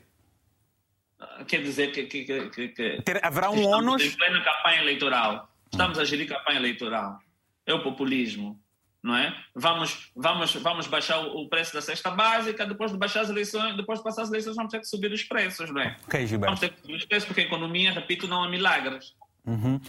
Quer 1.48 1.62
dizer 1.64 1.92
que, 1.92 2.04
que, 2.06 2.24
que, 2.50 2.68
que 2.70 3.02
Ter, 3.02 3.26
haverá 3.26 3.50
um 3.50 3.66
ônus... 3.66 4.02
em 4.04 4.12
plena 4.12 4.42
campanha 4.44 4.82
eleitoral. 4.82 5.50
Estamos 5.72 6.00
a 6.00 6.06
gerir 6.06 6.28
campanha 6.28 6.60
eleitoral. 6.60 7.20
É 7.66 7.74
o 7.74 7.84
populismo. 7.84 8.60
não 9.02 9.16
é? 9.16 9.36
Vamos, 9.56 10.12
vamos, 10.16 10.54
vamos 10.56 10.88
baixar 10.88 11.20
o 11.20 11.48
preço 11.48 11.74
da 11.74 11.82
cesta 11.82 12.12
básica, 12.12 12.66
depois 12.66 12.92
de 12.92 12.98
baixar 12.98 13.22
as 13.22 13.30
eleições, 13.30 13.76
depois 13.76 14.00
de 14.00 14.04
passar 14.04 14.24
as 14.24 14.30
eleições, 14.30 14.56
vamos 14.56 14.72
ter 14.72 14.80
que 14.80 14.88
subir 14.88 15.12
os 15.12 15.24
preços, 15.24 15.70
não 15.72 15.82
é? 15.82 15.96
Ok, 16.06 16.28
Gilberto. 16.28 16.46
Vamos 16.46 16.60
ter 16.60 16.70
que 16.70 16.82
subir 16.82 16.96
os 16.96 17.06
preços, 17.06 17.28
porque 17.28 17.42
a 17.42 17.44
economia, 17.46 17.92
repito, 17.92 18.28
não 18.28 18.44
há 18.44 18.50
milagres. 18.50 19.14
Uhum. 19.46 19.80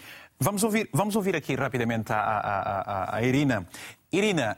Vamos, 0.43 0.65
ouvir, 0.65 0.89
vamos 0.91 1.17
ouvir 1.17 1.37
aqui 1.37 1.55
rapidamente 1.55 2.13
a, 2.15 2.17
a, 2.17 2.81
a, 2.81 3.17
a 3.17 3.23
Irina. 3.23 3.67
Irina, 4.11 4.57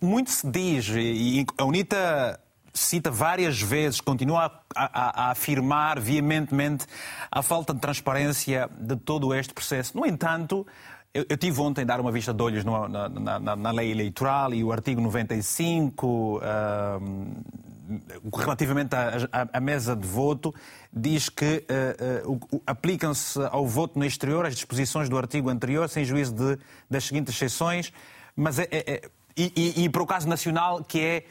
muito 0.00 0.32
se 0.32 0.50
diz, 0.50 0.88
e 0.88 1.46
a 1.56 1.64
UNITA 1.64 2.40
cita 2.74 3.08
várias 3.08 3.60
vezes, 3.60 4.00
continua 4.00 4.62
a, 4.74 5.26
a, 5.26 5.30
afirmar 5.30 6.00
veementemente 6.00 6.86
a 7.30 7.40
falta 7.40 7.72
de 7.72 7.80
transparência 7.80 8.68
de 8.80 8.96
todo 8.96 9.32
este 9.32 9.54
processo. 9.54 9.96
No 9.96 10.04
entanto, 10.04 10.66
eu, 11.14 11.24
eu 11.28 11.36
tive 11.36 11.60
ontem 11.60 11.86
dar 11.86 12.00
uma 12.00 12.10
vista 12.10 12.34
de 12.34 12.42
olhos 12.42 12.64
no, 12.64 12.88
na, 12.88 13.08
na, 13.08 13.56
na, 13.56 13.70
lei 13.70 13.92
eleitoral 13.92 14.52
e 14.52 14.64
o 14.64 14.72
artigo 14.72 15.00
95, 15.00 16.06
uh, 16.06 16.40
relativamente 18.36 18.94
à, 19.32 19.60
mesa 19.60 19.96
de 19.96 20.06
voto, 20.06 20.54
diz 20.92 21.28
que 21.28 21.64
uh, 22.24 22.32
uh, 22.32 22.62
aplicam-se 22.66 23.38
ao 23.50 23.66
voto 23.66 23.98
no 23.98 24.04
exterior 24.04 24.46
as 24.46 24.54
disposições 24.54 25.08
do 25.08 25.16
artigo 25.16 25.48
anterior, 25.48 25.88
sem 25.88 26.04
juízo 26.04 26.34
de, 26.34 26.58
das 26.88 27.04
seguintes 27.04 27.34
exceções, 27.34 27.92
mas 28.36 28.58
é, 28.58 28.68
é, 28.70 28.92
é 28.94 29.02
e, 29.36 29.52
e, 29.56 29.84
e 29.84 29.88
para 29.88 30.02
o 30.02 30.06
caso 30.06 30.28
nacional, 30.28 30.84
que 30.84 31.00
é 31.00 31.24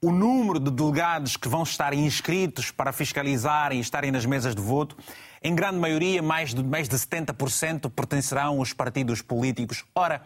o 0.00 0.10
número 0.10 0.58
de 0.58 0.70
delegados 0.70 1.36
que 1.36 1.48
vão 1.48 1.62
estar 1.62 1.94
inscritos 1.94 2.72
para 2.72 2.92
fiscalizarem 2.92 3.78
e 3.78 3.80
estarem 3.80 4.10
nas 4.10 4.26
mesas 4.26 4.54
de 4.54 4.60
voto, 4.60 4.96
em 5.42 5.54
grande 5.54 5.78
maioria, 5.78 6.20
mais 6.20 6.52
de, 6.52 6.62
mais 6.62 6.88
de 6.88 6.96
70% 6.96 7.90
pertencerão 7.90 8.58
aos 8.58 8.72
partidos 8.72 9.22
políticos. 9.22 9.84
Ora, 9.94 10.22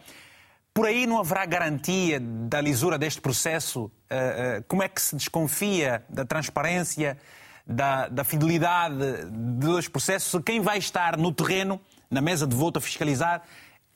por 0.77 0.85
aí 0.85 1.07
não 1.07 1.17
haverá 1.17 1.43
garantia 1.43 2.19
da 2.19 2.61
lisura 2.61 2.99
deste 2.99 3.19
processo? 3.19 3.91
Eh, 4.07 4.57
eh, 4.57 4.63
como 4.67 4.83
é 4.83 4.87
que 4.87 5.01
se 5.01 5.15
desconfia 5.15 6.05
da 6.07 6.23
transparência, 6.23 7.17
da, 7.65 8.07
da 8.07 8.23
fidelidade 8.23 9.25
dos 9.31 9.87
processos? 9.87 10.39
Quem 10.43 10.61
vai 10.61 10.77
estar 10.77 11.17
no 11.17 11.33
terreno, 11.33 11.81
na 12.11 12.21
mesa 12.21 12.45
de 12.45 12.55
voto 12.55 12.77
a 12.77 12.79
fiscalizar, 12.81 13.41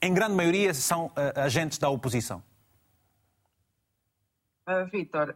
em 0.02 0.12
grande 0.12 0.34
maioria 0.34 0.74
são 0.74 1.12
eh, 1.16 1.34
agentes 1.36 1.78
da 1.78 1.88
oposição. 1.88 2.42
Uh, 4.68 4.90
Vítor, 4.92 5.36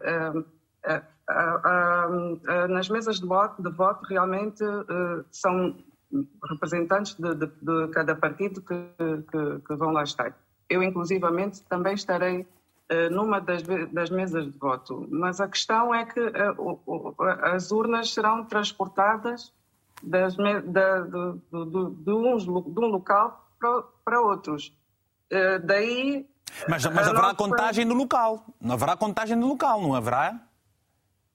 nas 2.70 2.90
mesas 2.90 3.20
de 3.20 3.28
voto, 3.28 3.62
de 3.62 3.70
voto 3.70 4.04
realmente 4.08 4.64
são 5.30 5.78
representantes 6.50 7.14
de, 7.14 7.36
de, 7.36 7.46
de, 7.46 7.88
cada 7.94 8.16
partido 8.16 8.64
que, 8.64 8.76
que, 9.30 9.60
que, 9.68 9.76
vão 9.76 9.92
lá 9.92 10.02
estar. 10.02 10.36
Eu, 10.70 10.82
inclusivamente, 10.84 11.62
também 11.64 11.94
estarei 11.94 12.48
numa 13.12 13.42
das, 13.42 13.64
das, 13.92 14.12
mesas 14.12 14.46
de 14.46 14.58
voto, 14.60 15.08
mas 15.10 15.42
a 15.42 15.48
questão 15.48 15.94
é 15.94 16.06
que 16.06 16.20
as 17.42 17.72
urnas 17.72 18.14
serão 18.14 18.46
transportadas 18.46 19.52
das, 20.04 20.36
da, 20.36 21.02
de, 21.02 21.40
de, 22.04 22.12
um, 22.12 22.38
de 22.38 22.80
um 22.80 22.88
local 22.88 23.50
para, 23.60 23.84
para 24.04 24.22
outros. 24.22 24.72
Daí 25.64 26.28
mas, 26.68 26.86
mas 26.86 27.08
haverá 27.08 27.22
nossa... 27.22 27.36
contagem 27.36 27.86
no 27.86 27.96
local. 27.96 28.46
Não 28.62 28.76
haverá 28.76 28.96
contagem 28.96 29.36
no 29.36 29.48
local, 29.48 29.82
não 29.82 29.96
haverá? 29.96 30.40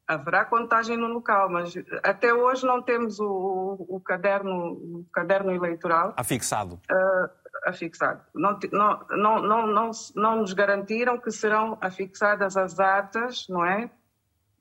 Haverá 0.07 0.45
contagem 0.45 0.97
no 0.97 1.07
local, 1.07 1.49
mas 1.49 1.73
até 2.03 2.35
hoje 2.35 2.67
não 2.67 2.83
temos 2.83 3.21
o, 3.21 3.87
o 3.89 4.01
caderno, 4.01 4.73
o 4.73 5.07
caderno 5.13 5.53
eleitoral. 5.53 6.15
Afixado. 6.17 6.81
Uh, 6.91 7.31
afixado. 7.65 8.23
Não, 8.35 8.59
não, 8.73 9.01
não, 9.11 9.43
não, 9.43 9.67
não, 9.67 9.91
não 10.15 10.37
nos 10.41 10.53
garantiram 10.53 11.19
que 11.19 11.31
serão 11.31 11.77
afixadas 11.81 12.57
as 12.57 12.79
atas, 12.79 13.47
não 13.49 13.65
é? 13.65 13.91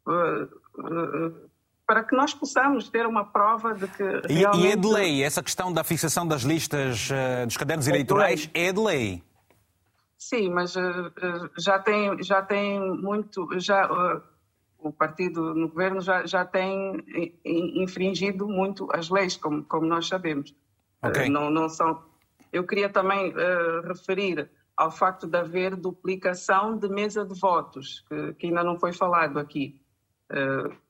Uh, 0.06 0.44
uh, 0.80 1.50
para 1.86 2.04
que 2.04 2.16
nós 2.16 2.34
possamos 2.34 2.88
ter 2.90 3.06
uma 3.08 3.26
prova 3.26 3.74
de 3.74 3.88
que. 3.88 4.04
Realmente... 4.04 4.64
E, 4.64 4.72
é 4.72 4.76
de 4.76 4.88
lei, 4.88 5.24
essa 5.24 5.42
questão 5.42 5.74
da 5.74 5.84
fixação 5.84 6.28
das 6.28 6.44
listas 6.44 7.10
dos 7.46 7.58
cadernos 7.58 7.88
é 7.88 7.92
eleitorais 7.92 8.42
de 8.42 8.52
é 8.54 8.72
de 8.72 8.80
lei. 8.80 9.24
Sim, 10.16 10.50
mas 10.50 10.76
já 11.58 11.80
tem 11.80 12.22
já 12.22 12.44
tem 12.44 12.80
muito 12.80 13.48
já 13.60 13.90
o 14.78 14.92
partido 14.92 15.56
no 15.56 15.68
governo 15.70 16.00
já 16.00 16.26
já 16.28 16.46
tem 16.46 17.04
infringido 17.44 18.48
muito 18.48 18.88
as 18.94 19.10
leis 19.10 19.36
como 19.36 19.64
como 19.64 19.88
nós 19.88 20.08
sabemos. 20.08 20.54
Okay. 21.02 21.30
não 21.30 21.50
não 21.50 21.70
são. 21.70 22.04
Eu 22.52 22.66
queria 22.66 22.90
também 22.90 23.34
referir 23.84 24.50
ao 24.76 24.90
facto 24.92 25.28
de 25.28 25.38
haver 25.38 25.76
duplicação 25.76 26.78
de 26.78 26.88
mesa 26.88 27.26
de 27.26 27.40
votos 27.40 28.04
que, 28.08 28.34
que 28.34 28.48
ainda 28.48 28.64
não 28.64 28.80
foi 28.80 28.94
falado 28.94 29.38
aqui. 29.38 29.82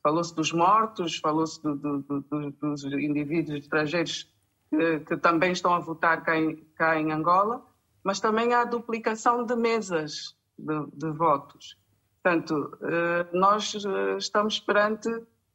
falou-se 0.04 0.34
dos 0.36 0.52
mortos, 0.52 1.18
falou-se 1.18 1.62
do, 1.62 1.76
do, 1.76 2.02
do, 2.02 2.52
dos 2.52 2.84
indivíduos 2.84 3.60
estrangeiros 3.60 4.32
que, 4.70 5.00
que, 5.00 5.18
também 5.18 5.52
estão 5.52 5.74
a 5.74 5.80
votar 5.80 6.24
cá 6.24 6.38
em, 6.38 6.56
cá 6.76 7.00
em 7.00 7.12
Angola 7.12 7.64
mas 8.04 8.20
também 8.20 8.54
há 8.54 8.64
duplicação 8.64 9.46
de 9.46 9.56
mesas 9.56 10.36
de, 10.58 10.86
de 10.94 11.12
votos. 11.12 11.78
Portanto, 12.22 12.78
eh, 12.82 13.28
nós 13.34 13.76
estamos 14.18 14.60
perante. 14.60 15.10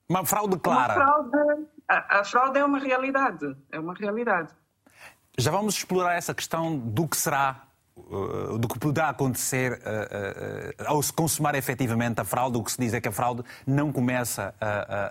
Uma 0.09 0.25
fraude 0.25 0.59
clara. 0.59 0.95
Uma 0.95 1.05
fraude, 1.05 1.67
a, 1.89 2.21
a 2.21 2.25
fraude 2.25 2.59
é 2.59 2.65
uma 2.65 2.79
realidade. 2.79 3.57
É 3.71 3.79
uma 3.79 3.95
realidade. 3.95 4.55
Já 5.37 5.51
vamos 5.51 5.77
explorar 5.77 6.15
essa 6.15 6.33
questão 6.33 6.77
do 6.77 7.09
que 7.09 7.17
será 7.17 7.65
eh, 7.97 8.59
do 8.59 8.67
que 8.67 8.77
poderá 8.77 9.11
acontecer 9.11 9.73
uh, 9.73 9.77
uh, 9.77 10.89
ao 10.89 11.01
se 11.01 11.13
consumar 11.13 11.55
efetivamente 11.55 12.21
a 12.21 12.25
fraude. 12.25 12.59
O 12.59 12.63
que 12.63 12.73
se 12.73 12.81
diz 12.81 12.93
é 12.93 13.01
que 13.01 13.07
a 13.07 13.13
fraude 13.13 13.45
não 13.65 13.93
começa 13.93 14.53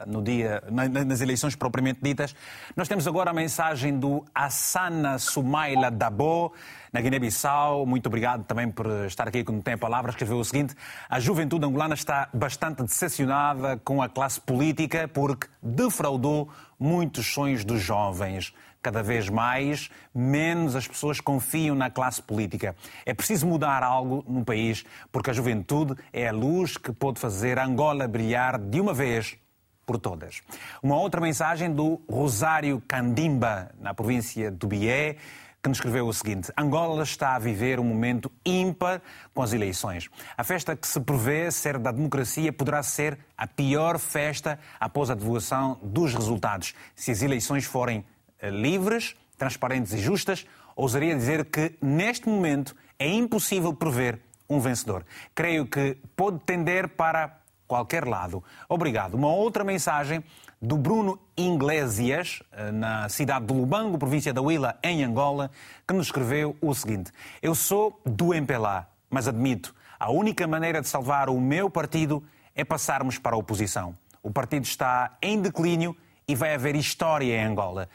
no 0.06 0.22
dia, 0.22 0.62
na, 0.70 0.88
nas 0.90 1.22
eleições 1.22 1.56
propriamente 1.56 2.00
ditas. 2.02 2.36
Nós 2.76 2.90
temos 2.90 3.08
agora 3.08 3.32
a 3.32 3.34
mensagem 3.34 3.98
do 3.98 4.26
Assana 4.36 5.18
Sumaila 5.18 5.90
Dabo, 5.90 6.54
na 6.92 7.00
Guiné-Bissau. 7.00 7.86
Muito 7.86 8.08
obrigado 8.08 8.44
também 8.44 8.70
por 8.70 8.86
estar 9.06 9.30
aqui 9.30 9.46
quando 9.46 9.64
tem 9.64 9.76
a 9.76 9.78
palavra. 9.78 10.12
Escreveu 10.12 10.38
o 10.38 10.44
seguinte: 10.44 10.76
A 11.10 11.22
juventude 11.22 11.66
angolana 11.66 11.96
está 11.96 12.28
bastante 12.34 12.84
decepcionada 12.84 13.78
com 13.78 14.02
a 14.02 14.10
classe 14.10 14.42
política 14.42 15.08
porque 15.08 15.48
defraudou 15.62 16.50
muitos 16.78 17.28
sonhos 17.28 17.64
dos 17.64 17.82
jovens 17.82 18.54
cada 18.84 19.02
vez 19.02 19.30
mais, 19.30 19.90
menos 20.14 20.76
as 20.76 20.88
pessoas 20.88 21.22
confiam 21.22 21.76
na 21.76 21.90
classe 21.90 22.22
política. 22.22 22.76
É 23.06 23.14
preciso 23.14 23.48
mudar 23.48 23.82
algo 23.82 24.24
no 24.28 24.44
país, 24.44 24.84
porque 25.12 25.30
a 25.30 25.34
juventude 25.34 25.96
é 26.12 26.28
a 26.28 26.34
luz 26.34 26.78
que 26.78 26.92
pode 26.92 27.20
fazer 27.20 27.58
Angola 27.58 28.08
brilhar 28.08 28.60
de 28.60 28.82
uma 28.82 28.94
vez 28.94 29.38
por 29.86 29.98
todas. 29.98 30.42
Uma 30.82 30.98
outra 30.98 31.22
mensagem 31.22 31.74
do 31.74 32.02
Rosário 32.10 32.84
Candimba, 32.88 33.72
na 33.80 33.94
província 33.94 34.52
do 34.52 34.68
Bié, 34.68 35.18
que 35.64 35.70
nos 35.70 35.78
escreveu 35.78 36.06
o 36.08 36.14
seguinte: 36.14 36.52
Angola 36.58 37.04
está 37.04 37.36
a 37.36 37.40
viver 37.40 37.80
um 37.80 37.86
momento 37.86 38.30
ímpar 38.46 39.02
com 39.34 39.42
as 39.42 39.54
eleições. 39.54 40.10
A 40.38 40.44
festa 40.44 40.76
que 40.76 40.86
se 40.86 41.00
prevê 41.00 41.50
ser 41.52 41.78
da 41.78 41.92
democracia 41.92 42.52
poderá 42.52 42.84
ser 42.84 43.18
a 43.38 43.48
pior 43.48 43.98
festa 43.98 44.60
após 44.78 45.10
a 45.10 45.16
divulgação 45.16 45.80
dos 45.82 46.14
resultados, 46.14 46.76
se 46.94 47.12
as 47.12 47.22
eleições 47.22 47.64
forem 47.64 48.04
livres, 48.50 49.16
transparentes 49.38 49.94
e 49.94 49.98
justas, 49.98 50.46
ousaria 50.76 51.16
dizer 51.16 51.46
que, 51.46 51.76
neste 51.82 52.28
momento, 52.28 52.76
é 52.98 53.08
impossível 53.08 53.74
prever 53.74 54.20
um 54.50 54.60
vencedor. 54.60 55.06
Creio 55.34 55.66
que 55.66 55.98
pode 56.16 56.40
tender 56.40 56.90
para 56.90 57.38
qualquer 57.68 58.08
lado. 58.08 58.44
Obrigado. 58.70 59.16
Uma 59.16 59.30
outra 59.30 59.64
mensagem 59.64 60.24
do 60.62 60.78
Bruno 60.78 61.20
Iglesias, 61.36 62.42
eh, 62.52 62.72
na 62.72 63.10
cidade 63.10 63.46
de 63.46 63.54
Lubango, 63.54 63.98
província 63.98 64.34
da 64.34 64.42
Huila, 64.42 64.78
em 64.84 65.04
Angola, 65.04 65.52
que 65.88 65.94
nos 65.94 66.08
escreveu 66.08 66.56
o 66.62 66.74
seguinte: 66.74 67.12
Eu 67.42 67.54
sou 67.56 68.00
do 68.06 68.34
MPLA, 68.34 68.88
mas 69.10 69.28
admito, 69.28 69.76
a 70.00 70.12
única 70.12 70.48
maneira 70.48 70.82
de 70.82 70.88
salvar 70.88 71.30
o 71.30 71.40
meu 71.40 71.70
partido 71.70 72.24
é 72.56 72.64
passarmos 72.64 73.18
para 73.18 73.36
a 73.36 73.40
oposição. 73.40 73.96
O 74.22 74.32
partido 74.32 74.64
está 74.64 75.18
em 75.22 75.42
declínio 75.42 75.98
e 76.28 76.36
vai 76.36 76.54
haver 76.54 76.76
história 76.76 77.36
em 77.36 77.44
Angola 77.44 77.90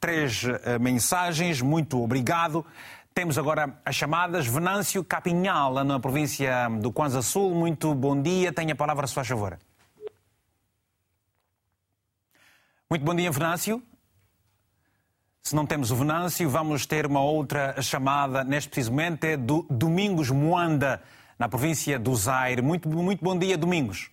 três 0.00 0.44
uh, 0.44 0.80
mensagens. 0.80 1.60
Muito 1.60 2.02
obrigado. 2.02 2.64
Temos 3.14 3.38
agora 3.38 3.80
as 3.84 3.94
chamadas. 3.94 4.46
Venâncio 4.46 5.02
Capinhal, 5.02 5.72
lá 5.72 5.82
na 5.82 5.98
província 5.98 6.68
do 6.80 6.92
Kwanza 6.92 7.22
Sul. 7.22 7.54
Muito 7.54 7.94
bom 7.94 8.20
dia. 8.20 8.52
Tenha 8.52 8.74
a 8.74 8.76
palavra, 8.76 9.06
se 9.06 9.14
faz 9.14 9.26
favor. 9.26 9.58
Muito 12.90 13.04
bom 13.04 13.14
dia, 13.14 13.30
Venâncio. 13.30 13.82
Se 15.42 15.54
não 15.54 15.64
temos 15.64 15.90
o 15.90 15.96
Venâncio, 15.96 16.48
vamos 16.50 16.86
ter 16.86 17.06
uma 17.06 17.22
outra 17.22 17.80
chamada 17.80 18.44
neste 18.44 18.68
preciso 18.68 18.90
momento. 18.90 19.24
É 19.24 19.36
do 19.36 19.66
Domingos 19.70 20.30
Moanda, 20.30 21.02
na 21.38 21.48
província 21.48 21.98
do 21.98 22.14
Zaire. 22.14 22.60
Muito, 22.60 22.88
muito 22.88 23.24
bom 23.24 23.38
dia, 23.38 23.56
Domingos. 23.56 24.10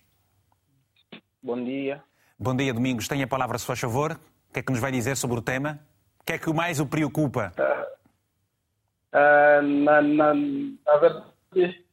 Bom 1.42 1.62
dia. 1.62 2.02
Bom 2.38 2.56
dia, 2.56 2.72
Domingos. 2.72 3.06
Tenha 3.06 3.24
a 3.24 3.28
palavra, 3.28 3.58
se 3.58 3.66
faz 3.66 3.78
favor 3.78 4.18
que 4.54 4.60
é 4.60 4.62
que 4.62 4.70
nos 4.70 4.80
vai 4.80 4.92
dizer 4.92 5.16
sobre 5.16 5.38
o 5.38 5.42
tema? 5.42 5.80
O 6.20 6.24
que 6.24 6.34
é 6.34 6.38
que 6.38 6.52
mais 6.52 6.78
o 6.78 6.86
preocupa? 6.86 7.52
Uh, 7.58 9.18
uh, 9.18 9.62
na, 9.62 10.00
na, 10.00 10.32
na, 10.32 10.96
verdade, 10.98 11.84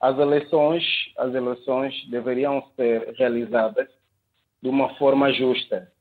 as 0.00 0.18
eleições, 0.18 0.82
as 1.18 1.34
eleições 1.34 1.94
deveriam 2.10 2.62
ser 2.74 3.14
realizadas 3.18 3.86
de 4.62 4.68
uma 4.70 4.94
forma 4.94 5.30
justa. 5.32 5.92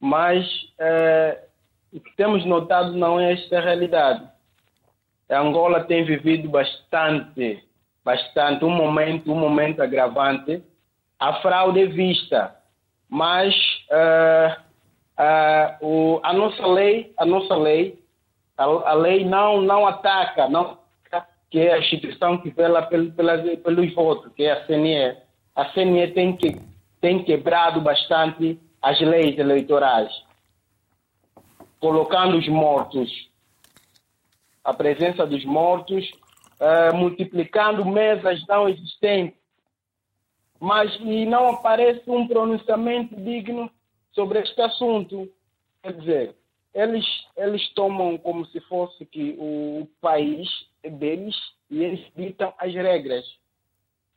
Mas 0.00 0.46
eh, 0.78 1.44
o 1.90 1.98
que 1.98 2.14
temos 2.14 2.44
notado 2.44 2.92
não 2.92 3.18
é 3.18 3.32
esta 3.32 3.58
realidade. 3.58 4.28
A 5.30 5.40
Angola 5.40 5.82
tem 5.84 6.04
vivido 6.04 6.48
bastante, 6.50 7.66
bastante, 8.04 8.64
um 8.64 8.70
momento, 8.70 9.32
um 9.32 9.38
momento 9.38 9.80
agravante. 9.80 10.62
A 11.18 11.40
fraude 11.40 11.80
é 11.82 11.86
vista, 11.86 12.54
mas 13.08 13.54
uh, 13.90 14.63
uh, 15.18 15.86
o, 15.86 16.20
a 16.22 16.32
nossa 16.32 16.66
lei, 16.66 17.12
a 17.16 17.24
nossa 17.24 17.56
lei, 17.56 17.98
a, 18.56 18.64
a, 18.64 18.94
lei 18.94 19.24
não 19.24 19.60
não 19.60 19.86
ataca, 19.86 20.48
não 20.48 20.78
que 21.50 21.60
é 21.60 21.72
a 21.72 21.78
instituição 21.78 22.38
que 22.38 22.50
vela 22.50 22.82
pelo, 22.82 23.12
pela, 23.12 23.38
pelos 23.38 23.94
votos, 23.94 24.32
que 24.34 24.42
é 24.42 24.52
a 24.52 24.66
CNE. 24.66 25.16
A 25.54 25.66
CNE 25.66 26.08
tem 26.12 26.36
que 26.36 26.60
tem 27.00 27.22
quebrado 27.22 27.80
bastante 27.80 28.58
as 28.82 29.00
leis 29.00 29.38
eleitorais, 29.38 30.10
colocando 31.78 32.36
os 32.36 32.48
mortos 32.48 33.10
a 34.64 34.72
presença 34.72 35.26
dos 35.26 35.44
mortos, 35.44 36.10
uh, 36.58 36.96
multiplicando 36.96 37.84
mesas 37.84 38.44
não 38.48 38.66
existentes. 38.66 39.38
Mas 40.58 40.96
e 41.00 41.26
não 41.26 41.50
aparece 41.50 42.02
um 42.06 42.26
pronunciamento 42.26 43.14
digno 43.16 43.70
sobre 44.14 44.40
este 44.40 44.60
assunto. 44.60 45.28
Quer 45.82 45.92
dizer, 45.94 46.36
eles, 46.72 47.06
eles 47.36 47.68
tomam 47.74 48.16
como 48.18 48.46
se 48.46 48.60
fosse 48.62 49.04
que 49.06 49.36
o 49.38 49.88
país 50.00 50.48
é 50.82 50.90
deles 50.90 51.36
e 51.70 51.82
eles 51.82 52.04
ditam 52.16 52.52
as 52.58 52.72
regras. 52.74 53.24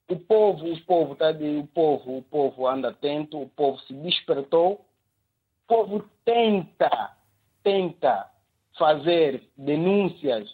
O 0.09 0.15
povo, 0.15 0.71
o 0.71 0.81
povo, 0.85 1.15
tá 1.15 1.31
de, 1.31 1.57
o 1.57 1.67
povo, 1.67 2.17
o 2.17 2.21
povo 2.23 2.67
anda 2.67 2.89
atento, 2.89 3.41
o 3.41 3.49
povo 3.49 3.77
se 3.81 3.93
despertou, 3.93 4.73
o 4.73 5.67
povo 5.67 6.09
tenta, 6.23 7.15
tenta 7.61 8.31
fazer 8.77 9.43
denúncias, 9.57 10.49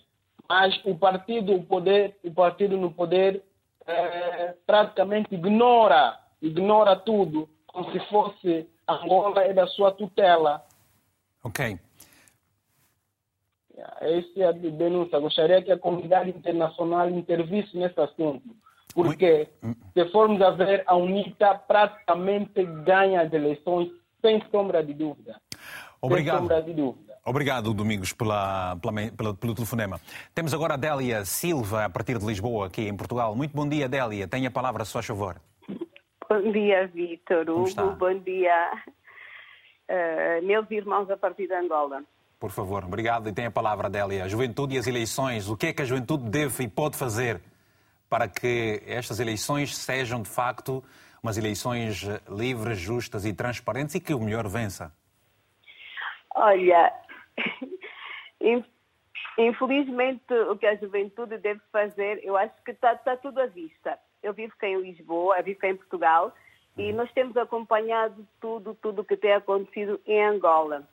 mas 0.50 0.80
o 0.86 0.98
partido, 0.98 1.54
o 1.54 1.64
poder, 1.64 2.18
o 2.24 2.32
partido 2.32 2.78
no 2.78 2.92
poder 2.92 3.44
é, 3.86 4.56
praticamente 4.66 5.34
ignora, 5.36 6.18
ignora 6.42 6.96
tudo, 6.96 7.48
como 7.68 7.92
se 7.92 8.00
fosse 8.08 8.68
Angola 8.96 9.44
é 9.44 9.54
da 9.54 9.68
sua 9.68 9.92
tutela. 9.92 10.64
Ok. 11.44 11.80
Essa 14.02 14.40
é 14.40 14.46
a 14.46 14.52
denúncia. 14.52 15.20
Gostaria 15.20 15.62
que 15.62 15.72
a 15.72 15.78
comunidade 15.78 16.30
internacional 16.30 17.10
intervisse 17.10 17.78
nesse 17.78 18.00
assunto. 18.00 18.56
Porque, 18.94 19.50
se 19.94 20.06
formos 20.12 20.42
a 20.42 20.52
ver, 20.52 20.84
a 20.86 20.96
UNITA 20.96 21.56
praticamente 21.56 22.64
ganha 22.84 23.22
as 23.22 23.34
eleições 23.34 23.90
sem 24.22 24.42
sombra 24.52 24.84
de 24.84 24.94
dúvida. 24.94 25.42
Obrigado. 26.00 26.36
Sem 26.36 26.42
sombra 26.44 26.62
de 26.62 26.74
dúvida. 26.74 27.14
Obrigado, 27.26 27.74
Domingos, 27.74 28.12
pela, 28.12 28.76
pela, 28.76 28.94
pela, 29.12 29.34
pelo 29.34 29.56
telefonema. 29.56 30.00
Temos 30.36 30.54
agora 30.54 30.74
a 30.74 30.78
Délia 30.78 31.24
Silva, 31.24 31.86
a 31.86 31.90
partir 31.90 32.20
de 32.20 32.26
Lisboa, 32.26 32.68
aqui 32.68 32.88
em 32.88 32.96
Portugal. 32.96 33.34
Muito 33.36 33.56
bom 33.56 33.68
dia, 33.68 33.88
Délia. 33.88 34.28
Tenha 34.28 34.50
a 34.50 34.52
palavra, 34.52 34.84
se 34.86 34.92
faz 34.92 35.06
favor. 35.06 35.42
Bom 36.34 36.52
dia, 36.52 36.88
Vítor. 36.88 37.48
Hugo, 37.48 37.92
bom 37.96 38.18
dia, 38.18 38.72
uh, 39.88 40.44
meus 40.44 40.70
irmãos 40.72 41.08
a 41.12 41.16
partir 41.16 41.46
de 41.46 41.54
Angola. 41.54 42.04
Por 42.40 42.50
favor, 42.50 42.84
obrigado. 42.84 43.30
E 43.30 43.32
tem 43.32 43.46
a 43.46 43.52
palavra, 43.52 43.88
Délia. 43.88 44.24
A 44.24 44.28
juventude 44.28 44.74
e 44.74 44.80
as 44.80 44.88
eleições. 44.88 45.48
O 45.48 45.56
que 45.56 45.68
é 45.68 45.74
que 45.74 45.84
a 45.84 45.86
juventude 45.86 46.28
deve 46.28 46.64
e 46.64 46.68
pode 46.68 46.98
fazer 46.98 47.40
para 48.10 48.28
que 48.28 48.82
estas 48.88 49.20
eleições 49.20 49.78
sejam, 49.78 50.24
de 50.24 50.30
facto, 50.30 50.84
umas 51.22 51.38
eleições 51.38 52.02
livres, 52.28 52.80
justas 52.80 53.26
e 53.26 53.34
transparentes 53.34 53.94
e 53.94 54.00
que 54.00 54.16
o 54.16 54.20
melhor 54.20 54.48
vença? 54.48 54.92
Olha, 56.34 56.92
infelizmente 59.38 60.34
o 60.50 60.58
que 60.58 60.66
a 60.66 60.76
juventude 60.78 61.38
deve 61.38 61.62
fazer, 61.72 62.22
eu 62.24 62.36
acho 62.36 62.56
que 62.66 62.72
está 62.72 62.96
tá 62.96 63.16
tudo 63.18 63.40
à 63.40 63.46
vista. 63.46 64.00
Eu 64.24 64.34
vivo 64.34 64.54
cá 64.58 64.68
em 64.68 64.82
Lisboa, 64.82 65.38
eu 65.38 65.44
vivo 65.44 65.60
cá 65.60 65.68
em 65.68 65.76
Portugal 65.76 66.34
e 66.78 66.92
nós 66.92 67.12
temos 67.12 67.38
acompanhado 67.38 68.28
tudo, 68.42 68.74
tudo 68.82 69.02
o 69.02 69.06
que 69.06 69.18
tem 69.18 69.34
acontecido 69.34 70.00
em 70.08 70.24
Angola. 70.24 70.88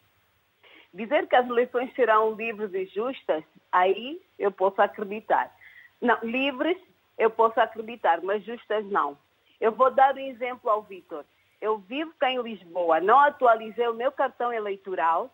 Dizer 0.93 1.29
que 1.29 1.37
as 1.37 1.49
eleições 1.49 1.95
serão 1.95 2.35
livres 2.35 2.75
e 2.75 2.85
justas, 2.87 3.45
aí 3.71 4.21
eu 4.39 4.51
posso 4.51 4.83
acreditar. 4.83 5.55
Não, 6.01 6.19
livres 6.23 6.77
eu 7.17 7.31
posso 7.31 7.61
acreditar, 7.61 8.21
mas 8.23 8.43
justas 8.45 8.85
não. 8.87 9.17
Eu 9.61 9.73
vou 9.73 9.91
dar 9.91 10.15
um 10.15 10.19
exemplo 10.19 10.71
ao 10.71 10.83
Vitor. 10.83 11.25
Eu 11.61 11.79
vivo 11.79 12.13
cá 12.19 12.31
em 12.31 12.41
Lisboa, 12.41 12.99
não 13.01 13.19
atualizei 13.19 13.87
o 13.87 13.95
meu 13.95 14.11
cartão 14.11 14.53
eleitoral. 14.53 15.31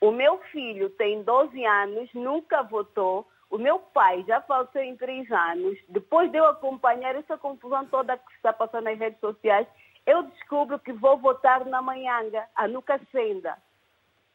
O 0.00 0.10
meu 0.10 0.38
filho 0.52 0.90
tem 0.90 1.22
12 1.22 1.64
anos, 1.64 2.12
nunca 2.12 2.62
votou. 2.62 3.26
O 3.50 3.58
meu 3.58 3.80
pai 3.80 4.24
já 4.26 4.40
faleceu 4.40 4.82
em 4.82 4.96
3 4.96 5.30
anos. 5.32 5.76
Depois 5.88 6.30
de 6.30 6.38
eu 6.38 6.46
acompanhar 6.46 7.16
essa 7.16 7.36
confusão 7.36 7.84
toda 7.86 8.16
que 8.16 8.32
está 8.36 8.52
passando 8.52 8.84
nas 8.84 8.98
redes 8.98 9.18
sociais, 9.18 9.66
eu 10.06 10.22
descubro 10.22 10.78
que 10.78 10.92
vou 10.92 11.18
votar 11.18 11.64
na 11.66 11.82
Manhanga, 11.82 12.46
a 12.54 12.68
Nuca 12.68 13.00
Senda. 13.10 13.58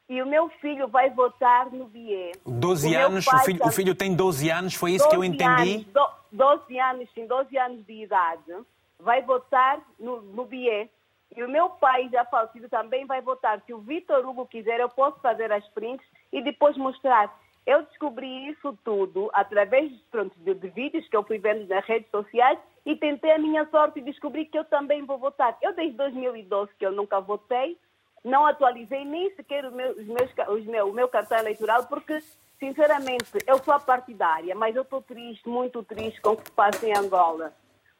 E 0.07 0.21
o 0.21 0.25
meu 0.25 0.49
filho 0.61 0.87
vai 0.87 1.09
votar 1.09 1.71
no 1.71 1.85
BIE. 1.85 2.33
12 2.45 2.93
o 2.93 2.99
anos, 2.99 3.25
o 3.25 3.39
filho, 3.39 3.59
tá... 3.59 3.67
o 3.67 3.71
filho, 3.71 3.95
tem 3.95 4.15
12 4.15 4.49
anos, 4.49 4.75
foi 4.75 4.91
isso 4.91 5.09
que 5.09 5.15
eu 5.15 5.23
entendi? 5.23 5.75
Anos, 5.75 5.85
do, 5.87 6.07
12 6.31 6.79
anos, 6.79 7.09
sim, 7.15 7.25
12 7.25 7.57
anos 7.57 7.85
de 7.85 8.03
idade, 8.03 8.53
vai 8.99 9.21
votar 9.23 9.79
no, 9.99 10.21
no 10.21 10.45
BIE. 10.45 10.89
E 11.35 11.43
o 11.43 11.49
meu 11.49 11.69
pai, 11.69 12.07
já 12.09 12.23
falecido, 12.25 12.69
também 12.69 13.05
vai 13.05 13.21
votar. 13.21 13.61
Se 13.65 13.73
o 13.73 13.79
Vitor 13.79 14.25
Hugo 14.25 14.45
quiser, 14.45 14.79
eu 14.79 14.89
posso 14.89 15.19
fazer 15.21 15.51
as 15.51 15.67
prints 15.69 16.05
e 16.31 16.41
depois 16.41 16.77
mostrar. 16.77 17.33
Eu 17.65 17.81
descobri 17.83 18.49
isso 18.49 18.77
tudo 18.83 19.29
através 19.33 19.91
pronto, 20.11 20.37
de, 20.37 20.53
de, 20.53 20.67
vídeos 20.69 21.07
que 21.07 21.17
eu 21.17 21.23
fui 21.23 21.39
vendo 21.39 21.67
nas 21.67 21.83
redes 21.85 22.09
sociais 22.11 22.59
e 22.85 22.95
tentei 22.95 23.31
a 23.31 23.39
minha 23.39 23.67
sorte 23.69 23.99
e 23.99 24.03
descobri 24.03 24.45
que 24.45 24.57
eu 24.57 24.65
também 24.65 25.03
vou 25.03 25.17
votar. 25.17 25.57
Eu 25.61 25.73
desde 25.73 25.97
2012 25.97 26.71
que 26.77 26.85
eu 26.85 26.91
nunca 26.91 27.19
votei, 27.19 27.77
não 28.23 28.45
atualizei 28.45 29.03
nem 29.03 29.33
sequer 29.35 29.69
meu, 29.71 29.91
os 29.91 30.05
meus, 30.05 30.31
os 30.49 30.65
meu, 30.65 30.89
o 30.89 30.93
meu 30.93 31.07
cartão 31.07 31.39
eleitoral 31.39 31.85
porque, 31.87 32.21
sinceramente, 32.59 33.31
eu 33.47 33.57
sou 33.63 33.79
partidária, 33.79 34.53
mas 34.53 34.75
eu 34.75 34.83
estou 34.83 35.01
triste, 35.01 35.49
muito 35.49 35.81
triste 35.83 36.21
com 36.21 36.31
o 36.31 36.37
que 36.37 36.45
se 36.45 36.51
passa 36.51 36.87
em 36.87 36.95
Angola 36.95 37.51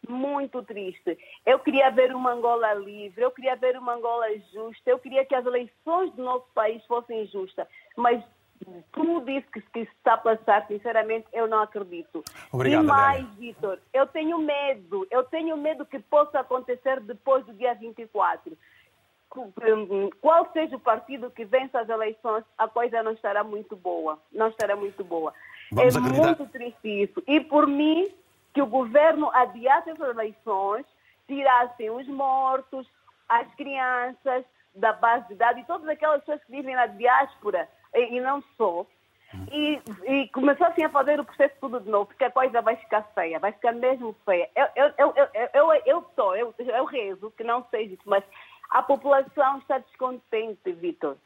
muito 0.08 0.62
triste. 0.64 1.18
Eu 1.46 1.60
queria 1.60 1.90
ver 1.90 2.14
uma 2.16 2.32
Angola 2.32 2.74
livre, 2.74 3.24
eu 3.24 3.32
queria 3.32 3.56
ver 3.56 3.78
uma 3.78 3.96
Angola 3.96 4.28
justa, 4.54 4.90
eu 4.90 5.00
queria 5.00 5.26
que 5.26 5.36
as 5.36 5.46
eleições 5.46 6.14
do 6.14 6.24
nosso 6.24 6.46
país 6.54 6.84
fossem 6.86 7.26
justas, 7.28 7.68
mas 7.96 8.24
tudo 8.92 9.30
isso 9.30 9.48
que, 9.52 9.62
que 9.62 9.80
está 9.80 10.14
a 10.14 10.18
passar, 10.18 10.66
sinceramente, 10.68 11.28
eu 11.34 11.48
não 11.48 11.62
acredito. 11.62 12.24
Obrigado, 12.52 12.84
e 12.84 12.88
mais, 12.88 13.26
Vitor, 13.36 13.80
eu 13.94 14.08
tenho 14.08 14.38
medo, 14.38 15.08
eu 15.12 15.24
tenho 15.24 15.58
medo 15.58 15.86
que 15.86 16.00
possa 16.00 16.40
acontecer 16.40 17.00
depois 17.02 17.46
do 17.46 17.54
dia 17.54 17.74
24. 17.74 18.58
Qual 20.22 20.50
seja 20.54 20.78
o 20.78 20.80
partido 20.80 21.30
que 21.30 21.44
vença 21.44 21.80
as 21.80 21.90
eleições, 21.90 22.46
a 22.58 22.68
coisa 22.68 23.04
não 23.04 23.12
estará 23.12 23.44
muito 23.44 23.76
boa. 23.76 24.18
Não 24.32 24.48
estará 24.48 24.76
muito 24.76 25.04
boa. 25.04 25.34
Vamos 25.72 25.96
é 25.96 26.00
acreditar... 26.00 26.26
muito 26.26 26.48
triste 26.48 27.04
isso. 27.04 27.22
E 27.28 27.42
por 27.42 27.68
mim, 27.68 28.10
que 28.54 28.62
o 28.62 28.66
governo 28.66 29.30
adiasse 29.34 29.90
as 29.90 30.00
eleições, 30.00 30.86
tirassem 31.28 31.90
os 31.90 32.08
mortos, 32.08 32.88
as 33.28 33.54
crianças 33.56 34.46
da 34.74 34.94
base 34.94 35.28
de 35.28 35.36
dados 35.36 35.62
e 35.62 35.66
todas 35.66 35.88
aquelas 35.88 36.20
pessoas 36.22 36.44
que 36.44 36.52
vivem 36.52 36.76
na 36.76 36.86
diáspora 36.86 37.68
e 37.96 38.20
não 38.20 38.44
só, 38.58 38.86
e, 39.52 39.82
e 40.06 40.28
começassem 40.30 40.86
a 40.86 40.90
fazer 40.90 41.20
o 41.20 41.26
processo 41.26 41.56
tudo 41.60 41.80
de 41.80 41.90
novo, 41.90 42.08
porque 42.08 42.24
a 42.24 42.32
coisa 42.32 42.62
vai 42.62 42.76
ficar 42.76 43.04
feia, 43.14 43.40
vai 43.40 43.52
ficar 43.52 43.74
mesmo 43.74 44.16
feia. 44.26 44.50
Eu, 44.56 44.68
eu, 44.76 44.94
eu, 44.98 45.14
eu, 45.16 45.50
eu, 45.54 45.82
eu, 45.86 46.06
sou, 46.16 46.36
eu, 46.36 46.54
eu 46.58 46.86
rezo 46.86 47.32
que 47.32 47.44
não 47.44 47.66
seja 47.70 47.94
isso, 47.94 48.04
mas 48.06 48.24
a 48.70 48.82
população 48.82 49.60
está 49.60 49.78
descontente, 49.78 50.72
Vitor. 50.72 51.18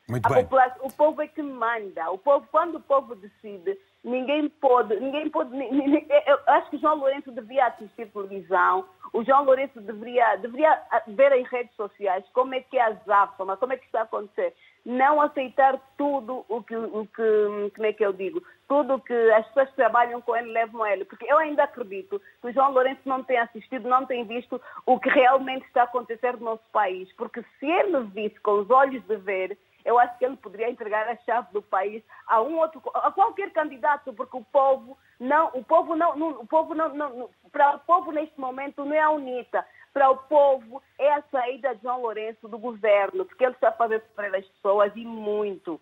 O 0.81 0.91
povo 0.91 1.21
é 1.21 1.27
que 1.27 1.41
manda. 1.41 2.11
O 2.11 2.17
povo, 2.17 2.45
quando 2.51 2.75
o 2.75 2.81
povo 2.81 3.15
decide, 3.15 3.77
ninguém 4.03 4.49
pode, 4.49 4.99
ninguém 4.99 5.29
pode. 5.29 5.55
Ninguém, 5.55 6.05
eu 6.25 6.39
acho 6.47 6.69
que 6.69 6.75
o 6.75 6.79
João 6.79 6.95
Lourenço 6.95 7.31
devia 7.31 7.67
assistir 7.67 8.07
televisão, 8.11 8.85
o 9.13 9.23
João 9.23 9.45
Lourenço 9.45 9.79
deveria, 9.81 10.35
deveria 10.35 10.81
ver 11.07 11.31
em 11.33 11.43
redes 11.43 11.75
sociais 11.75 12.25
como 12.33 12.53
é 12.53 12.61
que 12.61 12.77
é 12.77 12.83
a 12.83 12.93
záfama, 13.05 13.57
como 13.57 13.73
é 13.73 13.77
que 13.77 13.85
está 13.85 14.01
a 14.01 14.03
acontecer. 14.03 14.53
Não 14.85 15.21
aceitar 15.21 15.79
tudo 15.97 16.45
o 16.47 16.63
que, 16.63 16.75
o 16.75 17.07
que, 17.07 17.71
como 17.75 17.87
é 17.87 17.93
que 17.93 18.05
eu 18.05 18.13
digo, 18.13 18.41
tudo 18.67 18.99
que 19.01 19.13
as 19.31 19.45
pessoas 19.47 19.69
que 19.69 19.75
trabalham 19.75 20.21
com 20.21 20.35
ele 20.35 20.51
levam 20.51 20.83
a 20.83 20.91
ele. 20.91 21.05
Porque 21.05 21.25
eu 21.29 21.37
ainda 21.37 21.63
acredito 21.63 22.21
que 22.41 22.47
o 22.47 22.51
João 22.53 22.71
Lourenço 22.71 23.01
não 23.05 23.23
tem 23.23 23.37
assistido, 23.37 23.89
não 23.89 24.05
tem 24.05 24.23
visto 24.25 24.61
o 24.85 24.99
que 24.99 25.09
realmente 25.09 25.65
está 25.65 25.81
a 25.81 25.85
acontecer 25.85 26.33
no 26.37 26.45
nosso 26.45 26.63
país. 26.71 27.11
Porque 27.13 27.43
se 27.59 27.65
ele 27.65 28.01
visse 28.13 28.39
com 28.39 28.59
os 28.59 28.69
olhos 28.69 29.03
de 29.05 29.15
ver, 29.17 29.57
eu 29.85 29.97
acho 29.97 30.17
que 30.17 30.25
ele 30.25 30.37
poderia 30.37 30.69
entregar 30.69 31.07
a 31.07 31.15
chave 31.17 31.51
do 31.51 31.61
país 31.61 32.03
a 32.27 32.41
um 32.41 32.59
outro, 32.59 32.81
a 32.93 33.11
qualquer 33.11 33.51
candidato, 33.51 34.13
porque 34.13 34.37
o 34.37 34.43
povo 34.43 34.97
não, 35.19 35.49
o 35.53 35.63
povo 35.63 35.95
não, 35.95 36.15
não 36.15 36.29
o 36.41 36.47
povo 36.47 36.75
não, 36.75 36.93
não, 36.93 37.29
para 37.51 37.75
o 37.75 37.79
povo 37.79 38.11
neste 38.11 38.39
momento 38.39 38.85
não 38.85 38.93
é 38.93 38.99
a 38.99 39.09
UNITA, 39.09 39.65
para 39.93 40.09
o 40.09 40.17
povo 40.17 40.81
é 40.97 41.11
a 41.13 41.23
saída 41.31 41.75
de 41.75 41.81
João 41.83 42.01
Lourenço 42.01 42.47
do 42.47 42.57
governo, 42.57 43.25
porque 43.25 43.43
ele 43.43 43.53
está 43.53 43.69
a 43.69 43.73
fazer 43.73 44.01
sofrer 44.07 44.35
as 44.35 44.45
pessoas 44.45 44.91
e 44.95 45.05
muito. 45.05 45.79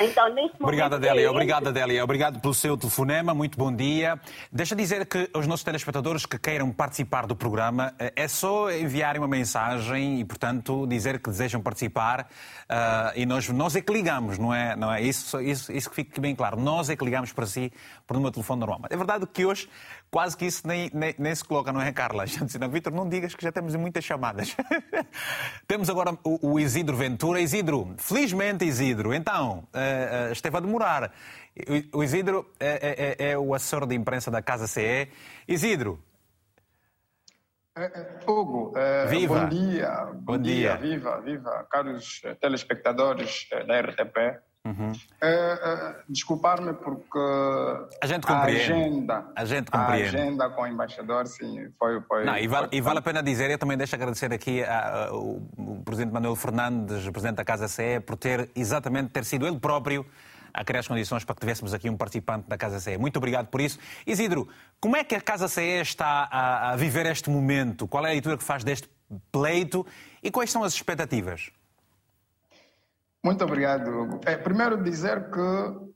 Então, 0.00 0.32
neste 0.34 0.56
Obrigada, 0.60 0.96
Adélia. 0.96 1.30
Obrigado, 1.30 1.68
Adélia. 1.68 2.02
Obrigado 2.04 2.40
pelo 2.40 2.54
seu 2.54 2.76
telefonema. 2.76 3.34
Muito 3.34 3.58
bom 3.58 3.74
dia. 3.74 4.18
Deixa 4.50 4.74
dizer 4.74 5.06
que 5.06 5.30
os 5.34 5.46
nossos 5.46 5.64
telespectadores 5.64 6.26
que 6.26 6.38
queiram 6.38 6.70
participar 6.72 7.26
do 7.26 7.36
programa, 7.36 7.94
eh, 7.98 8.12
é 8.16 8.28
só 8.28 8.70
enviarem 8.70 9.20
uma 9.20 9.28
mensagem 9.28 10.20
e, 10.20 10.24
portanto, 10.24 10.86
dizer 10.86 11.20
que 11.20 11.30
desejam 11.30 11.60
participar 11.60 12.28
uh, 12.68 13.12
e 13.14 13.24
nós, 13.24 13.48
nós 13.48 13.76
é 13.76 13.80
que 13.80 13.92
ligamos, 13.92 14.38
não 14.38 14.52
é? 14.52 14.74
Não 14.76 14.92
é? 14.92 15.00
Isso, 15.00 15.40
isso, 15.40 15.72
isso 15.72 15.88
que 15.88 15.96
fique 15.96 16.20
bem 16.20 16.34
claro. 16.34 16.60
Nós 16.60 16.90
é 16.90 16.96
que 16.96 17.04
ligamos 17.04 17.32
para 17.32 17.46
si 17.46 17.72
por 18.06 18.16
um 18.16 18.30
telefone 18.30 18.60
normal. 18.60 18.80
É 18.90 18.96
verdade 18.96 19.26
que 19.26 19.44
hoje 19.44 19.68
quase 20.14 20.36
que 20.36 20.46
isso 20.46 20.64
nem, 20.64 20.88
nem, 20.94 21.12
nem, 21.18 21.34
se 21.34 21.42
coloca, 21.42 21.72
não 21.72 21.80
é, 21.80 21.90
Carla? 21.90 22.24
Já 22.28 22.44
disse, 22.44 22.56
não, 22.56 22.68
Vitor, 22.68 22.92
não 22.92 23.08
digas 23.08 23.34
que 23.34 23.42
já 23.42 23.50
temos 23.50 23.74
muitas 23.74 24.04
chamadas. 24.04 24.56
temos 25.66 25.90
agora 25.90 26.16
o, 26.22 26.52
o, 26.52 26.60
Isidro 26.60 26.96
Ventura. 26.96 27.40
Isidro, 27.40 27.94
felizmente 27.98 28.64
Isidro, 28.64 29.12
então, 29.12 29.66
uh, 29.74 30.28
uh, 30.28 30.32
esteve 30.32 30.56
a 30.56 30.60
demorar. 30.60 31.12
O, 31.92 32.02
Isidro 32.02 32.52
é, 32.58 33.16
é, 33.18 33.30
é, 33.30 33.38
o 33.38 33.54
assessor 33.54 33.86
de 33.86 33.94
imprensa 33.94 34.30
da 34.30 34.42
Casa 34.42 34.66
CE. 34.66 35.08
Isidro. 35.46 36.02
É, 37.76 38.20
Hugo, 38.26 38.72
viva. 39.08 39.40
bom 39.40 39.48
dia. 39.48 39.90
Bom, 40.04 40.20
bom 40.20 40.38
dia. 40.38 40.76
dia. 40.76 40.76
Viva, 40.76 41.20
viva, 41.20 41.66
caros 41.70 42.22
telespectadores 42.40 43.48
da 43.66 43.80
RTP. 43.80 44.40
Uhum. 44.66 44.92
É, 45.20 45.96
Desculpar-me 46.08 46.72
porque 46.72 47.18
a, 48.02 48.06
gente 48.06 48.26
compreende. 48.26 48.72
a 48.72 48.76
agenda, 48.76 49.26
a, 49.36 49.44
gente 49.44 49.70
compreende. 49.70 50.16
a 50.16 50.20
agenda 50.20 50.50
com 50.50 50.62
o 50.62 50.66
embaixador, 50.66 51.26
sim, 51.26 51.68
foi. 51.78 52.00
foi, 52.00 52.24
Não, 52.24 52.38
e, 52.38 52.46
vale, 52.46 52.68
foi... 52.68 52.78
e 52.78 52.80
vale 52.80 52.98
a 52.98 53.02
pena 53.02 53.22
dizer, 53.22 53.50
eu 53.50 53.58
também 53.58 53.76
deixo 53.76 53.94
agradecer 53.94 54.32
aqui 54.32 54.64
ao 54.64 55.42
presidente 55.84 56.14
Manuel 56.14 56.34
Fernandes, 56.34 57.06
presidente 57.10 57.36
da 57.36 57.44
Casa 57.44 57.68
CE, 57.68 58.00
por 58.06 58.16
ter 58.16 58.48
exatamente 58.56 59.10
ter 59.10 59.24
sido 59.26 59.46
ele 59.46 59.58
próprio 59.58 60.06
a 60.54 60.64
criar 60.64 60.80
as 60.80 60.88
condições 60.88 61.24
para 61.24 61.34
que 61.34 61.40
tivéssemos 61.40 61.74
aqui 61.74 61.90
um 61.90 61.96
participante 61.96 62.48
da 62.48 62.56
Casa 62.56 62.80
CE. 62.80 62.96
Muito 62.96 63.16
obrigado 63.18 63.48
por 63.48 63.60
isso. 63.60 63.78
Isidro, 64.06 64.48
como 64.80 64.96
é 64.96 65.04
que 65.04 65.14
a 65.14 65.20
Casa 65.20 65.46
CE 65.46 65.80
está 65.82 66.28
a, 66.30 66.70
a 66.70 66.76
viver 66.76 67.04
este 67.06 67.28
momento? 67.28 67.86
Qual 67.86 68.06
é 68.06 68.10
a 68.10 68.12
leitura 68.12 68.38
que 68.38 68.44
faz 68.44 68.64
deste 68.64 68.88
pleito 69.30 69.84
e 70.22 70.30
quais 70.30 70.50
são 70.50 70.62
as 70.62 70.72
expectativas? 70.72 71.50
Muito 73.24 73.42
obrigado, 73.42 73.88
Hugo. 73.88 74.20
É, 74.26 74.36
primeiro 74.36 74.84
dizer 74.84 75.30
que, 75.30 75.40
uh, 75.40 75.94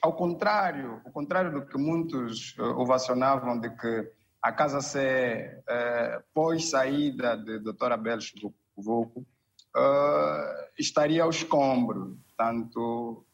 ao 0.00 0.14
contrário, 0.14 1.02
ao 1.04 1.12
contrário 1.12 1.52
do 1.52 1.66
que 1.66 1.76
muitos 1.76 2.56
uh, 2.56 2.80
ovacionavam 2.80 3.60
de 3.60 3.68
que 3.76 4.10
a 4.40 4.50
Casa 4.50 4.80
C, 4.80 5.62
uh, 5.68 6.24
pós 6.32 6.70
saída 6.70 7.36
de 7.36 7.58
Dr. 7.58 7.92
Abel 7.92 8.20
Vuco, 8.74 9.20
uh, 9.20 10.70
estaria 10.78 11.24
ao 11.24 11.28
escombro, 11.28 12.18
tanto 12.38 13.26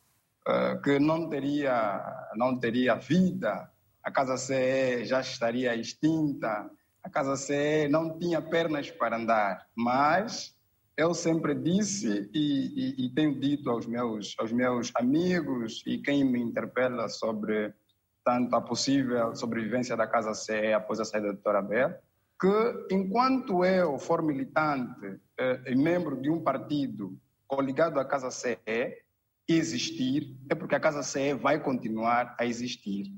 que 0.83 0.99
não 0.99 1.31
teria, 1.31 2.05
não 2.35 2.59
teria 2.59 2.97
vida, 2.97 3.71
a 4.03 4.11
Casa 4.11 4.37
C 4.37 5.03
já 5.07 5.19
estaria 5.21 5.75
extinta, 5.75 6.71
a 7.03 7.09
Casa 7.09 7.35
C 7.35 7.89
não 7.89 8.19
tinha 8.19 8.43
pernas 8.43 8.91
para 8.91 9.17
andar, 9.17 9.67
mas 9.75 10.54
eu 10.97 11.13
sempre 11.13 11.55
disse 11.55 12.31
e, 12.33 12.39
e, 12.39 13.07
e, 13.07 13.11
tenho 13.11 13.39
dito 13.39 13.69
aos 13.69 13.87
meus, 13.87 14.35
aos 14.39 14.53
meus 14.53 14.93
amigos 14.95 15.83
e 15.87 15.99
quem 15.99 16.25
me 16.25 16.41
interpela 16.41 17.09
sobre 17.09 17.75
tanto 18.25 18.55
a 18.55 18.61
possível 18.61 19.35
sobrevivência 19.35 19.97
da 19.97 20.07
Casa 20.07 20.35
CE 20.35 20.73
após 20.73 21.01
a 21.01 21.05
saída 21.05 21.33
do 21.33 21.39
Dr. 21.39 21.57
Abel, 21.57 21.95
que 22.41 22.95
enquanto 22.95 23.65
eu 23.65 23.99
for 23.99 24.23
militante 24.23 25.21
eh, 25.39 25.61
e 25.67 25.75
membro 25.75 26.21
de 26.21 26.31
um 26.31 26.43
partido 26.43 27.19
coligado 27.47 28.01
à 28.01 28.05
Casa 28.05 28.31
CE 28.31 28.57
existir, 29.47 30.37
é 30.49 30.55
porque 30.55 30.75
a 30.75 30.81
Casa 30.81 31.03
CE 31.03 31.35
vai 31.35 31.63
continuar 31.63 32.35
a 32.39 32.47
existir. 32.47 33.13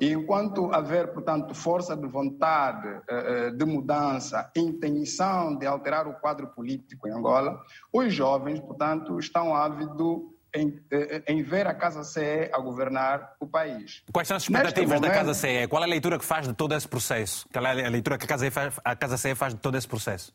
E 0.00 0.12
enquanto 0.12 0.72
haver, 0.72 1.12
portanto, 1.12 1.54
força 1.54 1.96
de 1.96 2.06
vontade 2.06 2.86
eh, 2.86 3.46
eh, 3.48 3.50
de 3.50 3.64
mudança, 3.64 4.50
intenção 4.54 5.56
de 5.56 5.66
alterar 5.66 6.06
o 6.06 6.14
quadro 6.14 6.48
político 6.48 7.08
em 7.08 7.12
Angola, 7.12 7.58
os 7.90 8.12
jovens, 8.12 8.60
portanto, 8.60 9.18
estão 9.18 9.54
ávidos 9.54 10.20
em, 10.54 10.82
eh, 10.90 11.22
em, 11.26 11.42
ver 11.42 11.66
a 11.66 11.74
Casa 11.74 12.04
CE 12.04 12.50
a 12.52 12.58
governar 12.58 13.36
o 13.40 13.46
país. 13.46 14.02
Quais 14.12 14.28
são 14.28 14.36
as 14.36 14.42
expectativas 14.42 15.00
momento, 15.00 15.08
da 15.08 15.14
Casa 15.14 15.32
CE? 15.32 15.66
Qual 15.66 15.82
é 15.82 15.86
a 15.86 15.88
leitura 15.88 16.18
que 16.18 16.24
faz 16.24 16.46
de 16.46 16.52
todo 16.52 16.74
esse 16.74 16.86
processo? 16.86 17.46
Qual 17.50 17.64
é 17.64 17.86
a 17.86 17.88
leitura 17.88 18.18
que 18.18 18.24
a 18.24 18.28
Casa, 18.28 18.50
faz, 18.50 18.78
a 18.84 18.96
Casa 18.96 19.16
CE 19.16 19.34
faz 19.34 19.54
de 19.54 19.60
todo 19.60 19.78
esse 19.78 19.88
processo? 19.88 20.32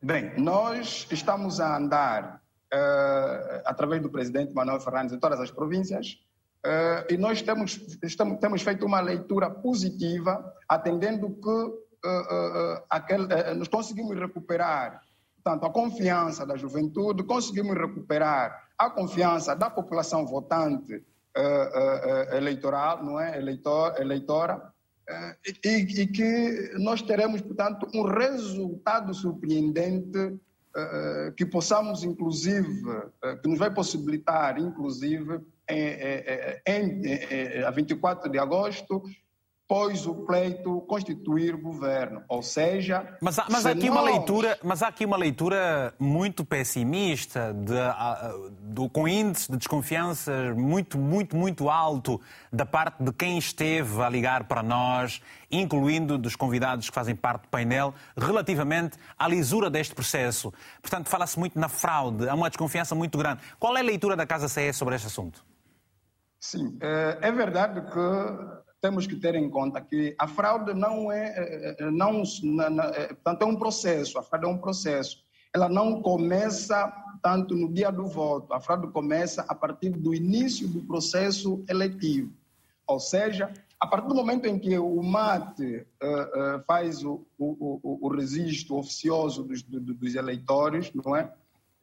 Bem, 0.00 0.32
nós 0.36 1.08
estamos 1.10 1.60
a 1.60 1.76
andar, 1.76 2.42
uh, 2.72 3.62
através 3.64 4.02
do 4.02 4.10
presidente 4.10 4.52
Manuel 4.52 4.78
Fernandes, 4.78 5.14
em 5.14 5.18
todas 5.18 5.40
as 5.40 5.50
províncias, 5.50 6.18
Uh, 6.64 7.12
e 7.12 7.18
nós 7.18 7.42
temos, 7.42 7.78
estamos, 8.02 8.38
temos 8.40 8.62
feito 8.62 8.86
uma 8.86 8.98
leitura 8.98 9.50
positiva, 9.50 10.42
atendendo 10.66 11.28
que 11.28 11.50
uh, 11.50 11.68
uh, 11.68 12.82
aquele, 12.88 13.26
nós 13.54 13.68
conseguimos 13.68 14.18
recuperar 14.18 15.02
tanto 15.44 15.66
a 15.66 15.70
confiança 15.70 16.46
da 16.46 16.56
juventude, 16.56 17.22
conseguimos 17.22 17.76
recuperar 17.76 18.64
a 18.78 18.88
confiança 18.88 19.54
da 19.54 19.68
população 19.68 20.26
votante 20.26 21.04
eleitoral, 22.32 23.04
não 23.04 23.20
é, 23.20 23.36
eleitor, 23.36 24.00
eleitora, 24.00 24.72
e, 25.44 26.00
e, 26.02 26.06
que 26.06 26.72
nós 26.78 27.02
teremos, 27.02 27.42
portanto, 27.42 27.88
um 27.92 28.02
resultado 28.04 29.12
surpreendente 29.12 30.40
que 31.36 31.44
possamos, 31.44 32.04
inclusive, 32.04 32.82
que 33.42 33.48
nos 33.48 33.58
vai 33.58 33.70
possibilitar, 33.74 34.58
inclusive, 34.58 35.40
a 37.66 37.70
24 37.70 38.30
de 38.30 38.38
agosto, 38.38 39.02
pôs 39.66 40.06
o 40.06 40.14
pleito 40.26 40.82
constituir 40.82 41.56
governo, 41.56 42.22
ou 42.28 42.42
seja, 42.42 43.16
mas 43.20 43.38
há, 43.38 43.46
mas 43.50 43.64
há 43.64 43.70
aqui 43.70 43.88
nós... 43.88 43.98
uma 43.98 44.02
leitura, 44.02 44.58
mas 44.62 44.82
há 44.82 44.88
aqui 44.88 45.06
uma 45.06 45.16
leitura 45.16 45.94
muito 45.98 46.44
pessimista 46.44 47.54
de, 47.54 47.72
de, 48.74 48.88
com 48.90 49.08
índice 49.08 49.50
de 49.50 49.56
desconfiança 49.56 50.54
muito, 50.54 50.98
muito, 50.98 51.34
muito 51.34 51.70
alto 51.70 52.20
da 52.52 52.66
parte 52.66 53.02
de 53.02 53.10
quem 53.10 53.38
esteve 53.38 54.02
a 54.02 54.08
ligar 54.08 54.44
para 54.44 54.62
nós, 54.62 55.22
incluindo 55.50 56.18
dos 56.18 56.36
convidados 56.36 56.90
que 56.90 56.94
fazem 56.94 57.16
parte 57.16 57.42
do 57.42 57.48
painel, 57.48 57.94
relativamente 58.18 58.98
à 59.18 59.26
lisura 59.26 59.70
deste 59.70 59.94
processo. 59.94 60.52
Portanto, 60.82 61.08
fala-se 61.08 61.38
muito 61.38 61.58
na 61.58 61.70
fraude, 61.70 62.28
há 62.28 62.34
uma 62.34 62.50
desconfiança 62.50 62.94
muito 62.94 63.16
grande. 63.16 63.40
Qual 63.58 63.74
é 63.74 63.80
a 63.80 63.84
leitura 63.84 64.14
da 64.14 64.26
Casa 64.26 64.46
CE 64.46 64.74
sobre 64.74 64.94
este 64.94 65.06
assunto? 65.06 65.53
Sim, 66.44 66.76
é, 66.78 67.18
é 67.22 67.32
verdade 67.32 67.80
que 67.90 68.78
temos 68.78 69.06
que 69.06 69.16
ter 69.16 69.34
em 69.34 69.48
conta 69.48 69.80
que 69.80 70.14
a 70.18 70.28
fraude 70.28 70.74
não 70.74 71.10
é, 71.10 71.28
é, 71.38 71.76
é 71.78 71.90
não, 71.90 72.22
portanto, 72.22 73.42
é 73.42 73.44
um 73.46 73.56
processo, 73.56 74.18
a 74.18 74.22
fraude 74.22 74.46
é 74.46 74.50
um 74.50 74.58
processo. 74.58 75.24
Ela 75.54 75.70
não 75.70 76.02
começa 76.02 76.92
tanto 77.22 77.56
no 77.56 77.72
dia 77.72 77.90
do 77.90 78.06
voto, 78.06 78.52
a 78.52 78.60
fraude 78.60 78.88
começa 78.88 79.42
a 79.48 79.54
partir 79.54 79.88
do 79.88 80.14
início 80.14 80.68
do 80.68 80.82
processo 80.82 81.64
eletivo. 81.66 82.30
Ou 82.86 83.00
seja, 83.00 83.50
a 83.80 83.86
partir 83.86 84.08
do 84.08 84.14
momento 84.14 84.44
em 84.44 84.58
que 84.58 84.78
o 84.78 85.02
MAT 85.02 85.58
uh, 85.58 85.66
uh, 85.66 86.62
faz 86.66 87.02
o, 87.02 87.26
o, 87.38 87.80
o, 87.82 87.98
o 88.02 88.08
registro 88.14 88.76
oficioso 88.76 89.44
dos, 89.44 89.62
dos 89.62 90.14
eleitores, 90.14 90.92
não 90.92 91.16
é? 91.16 91.32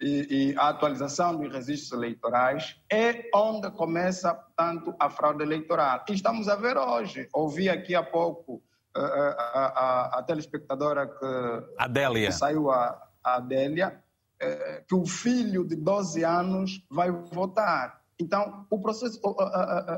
E, 0.02 0.52
e, 0.52 0.58
a 0.58 0.70
atualização 0.70 1.36
dos 1.38 1.52
registros 1.52 1.92
eleitorais 1.92 2.76
é 2.92 3.30
onde 3.34 3.70
começa, 3.72 4.34
portanto, 4.34 4.96
a 5.00 5.10
fraude 5.10 5.44
eleitoral. 5.44 6.04
E 6.10 6.14
estamos 6.14 6.48
a 6.48 6.56
ver 6.56 6.78
hoje. 6.78 7.30
Ouvi 7.34 7.70
aqui 7.70 7.94
há 7.94 8.04
pouco 8.04 8.62
a, 8.96 9.00
eh, 9.00 9.04
eh, 9.04 9.36
a, 9.38 9.66
a, 9.66 10.20
a 10.20 10.24
telespectadora 10.24 11.08
que, 11.08 11.66
Adélia. 11.78 12.28
que 12.28 12.34
saiu, 12.34 12.72
a, 12.72 13.00
a 13.24 13.36
Adélia, 13.36 14.02
é, 14.40 14.84
que 14.88 14.96
o 14.96 15.06
filho 15.06 15.64
de 15.64 15.76
12 15.76 16.24
anos 16.24 16.84
vai 16.90 17.12
votar. 17.12 18.02
Então, 18.20 18.66
o 18.70 18.80
processo, 18.80 19.20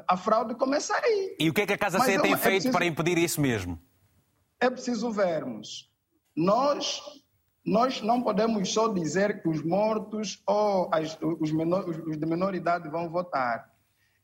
a, 0.08 0.18
fraude 0.18 0.56
começa 0.56 0.94
aí. 0.96 1.36
E 1.40 1.50
o 1.50 1.54
que 1.54 1.62
é 1.62 1.66
que 1.66 1.74
a 1.74 1.78
Casa 1.78 2.00
C 2.00 2.20
tem 2.20 2.34
é 2.34 2.38
feito 2.38 2.40
preciso, 2.40 2.72
para 2.72 2.86
impedir 2.86 3.18
isso 3.18 3.42
mesmo? 3.42 3.80
É 4.60 4.70
preciso 4.70 5.12
vermos. 5.12 5.90
Nós 6.36 7.02
nós 7.66 8.02
não 8.02 8.22
podemos 8.22 8.74
só 8.74 8.90
dizer 8.90 9.42
que 9.42 9.48
os 9.48 9.64
mortos 9.64 10.42
ou 10.46 10.90
as, 10.94 11.18
os, 11.22 11.52
menor, 11.52 11.88
os 11.88 12.18
de 12.18 12.26
menor 12.26 12.54
idade 12.54 12.90
vão 12.90 13.10
votar. 13.10 13.72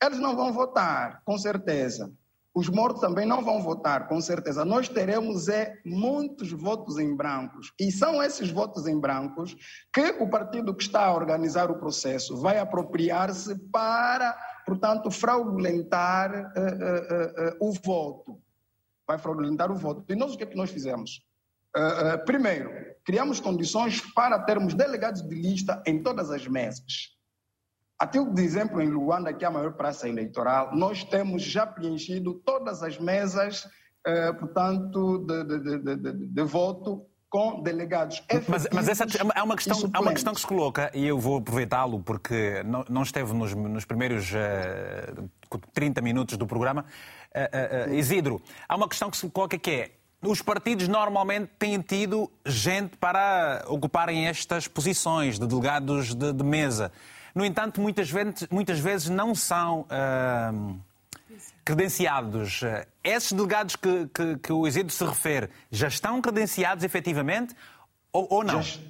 Eles 0.02 0.18
não 0.18 0.36
vão 0.36 0.52
votar, 0.52 1.22
com 1.24 1.38
certeza. 1.38 2.12
os 2.54 2.68
mortos 2.68 3.00
também 3.00 3.24
não 3.24 3.42
vão 3.42 3.62
votar, 3.62 4.08
com 4.08 4.20
certeza. 4.20 4.64
Nós 4.64 4.88
teremos 4.88 5.48
é, 5.48 5.78
muitos 5.84 6.50
votos 6.52 6.98
em 6.98 7.14
brancos. 7.14 7.72
E 7.78 7.90
são 7.92 8.22
esses 8.22 8.50
votos 8.50 8.86
em 8.86 8.98
brancos 8.98 9.56
que 9.92 10.16
o 10.20 10.28
partido 10.28 10.74
que 10.74 10.82
está 10.82 11.06
a 11.06 11.14
organizar 11.14 11.70
o 11.70 11.78
processo 11.78 12.36
vai 12.36 12.58
apropriar-se 12.58 13.56
para, 13.70 14.36
portanto, 14.66 15.10
fraudulentar 15.10 16.52
uh, 16.56 16.60
uh, 16.60 17.66
uh, 17.66 17.70
o 17.70 17.72
voto. 17.72 18.40
Vai 19.06 19.18
fraudulentar 19.18 19.70
o 19.70 19.76
voto. 19.76 20.04
E 20.08 20.14
nós 20.14 20.34
o 20.34 20.36
que 20.36 20.44
é 20.44 20.46
que 20.46 20.56
nós 20.56 20.70
fizemos? 20.70 21.22
Primeiro, 22.26 22.70
criamos 23.04 23.40
condições 23.40 24.00
para 24.14 24.38
termos 24.38 24.74
delegados 24.74 25.22
de 25.22 25.34
lista 25.34 25.82
em 25.86 26.02
todas 26.02 26.30
as 26.30 26.46
mesas. 26.46 27.16
A 28.00 28.06
título 28.06 28.32
de 28.32 28.42
exemplo, 28.42 28.80
em 28.80 28.88
Luanda, 28.88 29.30
que 29.30 29.44
é 29.44 29.48
a 29.48 29.50
maior 29.50 29.74
praça 29.74 30.08
eleitoral, 30.08 30.74
nós 30.74 31.04
temos 31.04 31.42
já 31.42 31.66
preenchido 31.66 32.32
todas 32.46 32.82
as 32.82 32.98
mesas, 32.98 33.68
eh, 34.06 34.32
portanto, 34.32 35.18
de, 35.18 35.44
de, 35.44 35.96
de, 35.96 36.12
de, 36.28 36.42
voto 36.42 37.04
com 37.28 37.62
delegados 37.62 38.24
Mas, 38.48 38.66
mas 38.72 38.88
essa 38.88 39.04
é 39.04 39.42
uma, 39.42 39.54
questão, 39.54 39.76
é 39.94 39.98
uma 39.98 40.12
questão 40.12 40.32
que 40.32 40.40
se 40.40 40.46
coloca, 40.46 40.90
e 40.94 41.06
eu 41.06 41.18
vou 41.18 41.36
aproveitá-lo 41.36 42.00
porque 42.00 42.62
não, 42.64 42.86
não 42.88 43.02
esteve 43.02 43.34
nos, 43.34 43.54
nos 43.54 43.84
primeiros 43.84 44.32
uh, 44.32 44.36
eh, 44.36 45.58
30 45.74 46.00
minutos 46.00 46.38
do 46.38 46.46
programa. 46.46 46.86
Uh, 47.34 47.90
uh, 47.90 47.94
Isidro, 47.94 48.40
há 48.66 48.76
uma 48.76 48.88
questão 48.88 49.10
que 49.10 49.18
se 49.18 49.28
coloca 49.28 49.58
que 49.58 49.70
é 49.70 49.90
os 50.22 50.42
partidos 50.42 50.86
normalmente 50.86 51.50
têm 51.58 51.80
tido 51.80 52.30
gente 52.44 52.96
para 52.96 53.64
ocuparem 53.66 54.26
estas 54.26 54.68
posições 54.68 55.38
de 55.38 55.46
delegados 55.46 56.14
de, 56.14 56.32
de 56.32 56.44
mesa. 56.44 56.92
No 57.34 57.44
entanto, 57.44 57.80
muitas 57.80 58.10
vezes, 58.10 58.46
muitas 58.50 58.78
vezes 58.78 59.08
não 59.08 59.34
são 59.34 59.82
uh, 59.82 60.78
credenciados. 61.64 62.60
Esses 63.02 63.32
delegados 63.32 63.76
que, 63.76 64.06
que, 64.08 64.36
que, 64.38 64.52
o 64.52 64.66
Isidro 64.66 64.92
se 64.92 65.04
refere 65.04 65.48
já 65.70 65.88
estão 65.88 66.20
credenciados 66.20 66.84
efetivamente 66.84 67.54
ou, 68.12 68.26
ou 68.30 68.44
não? 68.44 68.60
Já, 68.60 68.80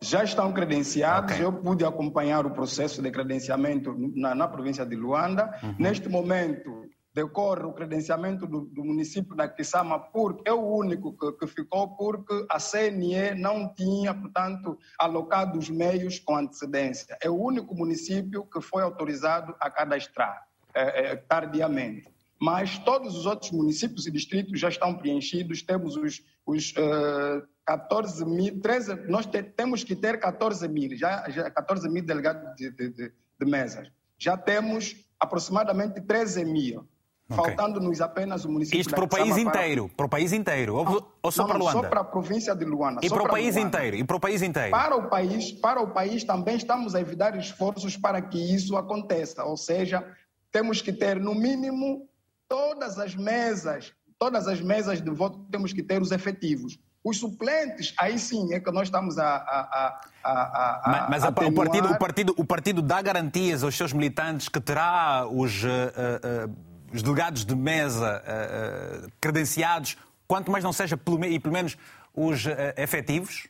já, 0.00 0.24
estão 0.24 0.52
credenciados. 0.52 1.32
Okay. 1.32 1.44
Eu 1.44 1.52
pude 1.52 1.84
acompanhar 1.84 2.46
o 2.46 2.50
processo 2.50 3.02
de 3.02 3.10
credenciamento 3.10 3.94
na, 4.14 4.34
na 4.34 4.48
província 4.48 4.86
de 4.86 4.96
Luanda. 4.96 5.58
Uhum. 5.62 5.74
Neste 5.78 6.08
momento, 6.08 6.88
decorre 7.14 7.62
o 7.62 7.72
credenciamento 7.72 8.44
do, 8.44 8.62
do, 8.62 8.84
município 8.84 9.36
da 9.36 9.48
Kisama, 9.48 10.00
porque 10.00 10.48
é 10.48 10.52
o 10.52 10.60
único 10.60 11.16
que, 11.16 11.32
que, 11.38 11.46
ficou, 11.46 11.96
porque 11.96 12.44
a 12.50 12.58
CNE 12.58 13.34
não 13.38 13.72
tinha, 13.72 14.12
portanto, 14.12 14.76
alocado 14.98 15.56
os 15.56 15.70
meios 15.70 16.18
com 16.18 16.36
antecedência. 16.36 17.16
É 17.22 17.30
o 17.30 17.40
único 17.40 17.72
município 17.74 18.44
que 18.44 18.60
foi 18.60 18.82
autorizado 18.82 19.54
a 19.60 19.70
cadastrar 19.70 20.44
é, 20.74 21.12
é, 21.12 21.16
tardiamente. 21.16 22.12
Mas 22.40 22.78
todos 22.78 23.16
os 23.16 23.26
outros 23.26 23.52
municípios 23.52 24.06
e 24.08 24.10
distritos 24.10 24.58
já 24.58 24.68
estão 24.68 24.92
preenchidos, 24.92 25.62
temos 25.62 25.96
os, 25.96 26.20
os 26.44 26.72
uh, 26.72 27.46
14 27.64 28.24
mil, 28.26 28.60
13, 28.60 29.08
nós 29.08 29.24
te, 29.24 29.40
temos 29.40 29.84
que 29.84 29.94
ter 29.94 30.18
14 30.18 30.66
mil, 30.68 30.96
já, 30.96 31.30
já 31.30 31.48
14 31.48 31.88
mil 31.88 32.04
delegados 32.04 32.56
de, 32.56 32.70
de, 32.70 32.88
de, 32.90 33.12
de 33.40 33.46
mesas. 33.46 33.88
Já 34.18 34.36
temos 34.36 34.96
aproximadamente 35.18 36.00
13 36.00 36.44
mil. 36.44 36.86
Okay. 37.26 37.36
Faltando-nos 37.36 38.02
apenas 38.02 38.44
o 38.44 38.50
município 38.50 38.78
Isto 38.78 38.94
para 38.94 39.04
o 39.04 39.08
país 39.08 39.36
inteiro, 39.38 39.90
para... 39.96 40.04
o 40.04 40.08
país 40.10 40.30
inteiro, 40.30 40.74
ou, 40.76 40.84
não, 40.84 41.06
ou 41.22 41.32
só 41.32 41.42
não, 41.42 41.48
para 41.48 41.58
Luanda? 41.58 41.80
Só 41.80 41.88
para 41.88 42.00
a 42.00 42.04
província 42.04 42.54
de 42.54 42.66
Luanda. 42.66 43.00
E 43.02 43.08
para 43.08 43.22
o 43.22 43.28
país 43.28 43.56
Luanda. 43.56 43.78
inteiro, 43.78 43.96
e 43.96 44.04
para 44.04 44.16
o 44.16 44.20
país 44.20 44.42
inteiro. 44.42 44.70
Para 44.70 44.96
o 44.96 45.08
país, 45.08 45.52
para 45.52 45.80
o 45.80 45.88
país 45.88 46.22
também 46.22 46.56
estamos 46.56 46.94
a 46.94 47.00
evitar 47.00 47.34
esforços 47.38 47.96
para 47.96 48.20
que 48.20 48.38
isso 48.54 48.76
aconteça, 48.76 49.42
ou 49.42 49.56
seja, 49.56 50.04
temos 50.52 50.82
que 50.82 50.92
ter 50.92 51.18
no 51.18 51.34
mínimo 51.34 52.06
todas 52.46 52.98
as 52.98 53.14
mesas, 53.14 53.94
todas 54.18 54.46
as 54.46 54.60
mesas 54.60 55.00
de 55.00 55.10
voto 55.10 55.46
temos 55.50 55.72
que 55.72 55.82
ter 55.82 56.02
os 56.02 56.12
efetivos. 56.12 56.78
Os 57.02 57.18
suplentes, 57.18 57.94
aí 57.98 58.18
sim 58.18 58.52
é 58.52 58.60
que 58.60 58.70
nós 58.70 58.88
estamos 58.88 59.18
a. 59.18 59.36
a, 59.36 60.00
a, 60.22 60.30
a 60.30 61.08
mas, 61.08 61.22
mas 61.22 61.24
o, 61.24 61.32
partido, 61.32 61.90
o, 61.90 61.98
partido, 61.98 62.34
o 62.38 62.44
partido 62.44 62.82
dá 62.82 63.02
garantias 63.02 63.62
aos 63.62 63.74
seus 63.74 63.94
militantes 63.94 64.48
que 64.48 64.60
terá 64.60 65.26
os. 65.26 65.64
Uh, 65.64 66.48
uh, 66.48 66.73
os 66.94 67.02
delegados 67.02 67.44
de 67.44 67.56
mesa 67.56 68.22
uh, 68.22 69.10
credenciados, 69.20 69.96
quanto 70.28 70.50
mais 70.50 70.62
não 70.62 70.72
seja, 70.72 70.96
pelo, 70.96 71.22
e 71.24 71.40
pelo 71.40 71.52
menos 71.52 71.76
os 72.14 72.46
uh, 72.46 72.50
efetivos? 72.76 73.48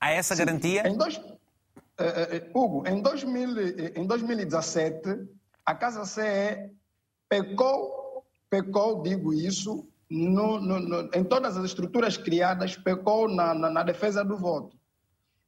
Há 0.00 0.12
essa 0.12 0.34
Sim. 0.34 0.44
garantia? 0.44 0.88
Em 0.88 0.96
dois, 0.96 1.20
Hugo, 2.54 2.86
em, 2.86 3.00
2000, 3.02 3.94
em 3.96 4.06
2017, 4.06 5.28
a 5.64 5.74
Casa 5.74 6.04
CE 6.04 6.70
pecou, 7.28 8.24
pecou, 8.48 9.02
digo 9.02 9.34
isso, 9.34 9.86
no, 10.10 10.60
no, 10.60 10.78
no, 10.78 11.10
em 11.12 11.24
todas 11.24 11.56
as 11.56 11.64
estruturas 11.64 12.16
criadas, 12.16 12.76
pecou 12.76 13.28
na, 13.28 13.52
na, 13.52 13.70
na, 13.70 13.82
defesa 13.82 14.24
do 14.24 14.36
voto. 14.36 14.76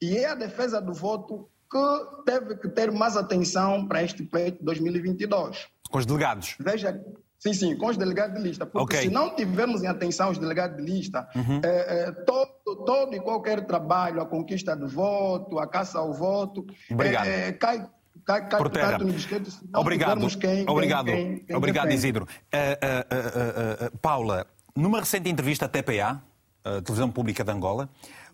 E 0.00 0.16
é 0.16 0.26
a 0.26 0.34
defesa 0.34 0.80
do 0.80 0.92
voto 0.92 1.48
que 1.70 2.24
teve 2.24 2.56
que 2.56 2.68
ter 2.68 2.90
mais 2.90 3.16
atenção 3.16 3.86
para 3.86 4.02
este 4.02 4.22
pleito 4.22 4.64
2022. 4.64 5.68
Com 5.90 5.98
os 5.98 6.06
delegados? 6.06 6.56
Veja, 6.58 7.00
Sim, 7.38 7.52
sim, 7.52 7.76
com 7.76 7.86
os 7.86 7.96
delegados 7.96 8.36
de 8.36 8.42
lista. 8.42 8.66
Porque 8.66 8.96
okay. 8.96 9.08
se 9.08 9.14
não 9.14 9.34
tivermos 9.34 9.82
em 9.82 9.86
atenção 9.86 10.30
os 10.30 10.38
delegados 10.38 10.76
de 10.76 10.82
lista, 10.82 11.28
uhum. 11.36 11.60
é, 11.62 12.08
é, 12.08 12.12
todo, 12.12 12.84
todo 12.84 13.14
e 13.14 13.20
qualquer 13.20 13.64
trabalho, 13.64 14.20
a 14.20 14.26
conquista 14.26 14.74
do 14.74 14.88
voto, 14.88 15.58
a 15.58 15.66
caça 15.66 15.98
ao 15.98 16.12
voto, 16.12 16.66
Obrigado. 16.90 17.26
É, 17.26 17.52
cai, 17.52 17.86
cai, 18.24 18.48
cai 18.48 18.58
Por 18.58 18.70
terra. 18.70 18.98
Obrigado. 19.76 20.26
Obrigado. 20.66 21.10
Obrigado, 21.54 21.92
Isidro. 21.92 22.26
Paula, 24.02 24.44
numa 24.74 24.98
recente 24.98 25.30
entrevista 25.30 25.66
à 25.66 25.68
TPA, 25.68 26.20
a 26.64 26.82
Televisão 26.82 27.10
Pública 27.10 27.44
de 27.44 27.52
Angola, 27.52 27.88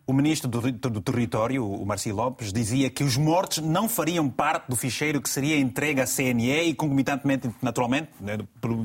o 0.07 0.13
ministro 0.13 0.49
do, 0.49 0.71
do, 0.71 1.01
Território, 1.01 1.67
o 1.67 1.85
Marcelo 1.87 2.17
Lopes, 2.17 2.53
dizia 2.53 2.91
que 2.91 3.03
os 3.03 3.17
mortos 3.17 3.59
não 3.59 3.89
fariam 3.89 4.29
parte 4.29 4.69
do 4.69 4.77
ficheiro 4.77 5.21
que 5.21 5.31
seria 5.31 5.59
entregue 5.59 6.01
à 6.01 6.07
CNE 6.07 6.69
e, 6.69 6.75
concomitantemente, 6.75 7.51
naturalmente, 7.63 8.11
né, 8.21 8.39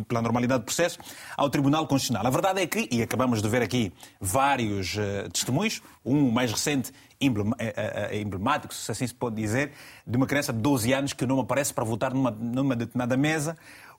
pela 0.07 0.21
normalidade 0.21 0.61
do 0.61 0.65
processo, 0.65 0.97
ao 1.35 1.49
Tribunal 1.49 1.85
Constitucional. 1.87 2.25
A 2.25 2.29
verdade 2.29 2.61
é 2.61 2.67
que, 2.67 2.87
e 2.89 3.01
acabamos 3.01 3.41
de 3.41 3.49
ver 3.49 3.61
aqui 3.61 3.91
vários 4.19 4.95
uh, 4.95 5.29
testemunhos, 5.31 5.81
um 6.05 6.31
mais 6.31 6.51
recente 6.51 6.93
eh, 7.21 7.73
eh, 7.75 8.21
emblemático, 8.21 8.73
se 8.73 8.89
assim 8.89 9.05
se 9.05 9.13
pode 9.13 9.35
dizer, 9.35 9.73
de 10.07 10.15
uma 10.15 10.25
criança 10.25 10.53
de 10.53 10.59
12 10.59 10.93
anos 10.93 11.11
que 11.11 11.25
não 11.25 11.41
aparece 11.41 11.73
para 11.73 11.83
votar 11.83 12.13
numa, 12.13 12.31
numa 12.31 12.77
determinada 12.77 13.17
mesa, 13.17 13.57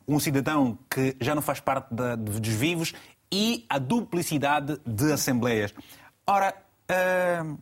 um 0.09 0.19
cidadão 0.19 0.79
que 0.89 1.15
já 1.21 1.35
não 1.35 1.43
faz 1.43 1.61
parte 1.61 1.93
da, 1.93 2.17
dos 2.17 2.49
vivos 2.49 2.95
e 3.31 3.67
a 3.69 3.79
duplicidade 3.79 4.81
de 4.87 5.13
assembleias. 5.13 5.75
Ora, 6.27 6.55
Uh, 6.91 7.59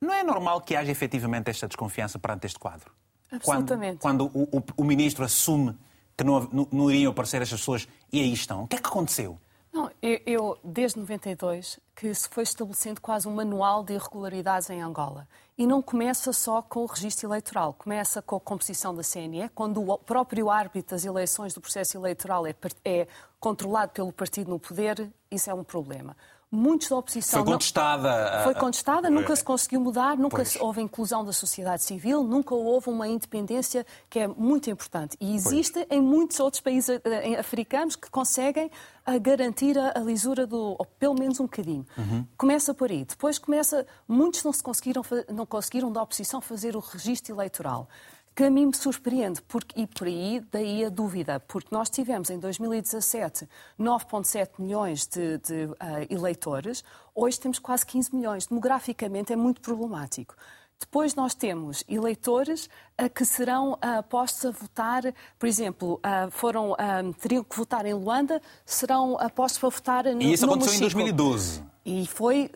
não 0.00 0.12
é 0.12 0.22
normal 0.22 0.60
que 0.60 0.76
haja 0.76 0.90
efetivamente 0.90 1.48
esta 1.48 1.66
desconfiança 1.66 2.18
perante 2.18 2.46
este 2.46 2.58
quadro? 2.58 2.92
Absolutamente. 3.30 3.98
Quando, 3.98 4.28
quando 4.28 4.38
o, 4.38 4.58
o, 4.58 4.64
o, 4.78 4.84
ministro 4.84 5.24
assume 5.24 5.78
que 6.16 6.22
não, 6.22 6.40
não, 6.52 6.68
não, 6.70 6.90
iriam 6.90 7.12
aparecer 7.12 7.40
estas 7.40 7.60
pessoas 7.60 7.88
e 8.12 8.20
aí 8.20 8.32
estão. 8.32 8.64
O 8.64 8.68
que 8.68 8.76
é 8.76 8.78
que 8.78 8.88
aconteceu? 8.88 9.38
Não, 9.72 9.90
eu, 10.02 10.20
eu, 10.26 10.58
desde 10.62 10.98
92 10.98 11.80
que 11.94 12.12
se 12.14 12.28
foi 12.28 12.42
estabelecendo 12.42 13.00
quase 13.00 13.26
um 13.26 13.34
manual 13.34 13.82
de 13.82 13.94
irregularidades 13.94 14.68
em 14.68 14.82
Angola. 14.82 15.26
E 15.56 15.66
não 15.66 15.80
começa 15.80 16.32
só 16.32 16.60
com 16.60 16.80
o 16.80 16.86
registro 16.86 17.28
eleitoral, 17.28 17.72
começa 17.72 18.20
com 18.20 18.36
a 18.36 18.40
composição 18.40 18.94
da 18.94 19.02
CNE, 19.02 19.48
quando 19.54 19.88
o 19.88 19.98
próprio 19.98 20.50
árbitro 20.50 20.90
das 20.90 21.04
eleições 21.04 21.54
do 21.54 21.60
processo 21.60 21.96
eleitoral 21.96 22.46
é, 22.46 22.54
é 22.84 23.06
controlado 23.38 23.92
pelo 23.92 24.12
partido 24.12 24.50
no 24.50 24.58
poder, 24.58 25.10
isso 25.30 25.48
é 25.48 25.54
um 25.54 25.64
problema 25.64 26.16
muitos 26.52 26.90
da 26.90 26.96
oposição. 26.96 27.42
Foi 27.42 27.52
contestada. 27.52 28.36
Não... 28.36 28.44
Foi 28.44 28.54
contestada, 28.54 29.10
nunca 29.10 29.34
se 29.34 29.42
conseguiu 29.42 29.80
mudar, 29.80 30.18
nunca 30.18 30.36
pois. 30.36 30.56
houve 30.56 30.82
inclusão 30.82 31.24
da 31.24 31.32
sociedade 31.32 31.82
civil, 31.82 32.22
nunca 32.22 32.54
houve 32.54 32.90
uma 32.90 33.08
independência 33.08 33.86
que 34.10 34.18
é 34.18 34.28
muito 34.28 34.68
importante. 34.68 35.16
E 35.18 35.34
existe 35.34 35.72
pois. 35.72 35.86
em 35.90 36.00
muitos 36.02 36.38
outros 36.38 36.60
países 36.60 37.00
eh, 37.02 37.38
africanos 37.38 37.96
que 37.96 38.10
conseguem 38.10 38.70
eh, 39.06 39.18
garantir 39.18 39.78
a, 39.78 39.98
lisura 40.00 40.46
do, 40.46 40.76
ou 40.78 40.84
pelo 40.84 41.14
menos 41.14 41.40
um 41.40 41.44
bocadinho. 41.44 41.86
Uhum. 41.96 42.26
Começa 42.36 42.74
por 42.74 42.90
aí. 42.90 43.06
Depois 43.06 43.38
começa, 43.38 43.86
muitos 44.06 44.44
não 44.44 44.52
se 44.52 44.62
conseguiram, 44.62 45.02
não 45.32 45.46
conseguiram 45.46 45.90
da 45.90 46.02
oposição 46.02 46.42
fazer 46.42 46.76
o 46.76 46.80
registro 46.80 47.34
eleitoral 47.34 47.88
que 48.34 48.44
a 48.44 48.50
mim 48.50 48.66
me 48.66 48.74
surpreende, 48.74 49.42
porque, 49.42 49.80
e 49.80 49.86
por 49.86 50.06
aí 50.06 50.42
daí 50.50 50.84
a 50.84 50.88
dúvida, 50.88 51.40
porque 51.40 51.68
nós 51.70 51.90
tivemos 51.90 52.30
em 52.30 52.38
2017 52.38 53.48
9,7 53.78 54.50
milhões 54.58 55.06
de, 55.06 55.38
de 55.38 55.64
uh, 55.64 55.76
eleitores, 56.08 56.82
hoje 57.14 57.38
temos 57.38 57.58
quase 57.58 57.84
15 57.84 58.14
milhões. 58.14 58.46
Demograficamente 58.46 59.32
é 59.32 59.36
muito 59.36 59.60
problemático. 59.60 60.34
Depois 60.82 61.14
nós 61.14 61.32
temos 61.32 61.84
eleitores 61.88 62.68
uh, 63.00 63.08
que 63.08 63.24
serão 63.24 63.74
uh, 63.74 64.02
postos 64.08 64.46
a 64.46 64.50
votar, 64.50 65.02
por 65.38 65.46
exemplo, 65.46 65.94
uh, 65.94 66.30
foram, 66.30 66.74
teriam 67.20 67.44
que 67.44 67.56
votar 67.56 67.86
em 67.86 67.94
Luanda, 67.94 68.42
serão 68.66 69.16
postos 69.34 69.58
para 69.60 69.68
votar 69.68 70.04
no 70.04 70.22
E 70.22 70.32
isso 70.32 70.44
no 70.44 70.54
aconteceu 70.54 70.76
em 70.76 70.80
2012. 70.80 71.71
E 71.84 72.06
foi, 72.06 72.50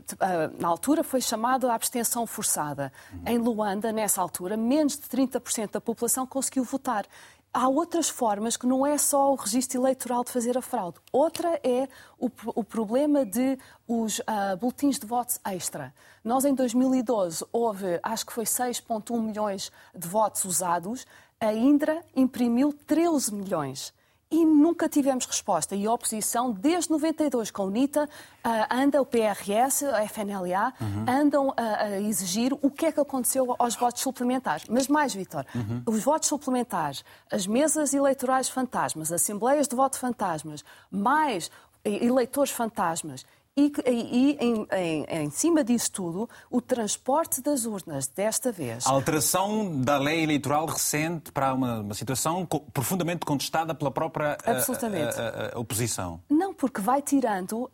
na 0.58 0.68
altura, 0.68 1.02
foi 1.02 1.20
chamado 1.20 1.68
a 1.68 1.74
abstenção 1.74 2.26
forçada. 2.26 2.92
Em 3.26 3.38
Luanda, 3.38 3.90
nessa 3.90 4.20
altura, 4.20 4.56
menos 4.56 4.96
de 4.96 5.02
30% 5.02 5.72
da 5.72 5.80
população 5.80 6.26
conseguiu 6.26 6.62
votar. 6.62 7.04
há 7.52 7.68
outras 7.68 8.08
formas 8.08 8.56
que 8.56 8.66
não 8.66 8.86
é 8.86 8.98
só 8.98 9.32
o 9.32 9.34
registro 9.34 9.80
eleitoral 9.80 10.22
de 10.22 10.30
fazer 10.30 10.56
a 10.56 10.62
fraude. 10.62 10.98
Outra 11.10 11.58
é 11.64 11.88
o, 12.18 12.30
o 12.54 12.62
problema 12.62 13.24
de 13.24 13.58
os 13.88 14.20
uh, 14.20 14.56
boletins 14.60 14.98
de 14.98 15.06
votos 15.06 15.40
extra. 15.44 15.92
Nós, 16.22 16.44
em 16.44 16.54
2012, 16.54 17.44
houve, 17.50 17.98
acho 18.02 18.26
que 18.26 18.32
foi 18.32 18.44
6,1 18.44 19.20
milhões 19.20 19.72
de 19.94 20.06
votos 20.06 20.44
usados. 20.44 21.06
A 21.40 21.52
Indra 21.52 22.04
imprimiu 22.14 22.72
13 22.86 23.34
milhões 23.34 23.92
e 24.30 24.44
nunca 24.44 24.88
tivemos 24.88 25.24
resposta. 25.24 25.76
E 25.76 25.86
a 25.86 25.92
oposição, 25.92 26.50
desde 26.52 26.90
92, 26.90 27.50
com 27.50 27.62
a 27.62 27.64
UNITA, 27.66 28.04
uh, 28.04 28.48
anda 28.74 29.00
o 29.00 29.06
PRS, 29.06 29.84
a 29.84 30.02
FNLA, 30.02 30.72
uhum. 30.80 31.04
andam 31.08 31.54
a, 31.56 31.84
a, 31.84 32.00
exigir 32.00 32.52
o 32.60 32.70
que 32.70 32.86
é 32.86 32.92
que 32.92 33.00
aconteceu 33.00 33.54
aos 33.58 33.76
votos 33.76 34.02
suplementares. 34.02 34.66
Mas 34.68 34.88
mais, 34.88 35.14
Vitor, 35.14 35.44
uhum. 35.54 35.82
os 35.86 36.02
votos 36.02 36.28
suplementares, 36.28 37.04
as 37.30 37.46
mesas 37.46 37.94
eleitorais 37.94 38.48
fantasmas, 38.48 39.12
assembleias 39.12 39.68
de 39.68 39.76
voto 39.76 39.98
fantasmas, 39.98 40.64
mais 40.90 41.50
eleitores 41.84 42.50
fantasmas 42.50 43.24
e, 43.56 43.72
e 43.86 44.36
em, 44.38 44.66
em, 44.70 45.04
em, 45.08 45.30
cima 45.30 45.64
disso 45.64 45.90
tudo, 45.90 46.28
o 46.50 46.60
transporte 46.60 47.40
das 47.40 47.64
urnas, 47.64 48.06
desta 48.06 48.52
vez. 48.52 48.86
A 48.86 48.90
alteração 48.90 49.80
da 49.80 49.96
lei 49.96 50.22
eleitoral 50.22 50.66
recente 50.66 51.32
para 51.32 51.54
uma, 51.54 51.80
uma 51.80 51.94
situação 51.94 52.44
profundamente 52.44 53.24
contestada 53.24 53.74
pela 53.74 53.90
própria. 53.90 54.36
A, 54.44 54.50
a, 54.50 55.56
a 55.56 55.58
oposição. 55.58 56.20
Não, 56.28 56.52
porque 56.52 56.82
vai 56.82 57.00
tirando 57.00 57.62
uh, 57.64 57.70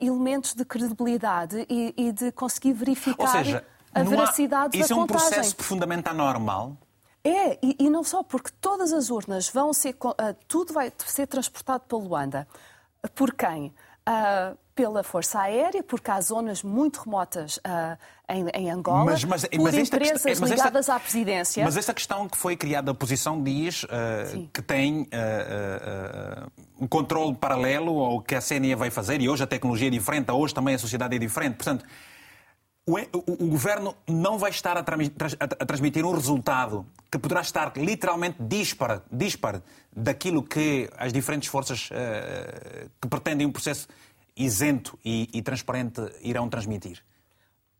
elementos 0.00 0.54
de 0.54 0.64
credibilidade 0.64 1.66
e, 1.68 1.92
e, 1.94 2.12
de 2.12 2.32
conseguir 2.32 2.72
verificar 2.72 3.22
Ou 3.22 3.28
seja, 3.28 3.64
a 3.92 4.02
veracidade 4.02 4.78
há... 4.78 4.80
Isso 4.80 4.88
da 4.88 4.94
contagem. 4.94 4.94
Isso 4.94 4.94
é 4.94 4.96
um 4.96 5.06
processo 5.06 5.56
profundamente 5.56 6.08
anormal? 6.08 6.78
É, 7.22 7.58
e, 7.62 7.76
e, 7.80 7.90
não 7.90 8.02
só, 8.02 8.22
porque 8.22 8.50
todas 8.58 8.90
as 8.90 9.10
urnas 9.10 9.50
vão 9.50 9.74
ser. 9.74 9.94
Uh, 10.02 10.34
tudo 10.48 10.72
vai 10.72 10.90
ser 11.04 11.26
transportado 11.26 11.84
para 11.86 11.98
Luanda. 11.98 12.48
Por 13.14 13.34
quem? 13.34 13.74
Uh, 14.08 14.56
pela 14.76 15.02
Força 15.02 15.40
Aérea, 15.40 15.82
porque 15.82 16.10
há 16.10 16.20
zonas 16.20 16.62
muito 16.62 17.00
remotas 17.00 17.56
uh, 17.56 17.96
em, 18.28 18.46
em, 18.50 18.70
Angola, 18.70 19.06
mas, 19.06 19.24
mas, 19.24 19.44
por 19.46 19.60
mas 19.62 19.74
empresas 19.74 20.22
questão, 20.22 20.46
ligadas 20.46 20.80
esta, 20.80 20.94
à 20.94 21.00
presidência. 21.00 21.64
Mas 21.64 21.78
esta 21.78 21.94
questão 21.94 22.28
que 22.28 22.36
foi 22.36 22.56
criada, 22.56 22.90
a 22.90 22.92
oposição 22.92 23.42
diz 23.42 23.84
uh, 23.84 23.88
que 24.52 24.60
tem 24.60 25.04
uh, 25.04 26.50
um 26.78 26.86
controle 26.86 27.34
paralelo 27.34 27.98
ao 28.00 28.20
que 28.20 28.34
a 28.34 28.40
CNE 28.40 28.74
vai 28.74 28.90
fazer, 28.90 29.22
e 29.22 29.30
hoje 29.30 29.42
a 29.42 29.46
tecnologia 29.46 29.88
é 29.88 29.90
diferente, 29.90 30.30
hoje 30.30 30.52
também 30.52 30.74
a 30.74 30.78
sociedade 30.78 31.16
é 31.16 31.18
diferente. 31.18 31.54
Portanto, 31.54 31.82
o, 32.86 32.98
o, 32.98 33.44
o 33.44 33.48
governo 33.48 33.96
não 34.06 34.36
vai 34.36 34.50
estar 34.50 34.76
a, 34.76 34.80
a, 34.80 35.44
a, 35.44 35.66
transmitir 35.66 36.04
um 36.04 36.12
resultado 36.12 36.86
que 37.10 37.18
poderá 37.18 37.40
estar 37.40 37.72
literalmente 37.76 38.36
dispar, 38.38 39.02
dispar 39.10 39.62
daquilo 39.90 40.42
que 40.42 40.88
as 40.98 41.14
diferentes 41.14 41.48
forças 41.48 41.88
que 43.00 43.08
pretendem 43.08 43.46
um 43.46 43.50
processo 43.50 43.88
isento 44.36 44.98
e, 45.04 45.28
e 45.32 45.42
transparente 45.42 46.00
irão 46.20 46.48
transmitir? 46.48 47.02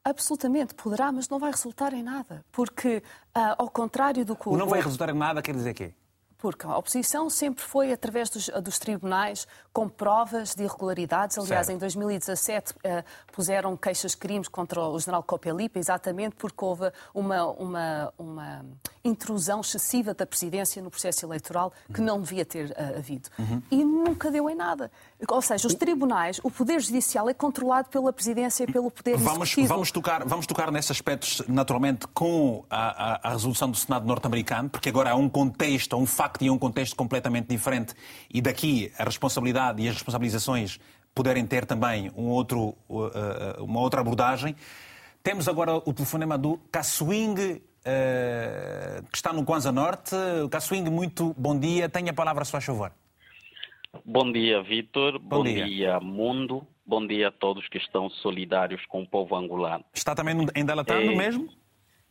Absolutamente, 0.04 0.74
poderá, 0.74 1.11
mas 1.11 1.28
não 1.28 1.38
vai 1.38 1.50
resultar 1.50 1.92
em 1.92 2.02
nada. 2.02 2.44
Porque, 2.52 3.02
uh, 3.36 3.54
ao 3.59 3.68
contrário 3.68 4.24
do 4.24 4.36
que 4.36 4.48
o. 4.48 4.57
não 4.57 4.68
vai 4.68 4.80
resultar 4.80 5.09
em 5.11 5.18
nada 5.18 5.42
quer 5.42 5.52
dizer 5.52 5.74
quê? 5.74 5.92
Porque 6.39 6.66
a 6.66 6.76
oposição 6.76 7.30
sempre 7.30 7.64
foi 7.64 7.93
através 7.93 8.28
dos, 8.28 8.49
dos 8.62 8.78
tribunais 8.78 9.47
com 9.72 9.89
provas 9.89 10.55
de 10.55 10.64
irregularidades. 10.64 11.39
Aliás, 11.39 11.66
certo. 11.66 11.76
em 11.76 11.78
2017 11.78 12.72
uh, 12.72 12.76
eh, 12.82 13.05
puseram 13.32 13.76
queixas 13.76 14.12
de 14.12 14.16
crimes 14.16 14.49
contra 14.49 14.80
o 14.80 14.99
general 14.99 15.22
Copelipa, 15.22 15.78
exatamente 15.78 16.37
porque 16.37 16.64
houve 16.64 16.91
uma, 17.14 17.45
uma, 17.47 18.12
uma 18.18 18.64
intrusão 19.05 19.61
excessiva 19.61 20.14
da 20.14 20.26
presidência 20.26 20.82
no 20.82 20.91
processo 20.91 21.24
eleitoral 21.24 21.72
que 21.93 22.01
não 22.01 22.20
devia 22.20 22.45
ter 22.45 22.70
uh, 22.70 22.99
havido. 22.99 23.28
Uhum. 23.39 23.62
E 23.70 23.84
nunca 23.84 24.30
deu 24.30 24.49
em 24.51 24.55
nada. 24.55 24.91
Ou 25.28 25.41
seja, 25.41 25.66
os 25.66 25.74
tribunais, 25.74 26.41
o 26.43 26.51
poder 26.51 26.80
judicial 26.80 27.28
é 27.28 27.34
controlado 27.34 27.89
pela 27.89 28.12
presidência 28.12 28.64
e 28.64 28.72
pelo 28.72 28.91
poder 28.91 29.16
vamos, 29.16 29.49
executivo. 29.49 29.68
Vamos 29.68 29.91
tocar, 29.91 30.24
vamos 30.24 30.47
tocar 30.47 30.70
nesses 30.70 30.91
aspectos, 30.91 31.43
naturalmente, 31.49 32.07
com 32.09 32.64
a, 32.68 33.28
a, 33.28 33.28
a 33.28 33.32
resolução 33.32 33.70
do 33.70 33.76
Senado 33.76 34.07
norte-americano, 34.07 34.68
porque 34.68 34.89
agora 34.89 35.11
há 35.11 35.14
um 35.14 35.28
contexto, 35.28 35.97
um 35.97 36.07
facto 36.27 36.43
e 36.43 36.51
um 36.51 36.59
contexto 36.59 36.97
completamente 36.97 37.47
diferente 37.47 37.95
e 38.33 38.41
daqui 38.41 38.93
a 38.99 39.05
responsabilidade 39.05 39.83
e 39.83 39.89
as 39.89 39.95
responsabilizações 39.95 40.81
puderem 41.14 41.47
ter 41.47 41.64
também 41.64 42.11
um 42.16 42.29
outro, 42.29 42.74
uh, 42.89 43.07
uh, 43.07 43.64
uma 43.64 43.81
outra 43.81 44.01
abordagem. 44.01 44.55
Temos 45.22 45.49
agora 45.49 45.77
o 45.77 45.93
telefonema 45.93 46.37
do 46.37 46.59
Caswing 46.70 47.61
que 49.12 49.16
está 49.16 49.33
no 49.33 49.45
Kwanza 49.45 49.70
Norte. 49.70 50.16
Caswing, 50.51 50.91
muito 50.91 51.33
bom 51.39 51.57
dia. 51.57 51.89
Tenha 51.89 52.11
a 52.11 52.14
palavra, 52.14 52.45
se 52.45 52.51
faz 52.51 52.64
favor. 52.64 52.91
Bom 54.05 54.33
dia, 54.33 54.61
Vitor. 54.61 55.20
Bom, 55.20 55.39
bom 55.39 55.45
dia. 55.45 55.64
dia. 55.64 56.01
mundo. 56.01 56.66
Bom 56.85 57.07
dia 57.07 57.29
a 57.29 57.31
todos 57.31 57.68
que 57.68 57.79
estão 57.79 58.11
solidários 58.11 58.85
com 58.87 59.03
o 59.03 59.09
povo 59.09 59.37
angolano. 59.37 59.85
Está 59.95 60.16
também 60.16 60.37
em 60.57 60.64
Dalatando 60.64 61.12
é... 61.12 61.14
mesmo? 61.14 61.49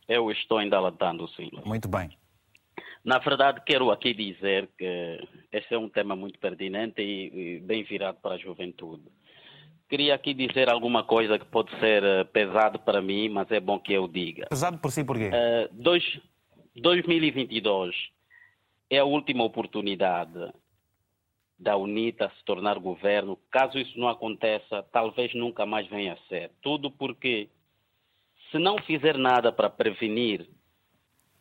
Eu 0.08 0.30
estou 0.30 0.62
em 0.62 0.68
Dalatando, 0.68 1.28
sim. 1.28 1.50
Muito 1.64 1.88
bem. 1.88 2.10
Na 3.06 3.20
verdade, 3.20 3.62
quero 3.64 3.92
aqui 3.92 4.12
dizer 4.12 4.68
que 4.76 5.20
este 5.52 5.72
é 5.72 5.78
um 5.78 5.88
tema 5.88 6.16
muito 6.16 6.40
pertinente 6.40 7.00
e 7.00 7.60
bem 7.60 7.84
virado 7.84 8.18
para 8.20 8.34
a 8.34 8.38
juventude. 8.38 9.04
Queria 9.88 10.12
aqui 10.16 10.34
dizer 10.34 10.68
alguma 10.68 11.04
coisa 11.04 11.38
que 11.38 11.44
pode 11.44 11.70
ser 11.78 12.02
uh, 12.02 12.24
pesado 12.32 12.80
para 12.80 13.00
mim, 13.00 13.28
mas 13.28 13.48
é 13.52 13.60
bom 13.60 13.78
que 13.78 13.92
eu 13.92 14.08
diga. 14.08 14.48
Pesado 14.48 14.78
por 14.78 14.90
si 14.90 15.04
porquê? 15.04 15.28
Uh, 15.28 15.72
dois, 15.72 16.02
2022 16.74 17.94
é 18.90 18.98
a 18.98 19.04
última 19.04 19.44
oportunidade 19.44 20.52
da 21.56 21.76
UNITA 21.76 22.28
se 22.36 22.44
tornar 22.44 22.76
governo. 22.80 23.38
Caso 23.52 23.78
isso 23.78 23.96
não 24.00 24.08
aconteça, 24.08 24.82
talvez 24.90 25.32
nunca 25.32 25.64
mais 25.64 25.86
venha 25.86 26.14
a 26.14 26.28
ser. 26.28 26.50
Tudo 26.60 26.90
porque, 26.90 27.48
se 28.50 28.58
não 28.58 28.78
fizer 28.78 29.16
nada 29.16 29.52
para 29.52 29.70
prevenir, 29.70 30.50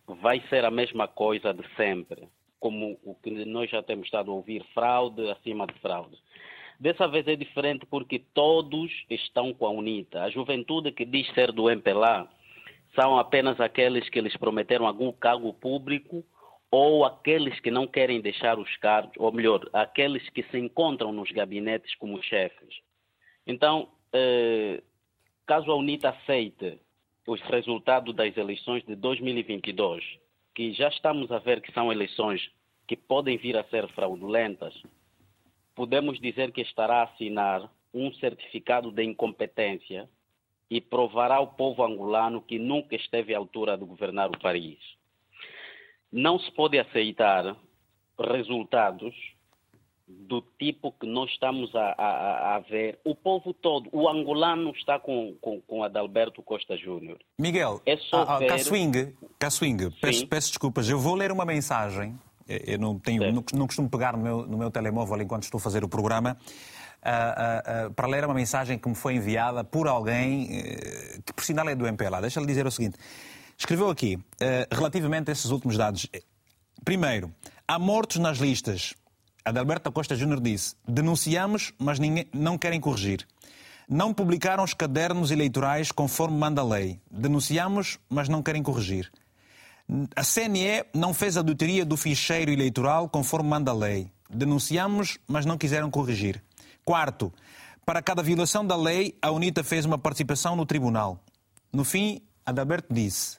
vai 0.08 0.42
ser 0.50 0.66
a 0.66 0.72
mesma 0.72 1.08
coisa 1.08 1.54
de 1.54 1.64
sempre, 1.76 2.28
como 2.60 3.00
o 3.04 3.16
que 3.16 3.32
nós 3.46 3.70
já 3.70 3.82
temos 3.82 4.06
estado 4.06 4.32
a 4.32 4.34
ouvir, 4.34 4.64
fraude 4.74 5.30
acima 5.30 5.66
de 5.68 5.74
fraude. 5.80 6.18
Dessa 6.80 7.08
vez 7.08 7.28
é 7.28 7.36
diferente 7.36 7.86
porque 7.86 8.20
todos 8.34 8.92
estão 9.10 9.54
com 9.54 9.66
a 9.66 9.70
UNITA. 9.70 10.24
A 10.24 10.30
juventude 10.30 10.92
que 10.92 11.06
diz 11.06 11.28
ser 11.34 11.52
do 11.52 11.70
MPLA 11.70 12.28
são 12.94 13.18
apenas 13.18 13.60
aqueles 13.60 14.10
que 14.10 14.20
eles 14.20 14.36
prometeram 14.38 14.86
algum 14.86 15.12
cargo 15.12 15.54
público 15.54 16.26
ou 16.70 17.06
aqueles 17.06 17.58
que 17.62 17.72
não 17.72 17.88
querem 17.88 18.20
deixar 18.20 18.60
os 18.60 18.76
cargos, 18.78 19.14
ou 19.18 19.32
melhor, 19.32 19.70
aqueles 19.72 20.28
que 20.30 20.44
se 20.44 20.58
encontram 20.58 21.14
nos 21.14 21.32
gabinetes 21.32 21.96
como 21.96 22.22
chefes. 22.22 22.76
Então, 23.48 23.88
eh, 24.12 24.82
caso 25.46 25.72
a 25.72 25.76
UNITA 25.76 26.10
aceite 26.10 26.80
os 27.28 27.42
resultados 27.42 28.16
das 28.16 28.36
eleições 28.38 28.84
de 28.86 28.96
2022, 28.96 30.04
que 30.54 30.74
já 30.74 30.90
estamos 30.90 31.32
a 31.32 31.40
ver 31.40 31.62
que 31.62 31.72
são 31.72 31.92
eleições 31.92 32.42
que 32.88 32.96
podem 32.96 33.38
vir 33.38 33.58
a 33.58 33.64
ser 33.66 33.88
fraudulentas, 33.90 34.74
podemos 35.74 36.20
dizer 36.20 36.52
que 36.52 36.62
estará 36.62 36.98
a 36.98 37.04
assinar 37.04 37.70
um 37.94 38.14
certificado 38.14 38.92
de 38.92 39.04
incompetência 39.04 40.10
e 40.70 40.80
provará 40.80 41.36
ao 41.36 41.48
povo 41.48 41.84
angolano 41.84 42.42
que 42.42 42.60
nunca 42.60 42.96
esteve 42.96 43.34
à 43.34 43.38
altura 43.38 43.78
de 43.78 43.86
governar 43.86 44.30
o 44.30 44.40
país. 44.40 44.80
Não 46.12 46.40
se 46.40 46.52
pode 46.52 46.78
aceitar 46.78 47.56
resultados 48.20 49.14
do 50.08 50.42
tipo 50.60 50.92
que 50.92 51.08
nós 51.08 51.32
estamos 51.32 51.74
a, 51.76 51.96
a, 51.98 52.56
a, 52.56 52.60
ver. 52.60 53.00
O 53.04 53.16
povo 53.16 53.54
todo, 53.54 53.90
o 53.92 54.08
angolano 54.08 54.72
está 54.72 55.00
com, 55.00 55.36
com, 55.42 55.60
com 55.62 55.84
Adalberto 55.84 56.44
Costa 56.44 56.78
Júnior. 56.78 57.18
Miguel, 57.40 57.82
é 57.86 57.98
só 57.98 58.22
a, 58.22 58.38
ver... 58.38 58.48
Caswing, 58.48 59.16
Caswing 59.40 59.78
peço, 60.00 60.28
peço 60.28 60.50
desculpas, 60.50 60.88
eu 60.90 61.00
vou 61.00 61.16
ler 61.16 61.32
uma 61.32 61.46
mensagem 61.46 62.18
eu 62.48 62.78
não, 62.78 63.00
tenho, 63.00 63.32
não, 63.34 63.44
não, 63.54 63.66
costumo 63.66 63.90
pegar 63.90 64.16
no 64.16 64.20
meu, 64.20 64.46
no 64.46 64.58
meu 64.58 64.70
telemóvel 64.70 65.20
enquanto 65.22 65.44
estou 65.44 65.58
a 65.58 65.62
fazer 65.62 65.84
o 65.84 65.90
programa. 65.90 66.38
Uh, 67.04 67.08
uh, 67.08 67.88
uh, 67.88 67.94
para 67.94 68.08
ler 68.08 68.26
uma 68.26 68.34
mensagem 68.34 68.78
que 68.78 68.88
me 68.88 68.96
foi 68.96 69.16
enviada 69.16 69.64
por 69.64 69.88
alguém 69.88 70.48
eh, 70.52 71.20
que, 71.24 71.34
por 71.34 71.44
sinal, 71.44 71.68
é 71.70 71.76
do 71.76 71.86
MPLA. 71.86 72.22
Deixa-lhe 72.22 72.48
dizer 72.48 72.66
o 72.66 72.72
seguinte. 72.72 72.98
Escreveu 73.58 73.90
aqui, 73.90 74.18
eh, 74.40 74.68
relativamente 74.72 75.30
a 75.30 75.34
esses 75.34 75.52
últimos 75.52 75.78
dados. 75.78 76.08
Primeiro, 76.84 77.32
há 77.68 77.80
mortos 77.80 78.18
nas 78.18 78.38
listas. 78.38 78.96
Adalberto 79.46 79.92
Costa 79.92 80.16
Júnior 80.16 80.42
disse: 80.42 80.76
denunciamos, 80.88 81.72
mas 81.78 82.00
ninguém, 82.00 82.28
não 82.34 82.58
querem 82.58 82.82
corrigir. 82.82 83.28
Não 83.88 84.12
publicaram 84.12 84.64
os 84.64 84.74
cadernos 84.74 85.30
eleitorais 85.30 85.92
conforme 85.92 86.36
manda 86.36 86.62
a 86.62 86.66
lei. 86.66 87.00
Denunciamos, 87.12 88.00
mas 88.10 88.28
não 88.28 88.42
querem 88.42 88.64
corrigir. 88.64 89.12
A 90.16 90.24
CNE 90.24 90.84
não 90.92 91.14
fez 91.14 91.38
a 91.38 91.42
auditoria 91.42 91.86
do 91.86 91.96
ficheiro 91.96 92.52
eleitoral 92.52 93.08
conforme 93.08 93.48
manda 93.48 93.70
a 93.70 93.76
lei. 93.76 94.10
Denunciamos, 94.28 95.20
mas 95.28 95.46
não 95.46 95.60
quiseram 95.60 95.92
corrigir. 95.92 96.44
Quarto, 96.84 97.32
para 97.86 98.02
cada 98.02 98.24
violação 98.24 98.66
da 98.66 98.76
lei, 98.76 99.16
a 99.22 99.30
UNITA 99.30 99.64
fez 99.64 99.86
uma 99.86 100.00
participação 100.00 100.56
no 100.56 100.66
tribunal. 100.66 101.20
No 101.72 101.84
fim, 101.84 102.24
Adalberto 102.44 102.92
disse: 102.92 103.38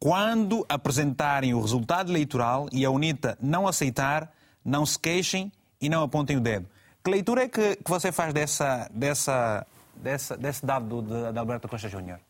Quando 0.00 0.66
apresentarem 0.68 1.54
o 1.54 1.60
resultado 1.60 2.10
eleitoral 2.10 2.68
e 2.72 2.84
a 2.84 2.90
UNITA 2.90 3.38
não 3.40 3.68
aceitar, 3.68 4.32
não 4.68 4.84
se 4.84 4.98
queixem 4.98 5.50
e 5.80 5.88
não 5.88 6.02
apontem 6.02 6.36
o 6.36 6.40
dedo. 6.40 6.68
Que 7.02 7.10
leitura 7.10 7.44
é 7.44 7.48
que, 7.48 7.76
que 7.76 7.90
você 7.90 8.12
faz 8.12 8.34
dessa, 8.34 8.88
dessa, 8.92 9.66
dessa, 9.96 10.36
desse 10.36 10.66
dado 10.66 11.02
de, 11.02 11.32
de 11.32 11.38
Alberto 11.38 11.68
Costa 11.68 11.88
Júnior? 11.88 12.20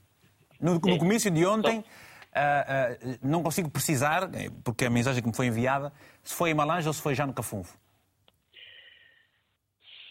No, 0.60 0.74
no 0.74 0.98
comício 0.98 1.30
de 1.30 1.44
ontem, 1.44 1.78
uh, 1.78 1.82
uh, 1.82 3.18
não 3.22 3.42
consigo 3.42 3.70
precisar, 3.70 4.28
porque 4.62 4.84
a 4.84 4.90
mensagem 4.90 5.22
que 5.22 5.28
me 5.28 5.34
foi 5.34 5.46
enviada, 5.46 5.92
se 6.22 6.34
foi 6.34 6.50
em 6.50 6.54
Malange 6.54 6.86
ou 6.86 6.94
se 6.94 7.02
foi 7.02 7.14
já 7.14 7.26
no 7.26 7.32
Cafunfo. 7.32 7.76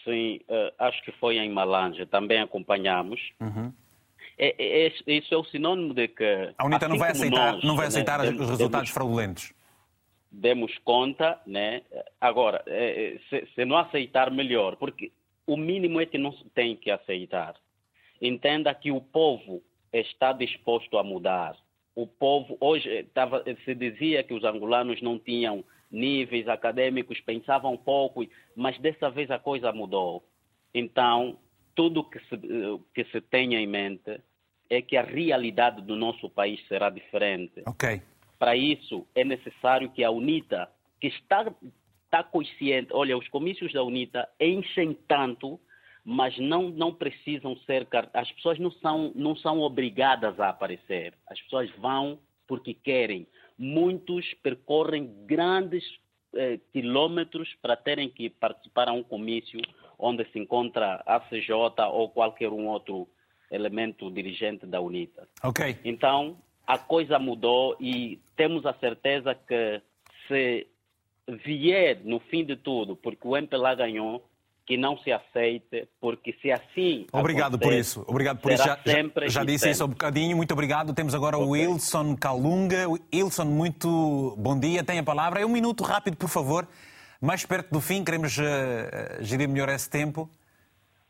Sim, 0.04 0.40
uh, 0.48 0.72
acho 0.78 1.02
que 1.04 1.12
foi 1.12 1.36
em 1.36 1.50
Malange. 1.50 2.04
Também 2.06 2.40
acompanhamos. 2.40 3.20
Uhum. 3.40 3.72
É, 4.38 4.54
é, 4.58 4.86
é, 4.86 5.12
isso 5.12 5.34
é 5.34 5.36
o 5.36 5.44
sinônimo 5.44 5.92
de 5.92 6.08
que. 6.08 6.54
A 6.56 6.64
UNITA 6.64 6.86
assim 6.86 6.92
não 6.92 6.98
vai 6.98 7.10
aceitar, 7.10 7.52
nós, 7.52 7.64
não 7.64 7.76
vai 7.76 7.86
aceitar 7.86 8.18
né, 8.18 8.30
os 8.30 8.50
resultados 8.50 8.70
demos, 8.70 8.90
fraudulentos. 8.90 9.52
Demos 10.30 10.76
conta, 10.78 11.40
né? 11.46 11.82
Agora, 12.20 12.62
é, 12.66 13.14
é, 13.14 13.18
se, 13.28 13.46
se, 13.54 13.64
não 13.64 13.78
aceitar, 13.78 14.30
melhor, 14.30 14.76
porque 14.76 15.10
o 15.46 15.56
mínimo 15.56 16.00
é 16.00 16.06
que 16.06 16.18
não 16.18 16.32
se 16.32 16.44
tem 16.50 16.76
que 16.76 16.90
aceitar. 16.90 17.54
Entenda 18.20 18.74
que 18.74 18.90
o 18.90 19.00
povo 19.00 19.62
está 19.92 20.32
disposto 20.32 20.98
a 20.98 21.02
mudar. 21.02 21.56
O 21.94 22.06
povo, 22.06 22.56
hoje, 22.60 23.04
tava, 23.14 23.42
se 23.64 23.74
dizia 23.74 24.22
que 24.22 24.34
os 24.34 24.44
angolanos 24.44 25.00
não 25.00 25.18
tinham 25.18 25.64
níveis 25.90 26.46
acadêmicos, 26.46 27.20
pensavam 27.20 27.76
pouco, 27.76 28.26
mas 28.54 28.78
dessa 28.78 29.10
vez 29.10 29.30
a 29.30 29.38
coisa 29.38 29.72
mudou. 29.72 30.22
Então, 30.74 31.38
tudo 31.74 32.04
que 32.04 32.18
se, 32.20 32.36
que 32.94 33.04
se 33.10 33.20
tenha 33.22 33.58
em 33.58 33.66
mente 33.66 34.20
é 34.68 34.82
que 34.82 34.96
a 34.96 35.02
realidade 35.02 35.80
do 35.82 35.96
nosso 35.96 36.28
país 36.28 36.60
será 36.68 36.90
diferente. 36.90 37.62
Ok. 37.66 38.02
Para 38.38 38.56
isso, 38.56 39.06
é 39.14 39.24
necessário 39.24 39.90
que 39.90 40.04
a 40.04 40.10
UNITA, 40.10 40.68
que 41.00 41.08
está, 41.08 41.52
está 42.04 42.22
consciente, 42.22 42.90
olha, 42.92 43.16
os 43.16 43.28
comícios 43.28 43.72
da 43.72 43.82
UNITA 43.82 44.28
enchem 44.40 44.96
tanto, 45.06 45.60
mas 46.04 46.38
não, 46.38 46.70
não 46.70 46.94
precisam 46.94 47.56
ser. 47.58 47.86
As 48.14 48.30
pessoas 48.32 48.58
não 48.58 48.70
são, 48.70 49.12
não 49.14 49.36
são 49.36 49.60
obrigadas 49.60 50.38
a 50.40 50.48
aparecer. 50.48 51.14
As 51.26 51.40
pessoas 51.42 51.70
vão 51.76 52.18
porque 52.46 52.72
querem. 52.72 53.26
Muitos 53.58 54.24
percorrem 54.42 55.12
grandes 55.26 55.84
eh, 56.34 56.58
quilômetros 56.72 57.54
para 57.60 57.76
terem 57.76 58.08
que 58.08 58.30
participar 58.30 58.88
a 58.88 58.92
um 58.92 59.02
comício 59.02 59.60
onde 59.98 60.24
se 60.30 60.38
encontra 60.38 61.02
a 61.04 61.20
CJ 61.20 61.52
ou 61.92 62.08
qualquer 62.10 62.50
um 62.50 62.66
outro 62.68 63.08
elemento 63.50 64.10
dirigente 64.10 64.66
da 64.66 64.80
UNITA. 64.80 65.26
Ok. 65.42 65.76
Então, 65.84 66.38
a 66.68 66.76
coisa 66.76 67.18
mudou 67.18 67.74
e 67.80 68.20
temos 68.36 68.66
a 68.66 68.74
certeza 68.74 69.34
que 69.34 69.80
se 70.28 70.66
vier 71.26 72.00
no 72.04 72.20
fim 72.20 72.44
de 72.44 72.56
tudo, 72.56 72.94
porque 72.94 73.26
o 73.26 73.34
MPLA 73.34 73.74
ganhou, 73.74 74.22
que 74.66 74.76
não 74.76 74.98
se 74.98 75.10
aceite, 75.10 75.88
porque 75.98 76.34
se 76.42 76.52
assim. 76.52 77.06
Obrigado 77.10 77.58
por 77.58 77.72
isso. 77.72 78.04
Obrigado 78.06 78.38
por 78.40 78.52
isso. 78.52 78.62
Já, 78.62 78.78
já, 78.84 79.28
já 79.28 79.44
disse 79.44 79.70
isso 79.70 79.82
há 79.82 79.86
um 79.86 79.90
bocadinho. 79.90 80.36
Muito 80.36 80.52
obrigado. 80.52 80.92
Temos 80.92 81.14
agora 81.14 81.38
okay. 81.38 81.48
o 81.48 81.50
Wilson 81.52 82.14
Calunga. 82.14 82.86
Wilson, 83.14 83.46
muito 83.46 84.36
bom 84.36 84.60
dia. 84.60 84.84
Tem 84.84 84.98
a 84.98 85.02
palavra. 85.02 85.40
É 85.40 85.46
um 85.46 85.48
minuto 85.48 85.82
rápido, 85.82 86.18
por 86.18 86.28
favor. 86.28 86.68
Mais 87.18 87.46
perto 87.46 87.72
do 87.72 87.80
fim, 87.80 88.04
queremos 88.04 88.36
uh, 88.36 88.42
gerir 89.20 89.48
melhor 89.48 89.70
esse 89.70 89.88
tempo. 89.88 90.28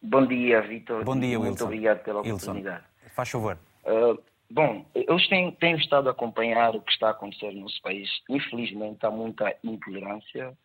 Bom 0.01 0.25
dia, 0.25 0.63
Vitor. 0.63 1.05
Bom 1.05 1.19
dia, 1.19 1.37
Wilson. 1.37 1.49
Muito 1.49 1.65
obrigado 1.65 2.05
pela 2.05 2.21
oportunidade. 2.21 2.85
Wilson, 2.85 3.15
faz 3.17 3.29
favor. 3.29 3.59
Uh, 3.85 4.23
bom, 4.51 4.84
eu 4.94 5.16
tenho, 5.28 5.53
tenho, 5.53 5.78
estado 5.78 6.09
a 6.09 6.12
acompanhar 6.12 6.74
o 6.74 6.80
que 6.80 6.92
está 6.92 7.09
a 7.09 7.11
acontecer 7.11 7.53
no 7.53 7.62
nosso 7.62 7.80
país. 7.82 8.09
Infelizmente, 8.28 9.05
há 9.05 9.11
muita 9.11 9.55
intolerância, 9.62 10.57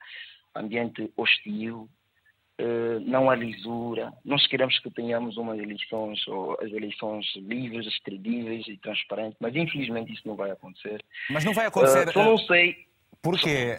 ambiente 0.56 1.12
hostil, 1.18 1.90
uh, 2.62 3.00
não 3.02 3.30
há 3.30 3.36
lisura. 3.36 4.14
Nós 4.24 4.46
queremos 4.48 4.78
que 4.80 4.90
tenhamos 4.92 5.38
umas 5.38 5.60
eleições, 5.60 6.28
ou 6.28 6.58
as 6.62 6.72
eleições 6.72 7.26
livres, 7.36 8.00
credíveis 8.00 8.68
e 8.68 8.78
transparentes, 8.78 9.38
mas 9.40 9.56
infelizmente 9.56 10.14
isso 10.14 10.28
não 10.28 10.36
vai 10.36 10.52
acontecer. 10.52 11.04
Mas 11.30 11.44
não 11.44 11.54
vai 11.54 11.66
acontecer. 11.66 12.10
Uh, 12.10 12.14
só 12.14 12.24
não 12.24 12.38
sei. 12.38 12.88
Porquê? 13.22 13.78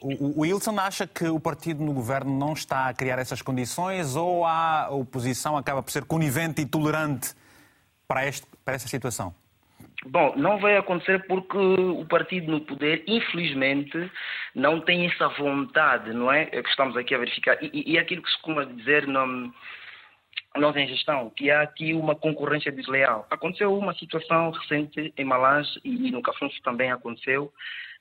O 0.00 0.42
Wilson 0.42 0.78
acha 0.78 1.04
que 1.04 1.26
o 1.26 1.40
partido 1.40 1.82
no 1.82 1.92
governo 1.92 2.32
não 2.38 2.52
está 2.52 2.86
a 2.88 2.94
criar 2.94 3.18
essas 3.18 3.42
condições 3.42 4.14
ou 4.14 4.44
a 4.44 4.88
oposição 4.88 5.56
acaba 5.56 5.82
por 5.82 5.90
ser 5.90 6.04
conivente 6.04 6.62
e 6.62 6.66
tolerante 6.66 7.34
para, 8.06 8.26
este, 8.26 8.46
para 8.64 8.74
essa 8.74 8.88
situação? 8.88 9.34
Bom, 10.04 10.34
não 10.36 10.58
vai 10.58 10.76
acontecer 10.76 11.24
porque 11.26 11.56
o 11.56 12.04
partido 12.06 12.50
no 12.50 12.60
poder, 12.60 13.04
infelizmente, 13.06 14.10
não 14.54 14.80
tem 14.80 15.06
essa 15.06 15.28
vontade, 15.28 16.12
não 16.12 16.32
é? 16.32 16.48
é 16.50 16.62
que 16.62 16.68
estamos 16.68 16.96
aqui 16.96 17.14
a 17.14 17.18
verificar. 17.18 17.56
E, 17.62 17.92
e, 17.92 17.98
aquilo 17.98 18.22
que 18.22 18.30
se 18.30 18.36
costuma 18.42 18.64
dizer 18.64 19.06
não, 19.06 19.52
nós 20.56 20.74
em 20.76 20.88
gestão, 20.88 21.30
que 21.30 21.50
há 21.50 21.62
aqui 21.62 21.94
uma 21.94 22.16
concorrência 22.16 22.72
desleal. 22.72 23.26
Aconteceu 23.30 23.72
uma 23.76 23.94
situação 23.94 24.50
recente 24.50 25.12
em 25.16 25.24
Malange 25.24 25.80
e 25.84 26.10
no 26.10 26.20
Cafunço 26.20 26.60
também 26.62 26.90
aconteceu, 26.90 27.52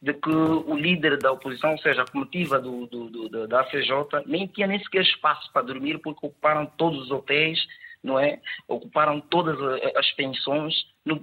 de 0.01 0.13
que 0.13 0.29
o 0.29 0.75
líder 0.75 1.17
da 1.19 1.31
oposição, 1.31 1.71
ou 1.71 1.77
seja, 1.77 2.01
a 2.01 2.11
comitiva 2.11 2.59
do, 2.59 2.87
do, 2.87 3.09
do, 3.09 3.47
da 3.47 3.61
ACJ, 3.61 3.91
nem 4.25 4.47
tinha 4.47 4.65
nem 4.65 4.79
sequer 4.79 5.03
espaço 5.03 5.51
para 5.53 5.61
dormir 5.61 5.99
porque 5.99 6.25
ocuparam 6.25 6.65
todos 6.65 7.03
os 7.03 7.11
hotéis, 7.11 7.59
não 8.03 8.19
é? 8.19 8.39
Ocuparam 8.67 9.21
todas 9.21 9.57
as 9.95 10.11
pensões. 10.13 10.73
No, 11.05 11.19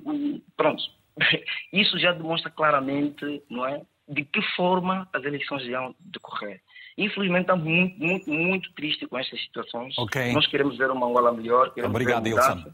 pronto. 0.57 0.83
Isso 1.73 1.99
já 1.99 2.13
demonstra 2.13 2.51
claramente, 2.51 3.43
não 3.51 3.67
é? 3.67 3.83
De 4.09 4.25
que 4.25 4.41
forma 4.57 5.09
as 5.13 5.23
eleições 5.25 5.63
irão 5.65 5.95
decorrer. 6.01 6.61
Infelizmente, 6.97 7.43
estamos 7.43 7.65
muito, 7.65 7.99
muito, 7.99 8.31
muito 8.31 8.73
tristes 8.73 9.09
com 9.09 9.19
estas 9.19 9.41
situações. 9.43 9.97
Okay. 9.99 10.33
Nós 10.33 10.47
queremos 10.47 10.77
ver 10.77 10.91
uma 10.91 11.07
Angola 11.07 11.33
melhor. 11.33 11.73
Obrigado, 11.85 12.27
Ilson. 12.27 12.73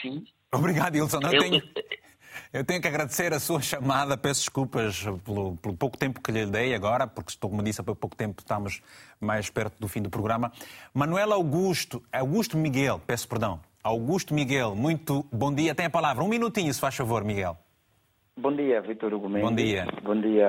Sim. 0.00 0.24
Obrigado, 0.52 0.96
Ilson. 0.96 1.20
Eu, 1.22 1.32
eu 1.32 1.40
tenho... 1.40 1.62
Eu 2.52 2.64
tenho 2.64 2.80
que 2.80 2.88
agradecer 2.88 3.32
a 3.32 3.40
sua 3.40 3.60
chamada, 3.60 4.16
peço 4.16 4.40
desculpas 4.40 5.04
pelo, 5.24 5.56
pelo, 5.56 5.76
pouco 5.76 5.98
tempo 5.98 6.20
que 6.20 6.32
lhe 6.32 6.46
dei 6.46 6.74
agora, 6.74 7.06
porque, 7.06 7.32
como 7.40 7.62
disse, 7.62 7.80
há 7.80 7.84
pouco 7.84 8.16
tempo 8.16 8.40
estamos 8.40 8.82
mais 9.20 9.50
perto 9.50 9.78
do 9.80 9.88
fim 9.88 10.02
do 10.02 10.10
programa. 10.10 10.52
Manuel 10.92 11.32
Augusto, 11.32 12.02
Augusto 12.12 12.56
Miguel, 12.56 13.00
peço 13.06 13.28
perdão, 13.28 13.60
Augusto 13.82 14.32
Miguel, 14.32 14.74
muito 14.74 15.24
bom 15.32 15.54
dia. 15.54 15.74
Tem 15.74 15.86
a 15.86 15.90
palavra, 15.90 16.24
um 16.24 16.28
minutinho, 16.28 16.72
se 16.72 16.80
faz 16.80 16.94
favor, 16.94 17.24
Miguel. 17.24 17.56
Bom 18.36 18.52
dia, 18.52 18.80
Vitor 18.80 19.14
Hugo 19.14 19.28
Mendes. 19.28 19.48
Bom 19.48 19.54
dia. 19.54 19.86
Bom 20.02 20.20
dia 20.20 20.48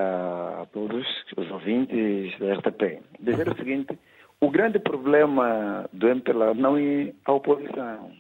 a 0.61 0.65
todos 0.73 1.05
os 1.37 1.51
ouvintes 1.51 2.37
da 2.39 2.55
RTP. 2.55 2.99
Dizer 3.19 3.47
o 3.47 3.55
seguinte, 3.55 3.99
o 4.41 4.49
grande 4.49 4.79
problema 4.79 5.87
do 5.93 6.07
MPLA 6.07 6.53
não 6.55 6.77
é 6.77 7.13
a 7.25 7.31
oposição, 7.33 8.11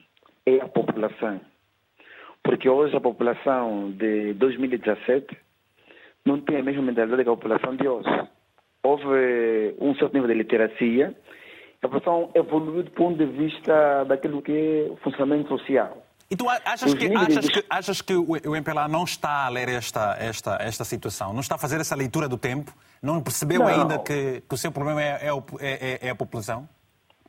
é 0.45 0.61
a 0.61 0.67
população. 0.67 1.41
Porque 2.45 2.69
hoje 2.69 2.95
a 2.95 3.01
população 3.01 3.91
de 3.91 4.35
2017 4.35 5.35
não 6.23 6.39
tem 6.41 6.59
a 6.59 6.63
mesma 6.63 6.83
mentalidade 6.83 7.23
que 7.23 7.29
a 7.29 7.35
população 7.35 7.75
de 7.75 7.87
hoje. 7.87 8.07
Houve 8.83 9.75
um 9.79 9.95
certo 9.95 10.13
nível 10.13 10.27
de 10.27 10.35
literacia, 10.35 11.15
a 11.81 11.87
população 11.87 12.29
evoluiu 12.35 12.83
do 12.83 12.91
ponto 12.91 13.17
de 13.17 13.25
vista 13.25 14.03
daquilo 14.03 14.43
que 14.43 14.51
é 14.51 14.91
o 14.91 14.95
funcionamento 14.97 15.49
social. 15.49 16.05
E 16.29 16.35
tu 16.35 16.47
achas 16.47 16.93
que, 16.93 17.15
achas, 17.15 17.49
que, 17.49 17.65
achas 17.67 18.01
que 18.01 18.13
o 18.13 18.55
MPLA 18.55 18.87
não 18.87 19.03
está 19.03 19.47
a 19.47 19.49
ler 19.49 19.69
esta, 19.69 20.15
esta, 20.19 20.57
esta 20.61 20.83
situação? 20.83 21.33
Não 21.33 21.39
está 21.39 21.55
a 21.55 21.57
fazer 21.57 21.79
essa 21.79 21.95
leitura 21.95 22.27
do 22.29 22.37
tempo? 22.37 22.71
Não 23.01 23.21
percebeu 23.21 23.59
não. 23.59 23.67
ainda 23.67 23.97
que, 23.99 24.41
que, 24.47 24.53
o 24.53 24.57
seu 24.57 24.71
problema 24.71 25.01
é, 25.01 25.29
é, 25.29 25.29
é, 25.61 26.07
é 26.07 26.09
a 26.11 26.15
população? 26.15 26.69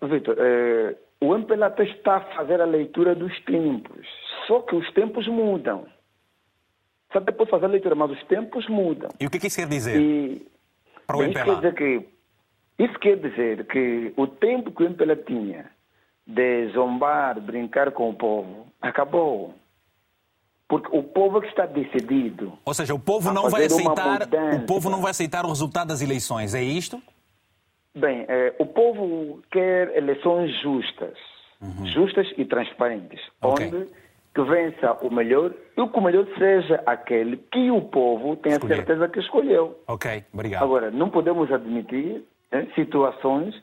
Vitor, 0.02 0.36
é, 0.38 0.94
o 1.20 1.34
MPLA 1.34 1.74
está 1.80 2.16
a 2.16 2.20
fazer 2.36 2.60
a 2.60 2.66
leitura 2.66 3.14
dos 3.14 3.32
tempos. 3.44 4.06
Só 4.46 4.60
que 4.60 4.76
os 4.76 4.90
tempos 4.92 5.26
mudam. 5.26 5.86
Sabe, 7.12 7.26
depois 7.26 7.48
fazer 7.48 7.66
a 7.66 7.68
leitura, 7.68 7.94
mas 7.94 8.10
os 8.10 8.22
tempos 8.24 8.68
mudam. 8.68 9.10
E 9.18 9.26
o 9.26 9.30
que, 9.30 9.36
é 9.36 9.40
que 9.40 9.46
isso 9.46 9.56
quer 9.56 9.68
dizer 9.68 10.00
e, 10.00 10.46
para 11.06 11.16
o 11.16 11.22
MPLA? 11.22 11.42
Isso 11.42 11.44
quer, 11.44 11.54
dizer 11.54 11.74
que, 11.74 12.08
isso 12.78 12.98
quer 12.98 13.16
dizer 13.16 13.66
que 13.66 14.12
o 14.16 14.26
tempo 14.26 14.70
que 14.70 14.82
o 14.82 14.86
MPLA 14.86 15.16
tinha 15.16 15.70
de 16.26 16.68
zombar, 16.72 17.40
brincar 17.40 17.92
com 17.92 18.10
o 18.10 18.14
povo, 18.14 18.66
acabou. 18.80 19.54
Porque 20.68 20.88
o 20.96 21.02
povo 21.02 21.38
é 21.38 21.40
que 21.42 21.46
está 21.46 21.64
decidido. 21.64 22.58
Ou 22.64 22.74
seja, 22.74 22.92
o 22.92 22.98
povo 22.98 23.32
não 23.32 23.48
vai 23.48 23.66
aceitar, 23.66 24.22
o 24.54 24.66
povo 24.66 24.90
não 24.90 25.00
vai 25.00 25.12
aceitar 25.12 25.44
o 25.44 25.48
resultado 25.48 25.88
das 25.88 26.02
eleições, 26.02 26.54
é 26.54 26.62
isto? 26.62 27.00
Bem, 27.94 28.24
é, 28.28 28.52
o 28.58 28.66
povo 28.66 29.40
quer 29.50 29.96
eleições 29.96 30.50
justas, 30.60 31.16
uhum. 31.60 31.86
justas 31.86 32.26
e 32.36 32.44
transparentes, 32.44 33.20
okay. 33.40 33.68
onde 33.68 33.86
que 34.36 34.42
vença 34.42 34.92
o 35.00 35.10
melhor 35.10 35.50
e 35.74 35.88
que 35.88 35.98
o 35.98 36.02
melhor 36.02 36.26
seja 36.36 36.82
aquele 36.84 37.38
que 37.50 37.70
o 37.70 37.80
povo 37.80 38.36
tem 38.36 38.52
a 38.52 38.60
certeza 38.60 39.08
que 39.08 39.18
escolheu. 39.18 39.80
Ok, 39.88 40.24
obrigado. 40.30 40.62
Agora, 40.62 40.90
não 40.90 41.08
podemos 41.08 41.50
admitir 41.50 42.22
né, 42.52 42.68
situações 42.74 43.54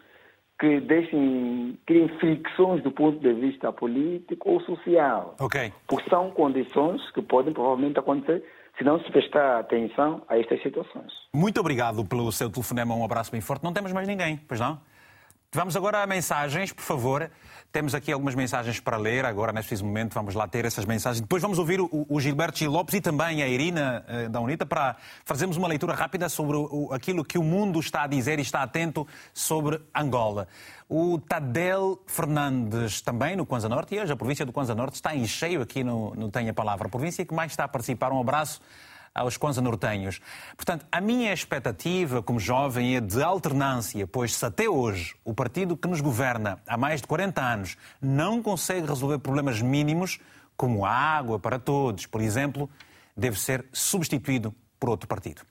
que 0.59 0.79
deixem, 0.79 1.77
criem 1.85 2.07
fricções 2.17 2.81
do 2.81 2.91
ponto 2.91 3.19
de 3.19 3.33
vista 3.33 3.71
político 3.71 4.49
ou 4.49 4.61
social. 4.61 5.35
Ok. 5.39 5.71
Porque 5.87 6.09
são 6.09 6.31
condições 6.31 7.07
que 7.11 7.21
podem 7.21 7.53
provavelmente 7.53 7.99
acontecer 7.99 8.43
se 8.75 8.83
não 8.83 8.99
se 8.99 9.11
prestar 9.11 9.59
atenção 9.59 10.23
a 10.27 10.39
estas 10.39 10.59
situações. 10.63 11.13
Muito 11.35 11.59
obrigado 11.59 12.03
pelo 12.03 12.31
seu 12.31 12.49
telefonema, 12.49 12.95
um 12.95 13.05
abraço 13.05 13.31
bem 13.31 13.41
forte. 13.41 13.63
Não 13.63 13.73
temos 13.73 13.93
mais 13.93 14.07
ninguém, 14.07 14.39
pois 14.47 14.59
não? 14.59 14.79
Vamos 15.55 15.75
agora 15.75 16.01
a 16.01 16.07
mensagens, 16.07 16.73
por 16.73 16.81
favor. 16.81 17.30
Temos 17.71 17.93
aqui 17.93 18.11
algumas 18.11 18.34
mensagens 18.34 18.80
para 18.80 18.97
ler, 18.97 19.23
agora 19.23 19.53
neste 19.53 19.67
preciso 19.67 19.85
momento 19.85 20.15
vamos 20.15 20.34
lá 20.34 20.47
ter 20.47 20.65
essas 20.65 20.84
mensagens. 20.84 21.21
Depois 21.21 21.43
vamos 21.43 21.59
ouvir 21.59 21.80
o, 21.80 22.19
Gilberto 22.19 22.57
Gil 22.57 22.71
Lopes 22.71 22.95
e 22.95 23.01
também 23.01 23.43
a 23.43 23.47
Irina 23.47 24.03
uh, 24.07 24.30
da 24.30 24.39
UNITA 24.39 24.65
para 24.65 24.95
fazermos 25.23 25.55
uma 25.55 25.67
leitura 25.67 25.93
rápida 25.93 26.27
sobre 26.27 26.57
aquilo 26.91 27.23
que 27.23 27.38
o 27.38 27.43
mundo 27.43 27.80
está 27.80 28.01
a 28.01 28.07
dizer 28.07 28.39
e 28.39 28.41
está 28.41 28.63
atento 28.63 29.07
sobre 29.31 29.80
Angola. 29.95 30.47
O 30.89 31.19
Tadel 31.19 32.01
Fernandes 32.07 33.01
também 33.01 33.35
no 33.35 33.45
Kwanza 33.45 33.69
Norte, 33.69 33.93
e 33.93 33.99
hoje 33.99 34.11
a 34.11 34.15
província 34.15 34.47
do 34.47 34.51
Kwanza 34.51 34.73
Norte 34.73 34.95
está 34.95 35.15
em 35.15 35.27
cheio 35.27 35.61
aqui 35.61 35.84
no, 35.84 36.15
no 36.15 36.31
Tem 36.31 36.49
a 36.49 36.53
Palavra. 36.53 36.88
A 36.88 36.89
província 36.89 37.23
que 37.23 37.34
mais 37.34 37.51
está 37.51 37.65
a 37.65 37.67
participar. 37.67 38.11
Um 38.11 38.19
abraço 38.19 38.59
aos 39.14 39.38
nortenhos. 39.61 40.19
Portanto, 40.56 40.85
a 40.91 40.99
minha 40.99 41.34
expectativa 41.34 42.22
como 42.23 42.40
jovem 42.40 42.95
é 42.95 43.02
de 43.02 43.22
alternância, 43.22 44.07
pois 44.07 44.35
se 44.35 44.45
até 44.45 44.68
hoje 44.68 45.15
o 45.23 45.34
partido 45.34 45.77
que 45.77 45.88
nos 45.88 46.02
governa 46.02 46.60
há 46.68 46.77
mais 46.77 47.02
de 47.02 47.07
40 47.07 47.41
anos 47.41 47.77
não 48.02 48.41
consegue 48.41 48.88
resolver 48.88 49.19
problemas 49.19 49.61
mínimos, 49.61 50.19
como 50.57 50.85
a 50.85 50.91
água 50.91 51.40
para 51.40 51.60
todos, 51.60 52.06
por 52.06 52.22
exemplo, 52.22 52.69
deve 53.15 53.40
ser 53.40 53.65
substituído 53.72 54.53
por 54.80 54.90
outro 54.90 55.07
partido. 55.07 55.41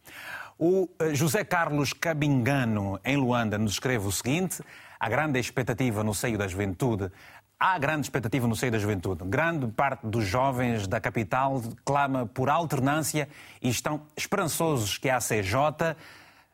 O 0.59 0.89
eh, 0.99 1.15
José 1.15 1.45
Carlos 1.45 1.93
Cabingano, 1.93 3.01
em 3.05 3.17
Luanda, 3.17 3.59
nos 3.59 3.73
escreve 3.73 4.07
o 4.07 4.13
seguinte: 4.13 4.63
a 5.03 5.09
grande 5.09 5.41
expectativa 5.41 6.05
no 6.05 6.15
seio 6.15 6.39
da 6.39 6.47
juventude 6.47 7.11
Há 7.65 7.79
grande 7.79 8.07
expectativa 8.07 8.49
no 8.49 8.57
seio 8.57 8.73
da 8.73 8.79
juventude. 8.79 9.23
Grande 9.25 9.69
parte 9.69 10.05
dos 10.05 10.25
jovens 10.25 10.89
da 10.89 11.01
capital 11.01 11.63
clama 11.85 12.27
por 12.27 12.51
alternância 12.51 13.29
e 13.63 13.69
estão 13.69 14.03
esperançosos 14.17 14.99
que 14.99 15.09
a 15.09 15.19
CJ 15.19 15.95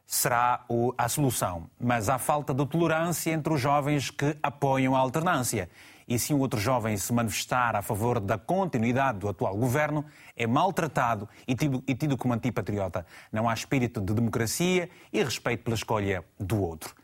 será 0.07 0.66
a 0.99 1.09
solução. 1.09 1.70
Mas 1.81 2.11
há 2.11 2.19
falta 2.19 2.53
de 2.53 2.66
tolerância 2.66 3.31
entre 3.33 3.51
os 3.55 3.59
jovens 3.59 4.11
que 4.11 4.37
apoiam 4.43 4.95
a 4.95 4.99
alternância. 4.99 5.70
E 6.07 6.19
se 6.19 6.35
um 6.35 6.41
outro 6.41 6.61
jovem 6.61 6.95
se 6.99 7.11
manifestar 7.11 7.75
a 7.75 7.81
favor 7.81 8.20
da 8.20 8.37
continuidade 8.37 9.19
do 9.20 9.31
atual 9.31 9.57
governo, 9.57 10.05
é 10.37 10.47
maltratado 10.47 11.27
e 11.47 11.55
tido, 11.55 11.83
e 11.89 11.95
tido 11.95 12.19
como 12.19 12.35
antipatriota. 12.35 13.07
Não 13.33 13.49
há 13.49 13.55
espírito 13.55 13.99
de 13.99 14.12
democracia 14.12 14.91
e 15.11 15.23
respeito 15.23 15.65
pela 15.65 15.75
escolha 15.75 16.23
do 16.39 16.61
outro. 16.61 16.95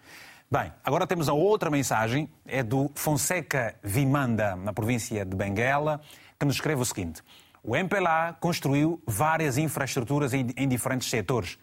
Bem, 0.57 0.73
agora 0.85 1.05
temos 1.05 1.29
a 1.29 1.33
outra 1.33 1.69
mensagem, 1.69 2.31
é 2.47 2.63
do 2.63 2.89
Fonseca 2.95 3.75
Vimanda, 3.83 4.55
na 4.55 4.73
província 4.73 5.25
de 5.25 5.37
Benguela, 5.37 6.01
que 6.39 6.47
nos 6.47 6.55
escreve 6.55 6.81
o 6.81 6.85
seguinte: 6.85 7.23
O 7.61 7.75
MPLA 7.75 8.37
construiu 8.39 9.03
várias 9.05 9.59
infraestruturas 9.59 10.33
em, 10.33 10.47
em 10.57 10.69
diferentes 10.69 11.11
setores. 11.11 11.59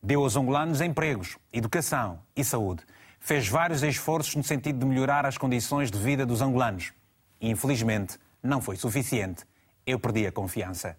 Deu 0.00 0.22
aos 0.22 0.36
angolanos 0.36 0.80
empregos, 0.80 1.36
educação 1.52 2.20
e 2.36 2.44
saúde. 2.44 2.84
Fez 3.18 3.48
vários 3.48 3.82
esforços 3.82 4.36
no 4.36 4.44
sentido 4.44 4.78
de 4.78 4.86
melhorar 4.86 5.26
as 5.26 5.36
condições 5.36 5.90
de 5.90 5.98
vida 5.98 6.24
dos 6.24 6.40
angolanos. 6.40 6.92
Infelizmente, 7.40 8.16
não 8.40 8.60
foi 8.60 8.76
suficiente. 8.76 9.44
Eu 9.84 9.98
perdi 9.98 10.24
a 10.24 10.30
confiança. 10.30 10.96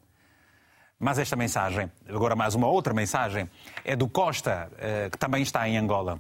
Mas 1.00 1.18
esta 1.18 1.38
mensagem, 1.38 1.90
agora 2.10 2.36
mais 2.36 2.56
uma 2.56 2.68
outra 2.68 2.94
mensagem, 2.94 3.50
é 3.86 3.96
do 3.96 4.10
Costa, 4.10 4.70
eh, 4.80 5.08
que 5.10 5.18
também 5.18 5.44
está 5.44 5.66
em 5.70 5.78
Angola. 5.78 6.20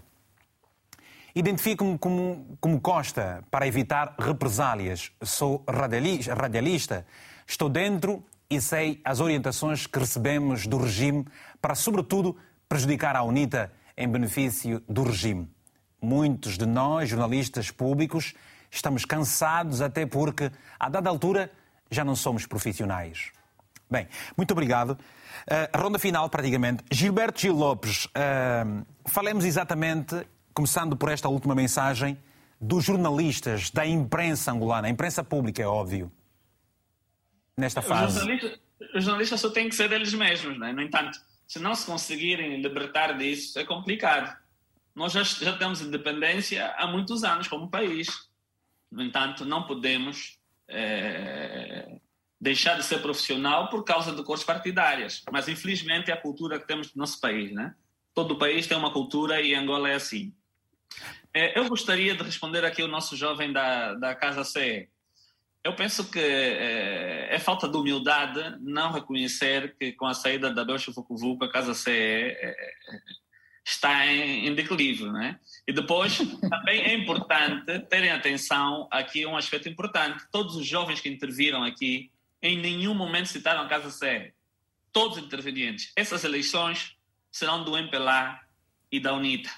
Identifico-me 1.37 1.99
como, 1.99 2.57
como 2.59 2.81
Costa 2.81 3.43
para 3.51 3.67
evitar 3.67 4.15
represálias. 4.17 5.11
Sou 5.21 5.63
radialista, 5.69 7.05
estou 7.45 7.69
dentro 7.69 8.25
e 8.49 8.59
sei 8.59 8.99
as 9.05 9.19
orientações 9.19 9.85
que 9.85 9.99
recebemos 9.99 10.65
do 10.65 10.79
regime 10.79 11.27
para, 11.61 11.75
sobretudo, 11.75 12.35
prejudicar 12.67 13.15
a 13.15 13.21
UNITA 13.21 13.71
em 13.95 14.07
benefício 14.07 14.81
do 14.89 15.03
regime. 15.03 15.47
Muitos 16.01 16.57
de 16.57 16.65
nós, 16.65 17.07
jornalistas 17.07 17.69
públicos, 17.69 18.33
estamos 18.71 19.05
cansados 19.05 19.79
até 19.79 20.07
porque, 20.07 20.51
a 20.79 20.89
dada 20.89 21.07
altura, 21.07 21.51
já 21.91 22.03
não 22.03 22.15
somos 22.15 22.47
profissionais. 22.47 23.31
Bem, 23.87 24.07
muito 24.35 24.53
obrigado. 24.53 24.97
Uh, 25.45 25.77
ronda 25.77 25.99
final, 25.99 26.27
praticamente. 26.31 26.83
Gilberto 26.91 27.39
Gil 27.39 27.53
Lopes, 27.53 28.05
uh, 28.05 28.83
falemos 29.05 29.45
exatamente 29.45 30.25
começando 30.57 30.97
por 30.97 31.09
esta 31.09 31.29
última 31.29 31.53
mensagem 31.53 32.17
dos 32.59 32.83
jornalistas, 32.83 33.69
da 33.69 33.85
imprensa 33.85 34.51
angolana, 34.51 34.87
a 34.87 34.89
imprensa 34.89 35.23
pública, 35.23 35.61
é 35.61 35.67
óbvio, 35.67 36.11
nesta 37.55 37.79
fase. 37.79 38.07
Os 38.07 38.13
jornalistas, 38.15 38.59
os 38.95 39.03
jornalistas 39.03 39.39
só 39.39 39.49
têm 39.51 39.69
que 39.69 39.75
ser 39.75 39.91
eles 39.91 40.15
mesmos, 40.15 40.57
né? 40.57 40.73
no 40.73 40.81
entanto, 40.81 41.19
se 41.47 41.59
não 41.59 41.75
se 41.75 41.85
conseguirem 41.85 42.59
libertar 42.59 43.15
disso, 43.15 43.59
é 43.59 43.63
complicado. 43.63 44.35
Nós 44.95 45.13
já, 45.13 45.21
já 45.21 45.55
temos 45.55 45.79
independência 45.79 46.73
há 46.75 46.87
muitos 46.87 47.23
anos 47.23 47.47
como 47.47 47.69
país. 47.69 48.07
No 48.91 49.03
entanto, 49.03 49.45
não 49.45 49.67
podemos 49.67 50.39
é, 50.67 51.99
deixar 52.41 52.77
de 52.77 52.83
ser 52.83 52.99
profissional 52.99 53.69
por 53.69 53.83
causa 53.83 54.11
de 54.11 54.23
cores 54.23 54.43
partidárias. 54.43 55.21
Mas, 55.31 55.47
infelizmente, 55.47 56.09
é 56.09 56.15
a 56.15 56.19
cultura 56.19 56.59
que 56.59 56.65
temos 56.65 56.95
no 56.95 57.01
nosso 57.01 57.21
país. 57.21 57.51
Né? 57.51 57.75
Todo 58.11 58.33
o 58.33 58.39
país 58.39 58.65
tem 58.65 58.75
uma 58.75 58.91
cultura 58.91 59.39
e 59.39 59.53
Angola 59.53 59.91
é 59.91 59.93
assim. 59.93 60.33
É, 61.33 61.57
eu 61.57 61.67
gostaria 61.69 62.15
de 62.15 62.23
responder 62.23 62.65
aqui 62.65 62.81
o 62.81 62.87
nosso 62.87 63.15
jovem 63.15 63.53
da, 63.53 63.93
da 63.93 64.15
Casa 64.15 64.43
CE. 64.43 64.89
Eu 65.63 65.75
penso 65.75 66.09
que 66.09 66.19
é, 66.19 67.35
é, 67.35 67.39
falta 67.39 67.67
de 67.67 67.77
humildade 67.77 68.57
não 68.61 68.91
reconhecer 68.91 69.75
que 69.77 69.91
com 69.91 70.05
a 70.05 70.13
saída 70.13 70.51
da 70.53 70.63
Deutsche 70.63 70.91
Vucu 70.91 71.43
a 71.43 71.51
Casa 71.51 71.73
CE 71.73 71.91
é, 71.91 72.31
é, 72.41 72.99
está 73.65 74.05
em, 74.07 74.47
em 74.47 74.55
declínio, 74.55 75.11
né? 75.11 75.39
E 75.67 75.73
depois 75.73 76.17
também 76.49 76.81
é 76.83 76.93
importante 76.93 77.79
terem 77.89 78.11
atenção 78.11 78.87
aqui 78.89 79.25
um 79.25 79.35
aspecto 79.35 79.67
importante. 79.67 80.23
Todos 80.31 80.55
os 80.55 80.65
jovens 80.65 81.01
que 81.01 81.09
interviram 81.09 81.63
aqui 81.63 82.09
em 82.41 82.57
nenhum 82.57 82.93
momento 82.93 83.27
citaram 83.27 83.61
a 83.61 83.67
Casa 83.67 83.91
CE. 83.91 84.33
Todos 84.93 85.17
os 85.17 85.23
intervenientes. 85.23 85.91
Essas 85.95 86.23
eleições 86.23 86.95
serão 87.29 87.63
do 87.63 87.77
MPLA 87.77 88.39
e 88.89 88.99
da 89.01 89.13
UNITA. 89.13 89.49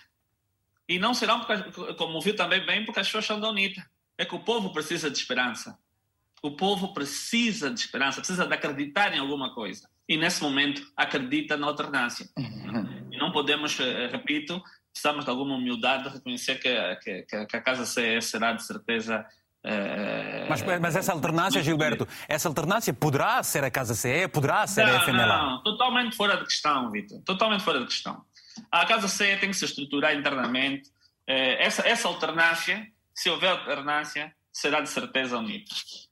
E 0.90 0.98
não 0.98 1.14
serão, 1.14 1.45
como 1.95 2.20
viu 2.20 2.36
também 2.36 2.66
bem, 2.66 2.84
porque 2.84 2.99
as 2.99 3.06
pessoas 3.06 3.26
são 3.28 3.40
da 3.40 3.48
UNITA. 3.48 3.86
É 4.18 4.26
que 4.26 4.34
o 4.34 4.40
povo 4.40 4.74
precisa 4.74 5.11
de 5.11 5.20
esperança. 5.20 5.78
O 6.41 6.56
povo 6.56 6.95
precisa 6.95 7.70
de 7.70 7.80
esperança, 7.80 8.20
precisa 8.20 8.48
de 8.48 8.53
acreditar 8.56 9.14
em 9.14 9.20
alguma 9.20 9.53
coisa. 9.53 9.88
E 10.07 10.18
nesse 10.18 10.41
momento 10.41 10.82
acredita 10.98 11.56
na 11.56 11.68
alternância. 11.68 12.28
E 13.11 13.18
não 13.18 13.32
podemos, 13.32 13.80
eh, 13.80 14.07
repito, 14.07 14.60
precisamos 14.91 15.26
de 15.26 15.30
alguma 15.30 15.56
humildade 15.56 16.06
de 16.06 16.10
reconhecer 16.10 16.56
que, 16.56 17.24
que, 17.26 17.45
que 17.45 17.56
a 17.56 17.61
Casa 17.61 17.86
CE 17.86 18.20
será 18.20 18.53
de 18.53 18.64
certeza 18.66 19.24
é... 19.64 20.48
Mas, 20.49 20.64
mas, 20.80 20.95
essa 20.95 21.11
alternância, 21.11 21.61
Gilberto, 21.61 22.07
essa 22.28 22.48
alternância 22.48 22.94
poderá 22.94 23.44
ser 23.44 23.64
a 23.64 23.70
Casa 23.70 23.94
CE, 23.94 24.28
poderá 24.30 24.66
ser 24.66 24.86
não, 24.86 24.95
a 24.95 24.99
FMLA? 25.02 25.38
Não, 25.38 25.64
totalmente 25.64 26.16
fora 26.16 26.38
de 26.38 26.45
questão, 26.45 26.90
Vitor. 26.90 27.22
Totalmente 27.26 27.64
fora 27.64 27.80
de 27.80 27.86
questão. 27.86 28.24
A 28.72 28.86
Casa 28.86 29.07
CE 29.07 29.38
tem 29.38 29.52
que 29.52 29.57
se 29.57 29.65
estruturar 29.65 30.15
internamente. 30.15 30.90
Eh, 31.27 31.64
essa, 31.65 31.88
essa 31.88 32.07
alternância, 32.07 32.88
se 33.14 33.30
houver 33.30 33.52
alternância, 33.52 34.34
será 34.52 34.81
de 34.81 34.90
certeza 34.90 35.38
unida. 35.38 35.65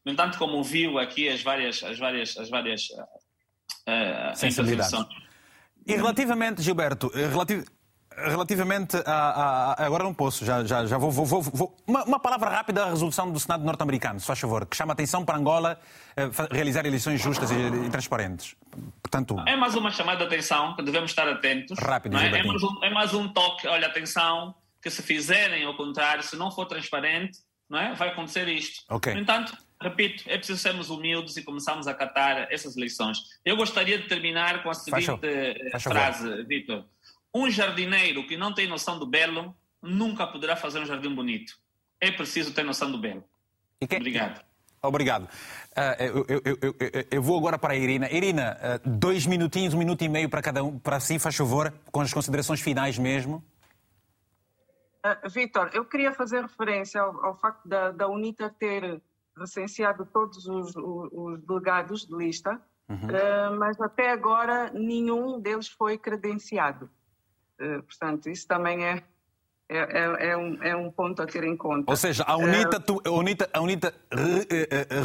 No 0.05 0.11
entanto, 0.11 0.37
como 0.37 0.63
viu 0.63 0.97
aqui 0.99 1.27
as 1.29 1.41
várias, 1.41 1.83
as 1.83 1.97
várias, 1.97 2.37
as 2.37 2.49
várias 2.49 2.89
uh, 2.89 4.35
sensibilidades. 4.35 4.93
E 5.85 5.95
relativamente, 5.95 6.61
Gilberto, 6.61 7.09
relativ 7.09 7.65
relativamente 8.17 8.97
a, 9.05 9.75
a, 9.77 9.85
Agora 9.85 10.03
não 10.03 10.13
posso, 10.13 10.43
já, 10.43 10.63
já, 10.65 10.85
já 10.85 10.97
vou. 10.97 11.11
vou, 11.11 11.25
vou, 11.25 11.41
vou. 11.41 11.77
Uma, 11.85 12.03
uma, 12.03 12.19
palavra 12.19 12.49
rápida 12.49 12.83
à 12.85 12.89
resolução 12.89 13.31
do 13.31 13.39
Senado 13.39 13.63
norte-americano, 13.63 14.19
se 14.19 14.25
faz 14.25 14.39
favor, 14.39 14.65
que 14.65 14.75
chama 14.75 14.91
a 14.91 14.95
atenção 14.95 15.23
para 15.23 15.37
Angola 15.37 15.79
realizar 16.51 16.85
eleições 16.85 17.21
justas 17.21 17.51
e, 17.51 17.55
e 17.55 17.89
transparentes. 17.89 18.55
Portanto... 19.01 19.35
É 19.47 19.55
mais 19.55 19.75
uma 19.75 19.91
chamada 19.91 20.19
de 20.19 20.25
atenção 20.25 20.75
que 20.75 20.81
devemos 20.81 21.11
estar 21.11 21.27
atentos. 21.27 21.77
Rápido, 21.77 22.17
é? 22.17 22.39
É, 22.39 22.43
mais 22.43 22.63
um, 22.63 22.83
é 22.83 22.89
mais 22.89 23.13
um 23.13 23.27
toque, 23.29 23.67
olha, 23.67 23.87
atenção, 23.87 24.55
que 24.81 24.89
se 24.89 25.03
fizerem 25.03 25.63
ao 25.65 25.75
contrário, 25.75 26.23
se 26.23 26.35
não 26.35 26.51
for 26.51 26.65
transparente, 26.65 27.39
não 27.69 27.79
é? 27.79 27.93
vai 27.93 28.09
acontecer 28.09 28.47
isto. 28.47 28.83
Okay. 28.89 29.13
No 29.13 29.19
entanto, 29.19 29.55
repito, 29.81 30.23
é 30.27 30.37
preciso 30.37 30.59
sermos 30.59 30.89
humildes 30.89 31.37
e 31.37 31.43
começarmos 31.43 31.87
a 31.87 31.91
acatar 31.91 32.47
essas 32.51 32.75
eleições. 32.75 33.19
Eu 33.45 33.55
gostaria 33.55 33.97
de 33.97 34.07
terminar 34.07 34.63
com 34.63 34.69
a 34.69 34.73
seguinte 34.73 35.05
faz, 35.71 35.83
frase, 35.83 36.43
Vitor. 36.43 36.85
Um 37.37 37.51
jardineiro 37.51 38.25
que 38.25 38.35
não 38.35 38.51
tem 38.51 38.67
noção 38.67 38.97
do 38.97 39.05
belo 39.05 39.55
nunca 39.79 40.25
poderá 40.25 40.55
fazer 40.55 40.79
um 40.79 40.85
jardim 40.87 41.13
bonito. 41.13 41.53
É 42.01 42.11
preciso 42.11 42.51
ter 42.51 42.63
noção 42.63 42.91
do 42.91 42.97
belo. 42.97 43.23
Obrigado. 43.79 44.43
Obrigado. 44.81 45.23
Uh, 45.23 46.03
eu, 46.03 46.25
eu, 46.27 46.57
eu, 46.61 46.75
eu, 47.11 47.21
vou 47.21 47.37
agora 47.37 47.59
para 47.59 47.73
a 47.73 47.77
Irina. 47.77 48.09
Irina, 48.09 48.57
uh, 48.57 48.89
dois 48.89 49.27
minutinhos, 49.27 49.75
um 49.75 49.77
minuto 49.77 50.03
e 50.03 50.09
meio 50.09 50.29
para 50.29 50.41
cada 50.41 50.63
um, 50.63 50.79
para 50.79 50.99
si, 50.99 51.19
faz 51.19 51.35
favor, 51.35 51.71
com 51.91 52.01
as 52.01 52.11
considerações 52.11 52.59
finais 52.59 52.97
mesmo. 52.97 53.43
Uh, 55.05 55.29
Vitor, 55.29 55.69
eu 55.73 55.85
queria 55.85 56.13
fazer 56.13 56.41
referência 56.41 57.01
ao, 57.01 57.23
ao 57.23 57.39
facto 57.39 57.67
da, 57.67 57.91
da, 57.91 58.07
UNITA 58.07 58.49
ter 58.57 58.99
recenseado 59.37 60.07
todos 60.11 60.47
os, 60.47 60.75
os, 60.75 61.09
os, 61.11 61.41
delegados 61.45 62.07
de 62.07 62.15
lista 62.15 62.59
uhum. 62.89 62.95
uh, 62.95 63.57
mas 63.57 63.79
até 63.79 64.11
agora 64.11 64.71
nenhum 64.71 65.39
deles 65.39 65.67
foi 65.67 65.97
credenciado. 65.97 66.89
Uh, 67.59 67.81
portanto, 67.83 68.29
isso 68.29 68.47
também 68.47 68.85
é, 68.85 69.03
é, 69.69 69.77
é, 69.77 70.29
é, 70.29 70.37
um, 70.37 70.63
é 70.63 70.75
um 70.75 70.91
ponto 70.91 71.21
a 71.21 71.25
ter 71.25 71.43
em 71.43 71.57
conta. 71.57 71.89
Ou 71.91 71.97
seja, 71.97 72.23
a 72.23 72.37
UNITA, 72.37 72.79
tu, 72.79 73.01
a 73.05 73.11
UNITA, 73.11 73.49
a 73.51 73.61
UNITA 73.61 73.93
re, 74.11 74.47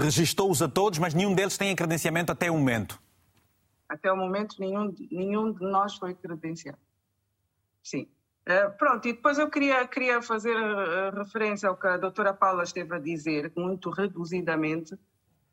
registou-os 0.02 0.62
a 0.62 0.68
todos, 0.68 0.98
mas 0.98 1.14
nenhum 1.14 1.34
deles 1.34 1.56
tem 1.56 1.74
credenciamento 1.74 2.30
até 2.30 2.50
o 2.50 2.54
momento. 2.54 3.00
Até 3.88 4.10
o 4.10 4.16
momento, 4.16 4.56
nenhum, 4.58 4.94
nenhum 5.10 5.52
de 5.52 5.64
nós 5.64 5.96
foi 5.96 6.14
credenciado. 6.14 6.78
Sim. 7.82 8.06
Uh, 8.48 8.76
pronto, 8.76 9.06
e 9.06 9.12
depois 9.12 9.38
eu 9.38 9.48
queria, 9.48 9.86
queria 9.86 10.20
fazer 10.20 10.56
uh, 10.56 11.16
referência 11.16 11.68
ao 11.68 11.76
que 11.76 11.86
a 11.86 11.96
doutora 11.96 12.32
Paula 12.32 12.64
esteve 12.64 12.94
a 12.94 12.98
dizer, 12.98 13.52
muito 13.56 13.90
reduzidamente. 13.90 14.98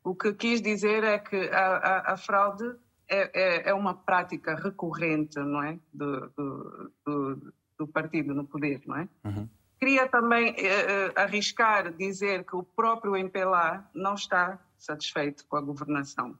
O 0.02 0.14
que 0.14 0.32
quis 0.32 0.60
dizer 0.60 1.04
é 1.04 1.18
que 1.18 1.36
a, 1.50 1.76
a, 1.76 2.12
a 2.14 2.16
fraude 2.16 2.74
é, 3.10 3.30
é, 3.34 3.70
é, 3.70 3.74
uma 3.74 3.92
prática 3.92 4.54
recorrente, 4.54 5.38
não 5.40 5.62
é? 5.62 5.78
Do, 5.92 6.28
do, 6.30 6.92
do, 7.04 7.52
do 7.78 7.88
partido 7.88 8.32
no 8.32 8.44
poder, 8.44 8.80
não 8.86 8.96
é? 8.96 9.08
Uhum. 9.24 9.48
Queria 9.80 10.06
também 10.08 10.52
uh, 10.52 11.12
arriscar 11.16 11.92
dizer 11.92 12.44
que 12.44 12.54
o 12.54 12.62
próprio 12.62 13.16
MPLA 13.16 13.84
não 13.94 14.14
está 14.14 14.58
satisfeito 14.78 15.44
com 15.46 15.56
a 15.56 15.60
governação 15.60 16.38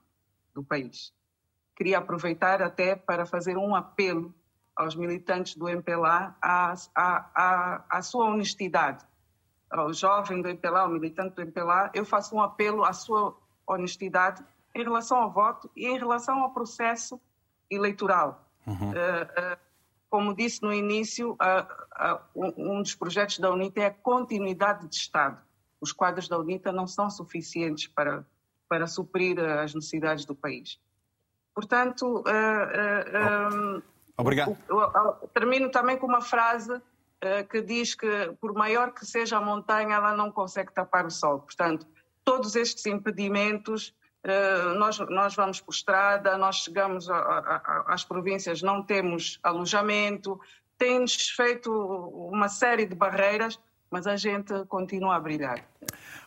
do 0.53 0.63
país. 0.63 1.11
Queria 1.75 1.97
aproveitar 1.97 2.61
até 2.61 2.95
para 2.95 3.25
fazer 3.25 3.57
um 3.57 3.75
apelo 3.75 4.33
aos 4.75 4.95
militantes 4.95 5.55
do 5.55 5.67
MPLA 5.67 6.35
a, 6.41 6.73
a, 6.95 7.31
a, 7.35 7.85
a 7.89 8.01
sua 8.01 8.27
honestidade. 8.27 9.05
Ao 9.69 9.91
jovem 9.91 10.41
do 10.41 10.47
MPLA, 10.47 10.81
ao 10.81 10.89
militante 10.89 11.35
do 11.35 11.41
MPLA, 11.41 11.91
eu 11.93 12.05
faço 12.05 12.35
um 12.35 12.41
apelo 12.41 12.83
à 12.83 12.93
sua 12.93 13.35
honestidade 13.67 14.43
em 14.73 14.83
relação 14.83 15.17
ao 15.17 15.31
voto 15.31 15.69
e 15.75 15.87
em 15.87 15.97
relação 15.97 16.41
ao 16.41 16.51
processo 16.51 17.19
eleitoral. 17.69 18.49
Uhum. 18.65 18.91
Uh, 18.91 19.53
uh, 19.53 19.57
como 20.09 20.35
disse 20.35 20.61
no 20.61 20.73
início, 20.73 21.37
um 22.35 22.81
dos 22.81 22.93
projetos 22.93 23.39
da 23.39 23.49
UNITA 23.49 23.81
é 23.81 23.85
a 23.85 23.91
continuidade 23.91 24.85
de 24.87 24.95
Estado. 24.95 25.41
Os 25.79 25.93
quadros 25.93 26.27
da 26.27 26.37
UNITA 26.37 26.69
não 26.73 26.85
são 26.85 27.09
suficientes 27.09 27.87
para, 27.87 28.25
para 28.67 28.87
suprir 28.87 29.39
as 29.39 29.73
necessidades 29.73 30.25
do 30.25 30.35
país. 30.35 30.81
Portanto, 31.55 32.25
um, 32.27 33.81
Obrigado. 34.17 34.57
Termino 35.33 35.71
também 35.71 35.97
com 35.97 36.07
uma 36.07 36.21
frase 36.21 36.81
que 37.49 37.61
diz 37.61 37.95
que, 37.95 38.33
por 38.41 38.53
maior 38.53 38.93
que 38.93 39.05
seja 39.05 39.37
a 39.37 39.41
montanha, 39.41 39.95
ela 39.95 40.13
não 40.13 40.29
consegue 40.29 40.73
tapar 40.73 41.05
o 41.05 41.09
sol. 41.09 41.39
Portanto, 41.39 41.87
todos 42.25 42.57
estes 42.57 42.85
impedimentos, 42.85 43.95
nós, 44.77 44.99
nós 44.99 45.35
vamos 45.35 45.59
por 45.59 45.73
estrada, 45.73 46.37
nós 46.37 46.57
chegamos 46.57 47.09
a, 47.09 47.17
a, 47.17 47.85
às 47.87 48.03
províncias, 48.03 48.61
não 48.61 48.83
temos 48.83 49.39
alojamento, 49.41 50.39
tem-nos 50.77 51.29
feito 51.29 51.71
uma 51.71 52.49
série 52.49 52.85
de 52.85 52.95
barreiras, 52.95 53.59
mas 53.89 54.07
a 54.07 54.15
gente 54.15 54.53
continua 54.65 55.15
a 55.15 55.19
brilhar. 55.19 55.63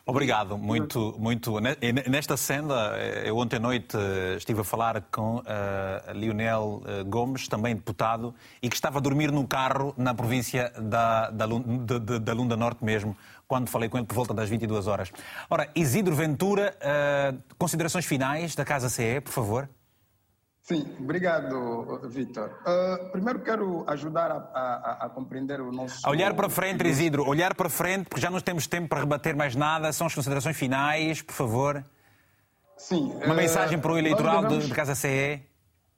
Obrigado, 0.07 0.59
muito, 0.59 1.15
muito. 1.19 1.59
Nesta 2.11 2.37
senda, 2.37 2.93
eh, 2.99 3.31
eu 3.31 3.39
ontem 3.39 3.57
à 3.57 3.59
noite 3.59 3.97
eh, 3.97 4.35
estive 4.37 4.61
a 4.61 4.65
falar 4.65 5.01
com 5.11 5.37
uh, 5.37 6.13
Lionel 6.13 6.83
Gomes, 7.07 7.49
também 7.49 7.75
deputado, 7.75 8.35
e 8.63 8.69
que 8.69 8.75
estava 8.75 8.99
a 8.99 9.01
dormir 9.01 9.33
num 9.33 9.47
carro 9.47 9.95
na 9.97 10.15
província 10.15 10.71
da, 10.79 11.31
da, 11.31 11.47
da 12.19 12.33
Lunda 12.35 12.55
Norte 12.55 12.85
mesmo, 12.85 13.17
quando 13.47 13.69
falei 13.69 13.89
com 13.89 13.99
ele 13.99 14.07
por 14.07 14.15
volta 14.15 14.35
das 14.35 14.49
22 14.49 14.87
horas. 14.87 15.13
Ora, 15.49 15.69
Isidro 15.75 16.15
Ventura, 16.15 16.77
uh, 16.81 17.43
considerações 17.59 18.07
finais 18.07 18.55
da 18.55 18.65
Casa 18.65 18.89
CE, 18.89 19.21
por 19.21 19.33
favor. 19.33 19.69
Sim, 20.63 20.97
obrigado, 20.99 22.01
Vitor. 22.09 22.49
Uh, 22.67 23.11
primeiro 23.11 23.41
quero 23.41 23.85
ajudar 23.87 24.31
a, 24.31 24.37
a, 24.37 25.07
a, 25.07 25.11
compreender 25.11 25.61
o 25.61 25.71
nosso. 25.71 26.01
A 26.03 26.11
olhar 26.11 26.33
para 26.33 26.49
frente, 26.49 26.89
Isidro, 26.89 27.29
olhar 27.29 27.55
para 27.55 27.69
frente, 27.69 28.09
porque 28.09 28.23
já 28.23 28.31
não 28.31 28.41
temos 28.41 28.67
tempo 28.67 28.89
para 28.89 29.01
rebater 29.01 29.37
mais 29.37 29.55
nada. 29.55 29.93
São 29.93 30.07
as 30.07 30.15
considerações 30.15 30.57
finais, 30.57 31.21
por 31.21 31.35
favor. 31.35 31.85
Sim. 32.79 33.13
Uma 33.23 33.35
uh, 33.35 33.37
mensagem 33.37 33.79
para 33.79 33.93
o 33.93 33.99
eleitoral 33.99 34.41
devemos, 34.41 34.65
de, 34.65 34.71
de 34.71 34.75
Casa 34.75 34.95
CE. 34.95 35.43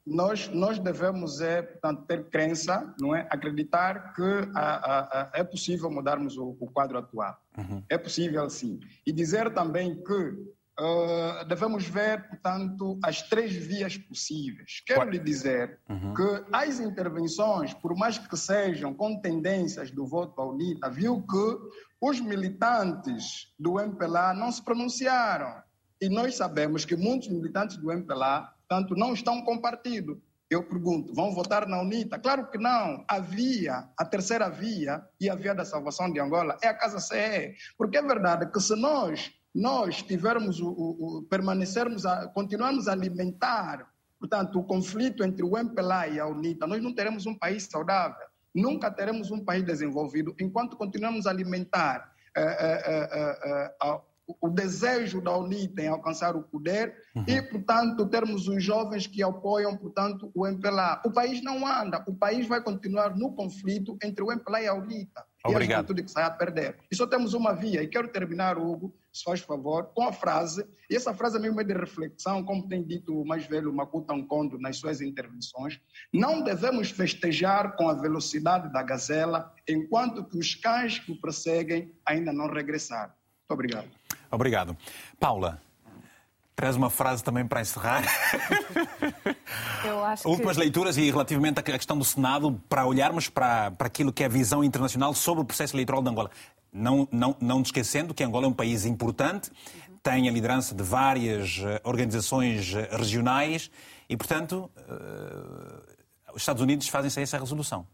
Nós, 0.06 0.48
nós 0.48 0.78
devemos 0.78 1.40
é, 1.40 1.62
portanto, 1.62 2.04
ter 2.06 2.28
crença, 2.30 2.94
não 3.00 3.14
é? 3.14 3.26
acreditar 3.28 4.14
que 4.14 4.22
a, 4.54 5.30
é 5.34 5.42
possível 5.42 5.90
mudarmos 5.90 6.36
o, 6.36 6.56
o 6.60 6.70
quadro 6.70 6.98
atual. 6.98 7.36
Uhum. 7.58 7.82
É 7.88 7.98
possível, 7.98 8.48
sim. 8.48 8.78
E 9.04 9.12
dizer 9.12 9.52
também 9.52 10.00
que 10.02 10.56
Uh, 10.78 11.42
devemos 11.48 11.88
ver, 11.88 12.28
portanto, 12.28 12.98
as 13.02 13.22
três 13.22 13.50
vias 13.50 13.96
possíveis. 13.96 14.82
Quero 14.86 15.08
lhe 15.08 15.18
dizer 15.18 15.80
uhum. 15.88 16.12
que 16.12 16.44
as 16.52 16.78
intervenções, 16.78 17.72
por 17.72 17.96
mais 17.96 18.18
que 18.18 18.36
sejam 18.36 18.92
com 18.92 19.18
tendências 19.18 19.90
do 19.90 20.06
voto 20.06 20.38
à 20.38 20.46
UNITA, 20.46 20.90
viu 20.90 21.22
que 21.22 21.58
os 21.98 22.20
militantes 22.20 23.54
do 23.58 23.80
MPLA 23.80 24.34
não 24.34 24.52
se 24.52 24.62
pronunciaram. 24.62 25.62
E 25.98 26.10
nós 26.10 26.36
sabemos 26.36 26.84
que 26.84 26.94
muitos 26.94 27.28
militantes 27.28 27.78
do 27.78 27.90
MPLA, 27.90 28.52
portanto, 28.68 28.94
não 28.94 29.14
estão 29.14 29.42
com 29.42 29.58
partido. 29.58 30.20
Eu 30.48 30.62
pergunto, 30.62 31.12
vão 31.12 31.34
votar 31.34 31.66
na 31.66 31.80
UNITA? 31.80 32.18
Claro 32.18 32.48
que 32.50 32.58
não. 32.58 33.04
A 33.08 33.18
via, 33.18 33.88
a 33.98 34.04
terceira 34.04 34.48
via 34.48 35.02
e 35.20 35.28
a 35.28 35.34
via 35.34 35.54
da 35.54 35.64
salvação 35.64 36.12
de 36.12 36.20
Angola 36.20 36.56
é 36.62 36.68
a 36.68 36.74
Casa 36.74 37.00
CE. 37.00 37.54
Porque 37.76 37.96
é 37.96 38.02
verdade 38.02 38.50
que 38.50 38.60
se 38.60 38.76
nós 38.76 39.32
nós 39.56 40.02
tivermos 40.02 40.60
o, 40.60 40.68
o, 40.68 41.18
o 41.18 41.22
permanecermos, 41.22 42.04
a, 42.04 42.28
continuarmos 42.28 42.88
a 42.88 42.92
alimentar, 42.92 43.90
portanto, 44.20 44.58
o 44.58 44.64
conflito 44.64 45.24
entre 45.24 45.42
o 45.42 45.56
MPLA 45.56 46.08
e 46.08 46.20
a 46.20 46.26
UNITA, 46.26 46.66
nós 46.66 46.82
não 46.82 46.94
teremos 46.94 47.24
um 47.24 47.34
país 47.34 47.64
saudável, 47.64 48.26
nunca 48.54 48.90
teremos 48.90 49.30
um 49.30 49.42
país 49.42 49.64
desenvolvido 49.64 50.34
enquanto 50.38 50.76
continuamos 50.76 51.26
a 51.26 51.30
alimentar 51.30 52.12
é, 52.36 52.42
é, 52.42 53.70
é, 53.82 53.98
o 54.40 54.48
desejo 54.48 55.20
da 55.20 55.36
UNITA 55.36 55.82
em 55.82 55.88
alcançar 55.88 56.34
o 56.36 56.42
poder 56.42 56.94
uhum. 57.14 57.24
e, 57.26 57.40
portanto, 57.42 58.06
termos 58.06 58.48
os 58.48 58.62
jovens 58.62 59.06
que 59.06 59.22
apoiam, 59.22 59.76
portanto, 59.76 60.30
o 60.34 60.46
MPLA. 60.46 61.02
O 61.04 61.12
país 61.12 61.42
não 61.42 61.66
anda, 61.66 62.04
o 62.06 62.14
país 62.14 62.46
vai 62.46 62.60
continuar 62.60 63.16
no 63.16 63.32
conflito 63.34 63.96
entre 64.02 64.22
o 64.22 64.32
MPLA 64.32 64.62
e 64.62 64.66
a 64.66 64.74
UNITA. 64.74 65.24
Obrigado. 65.44 65.96
E 65.96 66.00
a 66.00 66.04
que 66.04 66.10
sai 66.10 66.24
a 66.24 66.30
perder. 66.30 66.76
E 66.90 66.96
só 66.96 67.06
temos 67.06 67.34
uma 67.34 67.52
via, 67.52 67.82
e 67.82 67.86
quero 67.86 68.08
terminar, 68.08 68.58
Hugo, 68.58 68.92
se 69.12 69.22
faz 69.22 69.40
favor, 69.40 69.90
com 69.94 70.06
a 70.06 70.12
frase, 70.12 70.66
e 70.90 70.96
essa 70.96 71.14
frase 71.14 71.36
é 71.36 71.40
mesmo 71.40 71.60
é 71.60 71.64
de 71.64 71.72
reflexão, 71.72 72.44
como 72.44 72.68
tem 72.68 72.82
dito 72.82 73.22
o 73.22 73.24
mais 73.24 73.46
velho 73.46 73.72
Makuta 73.72 74.14
Nkondo 74.14 74.58
nas 74.58 74.76
suas 74.76 75.00
intervenções, 75.00 75.80
não 76.12 76.42
devemos 76.42 76.90
festejar 76.90 77.76
com 77.76 77.88
a 77.88 77.94
velocidade 77.94 78.72
da 78.72 78.82
gazela, 78.82 79.52
enquanto 79.68 80.24
que 80.24 80.38
os 80.38 80.54
cães 80.56 80.98
que 80.98 81.12
o 81.12 81.20
perseguem 81.20 81.94
ainda 82.04 82.32
não 82.32 82.48
regressaram. 82.48 83.12
Muito 83.48 83.52
obrigado. 83.52 83.88
Obrigado. 84.30 84.76
Paula, 85.18 85.60
Traz 86.56 86.74
uma 86.74 86.88
frase 86.88 87.22
também 87.22 87.46
para 87.46 87.60
encerrar. 87.60 88.02
Eu 89.84 90.02
acho 90.02 90.26
Últimas 90.26 90.56
que... 90.56 90.62
leituras 90.62 90.96
e 90.96 91.10
relativamente 91.10 91.60
à 91.60 91.62
questão 91.62 91.98
do 91.98 92.04
Senado, 92.04 92.58
para 92.66 92.86
olharmos 92.86 93.28
para, 93.28 93.70
para 93.72 93.86
aquilo 93.86 94.10
que 94.10 94.22
é 94.22 94.26
a 94.26 94.28
visão 94.30 94.64
internacional 94.64 95.12
sobre 95.12 95.42
o 95.42 95.44
processo 95.44 95.76
eleitoral 95.76 96.02
de 96.02 96.08
Angola. 96.08 96.30
Não, 96.72 97.06
não, 97.12 97.36
não 97.38 97.60
esquecendo 97.60 98.14
que 98.14 98.24
Angola 98.24 98.46
é 98.46 98.48
um 98.48 98.54
país 98.54 98.86
importante, 98.86 99.50
uhum. 99.50 99.98
tem 100.02 100.30
a 100.30 100.32
liderança 100.32 100.74
de 100.74 100.82
várias 100.82 101.60
eh, 101.62 101.78
organizações 101.84 102.74
eh, 102.74 102.88
regionais 102.90 103.70
e, 104.08 104.16
portanto, 104.16 104.70
uh, 104.78 105.82
os 106.34 106.40
Estados 106.40 106.62
Unidos 106.62 106.88
fazem-se 106.88 107.20
essa 107.20 107.38
resolução. 107.38 107.86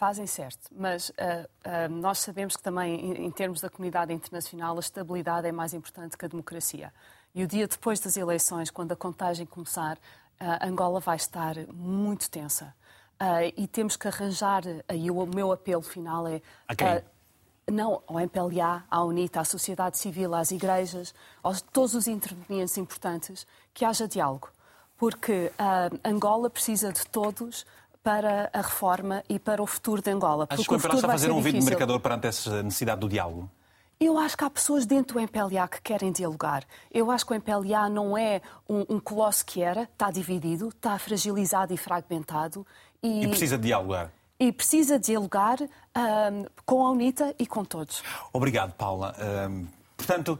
Fazem 0.00 0.26
certo, 0.26 0.70
mas 0.74 1.10
uh, 1.10 1.12
uh, 1.12 1.88
nós 1.90 2.20
sabemos 2.20 2.56
que 2.56 2.62
também, 2.62 2.98
em, 3.04 3.26
em 3.26 3.30
termos 3.30 3.60
da 3.60 3.68
comunidade 3.68 4.14
internacional, 4.14 4.74
a 4.78 4.80
estabilidade 4.80 5.46
é 5.46 5.52
mais 5.52 5.74
importante 5.74 6.16
que 6.16 6.24
a 6.24 6.28
democracia. 6.28 6.90
E 7.34 7.44
o 7.44 7.46
dia 7.46 7.68
depois 7.68 8.00
das 8.00 8.16
eleições, 8.16 8.70
quando 8.70 8.92
a 8.92 8.96
contagem 8.96 9.44
começar, 9.44 9.98
uh, 9.98 10.66
Angola 10.66 11.00
vai 11.00 11.16
estar 11.16 11.54
muito 11.70 12.30
tensa. 12.30 12.74
E 13.54 13.68
temos 13.68 13.94
que 13.94 14.08
arranjar, 14.08 14.62
e 14.90 15.10
o 15.10 15.26
meu 15.26 15.52
apelo 15.52 15.82
final 15.82 16.26
é. 16.26 16.40
Okay. 16.72 17.04
não, 17.70 18.02
ao 18.06 18.18
MPLA, 18.18 18.82
à 18.90 19.04
UNITA, 19.04 19.40
à 19.40 19.44
sociedade 19.44 19.98
civil, 19.98 20.34
às 20.34 20.50
igrejas, 20.50 21.14
aos 21.42 21.60
todos 21.60 21.94
os 21.94 22.06
intervenientes 22.06 22.78
importantes, 22.78 23.46
que 23.74 23.84
haja 23.84 24.08
diálogo. 24.08 24.48
Porque 24.96 25.52
Angola 26.02 26.48
precisa 26.48 26.90
de 26.90 27.06
todos 27.08 27.66
para 28.02 28.50
a 28.52 28.60
reforma 28.60 29.22
e 29.28 29.38
para 29.38 29.62
o 29.62 29.66
futuro 29.66 30.02
de 30.02 30.10
Angola. 30.10 30.46
Acho 30.48 30.64
que 30.64 30.70
o 30.70 30.76
MPLA 30.76 30.94
está 30.94 31.08
a 31.08 31.10
fazer 31.10 31.30
um 31.30 31.40
vídeo 31.40 31.62
mercador 31.62 32.00
perante 32.00 32.26
essa 32.26 32.62
necessidade 32.62 33.00
do 33.00 33.08
diálogo? 33.08 33.50
Eu 34.00 34.18
acho 34.18 34.34
que 34.34 34.44
há 34.44 34.48
pessoas 34.48 34.86
dentro 34.86 35.14
do 35.14 35.20
MPLA 35.20 35.68
que 35.68 35.82
querem 35.82 36.10
dialogar. 36.10 36.64
Eu 36.90 37.10
acho 37.10 37.26
que 37.26 37.32
o 37.32 37.34
MPLA 37.34 37.90
não 37.90 38.16
é 38.16 38.40
um, 38.66 38.94
um 38.94 38.98
colosso 38.98 39.44
que 39.44 39.62
era, 39.62 39.82
está 39.82 40.10
dividido, 40.10 40.68
está 40.68 40.98
fragilizado 40.98 41.74
e 41.74 41.76
fragmentado. 41.76 42.66
E, 43.02 43.24
e 43.24 43.28
precisa 43.28 43.58
dialogar. 43.58 44.10
E 44.38 44.50
precisa 44.50 44.98
dialogar 44.98 45.58
um, 45.60 46.46
com 46.64 46.86
a 46.86 46.90
UNITA 46.92 47.34
e 47.38 47.46
com 47.46 47.62
todos. 47.62 48.02
Obrigado, 48.32 48.72
Paula. 48.72 49.14
Um, 49.50 49.66
portanto, 49.98 50.38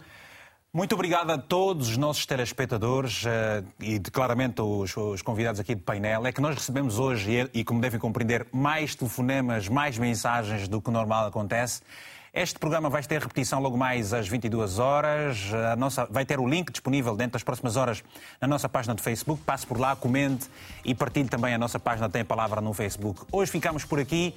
Muito 0.72 0.94
obrigado 0.94 1.30
a 1.30 1.36
todos 1.36 1.88
os 1.88 1.96
nossos 1.96 2.24
telespectadores 2.24 3.24
uh, 3.24 3.66
e 3.80 3.98
claramente 3.98 4.62
os, 4.62 4.96
os, 4.96 5.20
convidados 5.20 5.58
aqui 5.58 5.74
de 5.74 5.82
painel. 5.82 6.24
É 6.24 6.30
que 6.30 6.40
nós 6.40 6.54
recebemos 6.54 6.96
hoje, 6.96 7.48
e, 7.52 7.58
e 7.58 7.64
como 7.64 7.80
devem 7.80 7.98
compreender, 7.98 8.46
mais 8.52 8.94
telefonemas, 8.94 9.66
mais 9.66 9.98
mensagens 9.98 10.68
do 10.68 10.80
que 10.80 10.88
normal 10.88 11.26
acontece. 11.26 11.82
Este 12.32 12.56
programa 12.60 12.88
vai 12.88 13.02
ter 13.02 13.20
repetição 13.20 13.58
logo 13.58 13.76
mais 13.76 14.14
às 14.14 14.28
22 14.28 14.78
horas. 14.78 15.52
A 15.72 15.74
nossa, 15.74 16.06
vai 16.08 16.24
ter 16.24 16.38
o 16.38 16.48
link 16.48 16.70
disponível 16.70 17.16
dentro 17.16 17.32
das 17.32 17.42
próximas 17.42 17.76
horas 17.76 18.04
na 18.40 18.46
nossa 18.46 18.68
página 18.68 18.94
do 18.94 19.02
Facebook. 19.02 19.42
Passe 19.42 19.66
por 19.66 19.76
lá, 19.76 19.96
comente 19.96 20.48
e 20.84 20.94
partilhe 20.94 21.28
também 21.28 21.52
a 21.52 21.58
nossa 21.58 21.80
página 21.80 22.08
Tem 22.08 22.22
a 22.22 22.24
Palavra 22.24 22.60
no 22.60 22.72
Facebook. 22.72 23.22
Hoje 23.32 23.50
ficamos 23.50 23.84
por 23.84 23.98
aqui 23.98 24.32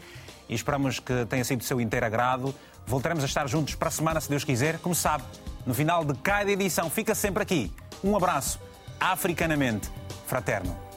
e 0.49 0.55
esperamos 0.55 0.99
que 0.99 1.27
tenha 1.27 1.43
sido 1.43 1.60
do 1.60 1.65
seu 1.65 1.80
inteiro 1.80 2.07
agrado. 2.07 2.55
Voltaremos 2.85 3.23
a 3.23 3.27
estar 3.27 3.47
juntos 3.47 3.76
para 3.76 3.88
a 3.88 3.91
semana, 3.91 4.22
se 4.22 4.30
Deus 4.30 4.43
quiser. 4.43 4.80
Como 4.80 4.93
sabe, 4.93 5.23
no 5.65 5.73
final 5.73 6.03
de 6.03 6.14
cada 6.19 6.51
edição 6.51 6.89
fica 6.89 7.15
sempre 7.15 7.43
aqui. 7.43 7.72
Um 8.03 8.15
abraço 8.15 8.60
africanamente 8.99 9.89
fraterno. 10.27 10.93